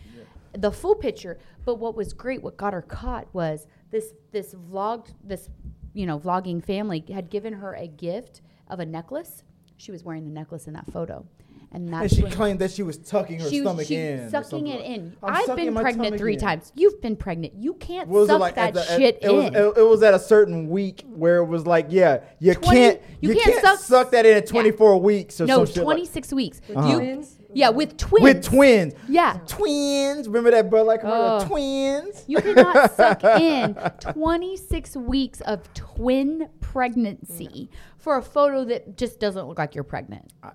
The 0.54 0.72
full 0.72 0.94
picture. 0.96 1.40
But 1.66 1.76
what 1.76 1.96
was 1.96 2.14
great, 2.14 2.44
what 2.44 2.56
got 2.56 2.74
her 2.74 2.84
caught 2.84 3.28
was 3.34 3.66
this 3.90 4.14
this 4.32 4.54
vlogged 4.54 5.14
this 5.24 5.50
you 5.94 6.06
know 6.06 6.20
vlogging 6.20 6.64
family 6.64 7.04
had 7.12 7.30
given 7.32 7.54
her 7.54 7.74
a 7.74 7.88
gift 7.88 8.42
of 8.68 8.80
a 8.80 8.86
necklace. 8.86 9.44
She 9.78 9.92
was 9.92 10.04
wearing 10.04 10.24
the 10.24 10.32
necklace 10.32 10.68
in 10.68 10.74
that 10.74 10.92
photo, 10.92 11.26
and 11.74 11.94
and 11.94 12.10
she 12.12 12.22
claimed 12.24 12.60
that 12.60 12.72
she 12.72 12.84
was 12.84 12.98
tucking 12.98 13.40
her 13.40 13.50
she 13.50 13.60
stomach 13.62 13.88
she 13.88 13.96
in, 13.96 14.30
sucking 14.30 14.68
it 14.68 14.80
like- 14.82 14.86
in. 14.90 15.18
I'm 15.24 15.34
I've 15.50 15.56
been 15.56 15.74
pregnant 15.76 16.18
three 16.18 16.34
in. 16.36 16.40
times. 16.40 16.72
You've 16.76 17.02
been 17.02 17.16
pregnant. 17.16 17.54
You 17.58 17.74
can't 17.74 18.08
What 18.08 18.20
was 18.22 18.28
suck 18.30 18.38
it 18.38 18.40
like? 18.42 18.56
that 18.56 18.68
at 18.70 18.74
the- 18.76 18.92
at- 18.92 18.98
shit 19.00 19.20
it 19.22 19.34
was, 19.34 19.46
in. 19.46 19.56
it, 19.56 19.78
it 19.78 19.88
was 19.88 20.04
at 20.04 20.14
a 20.14 20.20
certain 20.20 20.70
week 20.70 21.04
where 21.08 21.38
it 21.38 21.46
was 21.46 21.66
like, 21.66 21.88
yeah, 21.90 22.20
you 22.40 22.54
20 22.54 22.78
can't, 22.80 23.02
you 23.22 23.30
you, 23.30 23.36
can't 23.36 23.62
can't, 23.62 23.66
suck- 23.66 23.80
suck, 23.80 24.12
that 24.12 24.26
in 24.26 24.38
at 24.38 24.48
24 24.48 25.02
weeks 25.02 25.42
or 25.42 25.46
no, 25.48 25.66
some 25.66 25.74
shit 25.74 25.78
like- 25.84 25.96
26 25.98 26.34
weeks. 26.34 26.62
Uh-huh. 26.76 26.96
Twins? 26.96 27.40
yeah, 27.56 27.70
with 27.70 27.98
twins. 27.98 28.24
with 28.24 28.44
twins. 28.44 28.94
Yeah. 29.08 29.40
Twins. 29.48 30.28
Remember 30.28 30.52
that 30.52 30.70
Bud 30.72 30.88
Light 30.88 31.02
commercial? 31.02 31.40
Oh. 31.42 31.48
Twins. 31.48 32.24
You 32.28 32.38
cannot 32.42 32.96
suck 32.96 33.24
in 33.40 33.76
26 34.14 34.96
weeks 34.98 35.42
of 35.42 35.72
twin 35.74 36.50
pregnancy 36.62 37.70
for 37.98 38.18
a 38.18 38.22
photo 38.22 38.66
that 38.66 38.98
just 38.98 39.20
doesn't 39.20 39.48
look 39.48 39.58
like 39.58 39.76
you're 39.76 39.84
pregnant. 39.84 40.32
I 40.42 40.52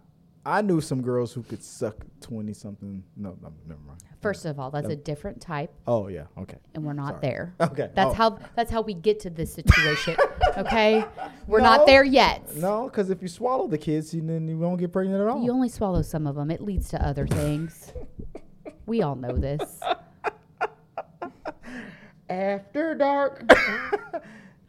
knew 0.62 0.80
some 0.80 1.02
girls 1.02 1.32
who 1.32 1.42
could 1.42 1.62
suck 1.62 1.96
20 2.20 2.52
something. 2.52 3.02
No, 3.16 3.36
no, 3.42 3.52
never 3.66 3.80
mind. 3.86 4.00
First 4.20 4.44
of 4.46 4.58
all, 4.58 4.70
that's 4.70 4.88
a 4.88 4.96
different 4.96 5.40
type, 5.40 5.72
Oh, 5.86 6.08
yeah. 6.08 6.24
Okay. 6.36 6.56
and 6.74 6.84
we're 6.84 6.92
not 6.92 7.10
Sorry. 7.14 7.20
there. 7.22 7.54
Okay. 7.60 7.90
That's 7.94 8.10
Oh. 8.10 8.14
how 8.14 8.38
that's 8.56 8.70
how 8.70 8.80
we 8.82 8.94
get 8.94 9.20
to 9.20 9.30
this 9.30 9.52
situation. 9.52 10.16
okay, 10.56 11.04
we're 11.46 11.58
No. 11.60 11.64
not 11.76 11.86
there 11.86 12.02
yet. 12.04 12.56
No, 12.56 12.84
because 12.84 13.10
if 13.10 13.22
you 13.22 13.28
swallow 13.28 13.68
the 13.68 13.78
kids, 13.78 14.12
you, 14.14 14.20
then 14.22 14.48
you 14.48 14.58
won't 14.58 14.80
get 14.80 14.92
pregnant 14.92 15.20
at 15.20 15.28
all. 15.28 15.42
You 15.42 15.52
only 15.52 15.68
swallow 15.68 16.02
some 16.02 16.26
of 16.26 16.34
them. 16.34 16.50
It 16.50 16.60
leads 16.60 16.88
to 16.90 17.06
other 17.06 17.26
things. 17.26 17.92
we 18.86 19.02
all 19.02 19.14
know 19.14 19.36
this. 19.36 19.80
After 22.30 22.94
dark. 22.94 23.42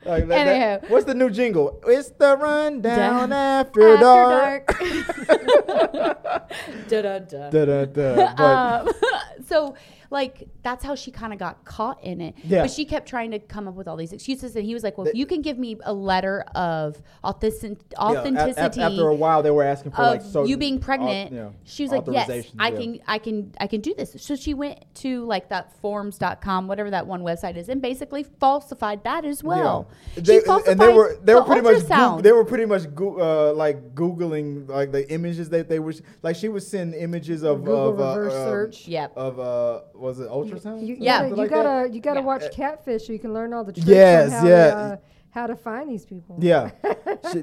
Like 0.05 0.27
that- 0.29 0.47
Anyhow. 0.47 0.77
that- 0.79 0.89
what's 0.89 1.05
the 1.05 1.13
new 1.13 1.29
jingle? 1.29 1.79
It's 1.85 2.09
the 2.11 2.37
rundown 2.37 3.29
Down 3.29 3.33
after, 3.33 3.97
dark. 3.97 4.67
dark. 4.67 6.19
Da-da-da. 6.87 7.49
Da, 7.51 7.65
da, 7.65 7.85
da. 7.85 8.33
But 8.37 8.87
Um, 8.87 8.89
so 9.47 9.75
like 10.11 10.47
that's 10.63 10.83
how 10.83 10.95
she 10.95 11.11
kind 11.11 11.33
of 11.33 11.39
got 11.39 11.63
caught 11.65 12.03
in 12.03 12.19
it. 12.21 12.35
Yeah. 12.43 12.63
But 12.63 12.71
she 12.71 12.83
kept 12.85 13.07
trying 13.07 13.31
to 13.31 13.39
come 13.39 13.67
up 13.67 13.75
with 13.75 13.87
all 13.87 13.95
these 13.95 14.11
excuses, 14.13 14.55
and 14.55 14.65
he 14.65 14.73
was 14.73 14.83
like, 14.83 14.97
"Well, 14.97 15.07
if 15.07 15.15
you 15.15 15.25
can 15.25 15.41
give 15.41 15.57
me 15.59 15.77
a 15.83 15.93
letter 15.93 16.43
of 16.55 17.01
authentic- 17.23 17.77
Yeah, 17.91 17.99
a- 17.99 18.13
a- 18.13 18.17
authenticity." 18.17 18.81
after 18.81 19.07
a 19.07 19.15
while, 19.15 19.43
they 19.43 19.51
were 19.51 19.63
asking 19.63 19.91
for 19.91 20.01
like 20.03 20.21
so 20.21 20.45
you 20.45 20.57
being 20.57 20.79
pregnant, 20.79 21.31
yeah, 21.31 21.49
she 21.63 21.83
was 21.83 21.91
like, 21.91 22.03
"Yes, 22.09 22.29
I 22.57 22.69
yeah. 22.69 22.77
can, 22.79 22.99
I 23.07 23.17
can, 23.19 23.53
I 23.59 23.67
can 23.67 23.81
do 23.81 23.93
this." 23.93 24.15
So 24.17 24.35
she 24.35 24.53
went 24.53 24.83
to 24.95 25.25
like 25.25 25.49
that 25.49 25.73
forms.com, 25.81 26.67
whatever 26.67 26.89
that 26.89 27.05
one 27.05 27.21
website 27.21 27.55
is, 27.57 27.69
and 27.69 27.81
basically 27.81 28.23
falsified 28.23 29.03
that 29.03 29.25
as 29.25 29.43
well. 29.43 29.87
Yeah. 29.89 30.15
She 30.15 30.21
They, 30.21 30.39
falsified 30.41 30.71
and 30.71 30.81
they 30.81 30.93
were 30.93 31.17
they 31.23 31.33
the 31.33 31.39
were 31.39 31.45
pretty 31.45 31.61
much. 31.61 31.83
Goog- 31.87 32.23
they 32.23 32.31
were 32.31 32.45
pretty 32.45 32.65
much 32.65 32.93
goo 32.95 33.21
uh, 33.21 33.53
like 33.53 33.93
googling 33.95 34.67
like 34.69 34.91
the 34.91 35.09
images 35.11 35.49
that 35.49 35.69
they 35.69 35.79
were 35.79 35.93
like 36.23 36.35
she 36.35 36.49
was 36.49 36.67
sending 36.67 36.99
images 36.99 37.43
of 37.43 37.59
Google 37.63 37.89
of 37.89 37.99
uh, 37.99 38.19
reverse 38.19 38.33
um, 38.33 38.47
search. 38.49 38.87
Yep. 38.87 39.13
of 39.15 39.39
uh 39.39 39.81
was 39.99 40.19
it 40.19 40.29
ultrasound 40.29 40.85
You, 40.85 40.95
Yeah. 40.99 41.21
yeah, 41.23 41.27
you 41.27 41.35
like 41.35 41.49
gotta 41.49 41.89
you 41.93 41.99
gotta 42.01 42.19
Yeah. 42.21 42.25
watch 42.25 42.51
Catfish 42.51 43.07
so 43.07 43.13
you 43.13 43.19
can 43.19 43.33
learn 43.33 43.53
all 43.53 43.63
the 43.63 43.73
tricks 43.73 43.87
Yes, 43.87 44.31
how 44.31 44.47
yeah. 44.47 44.69
to, 44.71 44.75
uh, 44.77 44.97
how 45.31 45.47
to 45.47 45.55
find 45.55 45.89
these 45.89 46.05
people. 46.05 46.37
Yeah. 46.39 46.71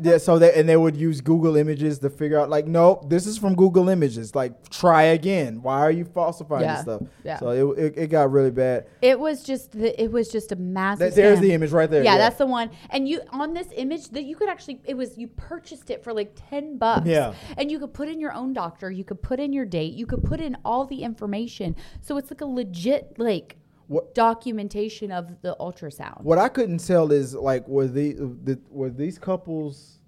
Yeah, 0.02 0.18
so 0.18 0.38
they 0.38 0.52
and 0.54 0.68
they 0.68 0.76
would 0.76 0.96
use 0.96 1.20
Google 1.20 1.56
Images 1.56 1.98
to 2.00 2.08
figure 2.10 2.40
out 2.40 2.48
like, 2.48 2.66
nope, 2.66 3.08
this 3.10 3.26
is 3.26 3.36
from 3.36 3.54
Google 3.54 3.88
Images. 3.88 4.34
Like, 4.34 4.68
try 4.70 5.02
again. 5.04 5.60
Why 5.62 5.80
are 5.80 5.90
you 5.90 6.04
falsifying 6.04 6.62
Yeah, 6.62 6.74
this 6.76 6.82
stuff? 6.82 7.02
yeah. 7.24 7.38
So 7.38 7.50
it, 7.50 7.78
it, 7.78 7.98
it 7.98 8.06
got 8.08 8.30
really 8.32 8.50
bad. 8.50 8.86
It 9.02 9.20
was 9.20 9.42
just 9.42 9.72
the, 9.72 10.00
it 10.02 10.10
was 10.10 10.28
just 10.30 10.50
a 10.50 10.56
massive. 10.56 11.00
Th- 11.00 11.14
there's 11.14 11.38
scam. 11.38 11.42
the 11.42 11.52
image 11.52 11.72
right 11.72 11.90
there. 11.90 12.02
Yeah, 12.02 12.16
that's 12.16 12.36
the 12.38 12.46
one. 12.46 12.70
And 12.90 13.08
you 13.08 13.20
on 13.30 13.52
this 13.54 13.68
image 13.76 14.08
that 14.10 14.24
you 14.24 14.34
could 14.34 14.48
actually 14.48 14.80
it 14.84 14.96
was 14.96 15.18
you 15.18 15.28
purchased 15.28 15.90
it 15.90 16.02
for 16.02 16.12
like 16.12 16.32
10 16.48 16.78
bucks. 16.78 17.06
Yeah. 17.06 17.34
And 17.58 17.70
you 17.70 17.78
could 17.78 17.92
put 17.92 18.08
in 18.08 18.18
your 18.18 18.32
own 18.32 18.52
doctor, 18.54 18.90
you 18.90 19.04
could 19.04 19.22
put 19.22 19.38
in 19.40 19.52
your 19.52 19.66
date, 19.66 19.92
you 19.94 20.06
could 20.06 20.24
put 20.24 20.40
in 20.40 20.56
all 20.64 20.86
the 20.86 21.02
information. 21.02 21.76
So 22.00 22.16
it's 22.16 22.30
like 22.30 22.40
a 22.40 22.46
legit 22.46 23.18
like 23.18 23.56
What- 23.88 24.14
documentation 24.14 25.12
of 25.12 25.40
the 25.42 25.56
ultrasound. 25.60 26.22
What 26.22 26.38
I 26.38 26.48
couldn't 26.48 26.84
tell 26.86 27.12
is 27.12 27.34
like, 27.34 27.66
were 27.68 27.86
the 27.86 28.58
were 28.70 28.90
these 28.90 29.18
couples? 29.18 29.98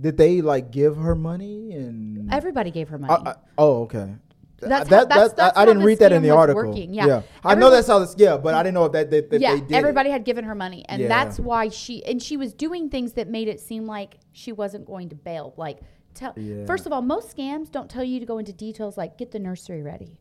Did 0.00 0.16
they 0.16 0.40
like 0.40 0.70
give 0.70 0.96
her 0.96 1.14
money 1.14 1.72
and? 1.72 2.32
Everybody 2.32 2.70
gave 2.70 2.88
her 2.88 2.98
money. 2.98 3.12
I- 3.26 3.34
oh, 3.58 3.82
okay. 3.82 4.14
That's 4.58 4.88
that, 4.90 4.96
how- 4.96 5.04
that's- 5.06 5.28
that- 5.30 5.36
that's 5.36 5.58
I, 5.58 5.62
I 5.62 5.66
didn't 5.66 5.82
read 5.82 5.98
that 5.98 6.12
in 6.12 6.22
the 6.22 6.30
article. 6.30 6.64
working, 6.64 6.94
yeah. 6.94 7.22
I 7.44 7.54
know 7.56 7.68
that's 7.68 7.88
how 7.88 7.98
this. 7.98 8.14
Yeah, 8.16 8.36
but 8.36 8.54
I 8.54 8.62
didn't 8.62 8.74
know 8.74 8.84
if 8.86 8.92
that 8.92 9.10
they, 9.10 9.20
that 9.20 9.40
yeah, 9.40 9.54
they 9.54 9.60
did. 9.60 9.72
it. 9.72 9.74
everybody 9.74 10.10
had 10.10 10.24
given 10.24 10.44
her 10.44 10.54
money, 10.54 10.84
and 10.88 11.02
Yeah. 11.02 11.08
that's 11.08 11.38
why 11.40 11.68
she 11.68 12.04
and 12.04 12.22
she 12.22 12.36
was 12.36 12.54
doing 12.54 12.88
things 12.88 13.12
that 13.14 13.28
made 13.28 13.48
it 13.48 13.60
seem 13.60 13.86
like 13.86 14.18
she 14.32 14.52
wasn't 14.52 14.86
going 14.86 15.08
to 15.10 15.16
bail. 15.16 15.52
Like, 15.56 15.80
tell 16.14 16.32
Yeah. 16.36 16.64
first 16.64 16.86
of 16.86 16.92
all, 16.92 17.02
most 17.02 17.36
scams 17.36 17.70
don't 17.72 17.90
tell 17.90 18.04
you 18.04 18.20
to 18.20 18.26
go 18.26 18.38
into 18.38 18.52
details 18.52 18.96
like 18.96 19.18
get 19.18 19.32
the 19.32 19.38
nursery 19.40 19.82
ready. 19.82 20.18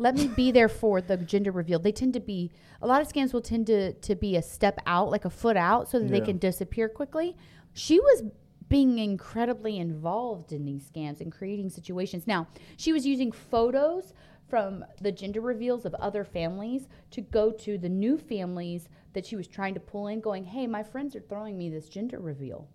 Let 0.00 0.14
me 0.16 0.28
be 0.28 0.50
there 0.50 0.68
for 0.68 1.00
the 1.02 1.16
gender 1.18 1.52
reveal. 1.52 1.78
They 1.78 1.92
tend 1.92 2.14
to 2.14 2.20
be 2.20 2.50
a 2.80 2.86
lot 2.86 3.02
of 3.02 3.08
scams 3.08 3.34
will 3.34 3.42
tend 3.42 3.66
to 3.66 3.92
to 3.92 4.14
be 4.14 4.34
a 4.36 4.42
step 4.42 4.80
out, 4.86 5.10
like 5.10 5.26
a 5.26 5.30
foot 5.30 5.56
out, 5.58 5.88
so 5.88 5.98
that 6.00 6.08
they 6.10 6.20
can 6.22 6.38
disappear 6.38 6.88
quickly. 6.88 7.36
She 7.74 8.00
was 8.00 8.22
being 8.68 8.98
incredibly 8.98 9.76
involved 9.78 10.52
in 10.52 10.64
these 10.64 10.88
scams 10.88 11.20
and 11.20 11.30
creating 11.30 11.68
situations. 11.68 12.26
Now, 12.26 12.46
she 12.76 12.92
was 12.92 13.04
using 13.04 13.30
photos 13.32 14.14
from 14.48 14.84
the 15.02 15.12
gender 15.12 15.40
reveals 15.40 15.84
of 15.84 15.92
other 15.94 16.24
families 16.24 16.88
to 17.10 17.20
go 17.20 17.50
to 17.52 17.76
the 17.78 17.88
new 17.88 18.16
families 18.16 18.88
that 19.12 19.26
she 19.26 19.36
was 19.36 19.46
trying 19.48 19.74
to 19.74 19.80
pull 19.80 20.06
in, 20.06 20.20
going, 20.20 20.44
Hey, 20.44 20.66
my 20.66 20.82
friends 20.82 21.14
are 21.14 21.20
throwing 21.20 21.58
me 21.58 21.68
this 21.68 21.88
gender 21.88 22.18
reveal. 22.20 22.68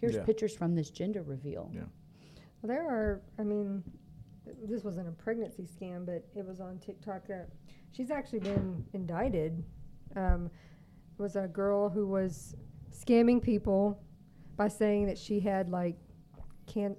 Here's 0.00 0.14
Yeah. 0.14 0.24
pictures 0.24 0.56
from 0.56 0.74
this 0.74 0.88
gender 0.90 1.22
reveal. 1.22 1.70
Yeah. 1.74 1.82
Well, 2.62 2.68
there 2.68 2.88
are. 2.88 3.20
I 3.38 3.42
mean, 3.42 3.82
th- 3.84 3.96
this 4.64 4.84
wasn't 4.84 5.08
a 5.08 5.12
pregnancy 5.12 5.64
scam, 5.64 6.04
but 6.06 6.24
it 6.34 6.46
was 6.46 6.60
on 6.60 6.78
TikTok 6.78 7.26
that 7.28 7.48
she's 7.92 8.10
actually 8.10 8.40
been 8.40 8.84
indicted. 8.92 9.62
Um, 10.16 10.50
it 11.18 11.22
was 11.22 11.36
a 11.36 11.46
girl 11.48 11.88
who 11.88 12.06
was 12.06 12.54
scamming 12.92 13.42
people 13.42 14.00
by 14.56 14.68
saying 14.68 15.06
that 15.06 15.18
she 15.18 15.40
had 15.40 15.70
like 15.70 15.96
can't 16.66 16.96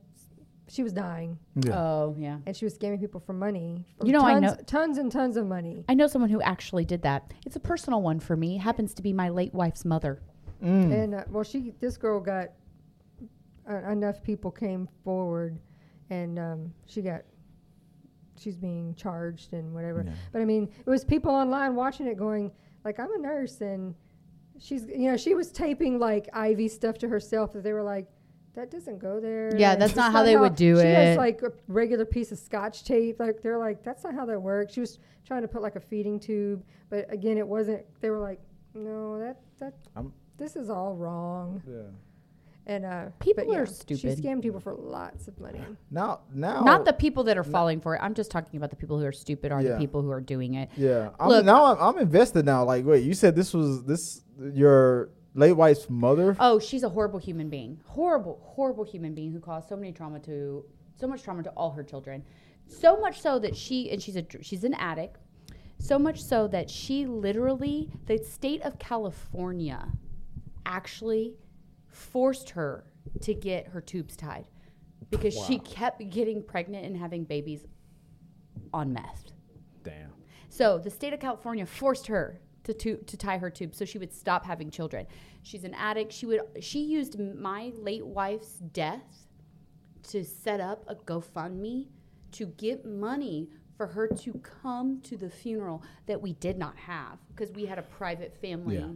she 0.67 0.83
was 0.83 0.93
dying 0.93 1.37
Yeah. 1.55 1.77
Oh, 1.77 2.15
yeah. 2.17 2.37
and 2.45 2.55
she 2.55 2.63
was 2.63 2.77
scamming 2.77 2.99
people 3.01 3.19
for 3.19 3.33
money. 3.33 3.85
For 3.99 4.05
You 4.07 4.13
know, 4.13 4.21
I 4.23 4.33
tons, 4.39 4.41
know- 4.43 4.63
tons 4.65 4.97
and 4.99 5.11
tons 5.11 5.35
of 5.35 5.45
money. 5.45 5.83
I 5.89 5.93
know 5.95 6.07
someone 6.07 6.29
who 6.29 6.41
actually 6.41 6.85
did 6.85 7.01
that. 7.01 7.33
It's 7.45 7.57
a 7.57 7.59
personal 7.59 8.01
one 8.01 8.21
for 8.21 8.37
me. 8.37 8.55
It 8.55 8.59
happens 8.59 8.93
to 8.93 9.01
be 9.01 9.11
my 9.11 9.27
late 9.29 9.53
wife's 9.53 9.83
mother. 9.83 10.21
Mm. 10.63 10.93
And 11.03 11.15
uh, 11.15 11.23
well, 11.29 11.43
she 11.43 11.73
this 11.81 11.97
girl 11.97 12.21
got 12.21 12.49
uh, 13.69 13.89
enough 13.91 14.23
people 14.23 14.49
came 14.51 14.87
forward, 15.03 15.59
and 16.09 16.39
um, 16.39 16.73
she 16.85 17.01
got 17.01 17.21
she's 18.41 18.57
being 18.57 18.95
charged 18.95 19.53
and 19.53 19.73
whatever. 19.73 20.03
Yeah. 20.05 20.13
But 20.31 20.41
I 20.41 20.45
mean, 20.45 20.69
it 20.85 20.89
was 20.89 21.03
people 21.05 21.31
online 21.31 21.75
watching 21.75 22.07
it, 22.07 22.17
going 22.17 22.51
like, 22.83 22.99
"I'm 22.99 23.13
a 23.13 23.17
nurse," 23.19 23.61
and 23.61 23.93
she's 24.59 24.85
you 24.87 25.09
know 25.11 25.17
she 25.17 25.33
was 25.33 25.51
taping 25.51 25.99
like 25.99 26.27
IV 26.35 26.71
stuff 26.71 26.97
to 26.99 27.07
herself 27.07 27.53
that 27.53 27.63
they 27.63 27.73
were 27.73 27.83
like. 27.83 28.07
That 28.53 28.69
doesn't 28.69 28.99
go 28.99 29.21
there. 29.21 29.55
Yeah, 29.55 29.71
and 29.71 29.81
that's 29.81 29.91
it's 29.93 29.97
not 29.97 30.11
how 30.11 30.23
they 30.23 30.35
would 30.35 30.57
do 30.57 30.75
she 30.75 30.81
it. 30.85 30.93
has 30.93 31.17
like 31.17 31.41
a 31.41 31.53
regular 31.69 32.03
piece 32.03 32.33
of 32.33 32.37
scotch 32.37 32.83
tape. 32.83 33.17
Like 33.17 33.41
they're 33.41 33.57
like, 33.57 33.81
that's 33.81 34.03
not 34.03 34.13
how 34.13 34.25
that 34.25 34.41
works. 34.41 34.73
She 34.73 34.81
was 34.81 34.99
trying 35.25 35.41
to 35.43 35.47
put 35.47 35.61
like 35.61 35.77
a 35.77 35.79
feeding 35.79 36.19
tube, 36.19 36.61
but 36.89 37.05
again, 37.13 37.37
it 37.37 37.47
wasn't. 37.47 37.85
They 38.01 38.09
were 38.09 38.19
like, 38.19 38.41
no, 38.73 39.17
that 39.19 39.39
that 39.59 39.75
I'm- 39.95 40.11
this 40.37 40.57
is 40.57 40.69
all 40.69 40.95
wrong. 40.97 41.63
Yeah. 41.65 41.83
And 42.67 42.85
uh, 42.85 43.05
People 43.19 43.45
but 43.47 43.55
are 43.57 43.65
stupid. 43.65 43.99
She 44.01 44.07
scammed 44.09 44.43
people 44.43 44.59
for 44.59 44.75
lots 44.75 45.27
of 45.27 45.39
money. 45.39 45.61
Now, 45.89 46.21
now, 46.33 46.61
Not 46.61 46.85
the 46.85 46.93
people 46.93 47.23
that 47.23 47.37
are 47.37 47.43
falling 47.43 47.81
for 47.81 47.95
it. 47.95 47.99
I'm 48.03 48.13
just 48.13 48.29
talking 48.29 48.57
about 48.57 48.69
the 48.69 48.75
people 48.75 48.99
who 48.99 49.05
are 49.05 49.11
stupid 49.11 49.51
are 49.51 49.61
Yeah. 49.61 49.73
the 49.73 49.77
people 49.77 50.01
who 50.01 50.11
are 50.11 50.21
doing 50.21 50.53
it. 50.53 50.69
Yeah. 50.77 51.09
I'm, 51.19 51.29
Look- 51.29 51.45
now 51.45 51.65
I'm, 51.65 51.77
I'm 51.79 51.97
invested 52.01 52.45
now. 52.45 52.63
Like, 52.63 52.85
wait, 52.85 53.03
you 53.03 53.13
said 53.13 53.35
this 53.35 53.53
was 53.53 53.83
this 53.85 54.21
your 54.39 55.09
late 55.33 55.53
wife's 55.53 55.89
mother? 55.89 56.35
Oh, 56.39 56.59
she's 56.59 56.83
a 56.83 56.89
horrible 56.89 57.19
human 57.19 57.49
being. 57.49 57.79
Horrible, 57.85 58.39
horrible 58.43 58.83
human 58.83 59.15
being 59.15 59.31
who 59.31 59.39
caused 59.39 59.67
so 59.67 59.75
many 59.75 59.91
trauma 59.91 60.19
to 60.21 60.63
so 60.99 61.07
much 61.07 61.23
trauma 61.23 61.41
to 61.43 61.49
all 61.51 61.71
her 61.71 61.83
children. 61.83 62.23
So 62.67 62.99
much 62.99 63.19
so 63.21 63.39
that 63.39 63.55
she 63.55 63.89
and 63.89 64.01
she's 64.01 64.15
a 64.15 64.25
she's 64.41 64.63
an 64.63 64.75
addict. 64.75 65.17
So 65.79 65.97
much 65.97 66.23
so 66.23 66.47
that 66.49 66.69
she 66.69 67.07
literally 67.07 67.89
the 68.05 68.19
state 68.19 68.61
of 68.61 68.77
California 68.77 69.87
actually 70.65 71.33
forced 72.01 72.51
her 72.51 72.85
to 73.21 73.33
get 73.33 73.67
her 73.67 73.81
tubes 73.81 74.15
tied 74.15 74.45
because 75.09 75.33
she 75.45 75.59
kept 75.59 76.09
getting 76.09 76.43
pregnant 76.43 76.85
and 76.85 76.97
having 76.97 77.23
babies 77.23 77.65
on 78.73 78.93
meth. 78.93 79.31
Damn. 79.83 80.11
So 80.49 80.77
the 80.77 80.89
state 80.89 81.13
of 81.13 81.19
California 81.19 81.65
forced 81.65 82.07
her 82.07 82.39
to, 82.63 82.73
to 82.73 82.97
to 82.97 83.17
tie 83.17 83.37
her 83.37 83.49
tubes 83.49 83.77
so 83.77 83.85
she 83.85 83.97
would 83.97 84.13
stop 84.13 84.45
having 84.45 84.69
children. 84.69 85.07
She's 85.43 85.63
an 85.63 85.73
addict. 85.73 86.11
She 86.13 86.25
would 86.25 86.41
she 86.59 86.81
used 86.83 87.19
my 87.19 87.71
late 87.77 88.05
wife's 88.05 88.55
death 88.71 89.27
to 90.09 90.23
set 90.23 90.59
up 90.59 90.83
a 90.87 90.95
GoFundMe 90.95 91.87
to 92.33 92.45
get 92.45 92.85
money 92.85 93.49
for 93.77 93.87
her 93.87 94.07
to 94.07 94.33
come 94.61 95.01
to 95.01 95.17
the 95.17 95.29
funeral 95.29 95.83
that 96.05 96.21
we 96.21 96.33
did 96.33 96.57
not 96.57 96.75
have 96.77 97.17
because 97.29 97.51
we 97.51 97.65
had 97.65 97.79
a 97.79 97.83
private 97.83 98.35
family 98.41 98.77
Yeah. 98.77 98.91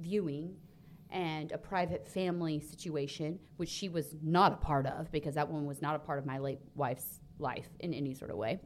viewing 0.00 0.56
and 1.16 1.50
a 1.52 1.58
private 1.58 2.06
family 2.06 2.60
situation 2.60 3.38
which 3.56 3.68
she 3.68 3.88
was 3.88 4.14
not 4.22 4.52
a 4.52 4.56
part 4.56 4.86
of 4.86 5.10
because 5.10 5.34
that 5.34 5.48
one 5.48 5.64
was 5.66 5.80
not 5.80 5.96
a 5.96 5.98
part 5.98 6.18
of 6.18 6.26
my 6.26 6.38
late 6.38 6.60
wife's 6.74 7.20
life 7.38 7.68
in 7.80 7.92
any 7.94 8.14
sort 8.14 8.30
of 8.30 8.36
way 8.36 8.60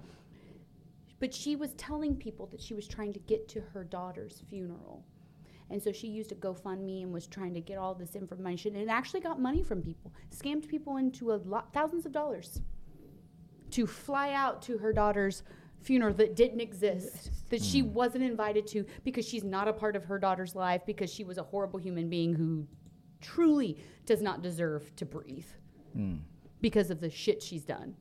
but 1.20 1.34
she 1.34 1.55
was 1.55 1.74
telling 1.74 2.16
people 2.16 2.46
that 2.46 2.61
she 2.61 2.74
was 2.74 2.88
trying 2.88 3.12
to 3.12 3.18
get 3.20 3.46
to 3.48 3.61
her 3.61 3.84
daughter's 3.84 4.42
funeral. 4.48 5.05
And 5.68 5.80
so 5.80 5.92
she 5.92 6.09
used 6.09 6.32
a 6.32 6.34
GoFundMe 6.34 7.03
and 7.03 7.12
was 7.12 7.28
trying 7.28 7.55
to 7.55 7.61
get 7.61 7.78
all 7.78 7.94
this 7.94 8.16
information 8.16 8.74
and 8.74 8.90
actually 8.90 9.20
got 9.20 9.38
money 9.38 9.62
from 9.62 9.82
people, 9.82 10.12
scammed 10.34 10.66
people 10.66 10.96
into 10.96 11.32
a 11.32 11.36
lot, 11.36 11.72
thousands 11.72 12.07
of 12.07 12.12
dollars 12.12 12.61
to 13.70 13.86
fly 13.86 14.32
out 14.32 14.62
to 14.62 14.78
her 14.78 14.92
daughter's 14.92 15.44
funeral 15.82 16.14
that 16.14 16.36
didn't 16.36 16.60
exist, 16.60 17.30
that 17.50 17.62
she 17.62 17.80
hmm. 17.80 17.92
wasn't 17.92 18.24
invited 18.24 18.66
to 18.68 18.84
because 19.04 19.26
she's 19.26 19.44
not 19.44 19.68
a 19.68 19.72
part 19.72 19.96
of 19.96 20.04
her 20.04 20.18
daughter's 20.18 20.54
life, 20.54 20.82
because 20.86 21.12
she 21.12 21.24
was 21.24 21.38
a 21.38 21.42
horrible 21.42 21.78
human 21.78 22.08
being 22.08 22.34
who 22.34 22.66
truly 23.20 23.78
does 24.06 24.22
not 24.22 24.42
deserve 24.42 24.94
to 24.96 25.04
breathe 25.04 25.46
hmm. 25.94 26.16
because 26.60 26.90
of 26.90 27.00
the 27.00 27.10
shit 27.10 27.42
she's 27.42 27.64
done. 27.64 27.94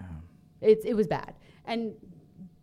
Um. 0.00 0.22
It's 0.60 0.84
it 0.84 0.94
was 0.94 1.06
bad. 1.06 1.34
And 1.64 1.94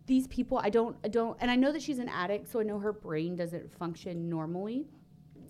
these 0.06 0.26
people 0.26 0.58
I 0.58 0.70
don't 0.70 0.96
I 1.04 1.08
don't 1.08 1.36
and 1.40 1.50
I 1.50 1.56
know 1.56 1.72
that 1.72 1.82
she's 1.82 1.98
an 1.98 2.08
addict, 2.08 2.48
so 2.48 2.60
I 2.60 2.62
know 2.62 2.78
her 2.78 2.92
brain 2.92 3.36
doesn't 3.36 3.72
function 3.78 4.28
normally. 4.28 4.86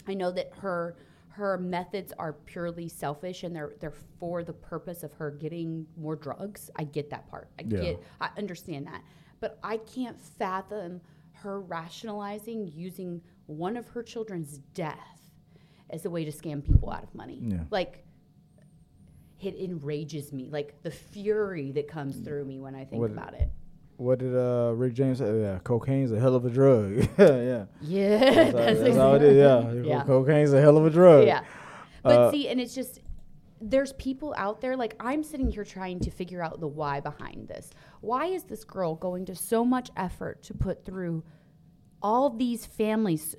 I 0.07 0.15
know 0.15 0.31
that 0.33 0.51
her 0.59 0.97
her 1.39 1.57
methods 1.57 2.13
are 2.19 2.33
purely 2.33 2.89
selfish 2.89 3.45
and 3.45 3.55
they're 3.55 3.75
they're 3.79 3.95
for 4.19 4.43
the 4.43 4.53
purpose 4.53 5.05
of 5.05 5.13
her 5.13 5.31
getting 5.31 5.87
more 5.97 6.17
drugs. 6.17 6.69
I 6.75 6.83
get 6.83 7.11
that 7.11 7.31
part. 7.31 7.49
I 7.61 7.63
Yeah. 7.63 7.81
get 7.81 8.03
I 8.21 8.31
understand 8.37 8.89
that. 8.89 9.05
But 9.39 9.61
I 9.63 9.77
can't 9.77 10.21
fathom 10.21 11.01
her 11.31 11.61
rationalizing 11.61 12.73
using 12.75 13.23
one 13.47 13.77
of 13.77 13.87
her 13.91 14.03
children's 14.03 14.59
death 14.75 15.31
as 15.91 16.05
a 16.05 16.11
way 16.11 16.25
to 16.25 16.33
scam 16.33 16.65
people 16.65 16.91
out 16.91 17.05
of 17.05 17.15
money. 17.15 17.39
Yeah. 17.41 17.63
Like 17.71 18.05
it 19.41 19.55
enrages 19.55 20.33
me, 20.33 20.49
like 20.51 20.83
the 20.83 20.91
fury 20.91 21.71
that 21.71 21.87
comes 21.87 22.17
mm. 22.17 22.25
through 22.25 22.47
me 22.47 22.59
when 22.59 22.75
I 22.75 22.85
think 22.85 23.01
What- 23.01 23.13
about 23.13 23.35
it. 23.35 23.49
What 23.99 24.21
did 24.21 24.35
uh, 24.35 24.73
Rick 24.75 24.95
James 24.95 25.19
say? 25.19 25.41
Yeah, 25.41 25.59
cocaine's 25.65 26.13
a 26.13 26.21
hell 26.21 26.37
of 26.37 26.45
a 26.45 26.51
drug. 26.51 27.09
yeah, 27.19 27.65
Yeah, 27.81 28.51
that's, 28.53 28.97
how 28.97 29.15
it 29.15 29.23
is. 29.23 29.37
Yeah, 29.37 29.73
Yeah. 29.73 30.05
cocaine's 30.05 30.53
a 30.53 30.61
hell 30.61 30.77
of 30.77 30.87
a 30.87 30.91
drug. 30.91 31.27
Yeah. 31.27 31.43
But 32.05 32.19
Uh, 32.19 32.31
see, 32.31 32.49
and 32.49 32.61
it's 32.61 32.75
just 32.75 33.01
there's 33.61 33.93
people 33.95 34.33
out 34.37 34.61
there 34.61 34.77
like 34.77 34.95
I'm 35.01 35.25
sitting 35.25 35.51
here 35.51 35.65
trying 35.65 35.99
to 36.01 36.11
figure 36.13 36.41
out 36.41 36.61
the 36.61 36.69
why 36.69 37.01
behind 37.01 37.49
this. 37.49 37.71
Why 38.01 38.27
is 38.27 38.45
this 38.45 38.63
girl 38.65 38.95
going 38.95 39.25
to 39.27 39.35
so 39.35 39.65
much 39.65 39.91
effort 39.97 40.45
to 40.45 40.55
put 40.55 40.85
through 40.85 41.25
all 42.01 42.31
these 42.31 42.65
families? 42.67 43.35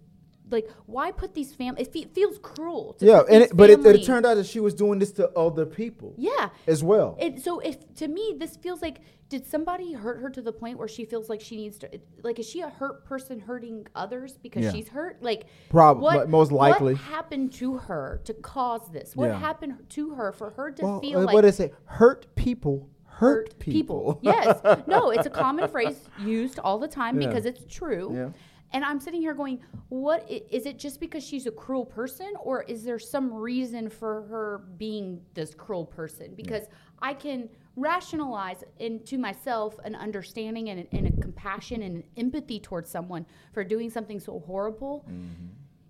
Like, 0.51 0.67
why 0.87 1.11
put 1.11 1.35
these 1.35 1.53
families? 1.53 1.87
It 1.87 1.93
fe- 1.93 2.09
feels 2.13 2.37
cruel. 2.39 2.95
To 2.99 3.05
Yeah, 3.05 3.21
and 3.29 3.43
it, 3.43 3.55
but 3.55 3.69
it, 3.69 3.85
it 3.85 4.03
turned 4.03 4.25
out 4.25 4.33
that 4.33 4.47
she 4.47 4.59
was 4.59 4.73
doing 4.73 4.99
this 4.99 5.11
to 5.13 5.29
other 5.37 5.65
people 5.65 6.15
yeah. 6.17 6.49
as 6.67 6.83
well. 6.83 7.15
It, 7.19 7.41
so 7.41 7.59
if 7.59 7.77
to 7.95 8.07
me 8.07 8.35
this 8.37 8.57
feels 8.57 8.81
like 8.81 8.99
did 9.29 9.45
somebody 9.45 9.93
hurt 9.93 10.19
her 10.21 10.29
to 10.29 10.41
the 10.41 10.51
point 10.51 10.77
where 10.77 10.87
she 10.87 11.05
feels 11.05 11.29
like 11.29 11.39
she 11.39 11.55
needs 11.55 11.77
to 11.77 11.89
like 12.23 12.39
is 12.39 12.49
she 12.49 12.61
a 12.61 12.69
hurt 12.69 13.05
person 13.05 13.39
hurting 13.39 13.85
others 13.95 14.37
because 14.41 14.63
Yeah. 14.65 14.71
she's 14.71 14.87
hurt 14.89 15.21
like 15.21 15.45
probably 15.69 16.03
what, 16.15 16.29
most 16.29 16.51
likely. 16.51 16.93
what 16.95 17.01
happened 17.03 17.53
to 17.53 17.77
her 17.77 18.21
to 18.25 18.33
cause 18.33 18.89
this 18.91 19.15
what 19.15 19.27
Yeah. 19.27 19.39
happened 19.39 19.75
to 19.89 20.09
her 20.15 20.31
for 20.31 20.49
her 20.51 20.71
to 20.71 20.83
well, 20.83 20.99
feel 20.99 21.19
uh, 21.19 21.23
like 21.25 21.33
what 21.35 21.45
is 21.45 21.59
it? 21.59 21.73
Hurt 21.85 22.33
people 22.35 22.89
hurt, 23.05 23.57
people. 23.59 24.17
yes 24.23 24.59
no 24.87 25.11
it's 25.11 25.25
a 25.27 25.29
common 25.29 25.67
phrase 25.69 25.99
used 26.23 26.57
all 26.59 26.79
the 26.79 26.87
time 26.87 27.19
Yeah. 27.19 27.27
because 27.27 27.45
it's 27.45 27.65
true 27.71 28.11
Yeah. 28.15 28.29
and 28.71 28.85
i'm 28.85 28.99
sitting 28.99 29.19
here 29.19 29.33
going 29.33 29.59
what 29.89 30.25
i- 30.29 30.41
is 30.49 30.65
it 30.65 30.79
just 30.79 30.99
because 31.01 31.21
she's 31.23 31.45
a 31.45 31.51
cruel 31.51 31.83
person 31.85 32.31
or 32.41 32.63
is 32.63 32.83
there 32.85 32.97
some 32.97 33.33
reason 33.33 33.89
for 33.89 34.21
her 34.23 34.63
being 34.77 35.21
this 35.33 35.53
cruel 35.53 35.85
person 35.85 36.33
because 36.35 36.63
i 37.01 37.13
can 37.13 37.49
rationalize 37.79 38.63
into 38.79 39.17
myself 39.17 39.79
an 39.83 39.95
understanding 39.95 40.69
and, 40.69 40.87
and 40.91 41.07
a 41.07 41.21
compassion 41.21 41.81
and 41.81 41.97
an 41.97 42.03
empathy 42.17 42.59
towards 42.59 42.89
someone 42.89 43.25
for 43.53 43.63
doing 43.63 43.89
something 43.89 44.19
so 44.19 44.39
horrible 44.45 45.05
mm-hmm. 45.09 45.47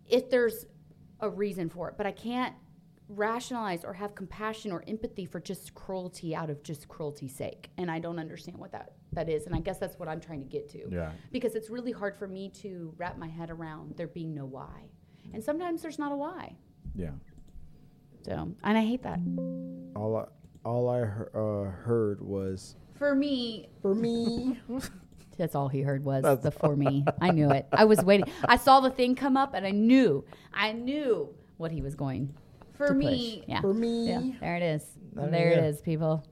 if 0.08 0.30
there's 0.30 0.66
a 1.22 1.30
reason 1.30 1.70
for 1.70 1.90
it. 1.90 1.96
But 1.98 2.06
i 2.06 2.12
can't 2.12 2.56
rationalize 3.10 3.84
or 3.84 3.94
have 3.94 4.14
compassion 4.14 4.72
or 4.72 4.84
empathy 4.88 5.26
for 5.26 5.40
just 5.40 5.74
cruelty 5.74 6.36
out 6.36 6.52
of 6.52 6.62
just 6.62 6.88
cruelty's 6.88 7.36
sake. 7.36 7.70
And 7.78 7.90
i 7.90 8.00
don't 8.00 8.20
understand 8.20 8.58
what 8.58 8.72
that 8.72 8.94
that 9.14 9.28
is. 9.28 9.48
And 9.48 9.56
i 9.56 9.60
guess 9.60 9.80
that's 9.80 9.98
what 9.98 10.08
i'm 10.08 10.22
trying 10.22 10.42
to 10.42 10.48
get 10.48 10.70
to. 10.70 10.88
Yeah. 10.90 11.12
because 11.32 11.56
it's 11.56 11.70
really 11.70 11.92
hard 11.92 12.16
for 12.16 12.28
me 12.28 12.50
to 12.62 12.94
wrap 12.98 13.18
my 13.18 13.28
head 13.28 13.50
around 13.50 13.96
there 13.98 14.08
being 14.08 14.34
no 14.34 14.46
why. 14.46 14.90
And 15.34 15.44
sometimes 15.44 15.82
there's 15.82 16.00
not 16.00 16.12
a 16.12 16.16
why. 16.16 16.56
Yeah. 16.96 17.12
so 18.24 18.54
and 18.64 18.78
i 18.78 18.82
hate 18.82 19.04
that. 19.04 19.20
All 19.96 20.30
all 20.66 20.90
I 20.90 20.98
hear- 21.00 21.32
uh, 21.34 21.72
heard 21.84 22.22
was 22.22 22.76
for 22.96 23.16
me 23.16 23.70
for 23.82 23.96
me. 23.96 24.60
that's 25.38 25.56
all 25.56 25.70
he 25.70 25.82
heard 25.82 26.04
was 26.04 26.22
That's 26.24 26.44
the 26.44 26.52
for 26.52 26.76
me 26.76 27.06
i 27.22 27.32
knew 27.32 27.50
it 27.50 27.66
i 27.72 27.86
was 27.86 28.00
waiting 28.04 28.26
i 28.44 28.58
saw 28.58 28.82
the 28.82 28.90
thing 28.90 29.16
come 29.16 29.38
up 29.38 29.54
and 29.54 29.66
i 29.66 29.72
knew 29.72 30.26
i 30.54 30.74
knew 30.74 31.30
what 31.56 31.72
he 31.72 31.82
was 31.82 31.96
going 31.96 32.34
for 32.74 32.88
To 32.88 32.94
me 32.94 33.38
push. 33.40 33.48
yeah 33.50 33.62
For 33.62 33.74
me. 33.74 34.10
yeah 34.10 34.22
there 34.42 34.56
it 34.58 34.64
is 34.64 34.84
I 35.18 35.22
mean, 35.22 35.32
there 35.32 35.52
it 35.52 35.58
yeah. 35.58 35.64
is 35.70 35.82
people 35.82 36.26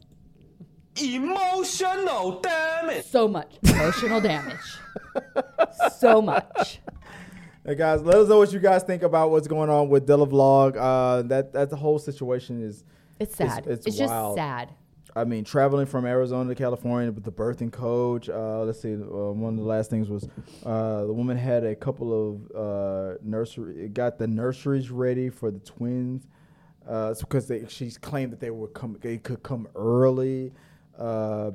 Emotional 1.01 2.41
damage. 2.41 3.05
so 3.05 3.28
much 3.30 3.57
emotional 3.63 4.19
damage 4.19 4.78
so 5.97 6.21
much 6.21 6.80
Hey 7.65 7.75
guys, 7.75 8.01
let 8.01 8.15
us 8.15 8.30
know 8.30 8.38
what 8.38 8.53
you 8.53 8.59
guys 8.59 8.84
think 8.84 9.03
about 9.03 9.30
what's 9.30 9.47
going 9.47 9.69
on 9.69 9.89
with 9.89 10.07
Della 10.07 10.25
Vlog. 10.25 10.78
Uh, 10.78 11.21
that 11.23 11.51
that 11.51 11.69
the 11.69 11.75
whole 11.75 11.99
situation 11.99 12.63
is. 12.63 12.86
It's 13.20 13.36
sad 13.36 13.65
it's 13.68 13.86
it's, 13.86 13.97
just 13.97 14.11
wild. 14.11 14.36
sad 14.36 14.74
I 15.15 15.24
mean, 15.24 15.43
traveling 15.43 15.88
from 15.88 16.05
Arizona 16.05 16.49
to 16.49 16.55
California 16.55 17.11
with 17.11 17.24
the 17.24 17.32
birthing 17.32 17.72
coach. 17.72 18.30
Uh, 18.30 18.59
let's 18.59 18.80
see. 18.80 18.93
Uh, 18.93 19.32
one 19.32 19.53
of 19.53 19.59
the 19.59 19.65
last 19.65 19.89
things 19.89 20.09
was 20.09 20.28
uh, 20.63 21.05
the 21.05 21.13
woman 21.13 21.36
had 21.36 21.63
a 21.63 21.76
couple 21.76 22.13
of 22.13 22.51
uh, 22.55 23.18
nursery, 23.24 23.88
got 23.88 24.20
the 24.20 24.28
nurseries 24.28 24.91
ready 24.91 25.32
for 25.32 25.49
the 25.49 25.57
twins 25.57 26.28
uh, 26.89 27.09
it's 27.11 27.22
because 27.22 27.47
they 27.47 27.65
she's 27.68 27.97
claimed 27.97 28.32
that 28.32 28.39
they 28.39 28.49
were 28.49 28.68
come 28.68 28.97
they 29.01 29.18
could 29.18 29.43
come 29.43 29.68
early. 29.76 30.53
Uh, 30.97 31.51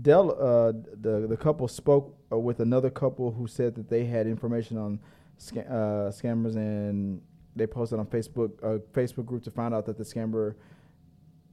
Del, 0.00 0.30
uh, 0.30 0.72
the 1.00 1.26
the 1.28 1.36
couple 1.36 1.68
spoke 1.68 2.16
uh, 2.32 2.38
with 2.38 2.60
another 2.60 2.88
couple 2.88 3.30
who 3.30 3.46
said 3.46 3.74
that 3.74 3.90
they 3.90 4.04
had 4.06 4.26
information 4.26 4.78
on 4.78 4.98
sca- 5.36 5.68
uh, 5.68 6.10
scammers 6.10 6.56
and 6.56 7.20
they 7.54 7.66
posted 7.66 7.98
on 7.98 8.06
Facebook 8.06 8.52
a 8.62 8.78
Facebook 8.98 9.26
group 9.26 9.44
to 9.44 9.50
find 9.50 9.74
out 9.74 9.84
that 9.84 9.98
the 9.98 10.04
scammer 10.04 10.54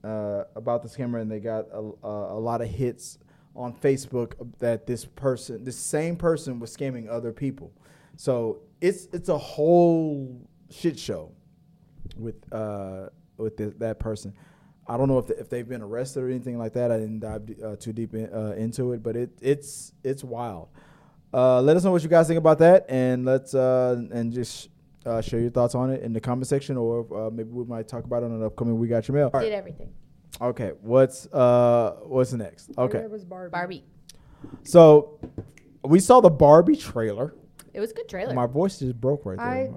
uh, 0.03 0.43
about 0.55 0.83
this 0.83 0.95
scammer 0.95 1.21
and 1.21 1.31
they 1.31 1.39
got 1.39 1.65
a, 1.71 1.79
a, 2.03 2.39
lot 2.39 2.61
of 2.61 2.67
hits 2.67 3.19
on 3.55 3.73
Facebook 3.73 4.33
that 4.59 4.87
this 4.87 5.05
person, 5.05 5.63
this 5.63 5.77
same 5.77 6.15
person, 6.15 6.59
was 6.59 6.75
scamming 6.75 7.09
other 7.09 7.31
people. 7.31 7.71
So 8.15 8.61
it's 8.79 9.07
it's 9.13 9.29
a 9.29 9.37
whole 9.37 10.47
shit 10.69 10.97
show 10.97 11.31
with 12.17 12.35
uh, 12.53 13.09
with 13.37 13.57
this, 13.57 13.73
that 13.77 13.99
person. 13.99 14.33
I 14.87 14.97
don't 14.97 15.07
know 15.07 15.19
if, 15.19 15.29
if 15.29 15.49
they've 15.49 15.67
been 15.67 15.81
arrested 15.81 16.23
or 16.23 16.29
anything 16.29 16.57
like 16.57 16.73
that. 16.73 16.91
I 16.91 16.97
didn't 16.97 17.19
dive 17.19 17.49
uh, 17.63 17.75
too 17.75 17.93
deep 17.93 18.13
in, 18.13 18.33
uh, 18.33 18.55
into 18.57 18.93
it, 18.93 19.03
but 19.03 19.15
it 19.15 19.29
it's 19.41 19.93
it's 20.03 20.23
wild. 20.23 20.69
Uh, 21.33 21.61
let 21.61 21.77
us 21.77 21.83
know 21.83 21.91
what 21.91 22.03
you 22.03 22.09
guys 22.09 22.27
think 22.27 22.39
about 22.39 22.59
that, 22.59 22.85
and 22.89 23.23
let's 23.23 23.53
uh, 23.53 24.01
and 24.11 24.33
just 24.33 24.69
uh, 25.05 25.21
share 25.21 25.39
your 25.39 25.49
thoughts 25.49 25.75
on 25.75 25.89
it 25.89 26.03
in 26.03 26.13
the 26.13 26.21
comment 26.21 26.47
section, 26.47 26.77
or 26.77 27.05
uh, 27.27 27.29
maybe 27.29 27.49
we 27.49 27.63
might 27.65 27.87
talk 27.87 28.03
about 28.05 28.23
it 28.23 28.27
on 28.27 28.33
an 28.33 28.43
upcoming 28.43 28.77
We 28.79 28.87
Got 28.87 29.07
Your 29.07 29.15
Mail. 29.17 29.31
All 29.33 29.39
right. 29.39 29.45
did 29.45 29.53
everything 29.53 29.91
Okay, 30.41 30.71
what's 30.81 31.27
uh 31.33 31.97
what's 32.03 32.31
next? 32.33 32.71
Okay, 32.77 32.99
It 32.99 33.11
was 33.11 33.25
Barbie. 33.25 33.51
barbie 33.51 33.83
so 34.63 35.19
we 35.83 35.99
saw 35.99 36.19
the 36.21 36.29
Barbie 36.29 36.75
trailer. 36.75 37.33
it 37.73 37.79
was 37.79 37.91
a 37.91 37.93
good 37.93 38.07
trailer 38.09 38.33
My 38.33 38.45
voice 38.47 38.79
just 38.79 38.99
broke 38.99 39.25
right 39.25 39.37
there. 39.37 39.45
I- 39.47 39.71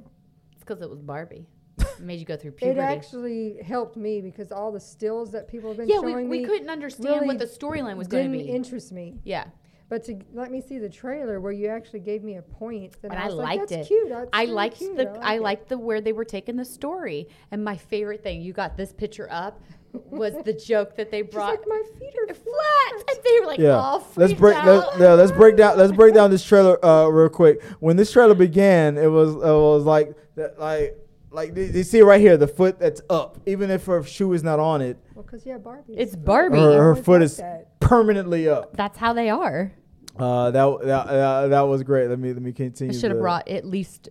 it's 0.53 0.61
because 0.61 0.81
it 0.81 0.89
was 0.89 1.01
barbie 1.03 1.47
it 1.79 2.01
made 2.01 2.18
you 2.20 2.25
go 2.25 2.37
through 2.37 2.53
puberty 2.53 2.79
It 2.79 2.83
actually 2.83 3.59
helped 3.62 3.97
me 3.97 4.20
because 4.20 4.53
all 4.53 4.70
the 4.72 4.81
stills 4.81 5.33
that 5.33 5.49
people 5.49 5.70
have 5.70 5.77
been 5.79 5.89
yeah 5.89 5.99
we, 5.99 6.12
showing 6.12 6.29
we 6.29 6.41
me 6.41 6.45
couldn't 6.47 6.70
understand 6.70 7.11
really 7.14 7.27
what 7.27 7.39
the 7.39 7.47
storyline 7.47 7.97
was 7.97 8.07
going 8.09 8.25
to 8.27 8.31
be. 8.31 8.39
didn't 8.45 8.55
interest 8.55 8.93
me. 8.93 9.18
yeah 9.25 9.45
But 9.89 10.05
to 10.05 10.18
let 10.32 10.51
me 10.51 10.61
see 10.61 10.78
the 10.78 10.89
trailer 10.89 11.41
where 11.41 11.53
you 11.53 11.68
actually 11.68 12.01
gave 12.01 12.22
me 12.24 12.37
a 12.37 12.43
point, 12.43 12.97
and 13.03 13.12
I 13.12 13.24
I 13.24 13.26
was 13.26 13.35
like, 13.35 13.61
That's 13.61 13.72
it. 13.72 13.87
cute. 13.87 14.09
That's 14.09 14.30
I 14.32 14.43
really 14.43 14.53
liked 14.55 14.78
cute. 14.78 14.97
the 14.97 15.05
like 15.05 15.18
I 15.22 15.35
it." 15.35 15.43
liked 15.43 15.68
the 15.68 15.78
where 15.78 16.01
they 16.01 16.12
were 16.12 16.24
taking 16.24 16.57
the 16.57 16.64
story. 16.64 17.28
And 17.51 17.62
my 17.62 17.76
favorite 17.76 18.22
thing, 18.22 18.41
you 18.41 18.53
got 18.53 18.76
this 18.76 18.93
picture 18.93 19.28
up, 19.30 19.61
was 19.93 20.35
the 20.45 20.53
joke 20.66 20.97
that 20.97 21.11
they 21.11 21.22
She's 21.22 21.30
brought 21.30 21.51
like, 21.51 21.68
my 21.68 21.82
feet 21.99 22.14
are 22.28 22.35
flat, 22.35 23.05
and 23.09 23.18
they 23.24 23.41
were 23.41 23.47
like 23.47 23.59
yeah, 23.61 23.76
all 23.76 24.07
let's 24.16 24.32
break. 24.32 24.57
out. 24.57 24.66
Let, 24.66 25.01
yeah, 25.01 25.12
let's 25.12 25.32
break 25.32 25.57
down. 25.57 25.76
Let's 25.76 25.93
break 25.93 26.14
down 26.14 26.30
this 26.30 26.45
trailer 26.45 26.82
uh, 26.85 27.07
real 27.09 27.28
quick. 27.28 27.62
When 27.80 27.97
this 27.97 28.11
trailer 28.11 28.35
began, 28.35 28.97
it 28.97 29.09
was 29.09 29.35
it 29.35 29.39
was 29.39 29.85
like 29.85 30.14
that, 30.37 30.59
like 30.59 30.99
like 31.35 31.57
you 31.57 31.82
see 31.82 32.01
right 32.03 32.20
here 32.20 32.37
the 32.37 32.47
foot 32.49 32.78
that's 32.78 33.01
up, 33.11 33.39
even 33.47 33.70
if 33.70 33.85
her 33.87 34.03
shoe 34.03 34.32
is 34.32 34.43
not 34.43 34.59
on 34.61 34.80
it, 34.80 34.97
Well, 35.14 35.24
because 35.24 35.45
yeah, 35.45 35.59
Barbie. 35.59 35.95
It's 35.97 36.14
Barbie. 36.16 36.59
her, 36.59 36.82
her 36.82 36.95
foot 36.97 37.20
like 37.20 37.26
is 37.26 37.37
that. 37.39 37.78
permanently 37.80 38.49
up. 38.49 38.76
That's 38.76 38.97
how 38.99 39.12
they 39.12 39.28
are. 39.30 39.72
Uh, 40.18 40.51
that 40.53 40.78
that 40.85 41.07
uh, 41.09 41.49
that 41.49 41.61
was 41.62 41.82
great. 41.82 42.09
Let 42.09 42.18
me 42.18 42.32
let 42.32 42.43
me 42.43 42.53
continue. 42.53 42.93
I 42.93 42.97
should 42.97 43.11
have 43.11 43.18
the- 43.18 43.22
brought 43.22 43.49
at 43.49 43.64
least 43.64 44.09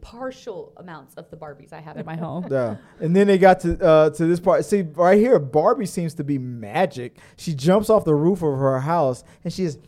partial 0.00 0.72
amounts 0.78 1.14
of 1.14 1.30
the 1.30 1.36
Barbies 1.36 1.72
I 1.72 1.80
have 1.80 1.96
in 1.96 2.04
my 2.04 2.16
home. 2.16 2.46
Yeah, 2.50 2.76
and 3.00 3.14
then 3.14 3.26
they 3.28 3.38
got 3.38 3.60
to 3.60 3.82
uh, 3.84 4.10
to 4.10 4.26
this 4.26 4.40
part. 4.40 4.64
See, 4.64 4.82
right 4.82 5.18
here, 5.18 5.38
Barbie 5.38 5.86
seems 5.86 6.14
to 6.14 6.24
be 6.24 6.38
magic. 6.38 7.16
She 7.36 7.54
jumps 7.54 7.88
off 7.90 8.04
the 8.04 8.14
roof 8.14 8.42
of 8.42 8.58
her 8.58 8.80
house, 8.80 9.24
and 9.44 9.52
she 9.52 9.64
just 9.64 9.78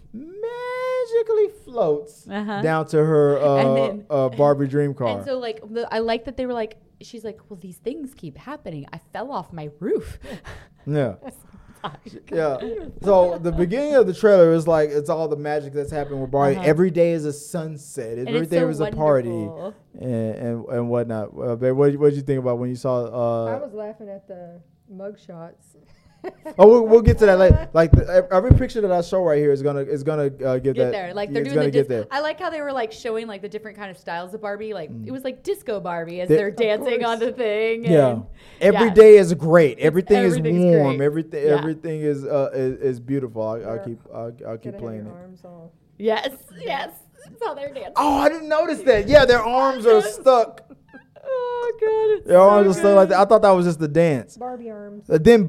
magically 1.15 1.49
floats 1.65 2.29
Uh-huh. 2.29 2.62
down 2.62 2.87
to 2.89 3.05
her 3.05 3.39
uh, 3.39 3.57
And 3.57 3.77
then- 3.77 4.07
uh, 4.11 4.29
Barbie 4.31 4.67
dream 4.69 4.95
car. 5.01 5.19
And 5.19 5.25
so, 5.27 5.39
like, 5.39 5.62
I 5.91 5.99
like 6.01 6.25
that 6.27 6.37
they 6.37 6.47
were 6.47 6.53
like, 6.53 6.77
she's 7.01 7.25
like, 7.25 7.39
well, 7.49 7.59
these 7.61 7.77
things 7.79 8.15
keep 8.15 8.37
happening. 8.39 8.87
I 8.93 8.99
fell 9.12 9.31
off 9.33 9.53
my 9.53 9.71
roof. 9.81 10.19
yeah, 10.87 11.15
yeah. 12.33 12.57
So 13.03 13.39
the 13.39 13.53
beginning 13.53 13.95
of 13.95 14.07
the 14.07 14.15
trailer 14.15 14.53
is 14.55 14.67
like 14.67 14.89
it's 14.91 15.11
all 15.11 15.29
the 15.29 15.37
magic 15.37 15.73
that's 15.75 15.91
happening 15.91 16.21
with 16.23 16.31
Barbie. 16.31 16.57
Uh-huh. 16.57 16.65
Every 16.67 16.91
day 16.91 17.12
is 17.12 17.25
a 17.27 17.33
sunset. 17.33 18.17
And 18.19 18.29
Every 18.29 18.41
it's 18.43 18.51
day 18.51 18.61
so 18.61 18.67
was 18.67 18.81
a 18.81 18.91
party, 18.91 19.29
and 19.31 19.75
and, 20.01 20.65
and 20.67 20.89
whatnot. 20.89 21.29
Uh, 21.39 21.57
babe, 21.57 21.75
what 21.77 21.95
what 21.97 22.11
did 22.11 22.17
you 22.17 22.23
think 22.23 22.39
about 22.39 22.59
when 22.59 22.71
you 22.71 22.77
saw? 22.77 23.05
I 23.05 23.55
Uh, 23.57 23.59
was 23.59 23.75
laughing 23.75 24.09
at 24.09 24.27
the 24.27 24.61
mug 24.89 25.19
shots. 25.19 25.77
oh, 26.59 26.68
we'll, 26.68 26.86
we'll 26.86 27.02
get 27.02 27.18
to 27.18 27.26
that 27.26 27.38
later. 27.38 27.68
Like 27.72 27.92
the, 27.92 28.26
every 28.30 28.52
picture 28.52 28.80
that 28.80 28.92
I 28.92 29.01
show 29.01 29.22
right 29.22 29.38
here 29.38 29.52
is 29.52 29.62
gonna 29.62 29.80
is 29.80 30.02
gonna 30.02 30.24
uh, 30.44 30.59
give 30.59 30.74
Get 30.76 30.84
that. 30.84 30.92
there, 30.92 31.14
like 31.14 31.32
they're 31.32 31.44
doing 31.44 31.56
the. 31.56 31.70
get 31.70 31.82
Dis- 31.82 31.88
there. 31.88 32.06
I 32.10 32.20
like 32.20 32.38
how 32.38 32.51
they 32.51 32.60
were 32.60 32.72
like 32.72 32.92
showing 32.92 33.26
like 33.26 33.42
the 33.42 33.48
different 33.48 33.76
kind 33.76 33.90
of 33.90 33.98
styles 33.98 34.34
of 34.34 34.40
Barbie. 34.42 34.74
Like 34.74 34.90
it 35.05 35.10
was 35.10 35.24
like 35.24 35.42
disco 35.42 35.80
Barbie 35.80 36.20
as 36.20 36.28
They- 36.28 36.36
they're 36.36 36.51
dancing 36.51 37.05
on 37.05 37.18
the 37.18 37.32
thing. 37.32 37.84
Yeah. 37.84 38.10
and- 38.12 38.24
Every 38.60 38.88
yeah. 38.88 38.94
day 38.94 39.16
is 39.18 39.34
great. 39.34 39.78
Everything 39.78 40.22
is 40.24 40.38
warm. 40.38 40.96
great. 40.96 41.01
Everything 41.05 41.46
Yeah. 41.46 41.59
everything 41.59 42.01
is 42.02 42.24
uh 42.24 42.51
is, 42.55 42.80
is 42.80 43.01
beautiful. 43.01 43.42
I, 43.42 43.59
I'll 43.60 43.78
keep 43.84 43.98
I'll, 44.14 44.36
I'll 44.46 44.59
keep 44.59 44.78
playing 44.78 45.06
it. 45.06 45.12
Yes, 45.98 46.30
yes. 46.59 46.90
That's 47.24 47.42
how 47.42 47.55
they're 47.55 47.72
dancing. 47.72 47.94
Oh, 47.96 48.18
I 48.18 48.28
didn't 48.28 48.48
notice 48.48 48.80
that. 48.82 49.09
Yeah, 49.09 49.24
their 49.24 49.42
arms 49.42 49.86
are 49.86 50.02
stuck. 50.02 50.62
Oh 51.56 51.72
god. 51.81 52.18
It's 52.18 52.26
Their 52.26 52.40
arms 52.40 52.64
so 52.64 52.68
were 52.68 52.74
still 52.74 52.94
like 52.94 53.09
that. 53.10 53.20
I 53.20 53.24
thought 53.24 53.43
that 53.43 53.51
was 53.51 53.66
just 53.66 53.78
the 53.78 53.89
dance. 53.89 54.36
Barbie 54.36 54.70
arms. 54.70 55.09
And 55.09 55.24
then, 55.24 55.47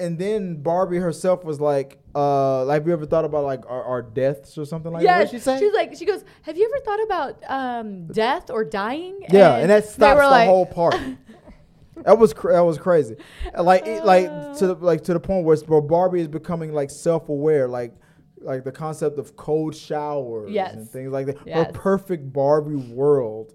and 0.00 0.18
then, 0.18 0.62
Barbie 0.62 0.98
herself 0.98 1.44
was 1.44 1.60
like, 1.60 1.98
uh, 2.14 2.64
like, 2.64 2.86
you 2.86 2.92
ever 2.92 3.06
thought 3.06 3.24
about 3.24 3.44
like 3.44 3.64
our, 3.68 3.82
our 3.82 4.02
deaths 4.02 4.56
or 4.56 4.64
something 4.64 4.92
like 4.92 5.04
that? 5.04 5.20
Yeah, 5.20 5.26
she 5.26 5.38
say? 5.38 5.58
she's 5.58 5.72
like, 5.74 5.94
she 5.96 6.04
goes, 6.04 6.24
"Have 6.42 6.56
you 6.56 6.64
ever 6.72 6.84
thought 6.84 7.02
about 7.02 7.42
um, 7.48 8.06
death 8.08 8.50
or 8.50 8.64
dying?" 8.64 9.20
yeah, 9.30 9.56
and 9.56 9.70
that 9.70 9.84
stops 9.86 10.20
the 10.20 10.26
like- 10.26 10.48
whole 10.48 10.66
party. 10.66 11.18
that 12.04 12.18
was 12.18 12.32
cra- 12.32 12.52
that 12.52 12.60
was 12.60 12.78
crazy. 12.78 13.16
And, 13.52 13.66
Like 13.66 13.86
it, 13.86 14.04
like 14.04 14.26
to 14.58 14.68
the, 14.68 14.74
like 14.74 15.02
to 15.04 15.12
the 15.14 15.20
point 15.20 15.44
where, 15.44 15.56
where 15.66 15.80
Barbie 15.80 16.20
is 16.20 16.28
becoming 16.28 16.72
like 16.72 16.90
self 16.90 17.28
aware, 17.28 17.68
like 17.68 17.94
like 18.40 18.62
the 18.64 18.72
concept 18.72 19.18
of 19.18 19.34
cold 19.36 19.74
showers 19.74 20.50
Yes. 20.52 20.74
and 20.74 20.88
things 20.88 21.10
like 21.12 21.26
that. 21.26 21.48
Her 21.48 21.64
perfect 21.72 22.32
Barbie 22.32 22.76
world 22.76 23.52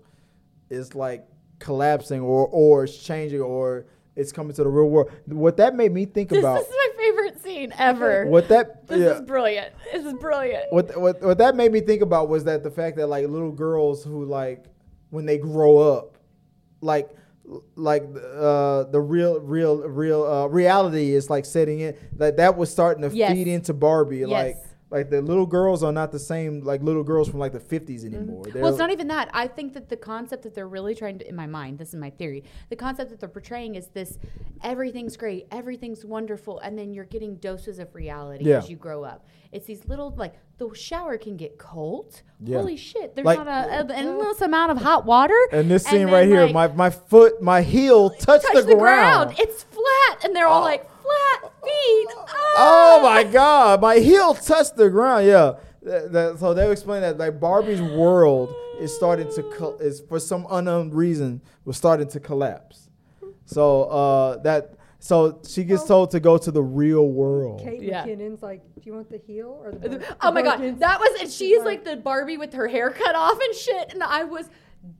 is 0.70 0.94
like 0.96 1.26
collapsing 1.64 2.22
or 2.22 2.48
or 2.48 2.84
it's 2.84 2.98
changing 2.98 3.42
or 3.42 3.86
it's 4.16 4.32
coming 4.32 4.54
to 4.54 4.64
the 4.64 4.70
real 4.70 4.90
world. 4.90 5.10
What 5.26 5.58
that 5.58 5.76
made 5.76 5.92
me 5.92 6.06
think 6.06 6.30
This, 6.30 6.40
about 6.40 6.60
this 6.60 6.68
is 6.68 6.76
my 6.76 6.90
favorite 7.04 7.42
scene 7.42 7.74
ever. 7.78 8.26
what 8.28 8.48
that 8.50 8.88
This 8.88 9.00
yeah. 9.00 9.16
is 9.16 9.22
brilliant. 9.22 9.74
This 9.92 10.06
is 10.06 10.14
brilliant. 10.14 10.66
what, 10.72 10.96
what 11.00 11.22
what 11.22 11.38
that 11.40 11.56
made 11.56 11.72
me 11.72 11.80
think 11.82 12.02
about 12.04 12.30
was 12.30 12.44
that 12.44 12.62
the 12.64 12.70
fact 12.72 12.98
that 12.98 13.08
like 13.08 13.28
little 13.28 13.52
girls 13.52 14.04
who 14.04 14.26
like 14.26 14.66
when 15.10 15.26
they 15.26 15.38
grow 15.38 15.78
up 15.78 16.18
like 16.82 17.10
like 17.76 18.04
uh 18.38 18.84
the 18.84 19.00
real 19.02 19.40
real 19.40 19.78
real 19.88 20.24
uh 20.26 20.48
reality 20.48 21.14
is 21.14 21.30
like 21.30 21.46
setting 21.46 21.80
in 21.82 21.96
that 22.18 22.38
that 22.38 22.56
was 22.58 22.70
starting 22.72 23.08
to 23.10 23.16
Yes. 23.16 23.32
feed 23.34 23.48
into 23.48 23.74
barbie 23.74 24.20
Yes. 24.20 24.30
like 24.30 24.58
like 24.94 25.10
the 25.10 25.22
little 25.22 25.48
girls 25.48 25.82
are 25.82 25.92
not 25.92 26.12
the 26.12 26.20
same 26.20 26.62
like 26.62 26.84
little 26.84 27.04
girls 27.04 27.28
from 27.28 27.40
like 27.40 27.52
the 27.52 27.60
50s 27.60 28.02
mm-hmm. 28.02 28.16
anymore 28.16 28.46
They're- 28.46 28.62
Well, 28.62 28.72
it's 28.72 28.80
not 28.80 28.92
even 28.92 29.08
that. 29.08 29.30
I 29.34 29.48
think 29.48 29.74
that 29.74 29.90
the 29.90 29.98
concept 29.98 30.44
that 30.44 30.54
they're 30.54 30.68
really 30.68 30.94
trying 30.94 31.18
to, 31.20 31.28
in 31.28 31.36
my 31.36 31.48
mind, 31.48 31.80
this 31.80 31.90
is 31.90 31.96
my 31.96 32.12
theory, 32.12 32.44
the 32.70 32.76
concept 32.76 33.10
that 33.10 33.20
they're 33.20 33.28
portraying 33.28 33.74
is 33.74 33.88
this 33.88 34.20
everything's 34.62 35.18
great, 35.18 35.48
everything's 35.52 36.06
wonderful, 36.06 36.60
and 36.60 36.78
then 36.78 36.94
you're 36.94 37.06
getting 37.06 37.36
doses 37.38 37.80
of 37.80 37.94
reality 37.96 38.46
Yeah. 38.46 38.60
as 38.60 38.70
you 38.70 38.76
grow 38.76 39.04
up. 39.04 39.26
It's 39.52 39.66
these 39.66 39.86
little, 39.86 40.12
like, 40.16 40.36
the 40.58 40.74
shower 40.76 41.18
can 41.18 41.38
get 41.38 41.58
cold. 41.58 42.22
Yeah. 42.40 42.58
Holy 42.58 42.78
shit. 42.78 43.16
There's 43.16 43.26
Like- 43.26 43.40
not 43.40 43.48
a, 43.48 43.72
an 43.72 43.92
uh, 43.92 43.94
endless 43.96 44.42
amount 44.42 44.72
of 44.72 44.78
hot 44.78 45.06
water. 45.06 45.38
and 45.52 45.70
this 45.70 45.84
scene 45.84 46.06
then, 46.06 46.14
right 46.14 46.28
here 46.28 46.46
like, 46.46 46.54
my 46.54 46.68
my 46.68 46.90
foot 46.90 47.42
my 47.42 47.62
heel 47.62 48.12
touched 48.12 48.46
touch 48.46 48.66
the, 48.66 48.76
ground, 48.76 49.36
It's 49.40 49.64
flat. 49.64 50.24
And 50.24 50.36
they're 50.36 50.48
all 50.48 50.62
oh. 50.62 50.66
like, 50.66 50.88
flat 51.04 51.52
feet. 51.64 52.08
Oh 52.18 53.00
ah." 53.00 53.00
my 53.04 53.24
god, 53.24 53.82
my 53.82 53.98
heel 53.98 54.34
touched 54.34 54.76
the 54.76 54.90
ground. 54.90 55.26
Yeah. 55.28 55.54
That- 55.84 56.12
that- 56.14 56.40
so 56.40 56.54
they 56.54 56.72
explain 56.72 57.02
that 57.02 57.18
like 57.18 57.40
Barbie's 57.40 57.82
world 57.82 58.54
is 58.80 58.96
starting 58.96 59.30
to 59.36 59.44
co- 59.44 59.78
is 59.80 60.02
for 60.02 60.20
some 60.20 60.48
unknown 60.50 60.92
reason 60.92 61.42
was 61.66 61.78
starting 61.78 62.08
to 62.08 62.20
collapse. 62.20 62.90
So 63.46 63.84
uh 63.84 64.38
that 64.44 64.76
so 65.00 65.42
she 65.46 65.66
gets 65.66 65.84
told 65.84 66.12
to 66.12 66.20
go 66.22 66.38
to 66.38 66.50
the 66.52 66.64
real 66.64 67.10
world. 67.10 67.60
Kate 67.62 67.82
Yeah. 67.82 68.06
McKinnon's 68.06 68.42
like, 68.42 68.62
do 68.76 68.82
you 68.86 68.94
want 68.94 69.10
the 69.10 69.18
heel 69.18 69.60
or 69.62 69.72
the? 69.74 69.90
Bur- 70.00 70.16
Oh 70.22 70.32
my 70.32 70.42
god, 70.42 70.60
Birkins?" 70.60 70.80
that 70.80 71.00
was 71.02 71.10
and 71.20 71.30
she's 71.30 71.38
She's 71.58 71.64
like 71.64 71.84
the 71.84 71.98
Barbie 71.98 72.38
with 72.38 72.54
her 72.54 72.68
hair 72.70 72.90
cut 72.90 73.14
off 73.16 73.38
and 73.40 73.54
shit, 73.54 73.94
and 73.94 74.02
I 74.02 74.24
was 74.24 74.50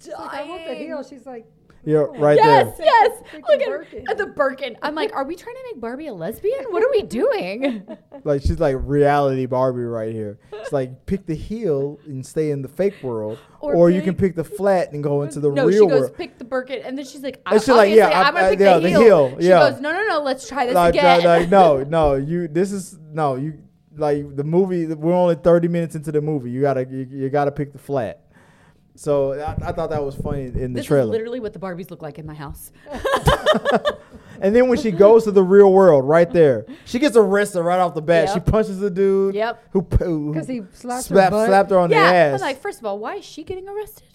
dying. 0.06 0.20
like, 0.20 0.34
I 0.34 0.44
want 0.50 0.66
the 0.68 0.76
heel. 0.76 1.04
She's 1.04 1.26
like, 1.26 1.46
Yeah, 1.86 2.06
right 2.18 2.38
Yes, 2.38 2.78
there. 2.78 2.86
yes. 2.86 3.22
Freaking 3.34 3.42
Look 3.50 3.62
at, 3.62 3.68
Birkin. 3.68 4.06
at 4.10 4.18
the 4.18 4.26
Birkin. 4.28 4.78
I'm 4.82 4.96
like, 4.96 5.14
are 5.14 5.26
we 5.26 5.36
trying 5.36 5.56
to 5.56 5.62
make 5.72 5.82
Barbie 5.82 6.08
a 6.08 6.14
lesbian? 6.14 6.64
What 6.70 6.82
are 6.84 6.90
we 6.92 7.02
doing? 7.04 7.86
Like 8.26 8.42
she's 8.42 8.58
like 8.60 8.78
reality 8.80 9.46
Barbie 9.48 9.82
right 9.84 10.14
here. 10.14 10.40
It's 10.54 10.72
like 10.72 11.06
pick 11.08 11.26
the 11.26 11.36
heel 11.36 12.00
and 12.06 12.26
stay 12.26 12.52
in 12.52 12.62
the 12.62 12.70
fake 12.70 13.04
world, 13.04 13.38
or, 13.60 13.76
Or 13.76 13.90
you 13.90 14.02
can 14.02 14.14
pick- 14.14 14.24
pick 14.34 14.36
the 14.38 14.44
flat 14.46 14.94
and 14.94 15.04
go 15.04 15.24
into 15.24 15.42
the 15.42 15.50
no, 15.52 15.66
real 15.66 15.84
she 15.88 15.90
goes 15.90 16.02
world. 16.04 16.16
pick 16.16 16.38
the 16.38 16.46
Birkin, 16.46 16.82
and 16.84 16.98
then 16.98 17.04
she's 17.04 17.22
like, 17.22 17.42
And 17.46 17.60
she's 17.60 17.68
like, 17.68 17.94
yeah, 17.94 18.08
I- 18.08 18.24
I'm 18.30 18.34
gonna 18.34 18.46
I- 18.48 18.50
pick 18.52 18.60
yeah, 18.60 18.76
the, 18.76 18.80
the 18.82 18.90
heel. 18.90 19.02
heel, 19.30 19.38
She 19.42 19.48
yeah. 19.50 19.72
goes, 19.72 19.82
no, 19.82 19.92
no, 19.92 20.08
no, 20.08 20.22
let's 20.22 20.48
try 20.48 20.66
this 20.68 20.74
like, 20.76 20.94
again. 20.94 21.24
like, 21.26 21.50
no, 21.50 21.84
no, 21.88 22.14
you. 22.16 22.48
This 22.48 22.72
is 22.72 22.98
no, 23.12 23.36
you. 23.36 23.60
Like 23.96 24.36
the 24.36 24.44
movie, 24.44 24.88
we're 24.88 25.14
only 25.14 25.36
thirty 25.36 25.68
minutes 25.68 25.94
into 25.96 26.12
the 26.12 26.20
movie. 26.22 26.50
You 26.50 26.62
gotta, 26.62 26.88
you, 26.90 27.08
you 27.12 27.30
gotta 27.30 27.52
pick 27.52 27.74
the 27.74 27.78
flat. 27.80 28.23
So 28.96 29.34
I, 29.34 29.70
I 29.70 29.72
thought 29.72 29.90
that 29.90 30.04
was 30.04 30.16
funny 30.16 30.44
in 30.44 30.54
the 30.54 30.68
this 30.80 30.82
is 30.82 30.88
trailer. 30.88 31.10
literally 31.12 31.40
what 31.40 31.54
the 31.54 31.60
Barbies 31.60 31.90
look 31.90 32.02
like 32.04 32.20
in 32.20 32.26
my 32.28 32.36
house. 32.36 32.72
and 34.42 34.56
then 34.56 34.68
when 34.68 34.78
she 34.80 34.92
goes 34.92 35.24
to 35.24 35.32
the 35.32 35.44
real 35.44 35.72
world, 35.72 36.08
right 36.08 36.30
there, 36.32 36.66
she 36.86 37.00
gets 37.00 37.16
arrested 37.16 37.64
right 37.64 37.80
off 37.80 37.94
the 37.96 38.02
bat. 38.02 38.28
Yep. 38.28 38.34
She 38.46 38.52
punches 38.52 38.80
the 38.80 38.90
dude. 38.92 39.36
Yep. 39.36 39.64
Who 39.72 39.88
who 40.00 40.34
'Cause 40.34 40.48
he 40.48 40.62
slapped 40.74 41.08
her 41.10 41.16
slapped, 41.16 41.32
butt. 41.32 41.48
slapped 41.48 41.72
her 41.72 41.80
on 41.80 41.90
yeah, 41.90 42.12
the 42.12 42.16
ass 42.36 42.42
I'm 42.42 42.48
like, 42.48 42.62
first 42.62 42.80
of 42.80 42.86
all, 42.86 43.00
why 43.00 43.16
is 43.16 43.26
she 43.26 43.44
getting 43.44 43.68
arrested? 43.68 44.08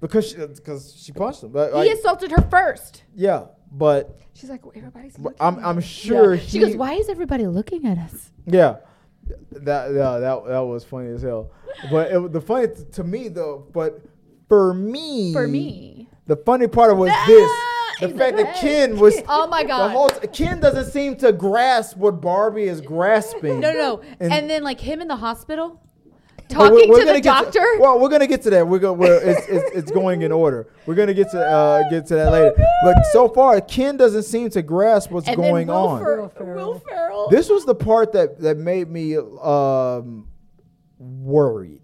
because 0.00 0.28
she, 0.28 0.36
because 0.36 0.94
she 1.00 1.12
punched 1.12 1.42
him. 1.42 1.50
But 1.50 1.72
he 1.84 1.90
assaulted 1.92 2.30
her 2.32 2.42
first. 2.50 3.04
yeah, 3.14 3.46
but 3.72 4.18
She's 4.34 4.50
like, 4.50 4.64
well, 4.64 4.72
everybody's 4.76 5.18
looking. 5.18 5.38
I'm 5.40 5.64
I'm 5.64 5.80
sure 5.80 6.34
Yeah. 6.34 6.40
he, 6.40 6.48
She 6.50 6.58
goes, 6.58 6.76
why 6.76 6.94
is 6.94 7.08
everybody 7.08 7.46
looking 7.46 7.86
at 7.86 7.98
us? 7.98 8.32
Yeah, 8.46 8.76
that 9.52 9.92
yeah 9.94 10.18
that 10.18 10.44
that 10.46 10.58
was 10.60 10.84
funny 10.84 11.10
as 11.10 11.22
hell. 11.22 11.52
But 11.90 12.10
it, 12.12 12.32
the 12.32 12.40
funny 12.40 12.66
t- 12.68 12.84
to 12.92 13.04
me 13.04 13.28
though, 13.28 13.66
but 13.72 14.00
for 14.54 14.74
me, 14.74 15.32
For 15.32 15.48
me. 15.48 16.08
the 16.26 16.36
funny 16.36 16.68
part 16.68 16.96
was 16.96 17.10
this: 17.26 17.50
the 18.00 18.08
fact 18.16 18.36
that. 18.36 18.54
Ken 18.56 18.98
was. 18.98 19.14
Oh 19.28 19.46
my 19.48 19.62
The 19.62 19.68
god. 19.68 19.90
whole 19.90 20.08
Ken 20.32 20.60
doesn't 20.60 20.90
seem 20.92 21.16
to 21.16 21.32
grasp 21.32 21.96
what 21.96 22.20
Barbie 22.20 22.64
is 22.64 22.80
grasping. 22.80 23.60
No, 23.60 23.72
no, 23.72 23.78
no. 23.78 24.00
And- 24.20 24.32
And, 24.32 24.50
then 24.50 24.62
like 24.62 24.80
him 24.80 25.00
in 25.00 25.08
the 25.08 25.16
hospital 25.16 25.80
talking 26.48 26.74
we're- 26.74 26.88
we're 26.90 27.04
to 27.06 27.12
the 27.14 27.20
doctor. 27.20 27.64
well, 27.80 27.98
we're 27.98 28.08
gonna 28.10 28.26
get 28.26 28.42
to 28.42 28.50
that. 28.50 28.66
We're 28.68 28.78
gonna. 28.78 28.92
We're, 28.94 29.20
it's, 29.22 29.46
it's, 29.48 29.76
it's 29.76 29.90
going 30.00 30.22
in 30.22 30.30
order. 30.32 30.68
We're 30.86 30.94
gonna 30.94 31.14
get 31.14 31.30
to 31.32 31.40
uh, 31.44 31.88
get 31.90 32.06
to 32.06 32.14
that 32.16 32.30
later. 32.30 32.54
But 32.84 33.04
so 33.12 33.28
far, 33.28 33.60
Ken 33.60 33.96
doesn't 33.96 34.24
seem 34.24 34.50
to 34.50 34.62
grasp 34.62 35.10
what's 35.10 35.26
and 35.28 35.36
going 35.36 35.66
Will, 35.68 35.74
on. 35.76 36.00
Fer- 36.02 36.20
Will 36.22 36.28
Ferrell. 36.28 36.72
Will 36.74 36.78
Ferrell. 36.80 37.28
This 37.30 37.48
was 37.48 37.64
the 37.64 37.74
part 37.74 38.12
that 38.12 38.40
that 38.40 38.56
made 38.58 38.88
me 38.90 39.16
um, 39.16 40.28
worried 40.98 41.83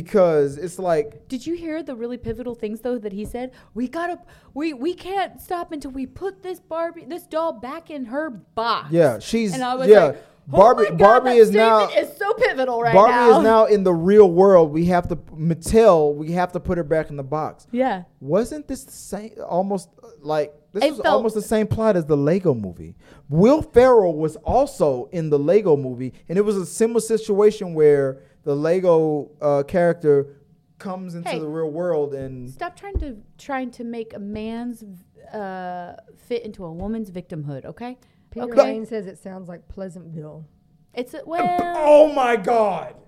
because 0.00 0.58
it's 0.58 0.78
like 0.78 1.26
Did 1.28 1.46
you 1.46 1.54
hear 1.54 1.82
the 1.82 1.96
really 1.96 2.18
pivotal 2.18 2.54
things 2.54 2.80
though 2.82 2.98
that 2.98 3.12
he 3.14 3.24
said? 3.24 3.52
We 3.72 3.88
gotta, 3.88 4.18
we 4.52 4.74
we 4.74 4.92
can't 4.92 5.40
stop 5.40 5.72
until 5.72 5.90
we 5.90 6.04
put 6.04 6.42
this 6.42 6.60
Barbie, 6.60 7.06
this 7.06 7.22
doll 7.22 7.54
back 7.54 7.88
in 7.90 8.04
her 8.06 8.28
box. 8.28 8.92
yeah, 8.92 9.18
she's 9.20 9.54
And 9.54 9.62
I 9.64 9.74
was 9.74 9.88
yeah. 9.88 10.04
like, 10.06 10.24
Barbie 10.48 10.84
oh 10.88 10.90
my 10.92 10.96
God, 10.96 10.98
Barbie 10.98 11.30
that 11.30 11.36
is 11.38 11.50
now 11.50 11.88
statement 11.88 12.10
is 12.12 12.18
so 12.18 12.32
pivotal 12.34 12.82
right 12.82 12.94
Barbie 12.94 13.12
now. 13.12 13.38
is 13.38 13.42
now 13.44 13.64
in 13.64 13.84
the 13.84 13.94
real 13.94 14.30
world. 14.30 14.70
We 14.70 14.84
have 14.86 15.08
to 15.08 15.16
Mattel. 15.16 16.14
We 16.14 16.32
have 16.32 16.52
to 16.52 16.60
put 16.60 16.76
her 16.78 16.84
back 16.84 17.08
in 17.10 17.16
the 17.16 17.24
box. 17.24 17.66
Yeah. 17.72 18.02
Wasn't 18.20 18.68
this 18.68 18.84
the 18.84 18.92
same? 18.92 19.32
Almost 19.48 19.88
uh, 20.02 20.08
like 20.20 20.54
this 20.72 20.84
It 20.84 20.90
was 20.90 21.00
felt- 21.00 21.14
almost 21.16 21.34
the 21.34 21.42
same 21.42 21.66
plot 21.66 21.96
as 21.96 22.04
the 22.04 22.16
Lego 22.18 22.52
Movie. 22.54 22.94
Will 23.30 23.62
Ferrell 23.62 24.14
was 24.14 24.36
also 24.36 25.08
in 25.10 25.30
the 25.30 25.38
Lego 25.38 25.74
Movie, 25.76 26.12
and 26.28 26.36
it 26.38 26.42
was 26.42 26.56
a 26.56 26.66
similar 26.66 27.00
situation 27.00 27.72
where 27.74 28.20
the 28.46 28.54
Lego 28.54 29.28
uh, 29.42 29.64
character 29.64 30.36
comes 30.78 31.16
into 31.16 31.28
Hey. 31.28 31.40
the 31.40 31.48
real 31.48 31.70
world 31.70 32.14
and 32.14 32.48
Stop 32.48 32.76
trying 32.76 32.96
to 33.00 33.16
trying 33.38 33.72
to 33.72 33.82
make 33.82 34.14
a 34.14 34.20
man's 34.20 34.84
uh, 35.32 35.96
fit 36.16 36.44
into 36.44 36.64
a 36.64 36.72
woman's 36.72 37.10
victimhood. 37.10 37.64
Okay. 37.64 37.98
Peter 38.30 38.46
okay. 38.46 38.62
Lane 38.62 38.86
says 38.86 39.08
it 39.08 39.18
sounds 39.18 39.48
like 39.48 39.66
Pleasantville. 39.68 40.46
It's 40.94 41.12
a, 41.14 41.22
well. 41.26 41.56
oh 41.76 42.12
my 42.12 42.36
god, 42.36 42.94
a 42.94 42.94
little 42.94 43.05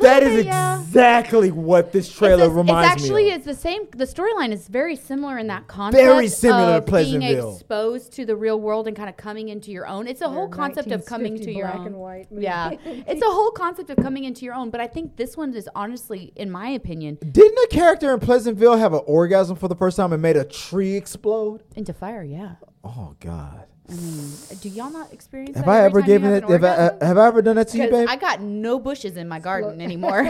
that 0.00 0.22
is 0.22 0.36
bit, 0.36 0.46
yeah. 0.46 0.80
exactly 0.80 1.50
what 1.50 1.92
this 1.92 2.12
trailer 2.12 2.44
it's, 2.44 2.52
a- 2.52 2.56
reminds 2.56 2.92
it's 2.92 3.02
actually 3.02 3.24
me 3.24 3.30
of. 3.30 3.36
it's 3.36 3.44
the 3.46 3.54
same. 3.54 3.86
The 3.94 4.04
storyline 4.04 4.52
is 4.52 4.68
very 4.68 4.96
similar 4.96 5.38
in 5.38 5.46
that 5.48 5.66
concept. 5.66 6.02
Very 6.02 6.28
similar 6.28 6.66
to 6.66 6.76
of 6.78 6.86
being 6.86 7.20
Pleasantville. 7.20 7.54
exposed 7.56 8.12
to 8.14 8.24
the 8.26 8.36
real 8.36 8.60
world 8.60 8.88
and 8.88 8.96
kind 8.96 9.08
of 9.08 9.16
coming 9.16 9.48
into 9.48 9.70
your 9.70 9.86
own. 9.86 10.06
It's 10.06 10.20
a 10.20 10.28
whole 10.28 10.48
concept 10.48 10.90
of 10.90 11.04
coming 11.04 11.36
to 11.38 11.52
your 11.52 11.66
black 11.66 11.80
own. 11.80 11.86
and 11.86 11.96
white 11.96 12.30
movie. 12.30 12.44
Yeah, 12.44 12.70
it's 12.84 13.22
a 13.22 13.30
whole 13.30 13.50
concept 13.50 13.90
of 13.90 13.96
coming 13.98 14.24
into 14.24 14.44
your 14.44 14.54
own. 14.54 14.70
But 14.70 14.80
I 14.80 14.86
think 14.86 15.16
this 15.16 15.36
one 15.36 15.54
is 15.54 15.68
honestly, 15.74 16.32
in 16.36 16.50
my 16.50 16.68
opinion, 16.68 17.18
Didn't 17.30 17.58
a 17.64 17.68
character 17.68 18.12
in 18.14 18.20
Pleasantville 18.20 18.76
have 18.76 18.92
an 18.94 19.02
orgasm 19.06 19.56
for 19.56 19.68
the 19.68 19.76
first 19.76 19.96
time 19.96 20.12
and 20.12 20.22
made 20.22 20.36
a 20.36 20.44
tree 20.44 20.94
explode? 20.96 21.62
into 21.76 21.92
fire. 21.92 22.22
Yeah. 22.22 22.56
Oh 22.82 23.14
god. 23.20 23.66
I 23.88 23.94
mean, 23.94 24.32
do 24.60 24.68
y'all 24.70 24.90
not 24.90 25.12
experience? 25.12 25.56
Have 25.56 25.66
that 25.66 25.70
I 25.70 25.84
every 25.84 25.86
ever 25.86 26.00
time 26.00 26.06
given 26.08 26.32
it? 26.32 26.42
Have 26.48 26.64
I, 26.64 26.68
orgasm? 26.70 26.98
Uh, 27.00 27.06
have 27.06 27.18
I 27.18 27.26
ever 27.26 27.42
done 27.42 27.56
that 27.56 27.68
to 27.68 27.78
you, 27.78 27.90
babe? 27.90 28.08
I 28.08 28.16
got 28.16 28.40
no 28.40 28.78
bushes 28.78 29.16
in 29.18 29.28
my 29.28 29.38
garden 29.38 29.80
anymore. 29.80 30.20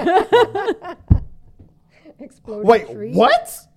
Exploding 2.18 2.66
Wait, 2.66 2.90
tree. 2.90 3.12
what? 3.12 3.56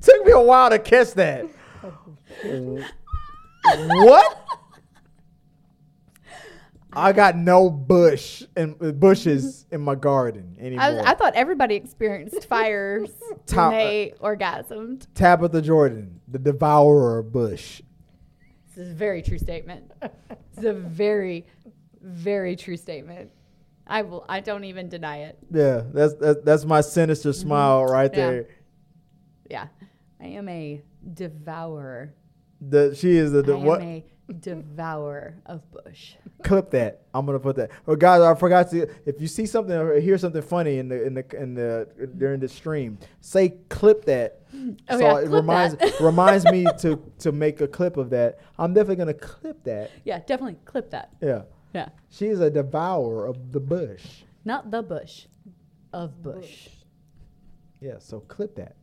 Took 0.00 0.24
me 0.24 0.32
a 0.32 0.40
while 0.40 0.70
to 0.70 0.78
catch 0.78 1.14
that. 1.14 1.46
Oh, 1.82 2.84
what? 3.64 4.44
I 6.92 7.12
got 7.12 7.36
no 7.36 7.70
bush 7.70 8.42
and 8.56 8.76
bushes 8.98 9.66
in 9.70 9.80
my 9.80 9.94
garden 9.94 10.56
anymore. 10.58 10.84
I, 10.84 10.90
was, 10.92 11.04
I 11.06 11.14
thought 11.14 11.34
everybody 11.34 11.74
experienced 11.76 12.46
fires 12.46 13.08
Top- 13.46 13.72
when 13.72 13.78
they 13.78 14.14
orgasmed. 14.20 15.06
Tabitha 15.14 15.62
Jordan, 15.62 16.20
the 16.28 16.38
devourer 16.38 17.22
bush. 17.22 17.82
This 18.68 18.86
is 18.86 18.90
a 18.92 18.94
very 18.94 19.22
true 19.22 19.38
statement. 19.38 19.90
It's 20.56 20.64
a 20.64 20.72
very, 20.72 21.46
very 22.00 22.56
true 22.56 22.76
statement. 22.76 23.30
I 23.86 24.02
will. 24.02 24.24
I 24.28 24.38
don't 24.40 24.64
even 24.64 24.88
deny 24.88 25.22
it. 25.22 25.38
Yeah, 25.50 25.82
that's 25.92 26.14
that's, 26.14 26.40
that's 26.44 26.64
my 26.64 26.80
sinister 26.80 27.32
smile 27.32 27.84
right 27.86 28.10
Mm-hmm. 28.12 28.20
Yeah. 28.20 28.30
there. 28.30 28.48
Yeah. 29.50 29.66
I 30.20 30.26
am 30.26 30.48
a 30.48 30.80
devourer. 31.14 32.14
The 32.60 32.94
she 32.94 33.16
is 33.16 33.32
the, 33.32 33.42
am 33.52 33.64
what? 33.64 33.80
Devourer 34.32 35.36
of 35.46 35.62
Bush. 35.70 36.14
Clip 36.42 36.70
that. 36.70 37.02
I'm 37.14 37.26
gonna 37.26 37.38
put 37.38 37.56
that. 37.56 37.70
Oh, 37.86 37.96
guys, 37.96 38.20
I 38.20 38.34
forgot 38.34 38.70
to. 38.70 38.88
If 39.06 39.20
you 39.20 39.26
see 39.26 39.46
something 39.46 39.74
or 39.74 39.98
hear 40.00 40.18
something 40.18 40.42
funny 40.42 40.78
in 40.78 40.88
the 40.88 41.04
in 41.04 41.14
the 41.14 41.24
in 41.36 41.54
the 41.54 42.08
during 42.16 42.40
the 42.40 42.48
stream, 42.48 42.98
say 43.20 43.54
clip 43.68 44.04
that. 44.06 44.40
Oh, 44.54 44.74
so 44.90 44.98
yeah, 44.98 45.20
it 45.20 45.28
reminds 45.28 45.76
that. 45.76 45.92
reminds 46.00 46.44
me 46.46 46.66
to 46.80 47.00
to 47.18 47.32
make 47.32 47.60
a 47.60 47.68
clip 47.68 47.96
of 47.96 48.10
that. 48.10 48.38
I'm 48.58 48.72
definitely 48.72 48.96
gonna 48.96 49.14
clip 49.14 49.62
that. 49.64 49.90
Yeah, 50.04 50.18
definitely 50.20 50.58
clip 50.64 50.90
that. 50.90 51.10
Yeah. 51.20 51.42
Yeah. 51.74 51.90
She's 52.10 52.40
a 52.40 52.50
devourer 52.50 53.26
of 53.26 53.52
the 53.52 53.60
bush. 53.60 54.22
Not 54.44 54.70
the 54.70 54.82
Bush, 54.82 55.26
of 55.92 56.22
Bush. 56.22 56.68
Yeah, 57.80 57.98
so 57.98 58.20
clip 58.20 58.54
that. 58.56 58.76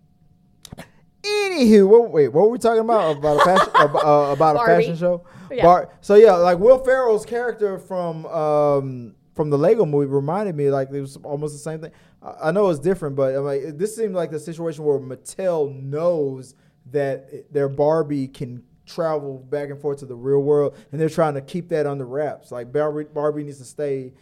Anywho, 1.24 1.88
what, 1.88 2.12
wait, 2.12 2.28
what 2.30 2.46
were 2.46 2.52
we 2.52 2.58
talking 2.58 2.82
about? 2.82 3.18
About 3.18 3.42
a 3.42 3.46
fashion, 3.46 3.70
about, 3.76 4.06
uh, 4.06 4.34
about 4.34 4.56
a 4.56 4.66
fashion 4.66 4.96
show? 4.96 5.26
Yeah. 5.52 5.64
Bar- 5.64 5.90
so 6.02 6.16
yeah, 6.16 6.34
like 6.34 6.60
Will 6.60 6.80
Ferrell's 6.84 7.26
character 7.26 7.80
from 7.80 8.26
um, 8.28 9.16
from 9.36 9.50
the 9.50 9.58
Lego 9.58 9.86
movie 9.86 10.08
reminded 10.08 10.56
me 10.56 10.70
like 10.70 10.90
it 10.92 11.02
was 11.02 11.18
almost 11.18 11.54
the 11.54 11.60
same 11.60 11.82
thing. 11.82 11.92
I, 12.22 12.50
I 12.50 12.52
know 12.52 12.70
it's 12.70 12.80
different, 12.80 13.16
but 13.16 13.36
I'm 13.36 13.44
like 13.44 13.78
this 13.78 13.96
seems 13.96 14.14
like 14.14 14.32
the 14.32 14.40
situation 14.40 14.84
where 14.84 15.00
Mattel 15.00 15.74
knows 15.82 16.56
that 16.92 17.52
their 17.52 17.70
Barbie 17.70 18.28
can 18.28 18.64
travel 18.86 19.40
back 19.50 19.70
and 19.70 19.80
forth 19.80 20.00
to 20.00 20.06
the 20.06 20.16
real 20.16 20.42
world, 20.42 20.78
and 20.92 21.00
they're 21.00 21.10
trying 21.10 21.34
to 21.34 21.42
keep 21.42 21.70
that 21.70 21.86
under 21.86 22.06
wraps. 22.06 22.52
Like 22.52 22.72
Barbie, 22.72 23.06
Barbie 23.14 23.44
needs 23.44 23.58
to 23.60 23.66
stay 23.66 24.14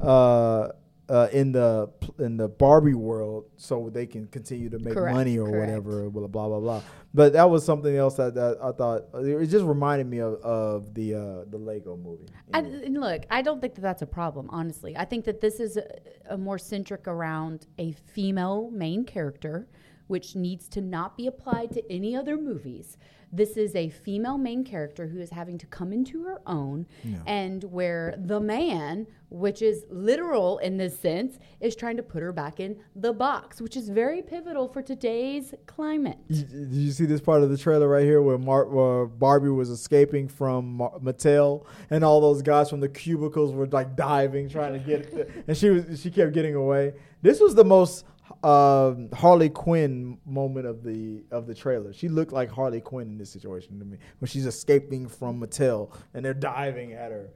uh, 0.00 0.68
uh, 1.12 1.28
in 1.30 1.52
the 1.52 1.90
in 2.18 2.38
the 2.38 2.48
Barbie 2.48 2.94
world 2.94 3.44
so 3.58 3.90
they 3.92 4.06
can 4.06 4.26
continue 4.28 4.70
to 4.70 4.78
make 4.78 4.94
Correct, 4.94 5.14
money 5.14 5.38
or 5.38 5.46
correct. 5.46 5.60
whatever. 5.60 6.08
Blah 6.08 6.26
blah 6.26 6.48
blah 6.48 6.60
blah. 6.60 6.82
But 7.12 7.34
that 7.34 7.50
was 7.50 7.66
something 7.66 7.94
else 7.94 8.14
that, 8.14 8.34
that 8.34 8.56
I 8.62 8.72
thought 8.72 9.02
it 9.22 9.46
just 9.48 9.66
reminded 9.66 10.06
me 10.06 10.20
of, 10.20 10.34
of 10.36 10.94
the 10.94 11.14
uh, 11.14 11.44
the 11.50 11.58
Lego 11.58 11.98
movie. 11.98 12.28
I, 12.54 12.62
look, 12.62 13.24
I 13.30 13.42
don't 13.42 13.60
think 13.60 13.74
that 13.74 13.82
that's 13.82 14.00
a 14.00 14.06
problem, 14.06 14.48
honestly. 14.50 14.96
I 14.96 15.04
think 15.04 15.26
that 15.26 15.42
this 15.42 15.60
is 15.60 15.76
a, 15.76 15.84
a 16.30 16.38
more 16.38 16.58
centric 16.58 17.06
around 17.06 17.66
a 17.78 17.92
female 17.92 18.70
main 18.72 19.04
character, 19.04 19.68
which 20.06 20.34
needs 20.34 20.66
to 20.68 20.80
not 20.80 21.18
be 21.18 21.26
applied 21.26 21.72
to 21.72 21.92
any 21.92 22.16
other 22.16 22.38
movies. 22.38 22.96
This 23.34 23.56
is 23.56 23.74
a 23.74 23.88
female 23.88 24.36
main 24.36 24.62
character 24.62 25.06
who 25.06 25.18
is 25.18 25.30
having 25.30 25.56
to 25.58 25.66
come 25.66 25.90
into 25.92 26.22
her 26.24 26.40
own, 26.46 26.86
and 27.26 27.64
where 27.64 28.14
the 28.18 28.38
man, 28.40 29.06
which 29.30 29.62
is 29.62 29.86
literal 29.88 30.58
in 30.58 30.76
this 30.76 30.98
sense, 30.98 31.38
is 31.58 31.74
trying 31.74 31.96
to 31.96 32.02
put 32.02 32.22
her 32.22 32.32
back 32.32 32.60
in 32.60 32.76
the 32.94 33.12
box, 33.14 33.60
which 33.60 33.74
is 33.74 33.88
very 33.88 34.20
pivotal 34.20 34.68
for 34.68 34.82
today's 34.82 35.54
climate. 35.66 36.18
Did 36.28 36.50
did 36.50 36.72
you 36.72 36.92
see 36.92 37.06
this 37.06 37.22
part 37.22 37.42
of 37.42 37.48
the 37.48 37.56
trailer 37.56 37.88
right 37.88 38.04
here 38.04 38.20
where, 38.20 38.36
Mar- 38.36 38.66
where 38.66 39.06
Barbie 39.06 39.48
was 39.48 39.70
escaping 39.70 40.28
from 40.28 40.74
Mar- 40.74 40.98
Mattel 41.02 41.64
and 41.88 42.04
all 42.04 42.20
those 42.20 42.42
guys 42.42 42.68
from 42.68 42.80
the 42.80 42.88
cubicles 42.88 43.52
were 43.52 43.66
like 43.66 43.96
diving 43.96 44.50
trying 44.50 44.74
to 44.74 44.78
get 44.78 45.30
and 45.48 45.56
she 45.56 45.70
was 45.70 46.02
she 46.02 46.10
kept 46.10 46.32
getting 46.34 46.54
away. 46.54 46.92
This 47.22 47.40
was 47.40 47.54
the 47.54 47.64
most 47.64 48.04
um, 48.42 49.08
Harley 49.12 49.48
Quinn 49.48 50.18
moment 50.26 50.66
of 50.66 50.82
the 50.82 51.22
of 51.30 51.46
the 51.46 51.54
trailer. 51.54 51.92
She 51.92 52.08
looked 52.08 52.32
like 52.32 52.50
Harley 52.50 52.80
Quinn 52.80 53.08
in 53.08 53.18
this 53.18 53.30
situation 53.30 53.78
to 53.78 53.84
me 53.84 53.98
when 54.18 54.28
she's 54.28 54.46
escaping 54.46 55.08
from 55.08 55.40
Mattel 55.40 55.94
and 56.14 56.24
they're 56.24 56.34
diving 56.34 56.92
at 56.92 57.12
her. 57.12 57.28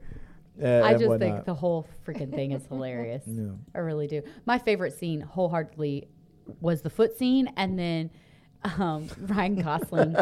uh, 0.61 0.81
I 0.83 0.95
just 0.95 1.19
think 1.19 1.45
the 1.45 1.53
whole 1.53 1.87
freaking 2.05 2.33
thing 2.33 2.51
is 2.51 2.65
hilarious. 2.67 3.23
Yeah. 3.27 3.51
I 3.75 3.79
really 3.79 4.07
do. 4.07 4.21
My 4.45 4.57
favorite 4.57 4.93
scene, 4.93 5.21
wholeheartedly, 5.21 6.07
was 6.59 6.81
the 6.81 6.89
foot 6.89 7.17
scene, 7.17 7.51
and 7.55 7.77
then 7.77 8.09
um, 8.63 9.07
Ryan 9.21 9.61
Gosling 9.61 10.15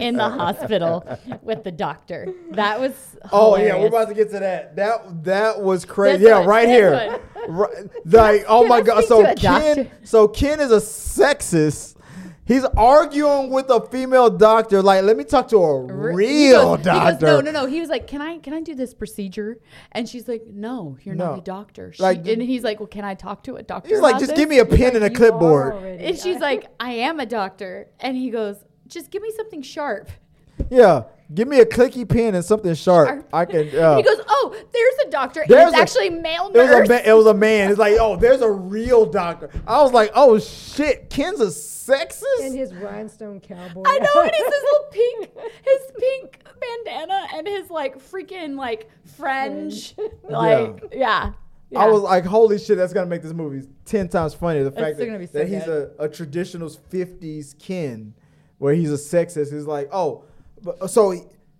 in 0.00 0.16
the 0.16 0.28
hospital 0.28 1.06
with 1.42 1.64
the 1.64 1.72
doctor. 1.72 2.32
That 2.52 2.80
was 2.80 3.16
Oh 3.30 3.56
yeah, 3.56 3.76
we're 3.78 3.88
about 3.88 4.08
to 4.08 4.14
get 4.14 4.30
to 4.30 4.38
that. 4.40 4.76
That 4.76 5.24
that 5.24 5.60
was 5.60 5.84
crazy. 5.84 6.18
This 6.18 6.28
yeah, 6.28 6.38
one, 6.38 6.48
right 6.48 6.68
here. 6.68 7.20
Right, 7.48 7.70
like 8.04 8.44
oh 8.48 8.66
my 8.66 8.80
god. 8.82 9.04
So 9.04 9.34
Ken, 9.34 9.90
so 10.04 10.28
Ken 10.28 10.60
is 10.60 10.70
a 10.70 10.76
sexist. 10.76 11.96
He's 12.44 12.64
arguing 12.64 13.50
with 13.50 13.70
a 13.70 13.80
female 13.86 14.28
doctor. 14.28 14.82
Like, 14.82 15.04
let 15.04 15.16
me 15.16 15.22
talk 15.22 15.46
to 15.48 15.58
a 15.58 15.80
Re- 15.84 16.14
real 16.14 16.76
goes- 16.76 16.78
he 16.80 16.84
goes, 16.84 16.94
doctor. 17.12 17.26
no, 17.26 17.40
no, 17.40 17.50
no. 17.52 17.66
He 17.66 17.80
was 17.80 17.88
like, 17.88 18.08
"Can 18.08 18.20
I, 18.20 18.38
can 18.38 18.52
I 18.52 18.60
do 18.60 18.74
this 18.74 18.92
procedure?" 18.94 19.58
And 19.92 20.08
she's 20.08 20.26
like, 20.26 20.42
"No, 20.52 20.96
you're 21.02 21.14
No. 21.14 21.30
not 21.30 21.38
a 21.38 21.42
doctor." 21.42 21.92
She, 21.92 22.02
Like- 22.02 22.26
and 22.26 22.42
he's 22.42 22.64
like, 22.64 22.80
"Well, 22.80 22.88
can 22.88 23.04
I 23.04 23.14
talk 23.14 23.44
to 23.44 23.54
a 23.56 23.62
doctor?" 23.62 23.90
He's 23.90 24.00
like, 24.00 24.18
just 24.18 24.30
this?" 24.30 24.38
give 24.38 24.48
me 24.48 24.58
a 24.58 24.64
pen 24.66 24.78
Like, 24.80 24.94
and 24.94 25.04
a 25.04 25.10
clipboard. 25.10 25.74
And 26.00 26.18
she's 26.18 26.40
like, 26.40 26.66
"I 26.80 26.92
am 26.94 27.20
a 27.20 27.26
doctor," 27.26 27.88
and 28.00 28.16
he 28.16 28.30
goes, 28.30 28.56
"Just 28.88 29.10
give 29.12 29.22
me 29.22 29.30
something 29.36 29.62
sharp." 29.62 30.10
Yeah, 30.68 31.04
give 31.34 31.48
me 31.48 31.60
a 31.60 31.66
clicky 31.66 32.08
pen 32.08 32.34
and 32.34 32.44
something 32.44 32.74
sharp. 32.74 33.08
Sharp. 33.08 33.28
I 33.32 33.44
can. 33.44 33.62
Uh, 33.82 33.96
he 33.96 34.02
goes, 34.02 34.20
"Oh, 34.28 34.54
there's 34.72 35.06
a 35.06 35.10
doctor. 35.10 35.44
There's 35.48 35.68
it's 35.70 35.78
a- 35.78 35.80
actually 35.80 36.10
male 36.10 36.48
it 36.48 36.58
was 36.58 36.68
nurse." 36.68 36.88
a 36.88 36.92
ma- 36.92 37.10
it 37.10 37.16
was 37.16 37.26
a 37.26 37.34
man. 37.34 37.70
It's 37.70 37.78
like, 37.78 37.96
oh, 37.98 38.16
there's 38.16 38.42
a 38.42 38.50
real 38.50 39.06
doctor. 39.06 39.50
I 39.66 39.82
was 39.82 39.92
like, 39.92 40.10
oh 40.14 40.38
shit, 40.38 41.10
Ken's 41.10 41.40
a 41.40 41.46
sexist. 41.46 42.22
and 42.42 42.56
his 42.56 42.74
rhinestone 42.74 43.40
cowboy. 43.40 43.82
I 43.86 43.98
know, 43.98 44.20
and 44.20 44.30
it's 44.32 44.54
his 44.54 44.62
little 44.62 44.86
pink, 44.90 45.52
his 45.64 45.92
pink 45.98 46.44
bandana 46.60 47.26
and 47.34 47.46
his 47.46 47.70
like 47.70 47.98
freaking 47.98 48.56
like 48.56 48.88
fringe, 49.16 49.94
like 50.28 50.84
yeah. 50.92 51.32
yeah. 51.70 51.78
I 51.78 51.86
was 51.88 52.02
like, 52.02 52.24
holy 52.24 52.58
shit, 52.58 52.76
that's 52.76 52.92
gonna 52.92 53.06
make 53.06 53.22
this 53.22 53.32
movie 53.32 53.66
ten 53.84 54.08
times 54.08 54.34
funnier. 54.34 54.64
The 54.64 54.70
fact 54.70 54.98
gonna 54.98 55.18
be 55.18 55.26
that, 55.26 55.32
so 55.32 55.38
that 55.38 55.48
he's 55.48 55.66
a, 55.66 55.90
a 55.98 56.08
traditional 56.08 56.68
'50s 56.68 57.58
Ken, 57.58 58.14
where 58.58 58.74
he's 58.74 58.92
a 58.92 58.96
sexist. 58.96 59.52
He's 59.52 59.66
like, 59.66 59.88
oh, 59.92 60.24
but, 60.24 60.31
Uh, 60.66 60.86
so 60.86 61.14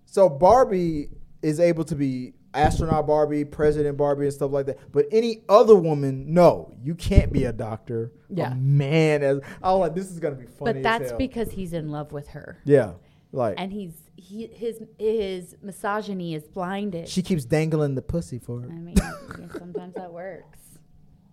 so 0.05 0.29
Barbie 0.29 1.09
is 1.41 1.59
able 1.59 1.83
to 1.85 1.95
be 1.95 2.33
astronaut 2.53 3.07
Barbie, 3.07 3.45
President 3.45 3.97
Barbie, 3.97 4.25
and 4.25 4.33
stuff 4.33 4.51
like 4.51 4.67
that. 4.67 4.77
But 4.91 5.05
any 5.11 5.43
other 5.49 5.75
woman, 5.75 6.33
no, 6.33 6.73
you 6.81 6.95
can't 6.95 7.31
be 7.31 7.45
a 7.45 7.53
doctor. 7.53 8.11
Yeah. 8.29 8.51
a 8.51 8.55
man. 8.55 9.23
As 9.23 9.39
I 9.61 9.71
was 9.71 9.79
like, 9.81 9.95
this 9.95 10.09
is 10.09 10.19
gonna 10.19 10.35
be 10.35 10.45
funny. 10.45 10.73
but 10.73 10.83
that's 10.83 11.11
because 11.13 11.51
he's 11.51 11.73
in 11.73 11.89
love 11.89 12.11
with 12.11 12.29
her, 12.29 12.59
yeah, 12.65 12.93
like 13.31 13.55
and 13.57 13.71
he's 13.71 13.93
he 14.15 14.47
his 14.47 14.81
his 14.97 15.55
misogyny 15.61 16.35
is 16.35 16.47
blinded. 16.47 17.07
she 17.07 17.21
keeps 17.21 17.45
dangling 17.45 17.95
the 17.95 18.01
pussy 18.01 18.39
for 18.39 18.61
her. 18.61 18.69
I 18.69 18.75
mean, 18.75 18.95
sometimes 19.57 19.95
that 19.95 20.11
works. 20.11 20.59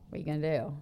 What 0.08 0.16
are 0.16 0.18
you 0.18 0.24
gonna 0.26 0.58
do? 0.58 0.76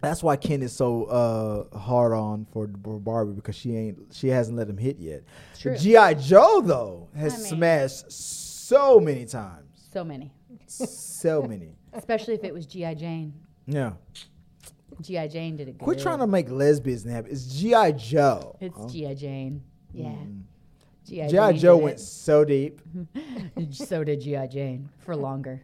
That's 0.00 0.22
why 0.22 0.36
Ken 0.36 0.62
is 0.62 0.72
so 0.72 1.04
uh, 1.04 1.78
hard 1.78 2.12
on 2.12 2.46
for 2.52 2.66
Barbie 2.66 3.32
because 3.32 3.54
she 3.54 3.76
ain't 3.76 3.98
she 4.12 4.28
hasn't 4.28 4.56
let 4.56 4.68
him 4.68 4.78
hit 4.78 4.98
yet. 4.98 5.22
True. 5.58 5.76
GI 5.76 6.14
Joe 6.20 6.62
though 6.62 7.08
has 7.16 7.34
I 7.34 7.36
mean- 7.38 7.46
smashed 7.46 8.12
so 8.12 8.98
many 9.00 9.26
times, 9.26 9.66
So 9.92 10.02
many, 10.04 10.30
so 10.66 11.42
many. 11.48 11.72
especially 11.92 12.34
if 12.34 12.44
it 12.44 12.54
was 12.54 12.64
GI 12.66 12.94
Jane. 12.94 13.34
Yeah, 13.66 13.92
GI 15.02 15.28
Jane 15.28 15.56
did 15.56 15.68
it 15.68 15.72
good. 15.78 15.84
quit 15.84 15.98
trying 15.98 16.20
to 16.20 16.26
make 16.26 16.48
lesbians 16.50 17.04
happy. 17.04 17.30
It's 17.30 17.44
GI 17.46 17.92
Joe. 17.96 18.56
It's 18.60 18.76
Huh? 18.78 18.86
GI 18.88 19.14
Jane. 19.16 19.62
Yeah. 19.92 20.14
GI 21.06 21.26
GI 21.26 21.28
Jane 21.28 21.56
Joe 21.58 21.76
went 21.76 21.96
it. 21.98 22.00
so 22.02 22.44
deep. 22.44 22.80
so 23.72 24.02
did 24.04 24.20
GI 24.22 24.46
Jane 24.50 24.88
for 25.00 25.14
longer. 25.14 25.62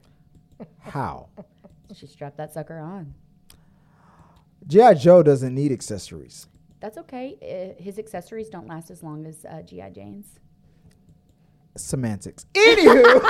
How? 0.80 1.28
She 1.94 2.06
strapped 2.06 2.36
that 2.38 2.52
sucker 2.52 2.78
on. 2.78 3.14
GI 4.66 4.94
Joe 4.96 5.22
doesn't 5.22 5.54
need 5.54 5.72
accessories. 5.72 6.46
That's 6.80 6.98
okay. 6.98 7.74
Uh, 7.78 7.82
his 7.82 7.98
accessories 7.98 8.48
don't 8.48 8.66
last 8.68 8.90
as 8.90 9.02
long 9.02 9.26
as 9.26 9.44
uh, 9.44 9.62
GI 9.62 9.90
Jane's. 9.94 10.26
Semantics. 11.76 12.46
Anywho, 12.54 13.04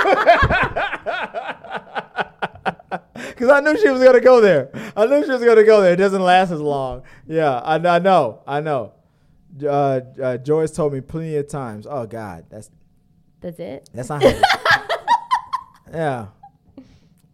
because 3.13 3.49
I 3.49 3.59
knew 3.59 3.77
she 3.77 3.89
was 3.89 4.01
gonna 4.01 4.21
go 4.21 4.39
there. 4.41 4.69
I 4.95 5.05
knew 5.05 5.23
she 5.25 5.31
was 5.31 5.43
gonna 5.43 5.65
go 5.65 5.81
there. 5.81 5.93
It 5.93 5.97
doesn't 5.97 6.21
last 6.21 6.51
as 6.51 6.61
long. 6.61 7.03
Yeah, 7.27 7.57
I, 7.59 7.75
I 7.75 7.99
know. 7.99 8.41
I 8.47 8.61
know. 8.61 8.93
Uh, 9.61 9.67
uh, 10.21 10.37
Joyce 10.37 10.71
told 10.71 10.93
me 10.93 11.01
plenty 11.01 11.35
of 11.35 11.47
times. 11.49 11.85
Oh 11.89 12.05
God, 12.05 12.45
that's 12.49 12.69
That's 13.41 13.59
it. 13.59 13.89
that's 13.93 14.09
not. 14.09 14.23
Yeah. 15.93 16.27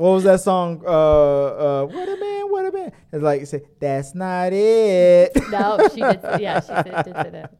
What 0.03 0.15
was 0.15 0.25
that 0.25 0.41
song? 0.41 0.83
Uh, 0.85 0.89
uh, 0.89 1.85
what 1.85 2.09
a 2.09 2.17
man, 2.17 2.51
what 2.51 2.65
a 2.65 2.71
man. 2.73 2.91
It's 3.13 3.23
like 3.23 3.39
you 3.39 3.45
say, 3.45 3.61
that's 3.79 4.13
not 4.13 4.51
it. 4.51 5.31
No, 5.49 5.79
she 5.93 6.01
did. 6.01 6.19
Yeah, 6.41 6.59
she 6.59 6.67
said, 6.67 7.05
did 7.05 7.15
say 7.15 7.29
that. 7.29 7.53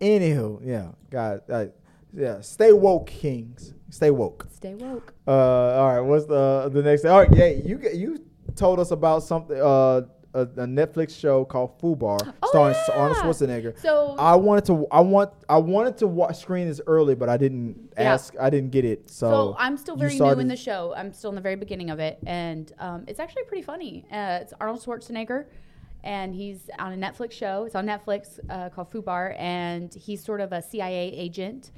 Anywho, 0.00 0.60
yeah, 0.64 0.88
God, 1.10 1.42
uh, 1.48 1.66
yeah, 2.12 2.40
stay 2.40 2.72
woke, 2.72 3.06
kings. 3.06 3.72
Stay 3.88 4.10
woke. 4.10 4.48
Stay 4.50 4.74
woke. 4.74 5.14
Uh, 5.24 5.30
all 5.30 5.94
right. 5.94 6.00
What's 6.00 6.26
the 6.26 6.70
the 6.72 6.82
next? 6.82 7.04
All 7.04 7.20
right, 7.20 7.32
yeah. 7.32 7.46
You 7.46 7.78
you 7.94 8.24
told 8.56 8.80
us 8.80 8.90
about 8.90 9.22
something. 9.22 9.56
Uh, 9.56 10.00
a, 10.34 10.42
a 10.42 10.46
Netflix 10.66 11.18
show 11.18 11.44
called 11.44 11.78
Fubar, 11.80 12.32
Oh, 12.42 12.48
starring 12.48 12.74
yeah. 12.88 12.94
Arnold 12.94 13.18
Schwarzenegger. 13.18 13.78
So 13.80 14.14
I 14.18 14.36
wanted 14.36 14.64
to. 14.66 14.86
I 14.90 15.00
want. 15.00 15.32
I 15.48 15.56
wanted 15.58 15.96
to 15.98 16.06
watch 16.06 16.36
screen 16.38 16.68
this 16.68 16.80
early, 16.86 17.14
but 17.14 17.28
I 17.28 17.36
didn't 17.36 17.92
Yeah. 17.98 18.12
ask. 18.14 18.34
I 18.40 18.48
didn't 18.50 18.70
get 18.70 18.84
it. 18.84 19.10
So, 19.10 19.30
So 19.30 19.56
I'm 19.58 19.76
still 19.76 19.96
very 19.96 20.16
new 20.16 20.30
in 20.38 20.48
the 20.48 20.56
show. 20.56 20.94
I'm 20.96 21.12
still 21.12 21.30
in 21.30 21.34
the 21.36 21.40
very 21.40 21.56
beginning 21.56 21.90
of 21.90 21.98
it, 21.98 22.18
and 22.26 22.72
um, 22.78 23.04
it's 23.08 23.18
actually 23.20 23.44
pretty 23.44 23.62
funny. 23.62 24.04
Uh, 24.10 24.38
it's 24.42 24.52
Arnold 24.60 24.80
Schwarzenegger, 24.84 25.46
and 26.04 26.34
he's 26.34 26.70
on 26.78 26.92
a 26.92 26.96
Netflix 26.96 27.32
show. 27.32 27.64
It's 27.64 27.74
on 27.74 27.86
Netflix 27.86 28.38
uh, 28.48 28.68
called 28.68 28.90
Fubar, 28.92 29.34
and 29.38 29.92
he's 29.94 30.22
sort 30.24 30.40
of 30.40 30.52
a 30.52 30.62
CIA 30.62 31.12
agent. 31.12 31.72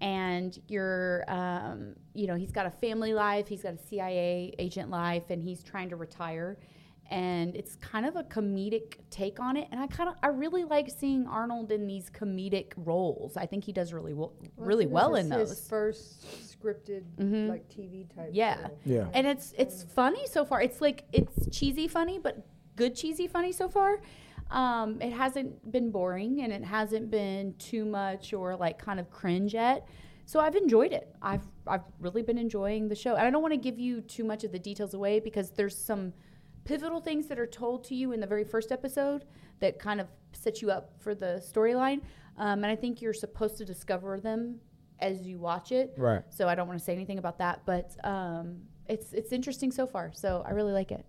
And 0.00 0.58
you're, 0.68 1.24
um, 1.28 1.94
you 2.12 2.26
know, 2.26 2.34
he's 2.34 2.50
got 2.50 2.66
a 2.66 2.70
family 2.70 3.14
life, 3.14 3.46
he's 3.46 3.62
got 3.62 3.74
a 3.74 3.78
CIA 3.78 4.52
agent 4.58 4.90
life, 4.90 5.30
and 5.30 5.42
he's 5.42 5.62
trying 5.62 5.88
to 5.90 5.96
retire. 5.96 6.58
And 7.10 7.54
it's 7.54 7.76
kind 7.76 8.06
of 8.06 8.16
a 8.16 8.24
comedic 8.24 8.94
take 9.10 9.38
on 9.38 9.56
it, 9.58 9.68
and 9.70 9.78
I 9.78 9.86
kind 9.86 10.08
of, 10.08 10.14
I 10.22 10.28
really 10.28 10.64
like 10.64 10.88
seeing 10.90 11.26
Arnold 11.26 11.70
in 11.70 11.86
these 11.86 12.08
comedic 12.08 12.72
roles. 12.76 13.36
I 13.36 13.44
think 13.44 13.64
he 13.64 13.72
does 13.72 13.92
really, 13.92 14.14
well, 14.14 14.32
really 14.56 14.86
well 14.86 15.14
is 15.14 15.26
in 15.26 15.32
his 15.32 15.68
first 15.68 16.24
scripted 16.58 17.02
Mhm. 17.18 17.48
like 17.50 17.68
TV 17.68 18.06
type. 18.14 18.30
Yeah. 18.32 18.56
show. 18.68 18.70
Yeah. 18.86 19.08
and 19.12 19.26
it's 19.26 19.52
it's 19.58 19.82
funny 19.82 20.26
so 20.26 20.46
far. 20.46 20.62
It's 20.62 20.80
like 20.80 21.04
it's 21.12 21.46
cheesy 21.56 21.88
funny, 21.88 22.18
but 22.18 22.46
good 22.74 22.94
cheesy 22.94 23.26
funny 23.28 23.52
so 23.52 23.68
far. 23.68 24.00
Um, 24.50 25.00
it 25.02 25.12
hasn't 25.12 25.70
been 25.70 25.90
boring 25.90 26.40
and 26.40 26.52
it 26.52 26.64
hasn't 26.64 27.10
been 27.10 27.54
too 27.58 27.84
much 27.84 28.32
or 28.32 28.56
like 28.56 28.78
kind 28.78 28.98
of 28.98 29.10
cringe 29.10 29.52
yet. 29.54 29.86
So 30.26 30.40
I've 30.40 30.56
enjoyed 30.56 30.92
it. 30.94 31.14
I've 31.20 31.44
I've 31.66 31.82
really 32.00 32.22
been 32.22 32.38
enjoying 32.38 32.88
the 32.88 32.94
show, 32.94 33.14
and 33.14 33.26
I 33.26 33.30
don't 33.30 33.42
want 33.42 33.52
to 33.52 33.58
give 33.60 33.78
you 33.78 34.00
too 34.00 34.24
much 34.24 34.42
of 34.42 34.52
the 34.52 34.58
details 34.58 34.94
away 34.94 35.20
because 35.20 35.50
there's 35.50 35.76
some 35.76 36.14
pivotal 36.64 37.00
things 37.00 37.26
that 37.28 37.38
are 37.38 37.46
told 37.46 37.84
to 37.84 37.94
you 37.94 38.12
in 38.12 38.20
the 38.20 38.26
very 38.26 38.44
first 38.44 38.72
episode 38.72 39.24
that 39.60 39.78
kind 39.78 40.00
of 40.00 40.08
set 40.32 40.62
you 40.62 40.70
up 40.70 40.92
for 40.98 41.14
the 41.14 41.42
storyline. 41.46 42.00
Um, 42.36 42.64
and 42.64 42.66
I 42.66 42.76
think 42.76 43.00
you're 43.00 43.14
supposed 43.14 43.56
to 43.58 43.64
discover 43.64 44.18
them 44.20 44.60
as 45.00 45.22
you 45.22 45.38
watch 45.38 45.72
it. 45.72 45.94
Right. 45.96 46.22
So 46.30 46.48
I 46.48 46.54
don't 46.54 46.66
want 46.66 46.78
to 46.78 46.84
say 46.84 46.92
anything 46.92 47.18
about 47.18 47.38
that, 47.38 47.62
but 47.66 47.96
um, 48.04 48.62
it's 48.88 49.12
it's 49.12 49.32
interesting 49.32 49.70
so 49.70 49.86
far. 49.86 50.12
So 50.14 50.44
I 50.46 50.50
really 50.50 50.72
like 50.72 50.90
it. 50.90 51.04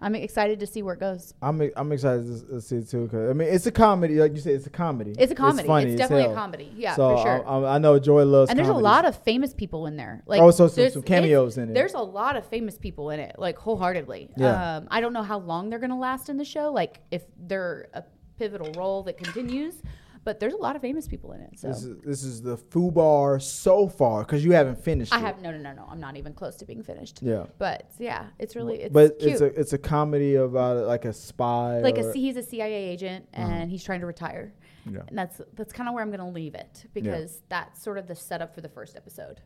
I'm 0.00 0.14
excited 0.14 0.60
to 0.60 0.66
see 0.66 0.82
where 0.82 0.94
it 0.94 1.00
goes. 1.00 1.34
I'm 1.42 1.60
I'm 1.76 1.90
excited 1.92 2.48
to, 2.48 2.60
see 2.60 2.76
it 2.76 2.88
too. 2.88 3.08
Cause 3.10 3.30
I 3.30 3.32
mean, 3.32 3.48
it's 3.48 3.66
a 3.66 3.72
comedy, 3.72 4.14
like 4.20 4.32
you 4.34 4.40
said, 4.40 4.52
it's 4.54 4.66
a 4.66 4.70
comedy. 4.70 5.14
It's 5.18 5.32
a 5.32 5.34
comedy. 5.34 5.60
It's, 5.60 5.66
funny 5.66 5.90
as 5.92 5.96
definitely 5.96 6.32
a 6.32 6.34
comedy. 6.34 6.72
Yeah, 6.76 6.94
so 6.94 7.16
for 7.16 7.22
sure. 7.22 7.48
I, 7.48 7.58
I, 7.58 7.74
I 7.74 7.78
know 7.78 7.98
Joy 7.98 8.24
loves. 8.24 8.50
and 8.50 8.58
there's 8.58 8.68
a 8.68 8.72
lot 8.74 9.04
of 9.04 9.16
famous 9.24 9.52
people 9.52 9.86
in 9.86 9.96
there. 9.96 10.22
Like 10.26 10.40
Oh, 10.40 10.50
so 10.50 10.68
some- 10.68 10.90
some 10.90 11.02
cameos 11.02 11.58
in 11.58 11.70
it. 11.70 11.74
There's 11.74 11.94
a 11.94 11.98
lot 12.00 12.36
of 12.36 12.46
famous 12.46 12.78
people 12.78 13.10
in 13.10 13.18
it, 13.20 13.36
like 13.38 13.58
wholeheartedly. 13.58 14.30
Yeah. 14.36 14.76
Um, 14.76 14.88
I 14.90 15.00
don't 15.00 15.12
know 15.12 15.22
how 15.24 15.38
long 15.38 15.68
they're 15.70 15.78
gonna 15.80 15.98
last 15.98 16.28
in 16.28 16.36
the 16.36 16.44
show, 16.44 16.72
like 16.72 17.00
if 17.10 17.22
they're 17.36 17.88
a 17.94 18.04
pivotal 18.38 18.72
role 18.80 19.02
that 19.02 19.18
continues, 19.18 19.82
but 20.28 20.38
there's 20.40 20.52
a 20.52 20.58
lot 20.58 20.76
of 20.76 20.82
famous 20.82 21.08
people 21.08 21.32
in 21.32 21.40
it. 21.40 21.58
So 21.58 21.68
This 21.68 21.84
is 21.84 21.96
this 22.02 22.22
is 22.22 22.42
the 22.42 22.58
Fubar 22.58 23.40
so 23.40 23.88
far 23.88 24.24
because 24.24 24.44
you 24.44 24.52
haven't 24.52 24.78
finished. 24.84 25.10
I 25.10 25.20
it. 25.20 25.22
have 25.22 25.40
no, 25.40 25.50
no, 25.50 25.56
no, 25.56 25.72
no. 25.72 25.88
I'm 25.90 26.00
not 26.00 26.18
even 26.18 26.34
close 26.34 26.56
to 26.56 26.66
being 26.66 26.82
finished. 26.82 27.20
Yeah. 27.22 27.46
But 27.56 27.90
yeah, 27.98 28.26
it's 28.38 28.54
really 28.54 28.82
it's 28.82 28.92
but 28.92 29.18
cute. 29.18 29.32
it's 29.32 29.40
a 29.40 29.46
it's 29.46 29.72
a 29.72 29.78
comedy 29.78 30.34
about 30.34 30.86
like 30.86 31.06
a 31.06 31.14
spy. 31.14 31.80
like 31.80 31.96
a 31.96 32.12
he's 32.12 32.36
a 32.36 32.42
CIA 32.42 32.74
agent 32.74 33.26
uh-huh. 33.32 33.50
and 33.50 33.70
he's 33.70 33.82
trying 33.82 34.00
to 34.00 34.06
retire. 34.06 34.52
Yeah. 34.84 35.00
And 35.08 35.16
that's 35.16 35.40
that's 35.54 35.72
kind 35.72 35.88
of 35.88 35.94
where 35.94 36.02
I'm 36.02 36.10
going 36.10 36.20
to 36.20 36.26
leave 36.26 36.54
it 36.54 36.84
because 36.92 37.40
that's 37.48 37.82
sort 37.82 37.96
of 37.96 38.06
the 38.06 38.14
setup 38.14 38.54
for 38.54 38.60
the 38.60 38.68
first 38.68 38.96
episode. 38.96 39.40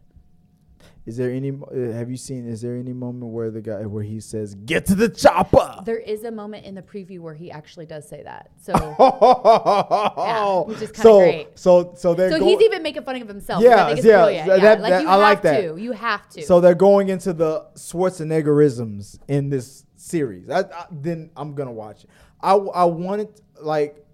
Is 1.05 1.17
there 1.17 1.31
any? 1.31 1.51
uh, 1.51 1.93
Have 1.93 2.11
you 2.11 2.17
seen? 2.17 2.47
Is 2.49 2.61
there 2.63 2.77
any 2.77 2.93
moment 2.93 3.33
where 3.33 3.51
the 3.51 3.61
guy 3.61 3.85
where 3.87 4.03
he 4.05 4.21
says, 4.21 4.55
"Get 4.55 4.87
to 4.87 4.95
the 4.95 5.09
chopper"? 5.09 5.83
There 5.85 5.99
is 5.99 6.23
a 6.25 6.31
moment 6.31 6.65
in 6.65 6.75
the 6.75 6.83
preview 6.83 7.19
where 7.21 7.35
he 7.35 7.51
actually 7.51 7.87
does 7.87 8.09
say 8.09 8.23
that. 8.23 8.51
So 8.61 8.73
which 10.69 10.83
is 10.83 10.93
so 10.95 11.19
great. 11.19 11.49
so 11.59 11.93
so 11.97 12.15
they're 12.15 12.31
so 12.31 12.45
he's 12.45 12.61
even 12.61 12.83
making 12.83 13.03
fun 13.03 13.21
of 13.21 13.29
himself. 13.29 13.63
Yeah, 13.63 13.87
think 13.87 13.99
it's 13.99 14.07
yeah, 14.07 14.17
brilliant. 14.23 14.47
yeah, 14.49 14.57
that- 14.59 14.81
like 14.81 14.91
that- 14.91 15.03
you 15.03 15.09
I 15.09 15.13
have 15.13 15.21
like 15.21 15.43
that. 15.43 15.61
to. 15.63 15.77
You 15.77 15.93
have 15.93 16.29
to. 16.31 16.43
so 16.43 16.61
they're 16.61 16.75
going 16.75 17.09
into 17.09 17.33
the 17.33 17.67
Schwarzeneggerisms 17.75 19.19
in 19.29 19.49
this 19.51 19.85
series. 19.97 20.49
I, 20.51 20.61
I, 20.61 20.87
then 20.91 21.31
I'm 21.37 21.55
gonna 21.55 21.73
watch 21.73 22.05
it. 22.05 22.11
I 22.41 22.55
I 22.55 22.85
wanted 22.85 23.29
like 23.61 24.05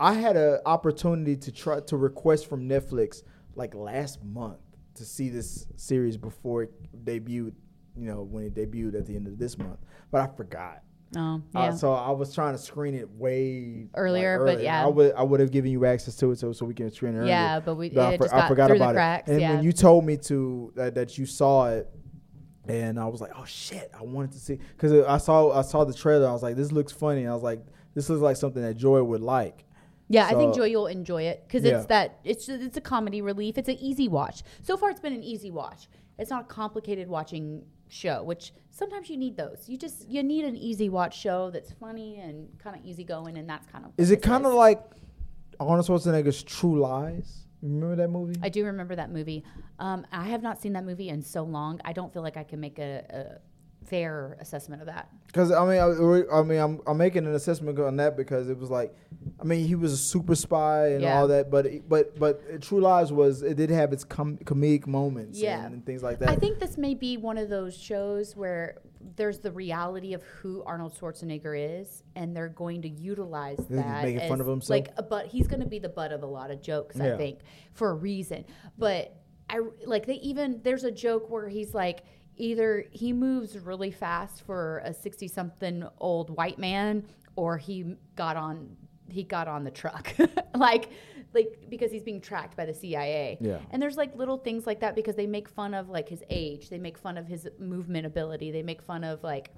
I 0.00 0.12
had 0.14 0.36
an 0.36 0.58
opportunity 0.66 1.36
to 1.36 1.52
try 1.52 1.80
to 1.80 1.96
request 1.96 2.48
from 2.48 2.68
Netflix 2.68 3.22
like 3.54 3.74
last 3.74 4.22
month 4.24 4.58
to 4.94 5.04
see 5.04 5.28
this 5.28 5.66
series 5.76 6.16
before 6.16 6.62
it 6.64 7.04
debuted. 7.04 7.52
You 7.96 8.06
know 8.06 8.22
when 8.22 8.44
it 8.44 8.54
debuted 8.54 8.96
at 8.98 9.06
the 9.06 9.14
end 9.14 9.28
of 9.28 9.38
this 9.38 9.56
month, 9.56 9.78
but 10.10 10.20
I 10.20 10.26
forgot. 10.36 10.82
oh, 11.16 11.20
Uh, 11.54 11.60
yeah. 11.60 11.70
so 11.74 11.92
I 11.92 12.10
was 12.10 12.34
trying 12.34 12.54
to 12.54 12.58
screen 12.58 12.94
it 12.94 13.08
way 13.08 13.86
Earlier, 13.94 14.44
like, 14.44 14.56
but 14.56 14.64
yeah. 14.64 14.84
I 14.84 14.88
would 14.88 15.12
I 15.14 15.22
would 15.22 15.38
have 15.38 15.52
given 15.52 15.70
you 15.70 15.84
access 15.86 16.16
to 16.16 16.32
it 16.32 16.38
so 16.40 16.52
so 16.52 16.66
we 16.66 16.74
can 16.74 16.90
screen 16.90 17.14
it 17.14 17.18
earlier. 17.18 17.28
yeah, 17.30 17.60
but 17.60 17.76
we 17.76 17.90
But 17.90 18.14
I, 18.14 18.16
for- 18.16 18.24
just 18.24 18.34
I 18.34 18.48
forgot 18.48 18.72
about 18.72 18.88
the 18.88 18.94
cracks. 18.94 19.28
it. 19.28 19.32
And 19.32 19.40
yeah. 19.40 19.54
when 19.54 19.62
you 19.64 19.72
told 19.72 20.04
me 20.04 20.16
to 20.16 20.72
that, 20.74 20.94
that 20.96 21.16
you 21.16 21.24
saw 21.24 21.68
it, 21.68 21.88
and 22.66 22.98
I 22.98 23.06
was 23.06 23.20
like, 23.20 23.30
oh 23.36 23.44
shit, 23.44 23.92
I 23.96 24.02
wanted 24.02 24.32
to 24.32 24.38
see 24.40 24.58
because 24.76 24.92
I 25.06 25.18
saw 25.18 25.56
I 25.56 25.62
saw 25.62 25.84
the 25.84 25.94
trailer. 25.94 26.26
I 26.28 26.32
was 26.32 26.42
like, 26.42 26.56
this 26.56 26.72
looks 26.72 26.90
funny. 26.90 27.28
I 27.28 27.32
was 27.34 27.44
like, 27.44 27.64
this 27.94 28.08
looks 28.08 28.22
like 28.22 28.36
something 28.36 28.62
that 28.62 28.74
Joy 28.74 29.04
would 29.04 29.20
like. 29.20 29.64
Yeah, 30.08 30.26
I 30.26 30.34
think 30.34 30.54
Joy 30.54 30.66
you'll 30.66 30.86
enjoy 30.86 31.22
it 31.22 31.44
because 31.46 31.64
Yeah. 31.64 31.78
it's 31.78 31.86
that 31.86 32.18
it's 32.24 32.48
it's 32.48 32.76
a 32.76 32.80
comedy 32.80 33.22
relief. 33.22 33.56
It's 33.58 33.68
an 33.68 33.78
easy 33.78 34.08
watch. 34.08 34.42
So 34.62 34.76
far, 34.76 34.90
it's 34.90 35.00
been 35.00 35.14
an 35.14 35.22
easy 35.24 35.50
watch. 35.50 35.88
It's 36.18 36.30
not 36.30 36.42
a 36.42 36.46
complicated 36.46 37.08
watching 37.08 37.64
show, 37.88 38.22
which 38.22 38.52
sometimes 38.70 39.08
you 39.08 39.16
need 39.16 39.36
those. 39.36 39.64
You 39.68 39.76
just 39.78 40.06
you 40.08 40.22
need 40.22 40.44
an 40.44 40.56
easy 40.56 40.88
watch 40.88 41.18
show 41.18 41.50
that's 41.50 41.72
funny 41.72 42.18
and 42.18 42.48
kind 42.58 42.76
of 42.76 42.84
easy 42.84 43.04
going, 43.04 43.36
and 43.38 43.48
that's 43.48 43.66
kind 43.66 43.84
of 43.84 43.92
Is 43.96 44.10
it 44.10 44.20
kind 44.22 44.44
of 44.46 44.52
like 44.54 44.82
Arnold 45.58 45.86
Schwarzenegger's 45.86 46.42
True 46.42 46.78
Lies? 46.80 47.46
Remember 47.62 47.96
that 47.96 48.08
movie? 48.08 48.34
I 48.42 48.50
do 48.50 48.64
remember 48.66 48.94
that 48.96 49.10
movie. 49.10 49.42
Um, 49.78 50.06
I 50.12 50.24
have 50.24 50.42
not 50.42 50.60
seen 50.60 50.74
that 50.74 50.84
movie 50.84 51.08
in 51.08 51.22
so 51.22 51.44
long. 51.44 51.80
I 51.84 51.94
don't 51.94 52.12
feel 52.12 52.22
like 52.22 52.36
I 52.36 52.44
can 52.44 52.60
make 52.60 52.78
a, 52.78 53.04
a 53.08 53.38
fair 53.86 54.36
assessment 54.40 54.80
of 54.82 54.86
that. 54.86 55.08
Because 55.26 55.50
I 55.50 55.64
mean, 55.66 55.78
I, 55.80 56.36
I 56.38 56.42
mean, 56.42 56.58
I'm, 56.60 56.80
I'm 56.86 56.96
making 56.96 57.26
an 57.26 57.34
assessment 57.34 57.78
on 57.78 57.96
that 57.96 58.16
because 58.16 58.48
it 58.48 58.58
was 58.58 58.70
like, 58.70 58.94
I 59.40 59.44
mean, 59.44 59.66
he 59.66 59.74
was 59.74 59.92
a 59.92 59.96
super 59.96 60.34
spy 60.34 60.88
and 60.88 61.02
Yeah. 61.02 61.18
all 61.18 61.28
that, 61.28 61.50
but 61.50 61.66
it- 61.66 61.88
but 61.88 62.18
but 62.18 62.62
True 62.62 62.80
Lies 62.80 63.12
was 63.12 63.42
it 63.42 63.56
did 63.56 63.70
have 63.70 63.92
its 63.92 64.04
com- 64.04 64.38
comedic 64.38 64.86
moments 64.86 65.38
Yeah. 65.40 65.64
and, 65.64 65.74
and 65.74 65.86
things 65.86 66.02
like 66.02 66.18
that. 66.20 66.28
I 66.30 66.36
think 66.36 66.58
this 66.60 66.76
may 66.78 66.94
be 66.94 67.16
one 67.16 67.36
of 67.38 67.48
those 67.48 67.76
shows 67.76 68.36
where 68.36 68.78
there's 69.16 69.40
the 69.40 69.52
reality 69.52 70.14
of 70.14 70.22
who 70.22 70.62
Arnold 70.64 70.94
Schwarzenegger 70.98 71.80
is, 71.82 72.02
and 72.16 72.34
they're 72.34 72.48
going 72.48 72.82
to 72.82 72.88
utilize 72.88 73.58
He's 73.58 73.76
that. 73.76 74.02
making 74.02 74.28
fun 74.28 74.40
of 74.40 74.46
himself? 74.46 74.70
Like, 74.70 74.88
a 74.96 75.02
but 75.02 75.26
he's 75.26 75.46
going 75.46 75.60
to 75.60 75.66
be 75.68 75.78
the 75.78 75.90
butt 75.90 76.10
of 76.12 76.22
a 76.22 76.26
lot 76.26 76.50
of 76.50 76.62
jokes, 76.62 76.96
Yeah. 76.96 77.12
I 77.14 77.16
think, 77.18 77.40
for 77.74 77.90
a 77.90 77.94
reason. 77.94 78.44
But 78.78 79.14
I 79.50 79.60
like 79.84 80.06
they 80.06 80.14
even 80.14 80.60
there's 80.62 80.84
a 80.84 80.90
joke 80.92 81.28
where 81.28 81.48
he's 81.48 81.74
like. 81.74 82.04
Either 82.36 82.84
he 82.90 83.12
moves 83.12 83.58
really 83.58 83.90
fast 83.90 84.42
for 84.44 84.82
a 84.84 84.92
sixty-something 84.92 85.86
old 85.98 86.30
white 86.30 86.58
man, 86.58 87.04
or 87.36 87.58
he 87.58 87.96
got 88.16 88.36
on 88.36 88.76
he 89.08 89.22
got 89.22 89.48
on 89.48 89.64
the 89.64 89.70
truck, 89.70 90.12
like 90.54 90.90
like 91.34 91.66
because 91.68 91.90
he's 91.90 92.02
being 92.02 92.20
tracked 92.20 92.56
by 92.56 92.64
the 92.64 92.74
CIA. 92.74 93.38
Yeah. 93.40 93.58
And 93.70 93.82
there's 93.82 93.96
like 93.96 94.16
little 94.16 94.38
things 94.38 94.66
like 94.66 94.80
that 94.80 94.94
because 94.94 95.16
they 95.16 95.26
make 95.26 95.48
fun 95.48 95.74
of 95.74 95.88
like 95.88 96.08
his 96.08 96.22
age, 96.30 96.70
they 96.70 96.78
make 96.78 96.96
fun 96.96 97.18
of 97.18 97.26
his 97.26 97.48
movement 97.58 98.06
ability, 98.06 98.50
they 98.50 98.62
make 98.62 98.82
fun 98.82 99.04
of 99.04 99.22
like 99.22 99.50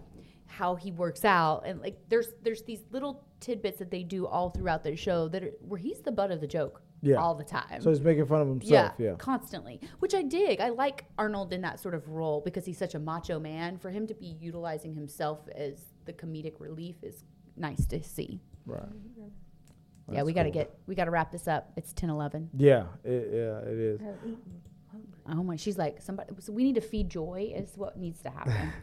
how 0.46 0.74
he 0.74 0.92
works 0.92 1.24
out, 1.24 1.64
and 1.66 1.80
like 1.80 1.98
there's 2.08 2.28
there's 2.42 2.62
these 2.62 2.84
little 2.90 3.24
tidbits 3.40 3.78
that 3.78 3.90
they 3.90 4.02
do 4.02 4.26
all 4.26 4.50
throughout 4.50 4.82
the 4.82 4.96
show 4.96 5.28
that 5.28 5.42
are, 5.42 5.52
where 5.60 5.78
he's 5.78 6.00
the 6.00 6.12
butt 6.12 6.30
of 6.30 6.40
the 6.40 6.46
joke 6.46 6.82
Yeah. 7.06 7.16
all 7.16 7.34
the 7.34 7.44
time. 7.44 7.80
so 7.80 7.90
he's 7.90 8.00
making 8.00 8.26
fun 8.26 8.40
of 8.40 8.48
himself. 8.48 8.92
Yeah. 8.98 9.14
constantly, 9.18 9.80
which 10.00 10.14
I 10.14 10.22
dig. 10.22 10.60
I 10.60 10.70
like 10.70 11.04
Arnold 11.18 11.52
in 11.52 11.60
that 11.62 11.80
sort 11.80 11.94
of 11.94 12.08
role 12.08 12.40
because 12.44 12.64
he's 12.64 12.78
such 12.78 12.94
a 12.94 12.98
macho 12.98 13.38
man. 13.38 13.78
For 13.78 13.90
him 13.90 14.06
to 14.08 14.14
be 14.14 14.36
utilizing 14.40 14.94
himself 14.94 15.40
as 15.54 15.80
the 16.04 16.12
comedic 16.12 16.60
relief 16.60 16.96
is 17.02 17.24
nice 17.56 17.86
to 17.86 18.02
see. 18.02 18.40
Right. 18.66 18.82
yeah, 19.16 19.24
That's 20.08 20.26
we 20.26 20.32
got 20.32 20.44
to 20.44 20.50
cool. 20.50 20.62
get 20.62 20.78
we 20.86 20.94
got 20.94 21.04
to 21.04 21.10
wrap 21.10 21.30
this 21.30 21.46
up. 21.48 21.72
It's 21.76 21.92
10 21.92 22.10
11. 22.10 22.50
Yeah. 22.56 22.84
It, 23.04 23.30
yeah. 23.32 23.58
It 23.60 23.78
is. 23.78 24.00
I 24.00 24.04
have. 24.04 24.16
Oh 25.28 25.42
my, 25.42 25.56
she's 25.56 25.78
like 25.78 26.00
somebody. 26.00 26.30
So 26.40 26.52
we 26.52 26.64
need 26.64 26.76
to 26.76 26.80
feed 26.80 27.10
joy. 27.10 27.52
Is 27.54 27.76
what 27.76 27.98
needs 27.98 28.20
to 28.22 28.30
happen. 28.30 28.72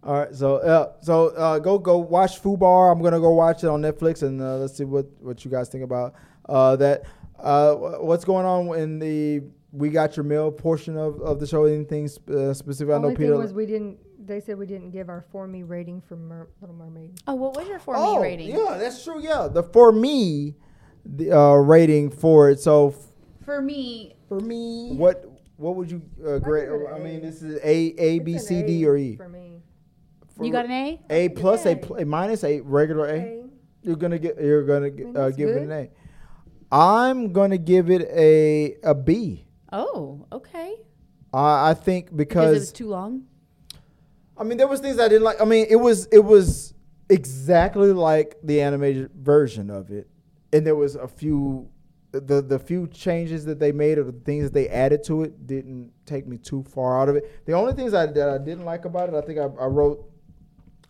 All 0.02 0.14
right, 0.14 0.34
so 0.34 0.56
uh, 0.56 0.92
so 1.02 1.28
uh, 1.28 1.58
go 1.58 1.78
go 1.78 1.98
watch 1.98 2.40
Fubar. 2.42 2.90
I'm 2.90 3.02
gonna 3.02 3.20
go 3.20 3.34
watch 3.34 3.64
it 3.64 3.66
on 3.66 3.82
Netflix, 3.82 4.22
and 4.22 4.40
uh, 4.40 4.56
let's 4.56 4.74
see 4.76 4.84
what 4.84 5.06
what 5.20 5.44
you 5.44 5.50
guys 5.50 5.68
think 5.68 5.84
about 5.84 6.14
uh, 6.48 6.76
that. 6.76 7.02
Uh, 7.42 7.74
what's 8.00 8.24
going 8.24 8.46
on 8.46 8.78
in 8.78 8.98
the 8.98 9.42
we 9.72 9.88
got 9.88 10.16
your 10.16 10.24
mail 10.24 10.50
portion 10.50 10.96
of, 10.96 11.20
of 11.20 11.40
the 11.40 11.46
show? 11.46 11.64
Anything 11.64 12.08
sp- 12.10 12.30
uh, 12.30 12.54
specific? 12.54 12.92
I 12.94 12.98
know 12.98 13.04
Only 13.06 13.16
Peter. 13.16 13.32
thing 13.32 13.38
was 13.40 13.52
we 13.52 13.66
didn't. 13.66 13.98
They 14.26 14.40
said 14.40 14.58
we 14.58 14.66
didn't 14.66 14.90
give 14.90 15.08
our 15.08 15.24
for 15.32 15.46
me 15.46 15.62
rating 15.62 16.02
for 16.02 16.16
Mer- 16.16 16.48
Little 16.60 16.76
Mermaid. 16.76 17.20
oh, 17.26 17.34
what 17.34 17.56
was 17.56 17.66
your 17.66 17.78
for 17.78 17.96
oh, 17.96 18.16
me 18.16 18.22
rating? 18.22 18.48
yeah, 18.50 18.76
that's 18.78 19.02
true. 19.02 19.20
Yeah, 19.22 19.48
the 19.48 19.62
for 19.62 19.90
me, 19.92 20.54
the 21.04 21.32
uh, 21.36 21.54
rating 21.54 22.10
for 22.10 22.50
it. 22.50 22.60
So 22.60 22.88
f- 22.90 22.96
For 23.44 23.60
me, 23.62 24.14
for 24.28 24.38
me, 24.40 24.94
what 24.96 25.24
what 25.56 25.76
would 25.76 25.90
you 25.90 26.02
uh, 26.26 26.38
grade? 26.38 26.68
give 26.68 26.80
it 26.82 26.88
I 26.94 26.98
mean, 26.98 27.16
A. 27.16 27.20
this 27.20 27.42
is 27.42 27.58
A 27.62 27.76
A 27.98 28.18
B 28.20 28.34
It's 28.34 28.50
an 28.50 28.66
D 28.66 28.84
A 28.84 28.88
or 28.88 28.96
E. 28.96 29.16
For 29.16 29.28
me. 29.28 29.62
For 30.36 30.44
you 30.44 30.52
got 30.52 30.64
an 30.66 30.70
A. 30.72 31.00
A 31.10 31.28
plus, 31.30 31.64
a, 31.66 31.70
an 31.70 31.78
A. 31.78 31.80
pl- 31.80 31.96
a 31.96 32.04
minus, 32.04 32.44
a 32.44 32.60
regular 32.60 33.06
A. 33.06 33.14
A. 33.18 33.44
You're 33.82 33.96
gonna 33.96 34.18
get. 34.18 34.38
You're 34.40 34.64
gonna 34.64 34.90
g- 34.90 35.04
mean, 35.04 35.16
uh, 35.16 35.24
that's 35.24 35.36
give 35.36 35.48
it 35.48 35.62
an 35.62 35.72
A. 35.72 35.90
I'm 36.72 37.32
gonna 37.32 37.58
give 37.58 37.90
it 37.90 38.02
a 38.10 38.76
a 38.82 38.94
B. 38.94 39.46
Oh, 39.72 40.26
okay. 40.32 40.76
I 41.32 41.70
I 41.70 41.74
think 41.74 42.16
Because 42.16 42.56
it 42.56 42.60
was 42.60 42.72
too 42.72 42.88
long. 42.88 43.24
I 44.36 44.44
mean 44.44 44.58
there 44.58 44.68
was 44.68 44.80
things 44.80 44.98
I 44.98 45.08
didn't 45.08 45.24
like. 45.24 45.40
I 45.40 45.44
mean 45.44 45.66
it 45.68 45.76
was 45.76 46.06
it 46.06 46.24
was 46.24 46.74
exactly 47.08 47.92
like 47.92 48.36
the 48.42 48.60
animated 48.60 49.10
version 49.14 49.68
of 49.70 49.90
it, 49.90 50.08
and 50.52 50.66
there 50.66 50.76
was 50.76 50.94
a 50.94 51.08
few 51.08 51.68
the 52.12 52.42
the 52.42 52.58
few 52.58 52.86
changes 52.88 53.44
that 53.44 53.58
they 53.58 53.72
made 53.72 53.98
or 53.98 54.04
the 54.04 54.12
things 54.12 54.44
that 54.44 54.52
they 54.54 54.68
added 54.68 55.04
to 55.04 55.22
it 55.22 55.46
didn't 55.46 55.92
take 56.06 56.26
me 56.26 56.38
too 56.38 56.62
far 56.64 57.00
out 57.00 57.08
of 57.08 57.16
it. 57.16 57.46
The 57.46 57.52
only 57.52 57.72
things 57.72 57.94
I, 57.94 58.06
that 58.06 58.28
I 58.28 58.38
didn't 58.38 58.64
like 58.64 58.84
about 58.84 59.08
it, 59.08 59.14
I 59.14 59.20
think 59.20 59.38
I, 59.38 59.44
I 59.44 59.66
wrote, 59.66 60.08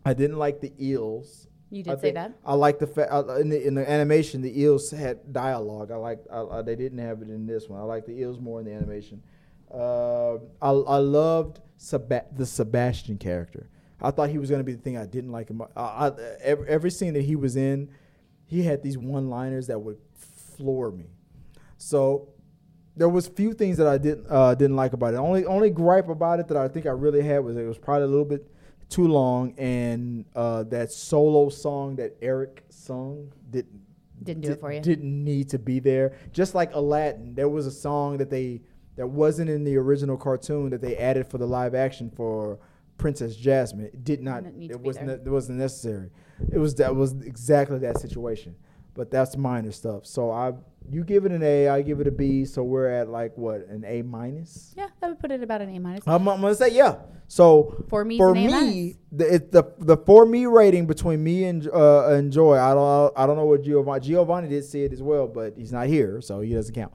I 0.05 0.15
didn't 0.15 0.39
like 0.39 0.61
the 0.61 0.73
eels. 0.81 1.47
You 1.71 1.81
I 1.81 1.83
did 1.83 1.97
say 1.97 2.01
think 2.01 2.15
that. 2.17 2.33
I 2.45 2.55
like 2.55 2.79
the 2.79 2.87
fact 2.87 3.13
uh, 3.13 3.37
in 3.37 3.49
the 3.49 3.67
in 3.67 3.75
the 3.75 3.89
animation 3.89 4.43
the 4.43 4.61
eels 4.61 4.91
had 4.91 5.33
dialogue. 5.33 5.91
I 5.93 5.97
like 5.97 6.19
I, 6.31 6.41
I, 6.41 6.63
they 6.63 6.75
didn't 6.77 6.99
have 6.99 7.23
it 7.23 7.31
in 7.31 7.47
this 7.47 7.69
one. 7.69 7.81
I 7.81 7.85
like 7.85 8.07
the 8.07 8.13
eels 8.13 8.41
more 8.41 8.59
in 8.61 8.67
the 8.67 8.73
animation. 8.73 9.23
Uh, 9.73 10.35
I 10.61 10.71
I 10.71 10.99
loved 10.99 11.61
Seba- 11.77 12.27
the 12.37 12.45
Sebastian 12.45 13.19
character. 13.19 13.69
I 14.03 14.11
thought 14.11 14.31
he 14.31 14.39
was 14.39 14.51
going 14.51 14.61
to 14.61 14.65
be 14.65 14.73
the 14.73 14.81
thing 14.83 14.97
I 14.97 15.07
didn't 15.07 15.31
like 15.31 15.49
him. 15.49 15.63
I, 15.77 15.81
I, 15.81 16.13
every, 16.43 16.69
every 16.69 16.91
scene 16.91 17.13
that 17.15 17.23
he 17.23 17.37
was 17.37 17.55
in, 17.55 17.91
he 18.47 18.63
had 18.63 18.83
these 18.83 18.97
one-liners 18.97 19.67
that 19.67 19.79
would 19.79 19.99
floor 20.57 20.91
me. 20.91 21.05
So 21.77 22.31
there 22.97 23.09
was 23.09 23.29
few 23.29 23.53
things 23.53 23.77
that 23.77 23.87
I 23.87 23.99
didn't 23.99 24.27
uh, 24.29 24.55
didn't 24.55 24.77
like 24.77 24.93
about 24.93 25.15
it. 25.15 25.19
Only 25.19 25.47
only 25.47 25.71
gripe 25.71 26.09
about 26.09 26.41
it 26.41 26.49
that 26.49 26.57
I 26.57 26.67
think 26.67 26.87
I 26.87 26.91
really 26.91 27.23
had 27.23 27.45
was 27.45 27.57
it 27.57 27.63
was 27.65 27.79
probably 27.79 28.05
a 28.05 28.09
little 28.09 28.25
bit 28.25 28.51
too 28.91 29.07
long, 29.09 29.55
and 29.57 30.25
uh, 30.35 30.65
that 30.65 30.93
solo 30.93 31.49
song 31.49 31.97
that 31.97 32.17
Eric 32.21 32.65
sung 32.69 33.33
didn't 33.51 33.81
Didn't 34.23 34.43
do 34.43 34.53
it 34.53 34.61
for 34.61 34.73
you. 34.73 34.81
Didn't 34.81 35.25
need 35.25 35.49
to 35.51 35.59
be 35.59 35.79
there. 35.79 36.12
Just 36.33 36.55
like 36.55 36.75
Aladdin, 36.75 37.35
there 37.35 37.49
was 37.49 37.67
a 37.67 37.71
song 37.71 38.19
that 38.19 38.29
they 38.31 38.61
that 38.97 39.07
wasn't 39.07 39.49
in 39.49 39.65
the 39.65 39.77
original 39.77 40.17
cartoon 40.17 40.69
that 40.71 40.83
they 40.83 40.97
added 40.97 41.27
for 41.27 41.39
the 41.39 41.47
live 41.47 41.75
action 41.75 42.11
for 42.11 42.59
Princess 42.99 43.35
Jasmine. 43.37 43.87
It 43.87 44.05
did 44.05 44.21
not. 44.21 44.43
Didn't 44.45 44.59
need 44.59 44.69
to 44.69 44.75
It 44.75 44.83
was 44.83 44.97
there. 44.97 45.07
ne- 45.07 45.12
it 45.15 45.29
wasn't 45.29 45.59
necessary. 45.59 46.11
It 46.53 46.59
was 46.59 46.75
that 46.75 46.95
was 46.95 47.12
exactly 47.23 47.79
that 47.79 47.99
situation. 47.99 48.55
But 49.01 49.10
that's 49.10 49.35
minor 49.35 49.72
stuff. 49.72 50.05
So 50.05 50.31
I 50.31 50.52
you 50.90 51.05
give 51.05 51.24
it 51.24 51.32
an 51.32 51.43
A, 51.43 51.70
I 51.70 51.81
give 51.81 52.01
it 52.01 52.06
a 52.06 52.10
B. 52.10 52.44
So 52.44 52.62
we're 52.62 52.90
at 52.90 53.09
like 53.09 53.35
what 53.39 53.66
an 53.68 53.82
A 53.86 54.02
minus. 54.02 54.74
Yeah, 54.77 54.89
I 55.01 55.09
would 55.09 55.18
put 55.18 55.31
it 55.31 55.43
about 55.43 55.62
an 55.62 55.74
A 55.74 55.78
minus. 55.78 56.06
I'm, 56.06 56.28
I'm 56.28 56.43
gonna 56.43 56.55
say 56.55 56.68
yeah. 56.68 56.97
So 57.27 57.82
For 57.89 58.05
me, 58.05 58.18
for 58.18 58.36
it's 58.36 58.52
an 58.52 58.59
A 58.59 58.60
me, 58.60 58.97
the, 59.10 59.35
it, 59.36 59.52
the 59.52 59.64
the 59.78 59.97
for 59.97 60.27
me 60.27 60.44
rating 60.44 60.85
between 60.85 61.24
me 61.24 61.44
and 61.44 61.66
uh, 61.68 62.09
and 62.10 62.31
Joy, 62.31 62.59
I 62.59 62.74
don't 62.74 63.12
I 63.16 63.24
don't 63.27 63.36
know 63.36 63.47
what 63.47 63.62
Giovanni 63.62 64.01
Giovanni 64.01 64.48
did 64.51 64.66
see 64.66 64.85
it 64.85 64.93
as 64.93 65.01
well, 65.01 65.27
but 65.27 65.55
he's 65.56 65.72
not 65.72 65.86
here, 65.86 66.20
so 66.20 66.43
he 66.43 66.52
doesn't 66.52 66.74
count. 66.74 66.93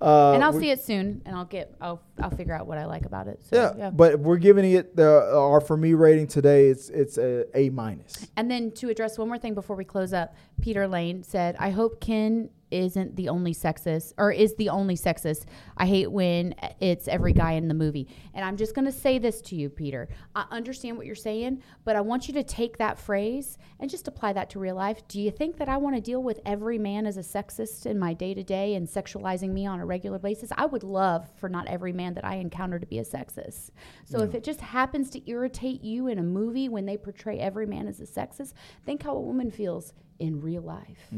Uh, 0.00 0.32
and 0.32 0.44
I'll 0.44 0.52
see 0.52 0.70
it 0.70 0.82
soon, 0.84 1.22
and 1.24 1.34
I'll 1.34 1.46
get 1.46 1.74
I'll 1.80 2.02
I'll 2.20 2.30
figure 2.30 2.52
out 2.54 2.66
what 2.66 2.76
I 2.76 2.84
like 2.84 3.06
about 3.06 3.28
it. 3.28 3.40
So, 3.46 3.56
Yeah, 3.56 3.72
yeah. 3.78 3.90
but 3.90 4.20
we're 4.20 4.36
giving 4.36 4.70
it 4.72 4.94
the 4.94 5.32
our 5.34 5.60
for 5.60 5.76
me 5.76 5.94
rating 5.94 6.26
today. 6.26 6.68
It's 6.68 6.90
it's 6.90 7.16
a 7.16 7.46
A 7.58 7.70
minus. 7.70 8.26
And 8.36 8.50
then 8.50 8.72
to 8.72 8.90
address 8.90 9.16
one 9.16 9.28
more 9.28 9.38
thing 9.38 9.54
before 9.54 9.74
we 9.76 9.84
close 9.84 10.12
up, 10.12 10.34
Peter 10.60 10.86
Lane 10.86 11.22
said, 11.22 11.56
"I 11.58 11.70
hope 11.70 12.00
Ken 12.00 12.50
isn't 12.84 13.16
the 13.16 13.28
only 13.28 13.54
sexist 13.54 14.12
or 14.18 14.30
is 14.30 14.54
the 14.56 14.68
only 14.68 14.96
sexist. 14.96 15.44
I 15.76 15.86
hate 15.86 16.10
when 16.10 16.54
it's 16.80 17.08
every 17.08 17.32
guy 17.32 17.52
in 17.52 17.68
the 17.68 17.74
movie." 17.74 18.08
And 18.34 18.44
I'm 18.44 18.56
just 18.56 18.74
going 18.74 18.84
to 18.84 18.92
say 18.92 19.18
this 19.18 19.40
to 19.42 19.56
you, 19.56 19.68
Peter. 19.68 20.08
I 20.34 20.44
understand 20.50 20.96
what 20.96 21.06
you're 21.06 21.14
saying, 21.14 21.62
but 21.84 21.96
I 21.96 22.00
want 22.00 22.28
you 22.28 22.34
to 22.34 22.42
take 22.42 22.78
that 22.78 22.98
phrase 22.98 23.58
and 23.80 23.90
just 23.90 24.08
apply 24.08 24.32
that 24.34 24.50
to 24.50 24.58
real 24.58 24.76
life. 24.76 25.06
Do 25.08 25.20
you 25.20 25.30
think 25.30 25.56
that 25.56 25.68
I 25.68 25.76
want 25.76 25.96
to 25.96 26.00
deal 26.02 26.22
with 26.22 26.40
every 26.44 26.78
man 26.78 27.06
as 27.06 27.16
a 27.16 27.20
sexist 27.20 27.86
in 27.86 27.98
my 27.98 28.12
day-to-day 28.12 28.74
and 28.74 28.86
sexualizing 28.86 29.52
me 29.52 29.66
on 29.66 29.80
a 29.80 29.86
regular 29.86 30.18
basis? 30.18 30.50
I 30.56 30.66
would 30.66 30.82
love 30.82 31.28
for 31.36 31.48
not 31.48 31.66
every 31.66 31.92
man 31.92 32.14
that 32.14 32.24
I 32.24 32.36
encounter 32.36 32.78
to 32.78 32.86
be 32.86 32.98
a 32.98 33.04
sexist. 33.04 33.70
So 34.04 34.22
if 34.22 34.34
it 34.34 34.44
just 34.44 34.60
happens 34.60 35.10
to 35.10 35.30
irritate 35.30 35.82
you 35.82 36.08
in 36.08 36.18
a 36.18 36.22
movie 36.22 36.68
when 36.68 36.86
they 36.86 36.96
portray 36.96 37.38
every 37.38 37.66
man 37.66 37.86
as 37.86 38.00
a 38.00 38.06
sexist, 38.06 38.52
think 38.84 39.02
how 39.02 39.16
a 39.16 39.20
woman 39.20 39.50
feels 39.50 39.92
in 40.18 40.40
real 40.40 40.62
life. 40.62 41.10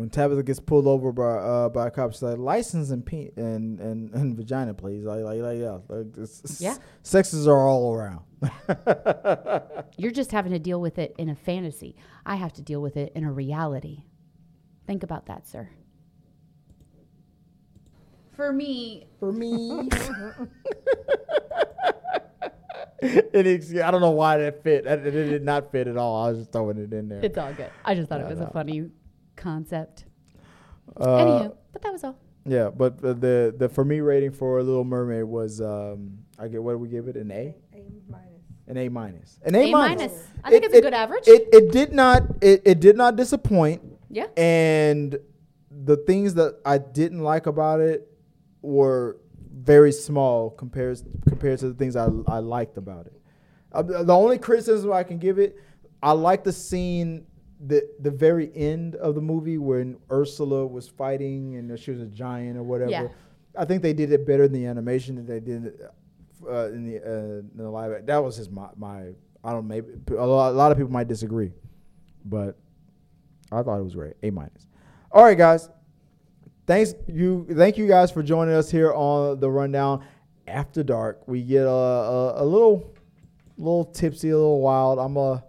When 0.00 0.08
Tabitha 0.08 0.42
gets 0.42 0.58
pulled 0.58 0.86
over 0.86 1.12
by 1.12 1.22
uh, 1.22 1.68
by 1.68 1.88
a 1.88 1.90
cop, 1.90 2.12
she's 2.12 2.22
like 2.22 2.38
license 2.38 2.88
and 2.88 3.04
pe- 3.04 3.32
and, 3.36 3.78
and 3.80 4.10
and 4.14 4.34
vagina, 4.34 4.72
please. 4.72 5.04
Like 5.04 5.22
like, 5.22 5.40
like 5.40 5.58
yeah, 5.58 5.76
like, 5.88 6.06
it's- 6.16 6.58
Yeah. 6.58 6.76
Sexes 7.02 7.46
are 7.46 7.68
all 7.68 7.94
around. 7.94 8.20
You're 9.98 10.10
just 10.10 10.32
having 10.32 10.52
to 10.52 10.58
deal 10.58 10.80
with 10.80 10.98
it 10.98 11.14
in 11.18 11.28
a 11.28 11.34
fantasy. 11.34 11.96
I 12.24 12.36
have 12.36 12.54
to 12.54 12.62
deal 12.62 12.80
with 12.80 12.96
it 12.96 13.12
in 13.14 13.24
a 13.24 13.32
reality. 13.32 14.04
Think 14.86 15.02
about 15.02 15.26
that, 15.26 15.46
sir. 15.46 15.68
For 18.32 18.54
me, 18.54 19.06
for 19.18 19.32
me. 19.32 19.86
it 23.02 23.46
is, 23.46 23.78
I 23.78 23.90
don't 23.90 24.00
know 24.00 24.12
why 24.12 24.38
that 24.38 24.62
fit. 24.62 24.86
It, 24.86 25.06
it 25.06 25.10
did 25.10 25.44
not 25.44 25.70
fit 25.70 25.88
at 25.88 25.98
all. 25.98 26.24
I 26.24 26.30
was 26.30 26.38
just 26.38 26.52
throwing 26.52 26.78
it 26.78 26.90
in 26.94 27.10
there. 27.10 27.20
it's 27.22 27.36
all 27.36 27.52
good. 27.52 27.70
I 27.84 27.94
just 27.94 28.08
thought 28.08 28.22
it 28.22 28.28
was 28.28 28.40
no. 28.40 28.46
a 28.46 28.50
funny 28.50 28.88
concept. 29.40 30.04
Uh, 30.96 31.06
Anywho, 31.24 31.56
but 31.72 31.82
that 31.82 31.92
was 31.92 32.04
all. 32.04 32.16
yeah, 32.44 32.68
but 32.70 33.00
the, 33.00 33.14
the 33.14 33.54
the 33.58 33.68
for 33.68 33.84
me 33.84 34.00
rating 34.00 34.30
for 34.32 34.62
Little 34.62 34.84
Mermaid 34.84 35.24
was 35.24 35.60
um 35.60 36.18
I 36.38 36.48
get 36.48 36.62
what 36.62 36.72
do 36.72 36.78
we 36.78 36.88
give 36.88 37.08
it 37.08 37.16
an 37.16 37.30
A 37.30 37.54
A 37.74 37.82
minus. 38.08 38.42
an 38.68 38.76
A 38.76 38.88
minus 38.88 39.38
an 39.44 39.54
A, 39.54 39.68
A 39.68 39.72
minus. 39.72 40.12
I 40.44 40.50
think 40.50 40.64
It- 40.64 40.66
it's 40.70 40.78
a 40.78 40.82
good 40.82 40.94
average. 40.94 41.26
It 41.26 41.48
it 41.52 41.72
did 41.72 41.92
not 41.92 42.22
it, 42.40 42.62
it 42.64 42.80
did 42.80 42.96
not 42.96 43.16
disappoint 43.16 43.82
yeah. 44.10 44.26
and 44.36 45.18
the 45.84 45.96
things 45.96 46.34
that 46.34 46.60
I 46.64 46.78
didn't 46.78 47.20
like 47.20 47.46
about 47.46 47.80
it 47.80 48.06
were 48.62 49.16
very 49.52 49.92
small 49.92 50.50
compared 50.50 51.00
compared 51.28 51.58
to 51.60 51.68
the 51.68 51.74
things 51.74 51.94
I 51.96 52.08
I 52.26 52.38
liked 52.40 52.76
about 52.76 53.06
it. 53.06 53.20
Uh, 53.72 53.82
the 53.82 54.12
only 54.14 54.38
criticism 54.38 54.92
I 54.92 55.04
can 55.04 55.18
give 55.18 55.38
it, 55.38 55.56
I 56.02 56.12
like 56.12 56.42
the 56.42 56.52
scene 56.52 57.26
the 57.66 57.88
the 58.00 58.10
very 58.10 58.50
end 58.54 58.96
of 58.96 59.14
the 59.14 59.20
movie 59.20 59.58
when 59.58 59.98
Ursula 60.10 60.66
was 60.66 60.88
fighting 60.88 61.56
and 61.56 61.78
she 61.78 61.90
was 61.90 62.00
a 62.00 62.06
giant 62.06 62.56
or 62.56 62.62
whatever. 62.62 62.90
Yeah. 62.90 63.08
I 63.56 63.64
think 63.64 63.82
they 63.82 63.92
did 63.92 64.12
it 64.12 64.26
better 64.26 64.44
in 64.44 64.52
the 64.52 64.66
animation 64.66 65.16
than 65.16 65.26
they 65.26 65.40
did 65.40 65.80
uh, 66.48 66.68
in 66.68 66.86
the 66.86 66.98
uh, 66.98 67.40
in 67.40 67.50
the 67.56 67.68
live. 67.68 68.06
That 68.06 68.18
was 68.18 68.36
just 68.36 68.50
my 68.50 68.68
my 68.76 69.08
I 69.44 69.52
don't 69.52 69.66
maybe 69.66 69.88
a 70.10 70.26
lot, 70.26 70.50
a 70.50 70.56
lot 70.56 70.72
of 70.72 70.78
people 70.78 70.92
might 70.92 71.08
disagree, 71.08 71.52
but 72.24 72.56
I 73.52 73.62
thought 73.62 73.78
it 73.78 73.84
was 73.84 73.94
great. 73.94 74.14
A 74.22 74.30
minus. 74.30 74.66
All 75.12 75.24
right, 75.24 75.36
guys. 75.36 75.68
Thanks 76.66 76.94
you. 77.08 77.46
Thank 77.50 77.76
you 77.76 77.88
guys 77.88 78.10
for 78.10 78.22
joining 78.22 78.54
us 78.54 78.70
here 78.70 78.92
on 78.92 79.40
the 79.40 79.50
rundown 79.50 80.04
after 80.46 80.82
dark. 80.82 81.26
We 81.26 81.42
get 81.42 81.66
a 81.66 81.68
a, 81.68 82.42
a 82.42 82.44
little 82.44 82.94
little 83.58 83.84
tipsy, 83.84 84.30
a 84.30 84.36
little 84.36 84.60
wild. 84.60 84.98
I'm 84.98 85.16
a. 85.16 85.44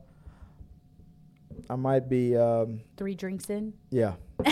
I 1.71 1.75
might 1.77 2.09
be. 2.09 2.35
Um, 2.35 2.81
Three 2.97 3.15
drinks 3.15 3.49
in. 3.49 3.73
yeah. 3.91 4.15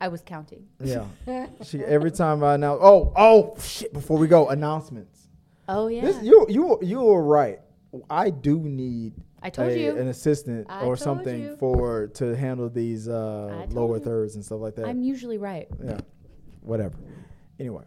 I 0.00 0.08
was 0.08 0.22
counting. 0.22 0.66
Yeah. 0.82 1.06
she 1.62 1.80
every 1.80 2.10
time 2.10 2.42
I 2.42 2.54
announce. 2.54 2.80
Oh 2.82 3.12
oh 3.14 3.54
shit! 3.60 3.92
Before 3.92 4.18
we 4.18 4.26
go, 4.26 4.48
announcements. 4.48 5.28
Oh 5.68 5.88
yeah. 5.88 6.00
This 6.00 6.22
you 6.22 6.46
you 6.48 6.78
you 6.82 7.00
were 7.02 7.22
right. 7.22 7.60
I 8.08 8.30
do 8.30 8.58
need. 8.60 9.12
I 9.42 9.50
told 9.50 9.70
a- 9.72 9.78
you. 9.78 9.96
an 9.98 10.08
assistant 10.08 10.66
I 10.70 10.84
or 10.84 10.96
something 10.96 11.42
you. 11.42 11.56
for 11.56 12.06
to 12.14 12.34
handle 12.34 12.68
these 12.70 13.08
uh, 13.08 13.66
lower 13.70 13.98
you. 13.98 14.02
thirds 14.04 14.36
and 14.36 14.44
stuff 14.44 14.60
like 14.60 14.74
that. 14.76 14.86
I'm 14.86 15.02
usually 15.02 15.36
right. 15.38 15.68
yeah, 15.84 16.00
whatever. 16.62 16.96
Anyway, 17.60 17.84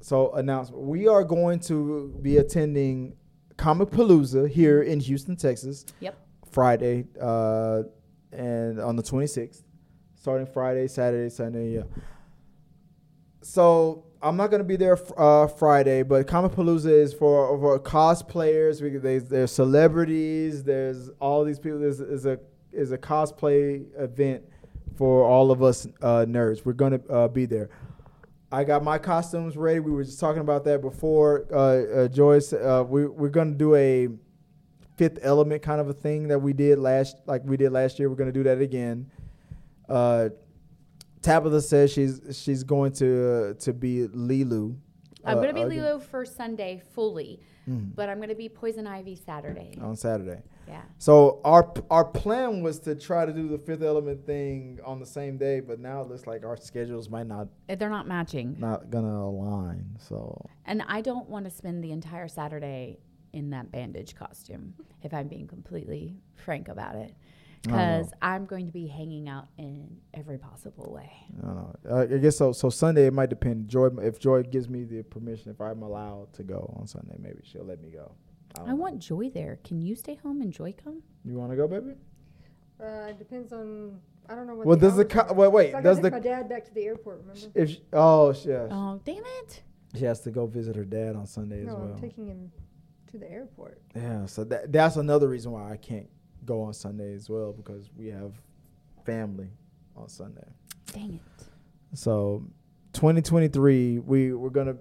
so 0.00 0.32
announcement: 0.32 0.82
we 0.82 1.06
are 1.06 1.22
going 1.24 1.60
to 1.60 2.12
be 2.20 2.38
attending 2.38 3.14
Comicpalooza 3.56 4.48
here 4.50 4.82
in 4.82 5.00
Houston, 5.00 5.36
Texas, 5.36 5.86
Yep. 6.00 6.18
Friday, 6.54 7.04
uh, 7.20 7.82
and 8.32 8.80
on 8.80 8.94
the 8.94 9.02
26th, 9.02 9.62
starting 10.14 10.46
Friday, 10.46 10.86
Saturday, 10.86 11.28
Sunday. 11.28 11.74
Yeah. 11.74 11.82
So 13.42 14.06
I'm 14.22 14.36
not 14.36 14.50
gonna 14.50 14.64
be 14.64 14.76
there 14.76 14.96
uh, 15.18 15.48
Friday, 15.48 16.04
but 16.04 16.26
Comicpalooza 16.26 16.86
is 16.86 17.12
for 17.12 17.58
for 17.58 17.78
cosplayers. 17.80 18.80
We 18.80 18.96
there's, 18.96 19.24
there's 19.24 19.50
celebrities. 19.52 20.62
There's 20.62 21.10
all 21.20 21.44
these 21.44 21.58
people. 21.58 21.80
There's 21.80 22.00
is 22.00 22.24
a 22.24 22.38
is 22.72 22.92
a 22.92 22.98
cosplay 22.98 23.84
event 23.98 24.44
for 24.96 25.24
all 25.24 25.50
of 25.50 25.62
us 25.62 25.86
uh, 26.00 26.24
nerds. 26.26 26.64
We're 26.64 26.72
gonna 26.72 27.00
uh, 27.10 27.28
be 27.28 27.46
there. 27.46 27.68
I 28.52 28.62
got 28.62 28.84
my 28.84 28.98
costumes 28.98 29.56
ready. 29.56 29.80
We 29.80 29.90
were 29.90 30.04
just 30.04 30.20
talking 30.20 30.40
about 30.40 30.64
that 30.64 30.80
before. 30.80 31.46
Uh, 31.52 32.04
uh, 32.04 32.08
Joyce, 32.08 32.52
uh, 32.52 32.84
we 32.88 33.06
we're 33.06 33.28
gonna 33.28 33.50
do 33.50 33.74
a 33.74 34.08
Fifth 34.96 35.18
Element 35.22 35.62
kind 35.62 35.80
of 35.80 35.88
a 35.88 35.92
thing 35.92 36.28
that 36.28 36.38
we 36.38 36.52
did 36.52 36.78
last, 36.78 37.16
like 37.26 37.42
we 37.44 37.56
did 37.56 37.72
last 37.72 37.98
year. 37.98 38.08
We're 38.08 38.16
gonna 38.16 38.32
do 38.32 38.44
that 38.44 38.60
again. 38.60 39.10
Uh, 39.88 40.28
Tabitha 41.22 41.60
says 41.62 41.90
she's 41.92 42.20
she's 42.42 42.62
going 42.64 42.92
to 42.94 43.32
uh, 43.50 43.54
to 43.60 43.72
be 43.72 44.06
Leeloo. 44.08 44.76
I'm 45.24 45.38
uh, 45.38 45.40
gonna 45.40 45.54
be 45.54 45.62
again, 45.62 45.78
Leeloo 45.78 46.02
for 46.02 46.24
Sunday 46.26 46.82
fully, 46.92 47.40
Mhm. 47.68 47.94
but 47.94 48.08
I'm 48.10 48.20
gonna 48.20 48.34
be 48.34 48.48
Poison 48.48 48.86
Ivy 48.86 49.16
Saturday. 49.16 49.76
on 49.80 49.96
Saturday. 49.96 50.42
Yeah. 50.68 50.82
So 50.98 51.40
our 51.44 51.72
our 51.90 52.04
plan 52.04 52.62
was 52.62 52.78
to 52.80 52.94
try 52.94 53.24
to 53.26 53.32
do 53.32 53.48
the 53.48 53.58
Fifth 53.58 53.82
Element 53.82 54.24
thing 54.26 54.80
on 54.84 55.00
the 55.00 55.06
same 55.06 55.38
day, 55.38 55.60
but 55.60 55.80
now 55.80 56.02
it 56.02 56.08
looks 56.08 56.26
like 56.26 56.44
our 56.44 56.56
schedules 56.58 57.08
might 57.08 57.26
not 57.26 57.48
Uh, 57.70 57.74
They're 57.74 57.88
not 57.90 58.06
matching. 58.06 58.56
not 58.60 58.90
gonna 58.90 59.18
align. 59.24 59.96
So 59.98 60.44
And 60.66 60.82
I 60.88 61.00
don't 61.00 61.28
want 61.28 61.46
to 61.46 61.50
spend 61.50 61.82
the 61.82 61.90
entire 61.92 62.28
Saturday 62.28 62.98
in 63.34 63.50
that 63.50 63.70
bandage 63.72 64.14
costume, 64.14 64.74
if 65.02 65.12
I'm 65.12 65.28
being 65.28 65.46
completely 65.46 66.16
frank 66.36 66.68
about 66.68 66.94
it. 66.96 67.14
I 67.66 67.70
don't. 67.70 67.76
Because 67.78 68.12
I'm 68.20 68.44
going 68.46 68.66
to 68.66 68.72
be 68.72 68.86
hanging 68.86 69.26
out 69.28 69.48
in 69.56 69.96
every 70.12 70.36
possible 70.38 70.92
way. 70.92 71.10
I 71.42 71.46
know. 71.46 71.74
Uh, 71.90 72.00
I 72.14 72.18
guess 72.18 72.36
so. 72.36 72.52
So 72.52 72.68
Sunday 72.70 73.06
it 73.06 73.12
might 73.14 73.30
depend. 73.30 73.68
Joy, 73.68 73.88
if 74.02 74.18
Joy 74.18 74.42
gives 74.42 74.68
me 74.68 74.84
the 74.84 75.02
permission, 75.02 75.50
if 75.50 75.60
I'm 75.60 75.82
allowed 75.82 76.32
to 76.34 76.42
go 76.42 76.74
on 76.78 76.86
Sunday, 76.86 77.16
maybe 77.18 77.40
she'll 77.42 77.64
let 77.64 77.80
me 77.82 77.88
go. 77.88 78.12
don't 78.54 78.68
I 78.68 78.74
want 78.74 78.98
Joy 78.98 79.30
there. 79.30 79.58
Can 79.64 79.80
you 79.80 79.96
stay 79.96 80.14
home 80.16 80.42
and 80.42 80.52
Joy 80.52 80.74
come? 80.82 81.02
You 81.24 81.34
want 81.38 81.50
to 81.52 81.56
go, 81.56 81.66
baby? 81.66 81.94
Uh, 82.82 83.08
it 83.08 83.18
depends 83.18 83.52
on. 83.52 83.98
I 84.28 84.34
don't 84.34 84.46
know 84.46 84.54
what. 84.56 84.66
Well, 84.66 84.76
the 84.76 84.86
does 84.88 84.96
the 84.96 85.04
hours 85.04 85.12
co- 85.28 85.32
are. 85.32 85.34
wait 85.34 85.52
wait 85.52 85.72
So 85.72 85.78
I 85.78 85.80
does 85.80 85.96
gotta 85.98 86.10
the 86.10 86.16
take 86.20 86.24
my 86.24 86.30
dad 86.36 86.48
back 86.50 86.64
to 86.66 86.74
the 86.74 86.82
airport. 86.84 87.20
Remember? 87.20 87.48
if 87.54 87.70
she, 87.70 87.80
oh 87.94 88.32
she, 88.34 88.48
yeah, 88.50 88.68
Oh, 88.70 89.00
damn 89.04 89.22
it. 89.24 89.62
she 89.96 90.04
has 90.04 90.20
to 90.22 90.30
go 90.30 90.46
visit 90.46 90.76
her 90.76 90.84
dad 90.84 91.16
on 91.16 91.26
Sunday 91.26 91.60
as 91.62 91.66
well. 91.68 91.92
I'm 91.94 91.98
taking 92.00 92.26
him 92.26 92.50
to 93.14 93.18
the 93.18 93.30
airport. 93.30 93.80
Yeah, 93.94 94.26
so 94.26 94.44
that 94.44 94.72
that's 94.72 94.96
another 94.96 95.28
reason 95.28 95.52
why 95.52 95.72
I 95.72 95.76
can't 95.76 96.08
go 96.44 96.62
on 96.62 96.74
Sunday 96.74 97.14
as 97.14 97.30
well 97.30 97.52
because 97.52 97.88
we 97.96 98.08
have 98.08 98.32
family 99.06 99.48
on 99.96 100.08
Sunday. 100.08 100.46
Dang 100.92 101.20
it. 101.24 101.46
So 101.96 102.44
2023, 102.94 104.00
we 104.00 104.32
we're 104.32 104.50
gonna. 104.50 104.76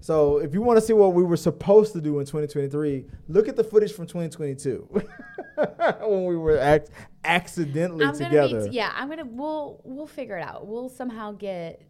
So 0.00 0.38
if 0.38 0.52
you 0.52 0.60
want 0.62 0.78
to 0.78 0.84
see 0.84 0.92
what 0.92 1.14
we 1.14 1.22
were 1.22 1.36
supposed 1.36 1.92
to 1.94 2.00
do 2.00 2.18
in 2.18 2.26
2023, 2.26 3.06
look 3.28 3.48
at 3.48 3.56
the 3.56 3.64
footage 3.64 3.92
from 3.92 4.06
2022 4.06 4.86
when 6.06 6.26
we 6.26 6.36
were 6.36 6.58
ac- 6.58 6.92
accidentally 7.24 8.04
I'm 8.04 8.14
together. 8.14 8.68
be, 8.68 8.74
yeah, 8.74 8.92
I'm 8.94 9.08
gonna, 9.08 9.24
we'll, 9.24 9.80
we'll 9.84 10.06
figure 10.06 10.36
it 10.36 10.42
out. 10.42 10.66
We'll 10.66 10.90
somehow 10.90 11.32
get, 11.32 11.80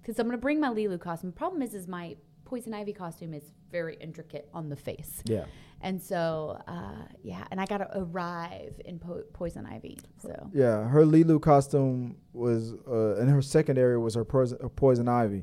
because 0.00 0.20
I'm 0.20 0.28
gonna 0.28 0.38
bring 0.38 0.60
my 0.60 0.68
Leeloo 0.68 1.00
costume. 1.00 1.32
Problem 1.32 1.60
is, 1.62 1.74
is 1.74 1.88
my 1.88 2.16
Poison 2.44 2.72
Ivy 2.72 2.92
costume 2.92 3.34
is 3.34 3.52
very 3.70 3.96
intricate 4.00 4.48
on 4.54 4.68
the 4.68 4.76
face. 4.76 5.22
yeah. 5.24 5.44
And 5.82 6.02
so, 6.02 6.60
uh, 6.68 7.06
yeah, 7.22 7.44
and 7.50 7.58
I 7.58 7.64
gotta 7.64 7.88
arrive 7.96 8.78
in 8.84 8.98
po- 8.98 9.22
Poison 9.32 9.64
Ivy. 9.64 9.98
So, 10.18 10.50
Yeah, 10.52 10.86
her 10.88 11.06
Leeloo 11.06 11.40
costume 11.40 12.16
was, 12.34 12.74
uh, 12.86 13.16
and 13.16 13.30
her 13.30 13.40
secondary 13.40 13.96
was 13.98 14.14
her 14.14 14.24
poison, 14.26 14.58
her 14.60 14.68
poison 14.68 15.08
ivy. 15.08 15.42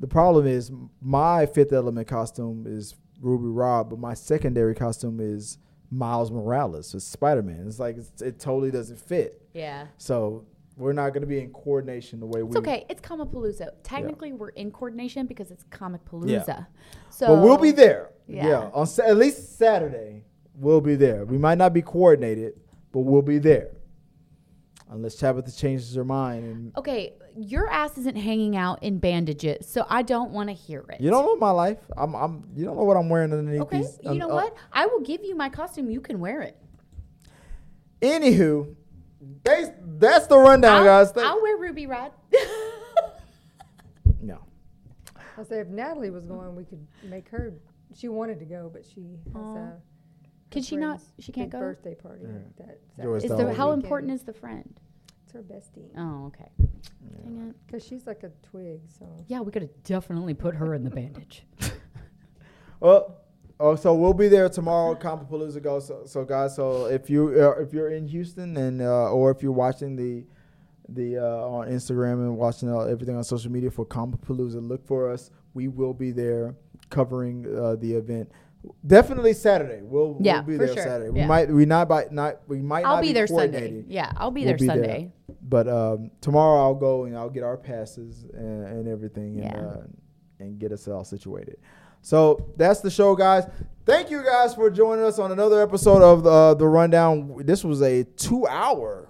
The 0.00 0.08
problem 0.08 0.44
is 0.46 0.72
my 1.00 1.46
Fifth 1.46 1.72
Element 1.72 2.08
costume 2.08 2.64
is 2.66 2.96
Ruby 3.20 3.46
Rhod, 3.46 3.88
but 3.88 4.00
my 4.00 4.14
secondary 4.14 4.74
costume 4.74 5.20
is 5.20 5.58
Miles 5.92 6.32
Morales, 6.32 6.92
it's 6.92 7.04
Spider 7.04 7.42
Man. 7.44 7.66
It's 7.68 7.78
like 7.78 7.96
it's, 7.96 8.20
it 8.20 8.40
totally 8.40 8.72
doesn't 8.72 8.98
fit. 8.98 9.40
yeah. 9.54 9.86
So 9.98 10.46
we're 10.76 10.92
not 10.92 11.10
going 11.10 11.22
to 11.22 11.26
be 11.26 11.40
in 11.40 11.50
coordination 11.52 12.20
the 12.20 12.26
way 12.26 12.42
we. 12.42 12.48
It's 12.48 12.56
okay. 12.56 12.84
It's 12.88 13.00
Comicpalooza. 13.00 13.70
Technically, 13.82 14.32
we're 14.32 14.50
in 14.50 14.70
coordination 14.70 15.26
because 15.26 15.50
it's 15.50 15.64
Comicpalooza. 15.64 16.46
Yeah. 16.46 16.64
So, 17.10 17.28
but 17.28 17.42
we'll 17.42 17.58
be 17.58 17.70
there. 17.72 18.10
Yeah, 18.26 18.48
Yeah. 18.48 18.70
on 18.74 18.86
sa- 18.86 19.04
at 19.04 19.16
least 19.16 19.56
Saturday 19.56 20.24
we'll 20.56 20.80
be 20.80 20.96
there. 20.96 21.24
We 21.24 21.38
might 21.38 21.58
not 21.58 21.72
be 21.72 21.82
coordinated, 21.82 22.54
but 22.92 23.00
we'll 23.00 23.22
be 23.22 23.38
there. 23.38 23.70
Unless 24.88 25.16
Tabitha 25.16 25.50
changes 25.50 25.94
her 25.96 26.04
mind 26.04 26.44
and 26.44 26.76
Okay, 26.76 27.14
your 27.36 27.68
ass 27.68 27.98
isn't 27.98 28.16
hanging 28.16 28.56
out 28.56 28.82
in 28.84 28.98
bandages, 28.98 29.66
so 29.66 29.84
I 29.88 30.02
don't 30.02 30.30
want 30.30 30.48
to 30.48 30.54
hear 30.54 30.84
it. 30.90 31.00
You 31.00 31.10
don't 31.10 31.26
know 31.26 31.36
my 31.36 31.50
life. 31.50 31.78
I'm. 31.96 32.14
I'm. 32.14 32.44
You 32.54 32.64
don't 32.64 32.76
know 32.76 32.84
what 32.84 32.96
I'm 32.96 33.08
wearing 33.08 33.32
underneath 33.32 33.62
Okay, 33.62 33.78
these. 33.78 33.98
you 34.02 34.10
um, 34.10 34.18
know 34.18 34.30
uh, 34.30 34.34
what? 34.34 34.54
I 34.72 34.86
will 34.86 35.00
give 35.00 35.24
you 35.24 35.34
my 35.34 35.48
costume. 35.48 35.90
You 35.90 36.00
can 36.00 36.20
wear 36.20 36.40
it. 36.42 36.56
Anywho, 38.00 38.76
they, 39.44 39.72
that's 39.98 40.26
the 40.26 40.38
rundown, 40.38 40.78
I'll, 40.78 40.84
guys. 40.84 41.12
Thank- 41.12 41.26
I'll 41.26 41.40
wear 41.42 41.56
Ruby 41.56 41.86
red. 41.86 42.12
no. 44.20 44.38
I 45.38 45.42
say 45.44 45.60
if 45.60 45.68
Natalie 45.68 46.10
was 46.10 46.24
going, 46.24 46.54
we 46.54 46.64
could 46.64 46.86
make 47.04 47.28
her. 47.28 47.52
She 47.94 48.08
wanted 48.08 48.38
to 48.40 48.44
go, 48.44 48.70
but 48.72 48.84
she 48.84 49.16
has 49.34 49.34
Aw. 49.34 49.52
a. 49.52 49.54
her 49.54 49.80
Can 50.50 50.62
she 50.62 50.76
not? 50.76 50.98
friend's 51.00 51.12
She 51.20 51.32
can't 51.32 51.50
big 51.50 51.60
go. 51.60 51.66
Birthday 51.66 51.94
party. 51.94 52.24
Yeah. 52.26 52.38
That 52.96 53.02
Joy's 53.02 53.24
Is 53.24 53.30
the 53.30 53.36
the, 53.36 53.54
how 53.54 53.68
weekend. 53.70 53.84
important 53.84 54.12
is 54.12 54.22
the 54.22 54.32
friend? 54.32 54.80
It's 55.24 55.32
her 55.32 55.42
bestie. 55.42 55.90
Oh, 55.96 56.26
okay. 56.26 56.50
Dang 56.58 57.48
it. 57.50 57.70
Cause 57.72 57.84
she's 57.86 58.06
like 58.06 58.22
a 58.22 58.30
twig, 58.48 58.80
so. 58.98 59.06
Yeah, 59.28 59.40
we 59.40 59.52
could 59.52 59.62
have 59.62 59.82
definitely 59.84 60.34
put 60.34 60.54
her 60.54 60.74
in 60.74 60.84
the 60.84 60.90
bandage. 60.90 61.44
Well, 62.78 63.16
oh, 63.60 63.76
so 63.76 63.94
we'll 63.94 64.12
be 64.14 64.28
there 64.28 64.48
tomorrow. 64.48 64.94
Comicpalooza 64.94 65.62
go. 65.62 65.80
So, 65.80 66.02
so 66.06 66.24
guys, 66.24 66.54
so 66.56 66.86
if 66.86 67.08
you 67.10 67.28
uh, 67.28 67.60
if 67.62 67.72
you're 67.72 67.90
in 67.90 68.06
Houston 68.08 68.56
and 68.56 68.80
uh, 68.82 69.10
or 69.10 69.30
if 69.30 69.42
you're 69.42 69.52
watching 69.52 69.96
the 69.96 70.24
the 70.88 71.18
uh, 71.18 71.46
on 71.48 71.68
Instagram 71.68 72.14
and 72.14 72.36
watching 72.36 72.70
uh, 72.72 72.80
everything 72.80 73.16
on 73.16 73.24
social 73.24 73.50
media 73.50 73.70
for 73.70 73.84
Comicpalooza, 73.84 74.66
look 74.66 74.86
for 74.86 75.10
us. 75.10 75.30
We 75.54 75.68
will 75.68 75.94
be 75.94 76.12
there 76.12 76.54
covering 76.90 77.46
uh, 77.46 77.76
the 77.76 77.94
event. 77.94 78.30
Definitely 78.86 79.32
Saturday. 79.32 79.80
We'll, 79.82 80.16
Yeah, 80.20 80.40
we'll 80.40 80.58
be 80.58 80.64
there 80.64 80.74
sure. 80.74 80.82
Saturday. 80.82 81.10
We 81.10 81.24
might 81.24 81.48
we 81.48 81.66
not 81.66 81.88
by 81.88 82.06
not 82.10 82.40
we 82.48 82.60
might 82.60 82.84
I'll 82.84 82.96
not 82.96 83.02
be 83.02 83.12
there 83.12 83.26
Sunday. 83.26 83.84
Yeah, 83.86 84.12
I'll 84.16 84.30
be 84.32 84.40
We'll 84.40 84.48
there 84.48 84.58
be 84.58 84.66
there. 84.66 84.76
Sunday. 84.76 85.12
But 85.42 85.68
um, 85.68 86.10
tomorrow 86.20 86.60
I'll 86.60 86.74
go 86.74 87.04
and 87.04 87.16
I'll 87.16 87.30
get 87.30 87.44
our 87.44 87.56
passes 87.56 88.24
and, 88.34 88.66
and 88.66 88.88
everything 88.88 89.40
and, 89.40 89.44
Yeah. 89.44 89.60
uh, 89.60 89.82
and 90.40 90.58
get 90.58 90.72
us 90.72 90.88
all 90.88 91.04
situated. 91.04 91.58
So 92.06 92.52
that's 92.56 92.82
the 92.82 92.90
show, 92.90 93.16
guys. 93.16 93.48
Thank 93.84 94.12
you 94.12 94.22
guys 94.22 94.54
for 94.54 94.70
joining 94.70 95.04
us 95.04 95.18
on 95.18 95.32
another 95.32 95.60
episode 95.60 96.02
of 96.02 96.22
the, 96.22 96.30
uh, 96.30 96.54
the 96.54 96.68
Rundown. 96.68 97.34
This 97.44 97.64
was 97.64 97.82
a 97.82 98.04
two 98.04 98.46
hour 98.46 99.08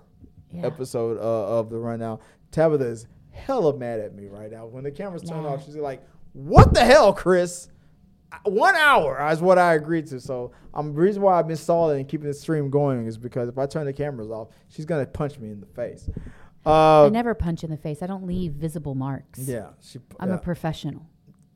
Yeah. 0.50 0.64
episode 0.64 1.18
uh, 1.18 1.58
of 1.58 1.68
the 1.68 1.76
Rundown. 1.76 2.20
Tabitha 2.52 2.86
is 2.86 3.06
hella 3.32 3.76
mad 3.76 4.00
at 4.00 4.14
me 4.14 4.28
right 4.28 4.50
now. 4.50 4.64
When 4.64 4.82
the 4.82 4.90
cameras 4.90 5.20
turn 5.24 5.42
Yeah. 5.42 5.50
off, 5.50 5.66
she's 5.66 5.76
like, 5.76 6.02
What 6.32 6.72
the 6.72 6.82
hell, 6.86 7.12
Chris? 7.12 7.68
One 8.44 8.74
hour 8.74 9.28
is 9.30 9.42
what 9.42 9.58
I 9.58 9.74
agreed 9.74 10.06
to. 10.06 10.18
So 10.18 10.52
um, 10.72 10.94
the 10.94 11.00
reason 11.02 11.20
why 11.20 11.38
I've 11.38 11.48
been 11.48 11.58
solid 11.58 11.98
and 11.98 12.08
keeping 12.08 12.28
the 12.28 12.32
stream 12.34 12.70
going 12.70 13.04
is 13.04 13.18
because 13.18 13.50
if 13.50 13.58
I 13.58 13.66
turn 13.66 13.84
the 13.84 13.92
cameras 13.92 14.30
off, 14.30 14.48
she's 14.68 14.86
gonna 14.86 15.04
punch 15.04 15.38
me 15.38 15.50
in 15.50 15.60
the 15.60 15.66
face. 15.66 16.08
Uh, 16.64 17.04
I 17.04 17.08
never 17.10 17.34
punch 17.34 17.62
in 17.62 17.70
the 17.70 17.76
face. 17.76 18.02
I 18.02 18.06
don't 18.06 18.26
leave 18.26 18.52
visible 18.52 18.94
marks. 18.94 19.40
yeah, 19.40 19.72
she. 19.82 19.98
I'm 20.18 20.30
yeah. 20.30 20.36
a 20.36 20.38
professional. 20.38 21.06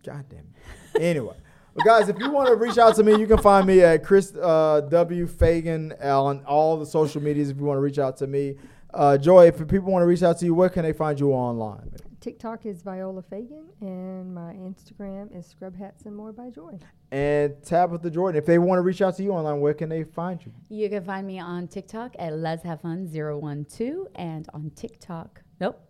God 0.05 0.25
damn 0.29 0.41
it. 0.41 1.03
Anyway, 1.03 1.37
well, 1.75 1.85
guys, 1.85 2.09
if 2.09 2.19
you 2.19 2.31
want 2.31 2.49
to 2.49 2.57
reach 2.57 2.79
out 2.79 2.97
to 2.97 3.03
me, 3.03 3.19
you 3.19 3.27
can 3.27 3.39
find 3.39 3.67
me 3.67 3.81
at 3.81 4.03
Chris 4.05 4.35
uh, 4.35 4.81
W 4.89 5.27
Fagan 5.27 5.93
on 6.03 6.45
all 6.45 6.77
the 6.77 6.87
social 6.87 7.23
medias. 7.23 7.51
If 7.51 7.59
you 7.59 7.65
want 7.65 7.77
to 7.77 7.83
reach 7.83 7.99
out 7.99 8.17
to 8.19 8.27
me, 8.27 8.57
uh, 8.93 9.19
Joy, 9.19 9.49
if 9.49 9.59
people 9.69 9.93
want 9.93 10.03
to 10.03 10.07
reach 10.07 10.23
out 10.23 10.39
to 10.39 10.45
you, 10.45 10.55
where 10.55 10.69
can 10.69 10.83
they 10.83 10.93
find 10.93 11.19
you 11.19 11.33
online? 11.33 11.93
TikTok 12.21 12.67
is 12.67 12.83
Viola 12.83 13.23
Fagan, 13.23 13.65
and 13.81 14.35
my 14.35 14.53
Instagram 14.53 15.35
is 15.35 15.47
Scrub 15.47 15.75
Hats 15.75 16.05
and 16.05 16.15
More 16.15 16.33
by 16.33 16.51
Joy. 16.51 16.79
And 17.11 17.55
Tabitha 17.63 18.11
Jordan, 18.11 18.39
if 18.39 18.45
they 18.45 18.59
want 18.59 18.79
to 18.79 18.83
reach 18.83 19.01
out 19.01 19.17
to 19.17 19.23
you 19.23 19.31
online, 19.31 19.61
where 19.61 19.73
can 19.73 19.89
they 19.89 20.05
find 20.05 20.45
you? 20.45 20.53
You 20.69 20.91
can 20.91 21.03
find 21.03 21.27
me 21.27 21.39
on 21.39 21.67
TikTok 21.67 22.15
at 22.19 22.35
Let's 22.35 22.63
Have 22.65 22.83
Fun 22.83 23.09
012 23.11 24.09
and 24.17 24.47
on 24.53 24.71
TikTok. 24.77 25.41
Nope. 25.61 25.81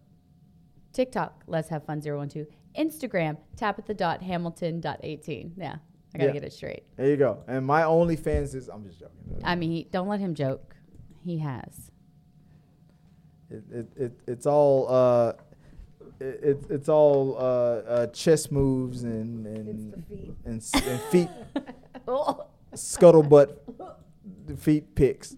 TikTok, 0.92 1.42
Let's 1.48 1.68
Have 1.70 1.84
Fun 1.84 2.00
012. 2.00 2.46
Instagram, 2.78 3.36
Tabitha.hamilton.18. 3.56 5.52
Yeah, 5.56 5.76
I 6.14 6.18
gotta 6.18 6.28
Yeah. 6.28 6.32
get 6.32 6.44
it 6.44 6.52
straight. 6.52 6.84
There 6.96 7.08
you 7.08 7.16
go. 7.16 7.42
And 7.48 7.66
my 7.66 7.82
OnlyFans 7.82 8.54
is, 8.54 8.68
I'm 8.68 8.84
just 8.84 8.98
joking. 9.00 9.40
I 9.44 9.54
mean, 9.56 9.70
he- 9.70 9.84
don't 9.90 10.08
let 10.08 10.20
him 10.20 10.34
joke. 10.34 10.74
He 11.24 11.38
has. 11.38 11.90
It, 13.50 13.64
it, 13.72 13.88
it, 13.96 14.12
it's 14.28 14.46
all 14.46 14.86
uh, 14.88 15.32
it, 16.20 16.24
it, 16.42 16.64
it's 16.70 16.88
all 16.88 17.36
uh, 17.36 17.40
uh, 17.40 18.06
chest 18.08 18.52
moves 18.52 19.02
and 19.02 19.44
It's 19.46 19.66
the 19.66 19.98
and 19.98 20.04
feet. 20.06 20.34
and, 20.44 20.86
and 20.86 21.00
feet 21.10 21.28
scuttlebutt 22.74 23.56
feet 24.58 24.94
picks. 24.94 25.36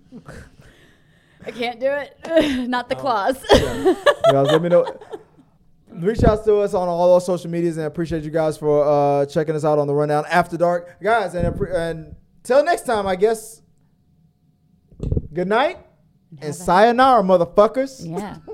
I 1.44 1.50
can't 1.50 1.80
do 1.80 1.86
it. 1.86 2.16
Not 2.68 2.88
the 2.88 2.94
claws. 2.96 3.42
Yeah. 3.52 3.94
guys, 4.30 4.46
let 4.46 4.62
me 4.62 4.68
know. 4.68 4.84
Reach 6.00 6.24
out 6.24 6.44
to 6.44 6.56
us 6.58 6.74
on 6.74 6.88
all 6.88 7.14
our 7.14 7.20
social 7.20 7.50
medias 7.50 7.76
and 7.76 7.84
I 7.84 7.86
appreciate 7.86 8.24
you 8.24 8.30
guys 8.30 8.56
for 8.56 8.84
uh, 8.84 9.26
checking 9.26 9.54
us 9.54 9.64
out 9.64 9.78
on 9.78 9.86
the 9.86 9.94
rundown 9.94 10.24
after 10.30 10.56
dark, 10.56 11.00
guys. 11.02 11.34
And 11.34 11.58
and 11.70 12.16
till 12.42 12.64
next 12.64 12.82
time, 12.82 13.06
I 13.06 13.16
guess. 13.16 13.60
Good 15.32 15.48
night 15.48 15.78
and 16.42 16.54
sayonara, 16.54 17.22
motherfuckers. 17.22 18.06
yeah. 18.06 18.36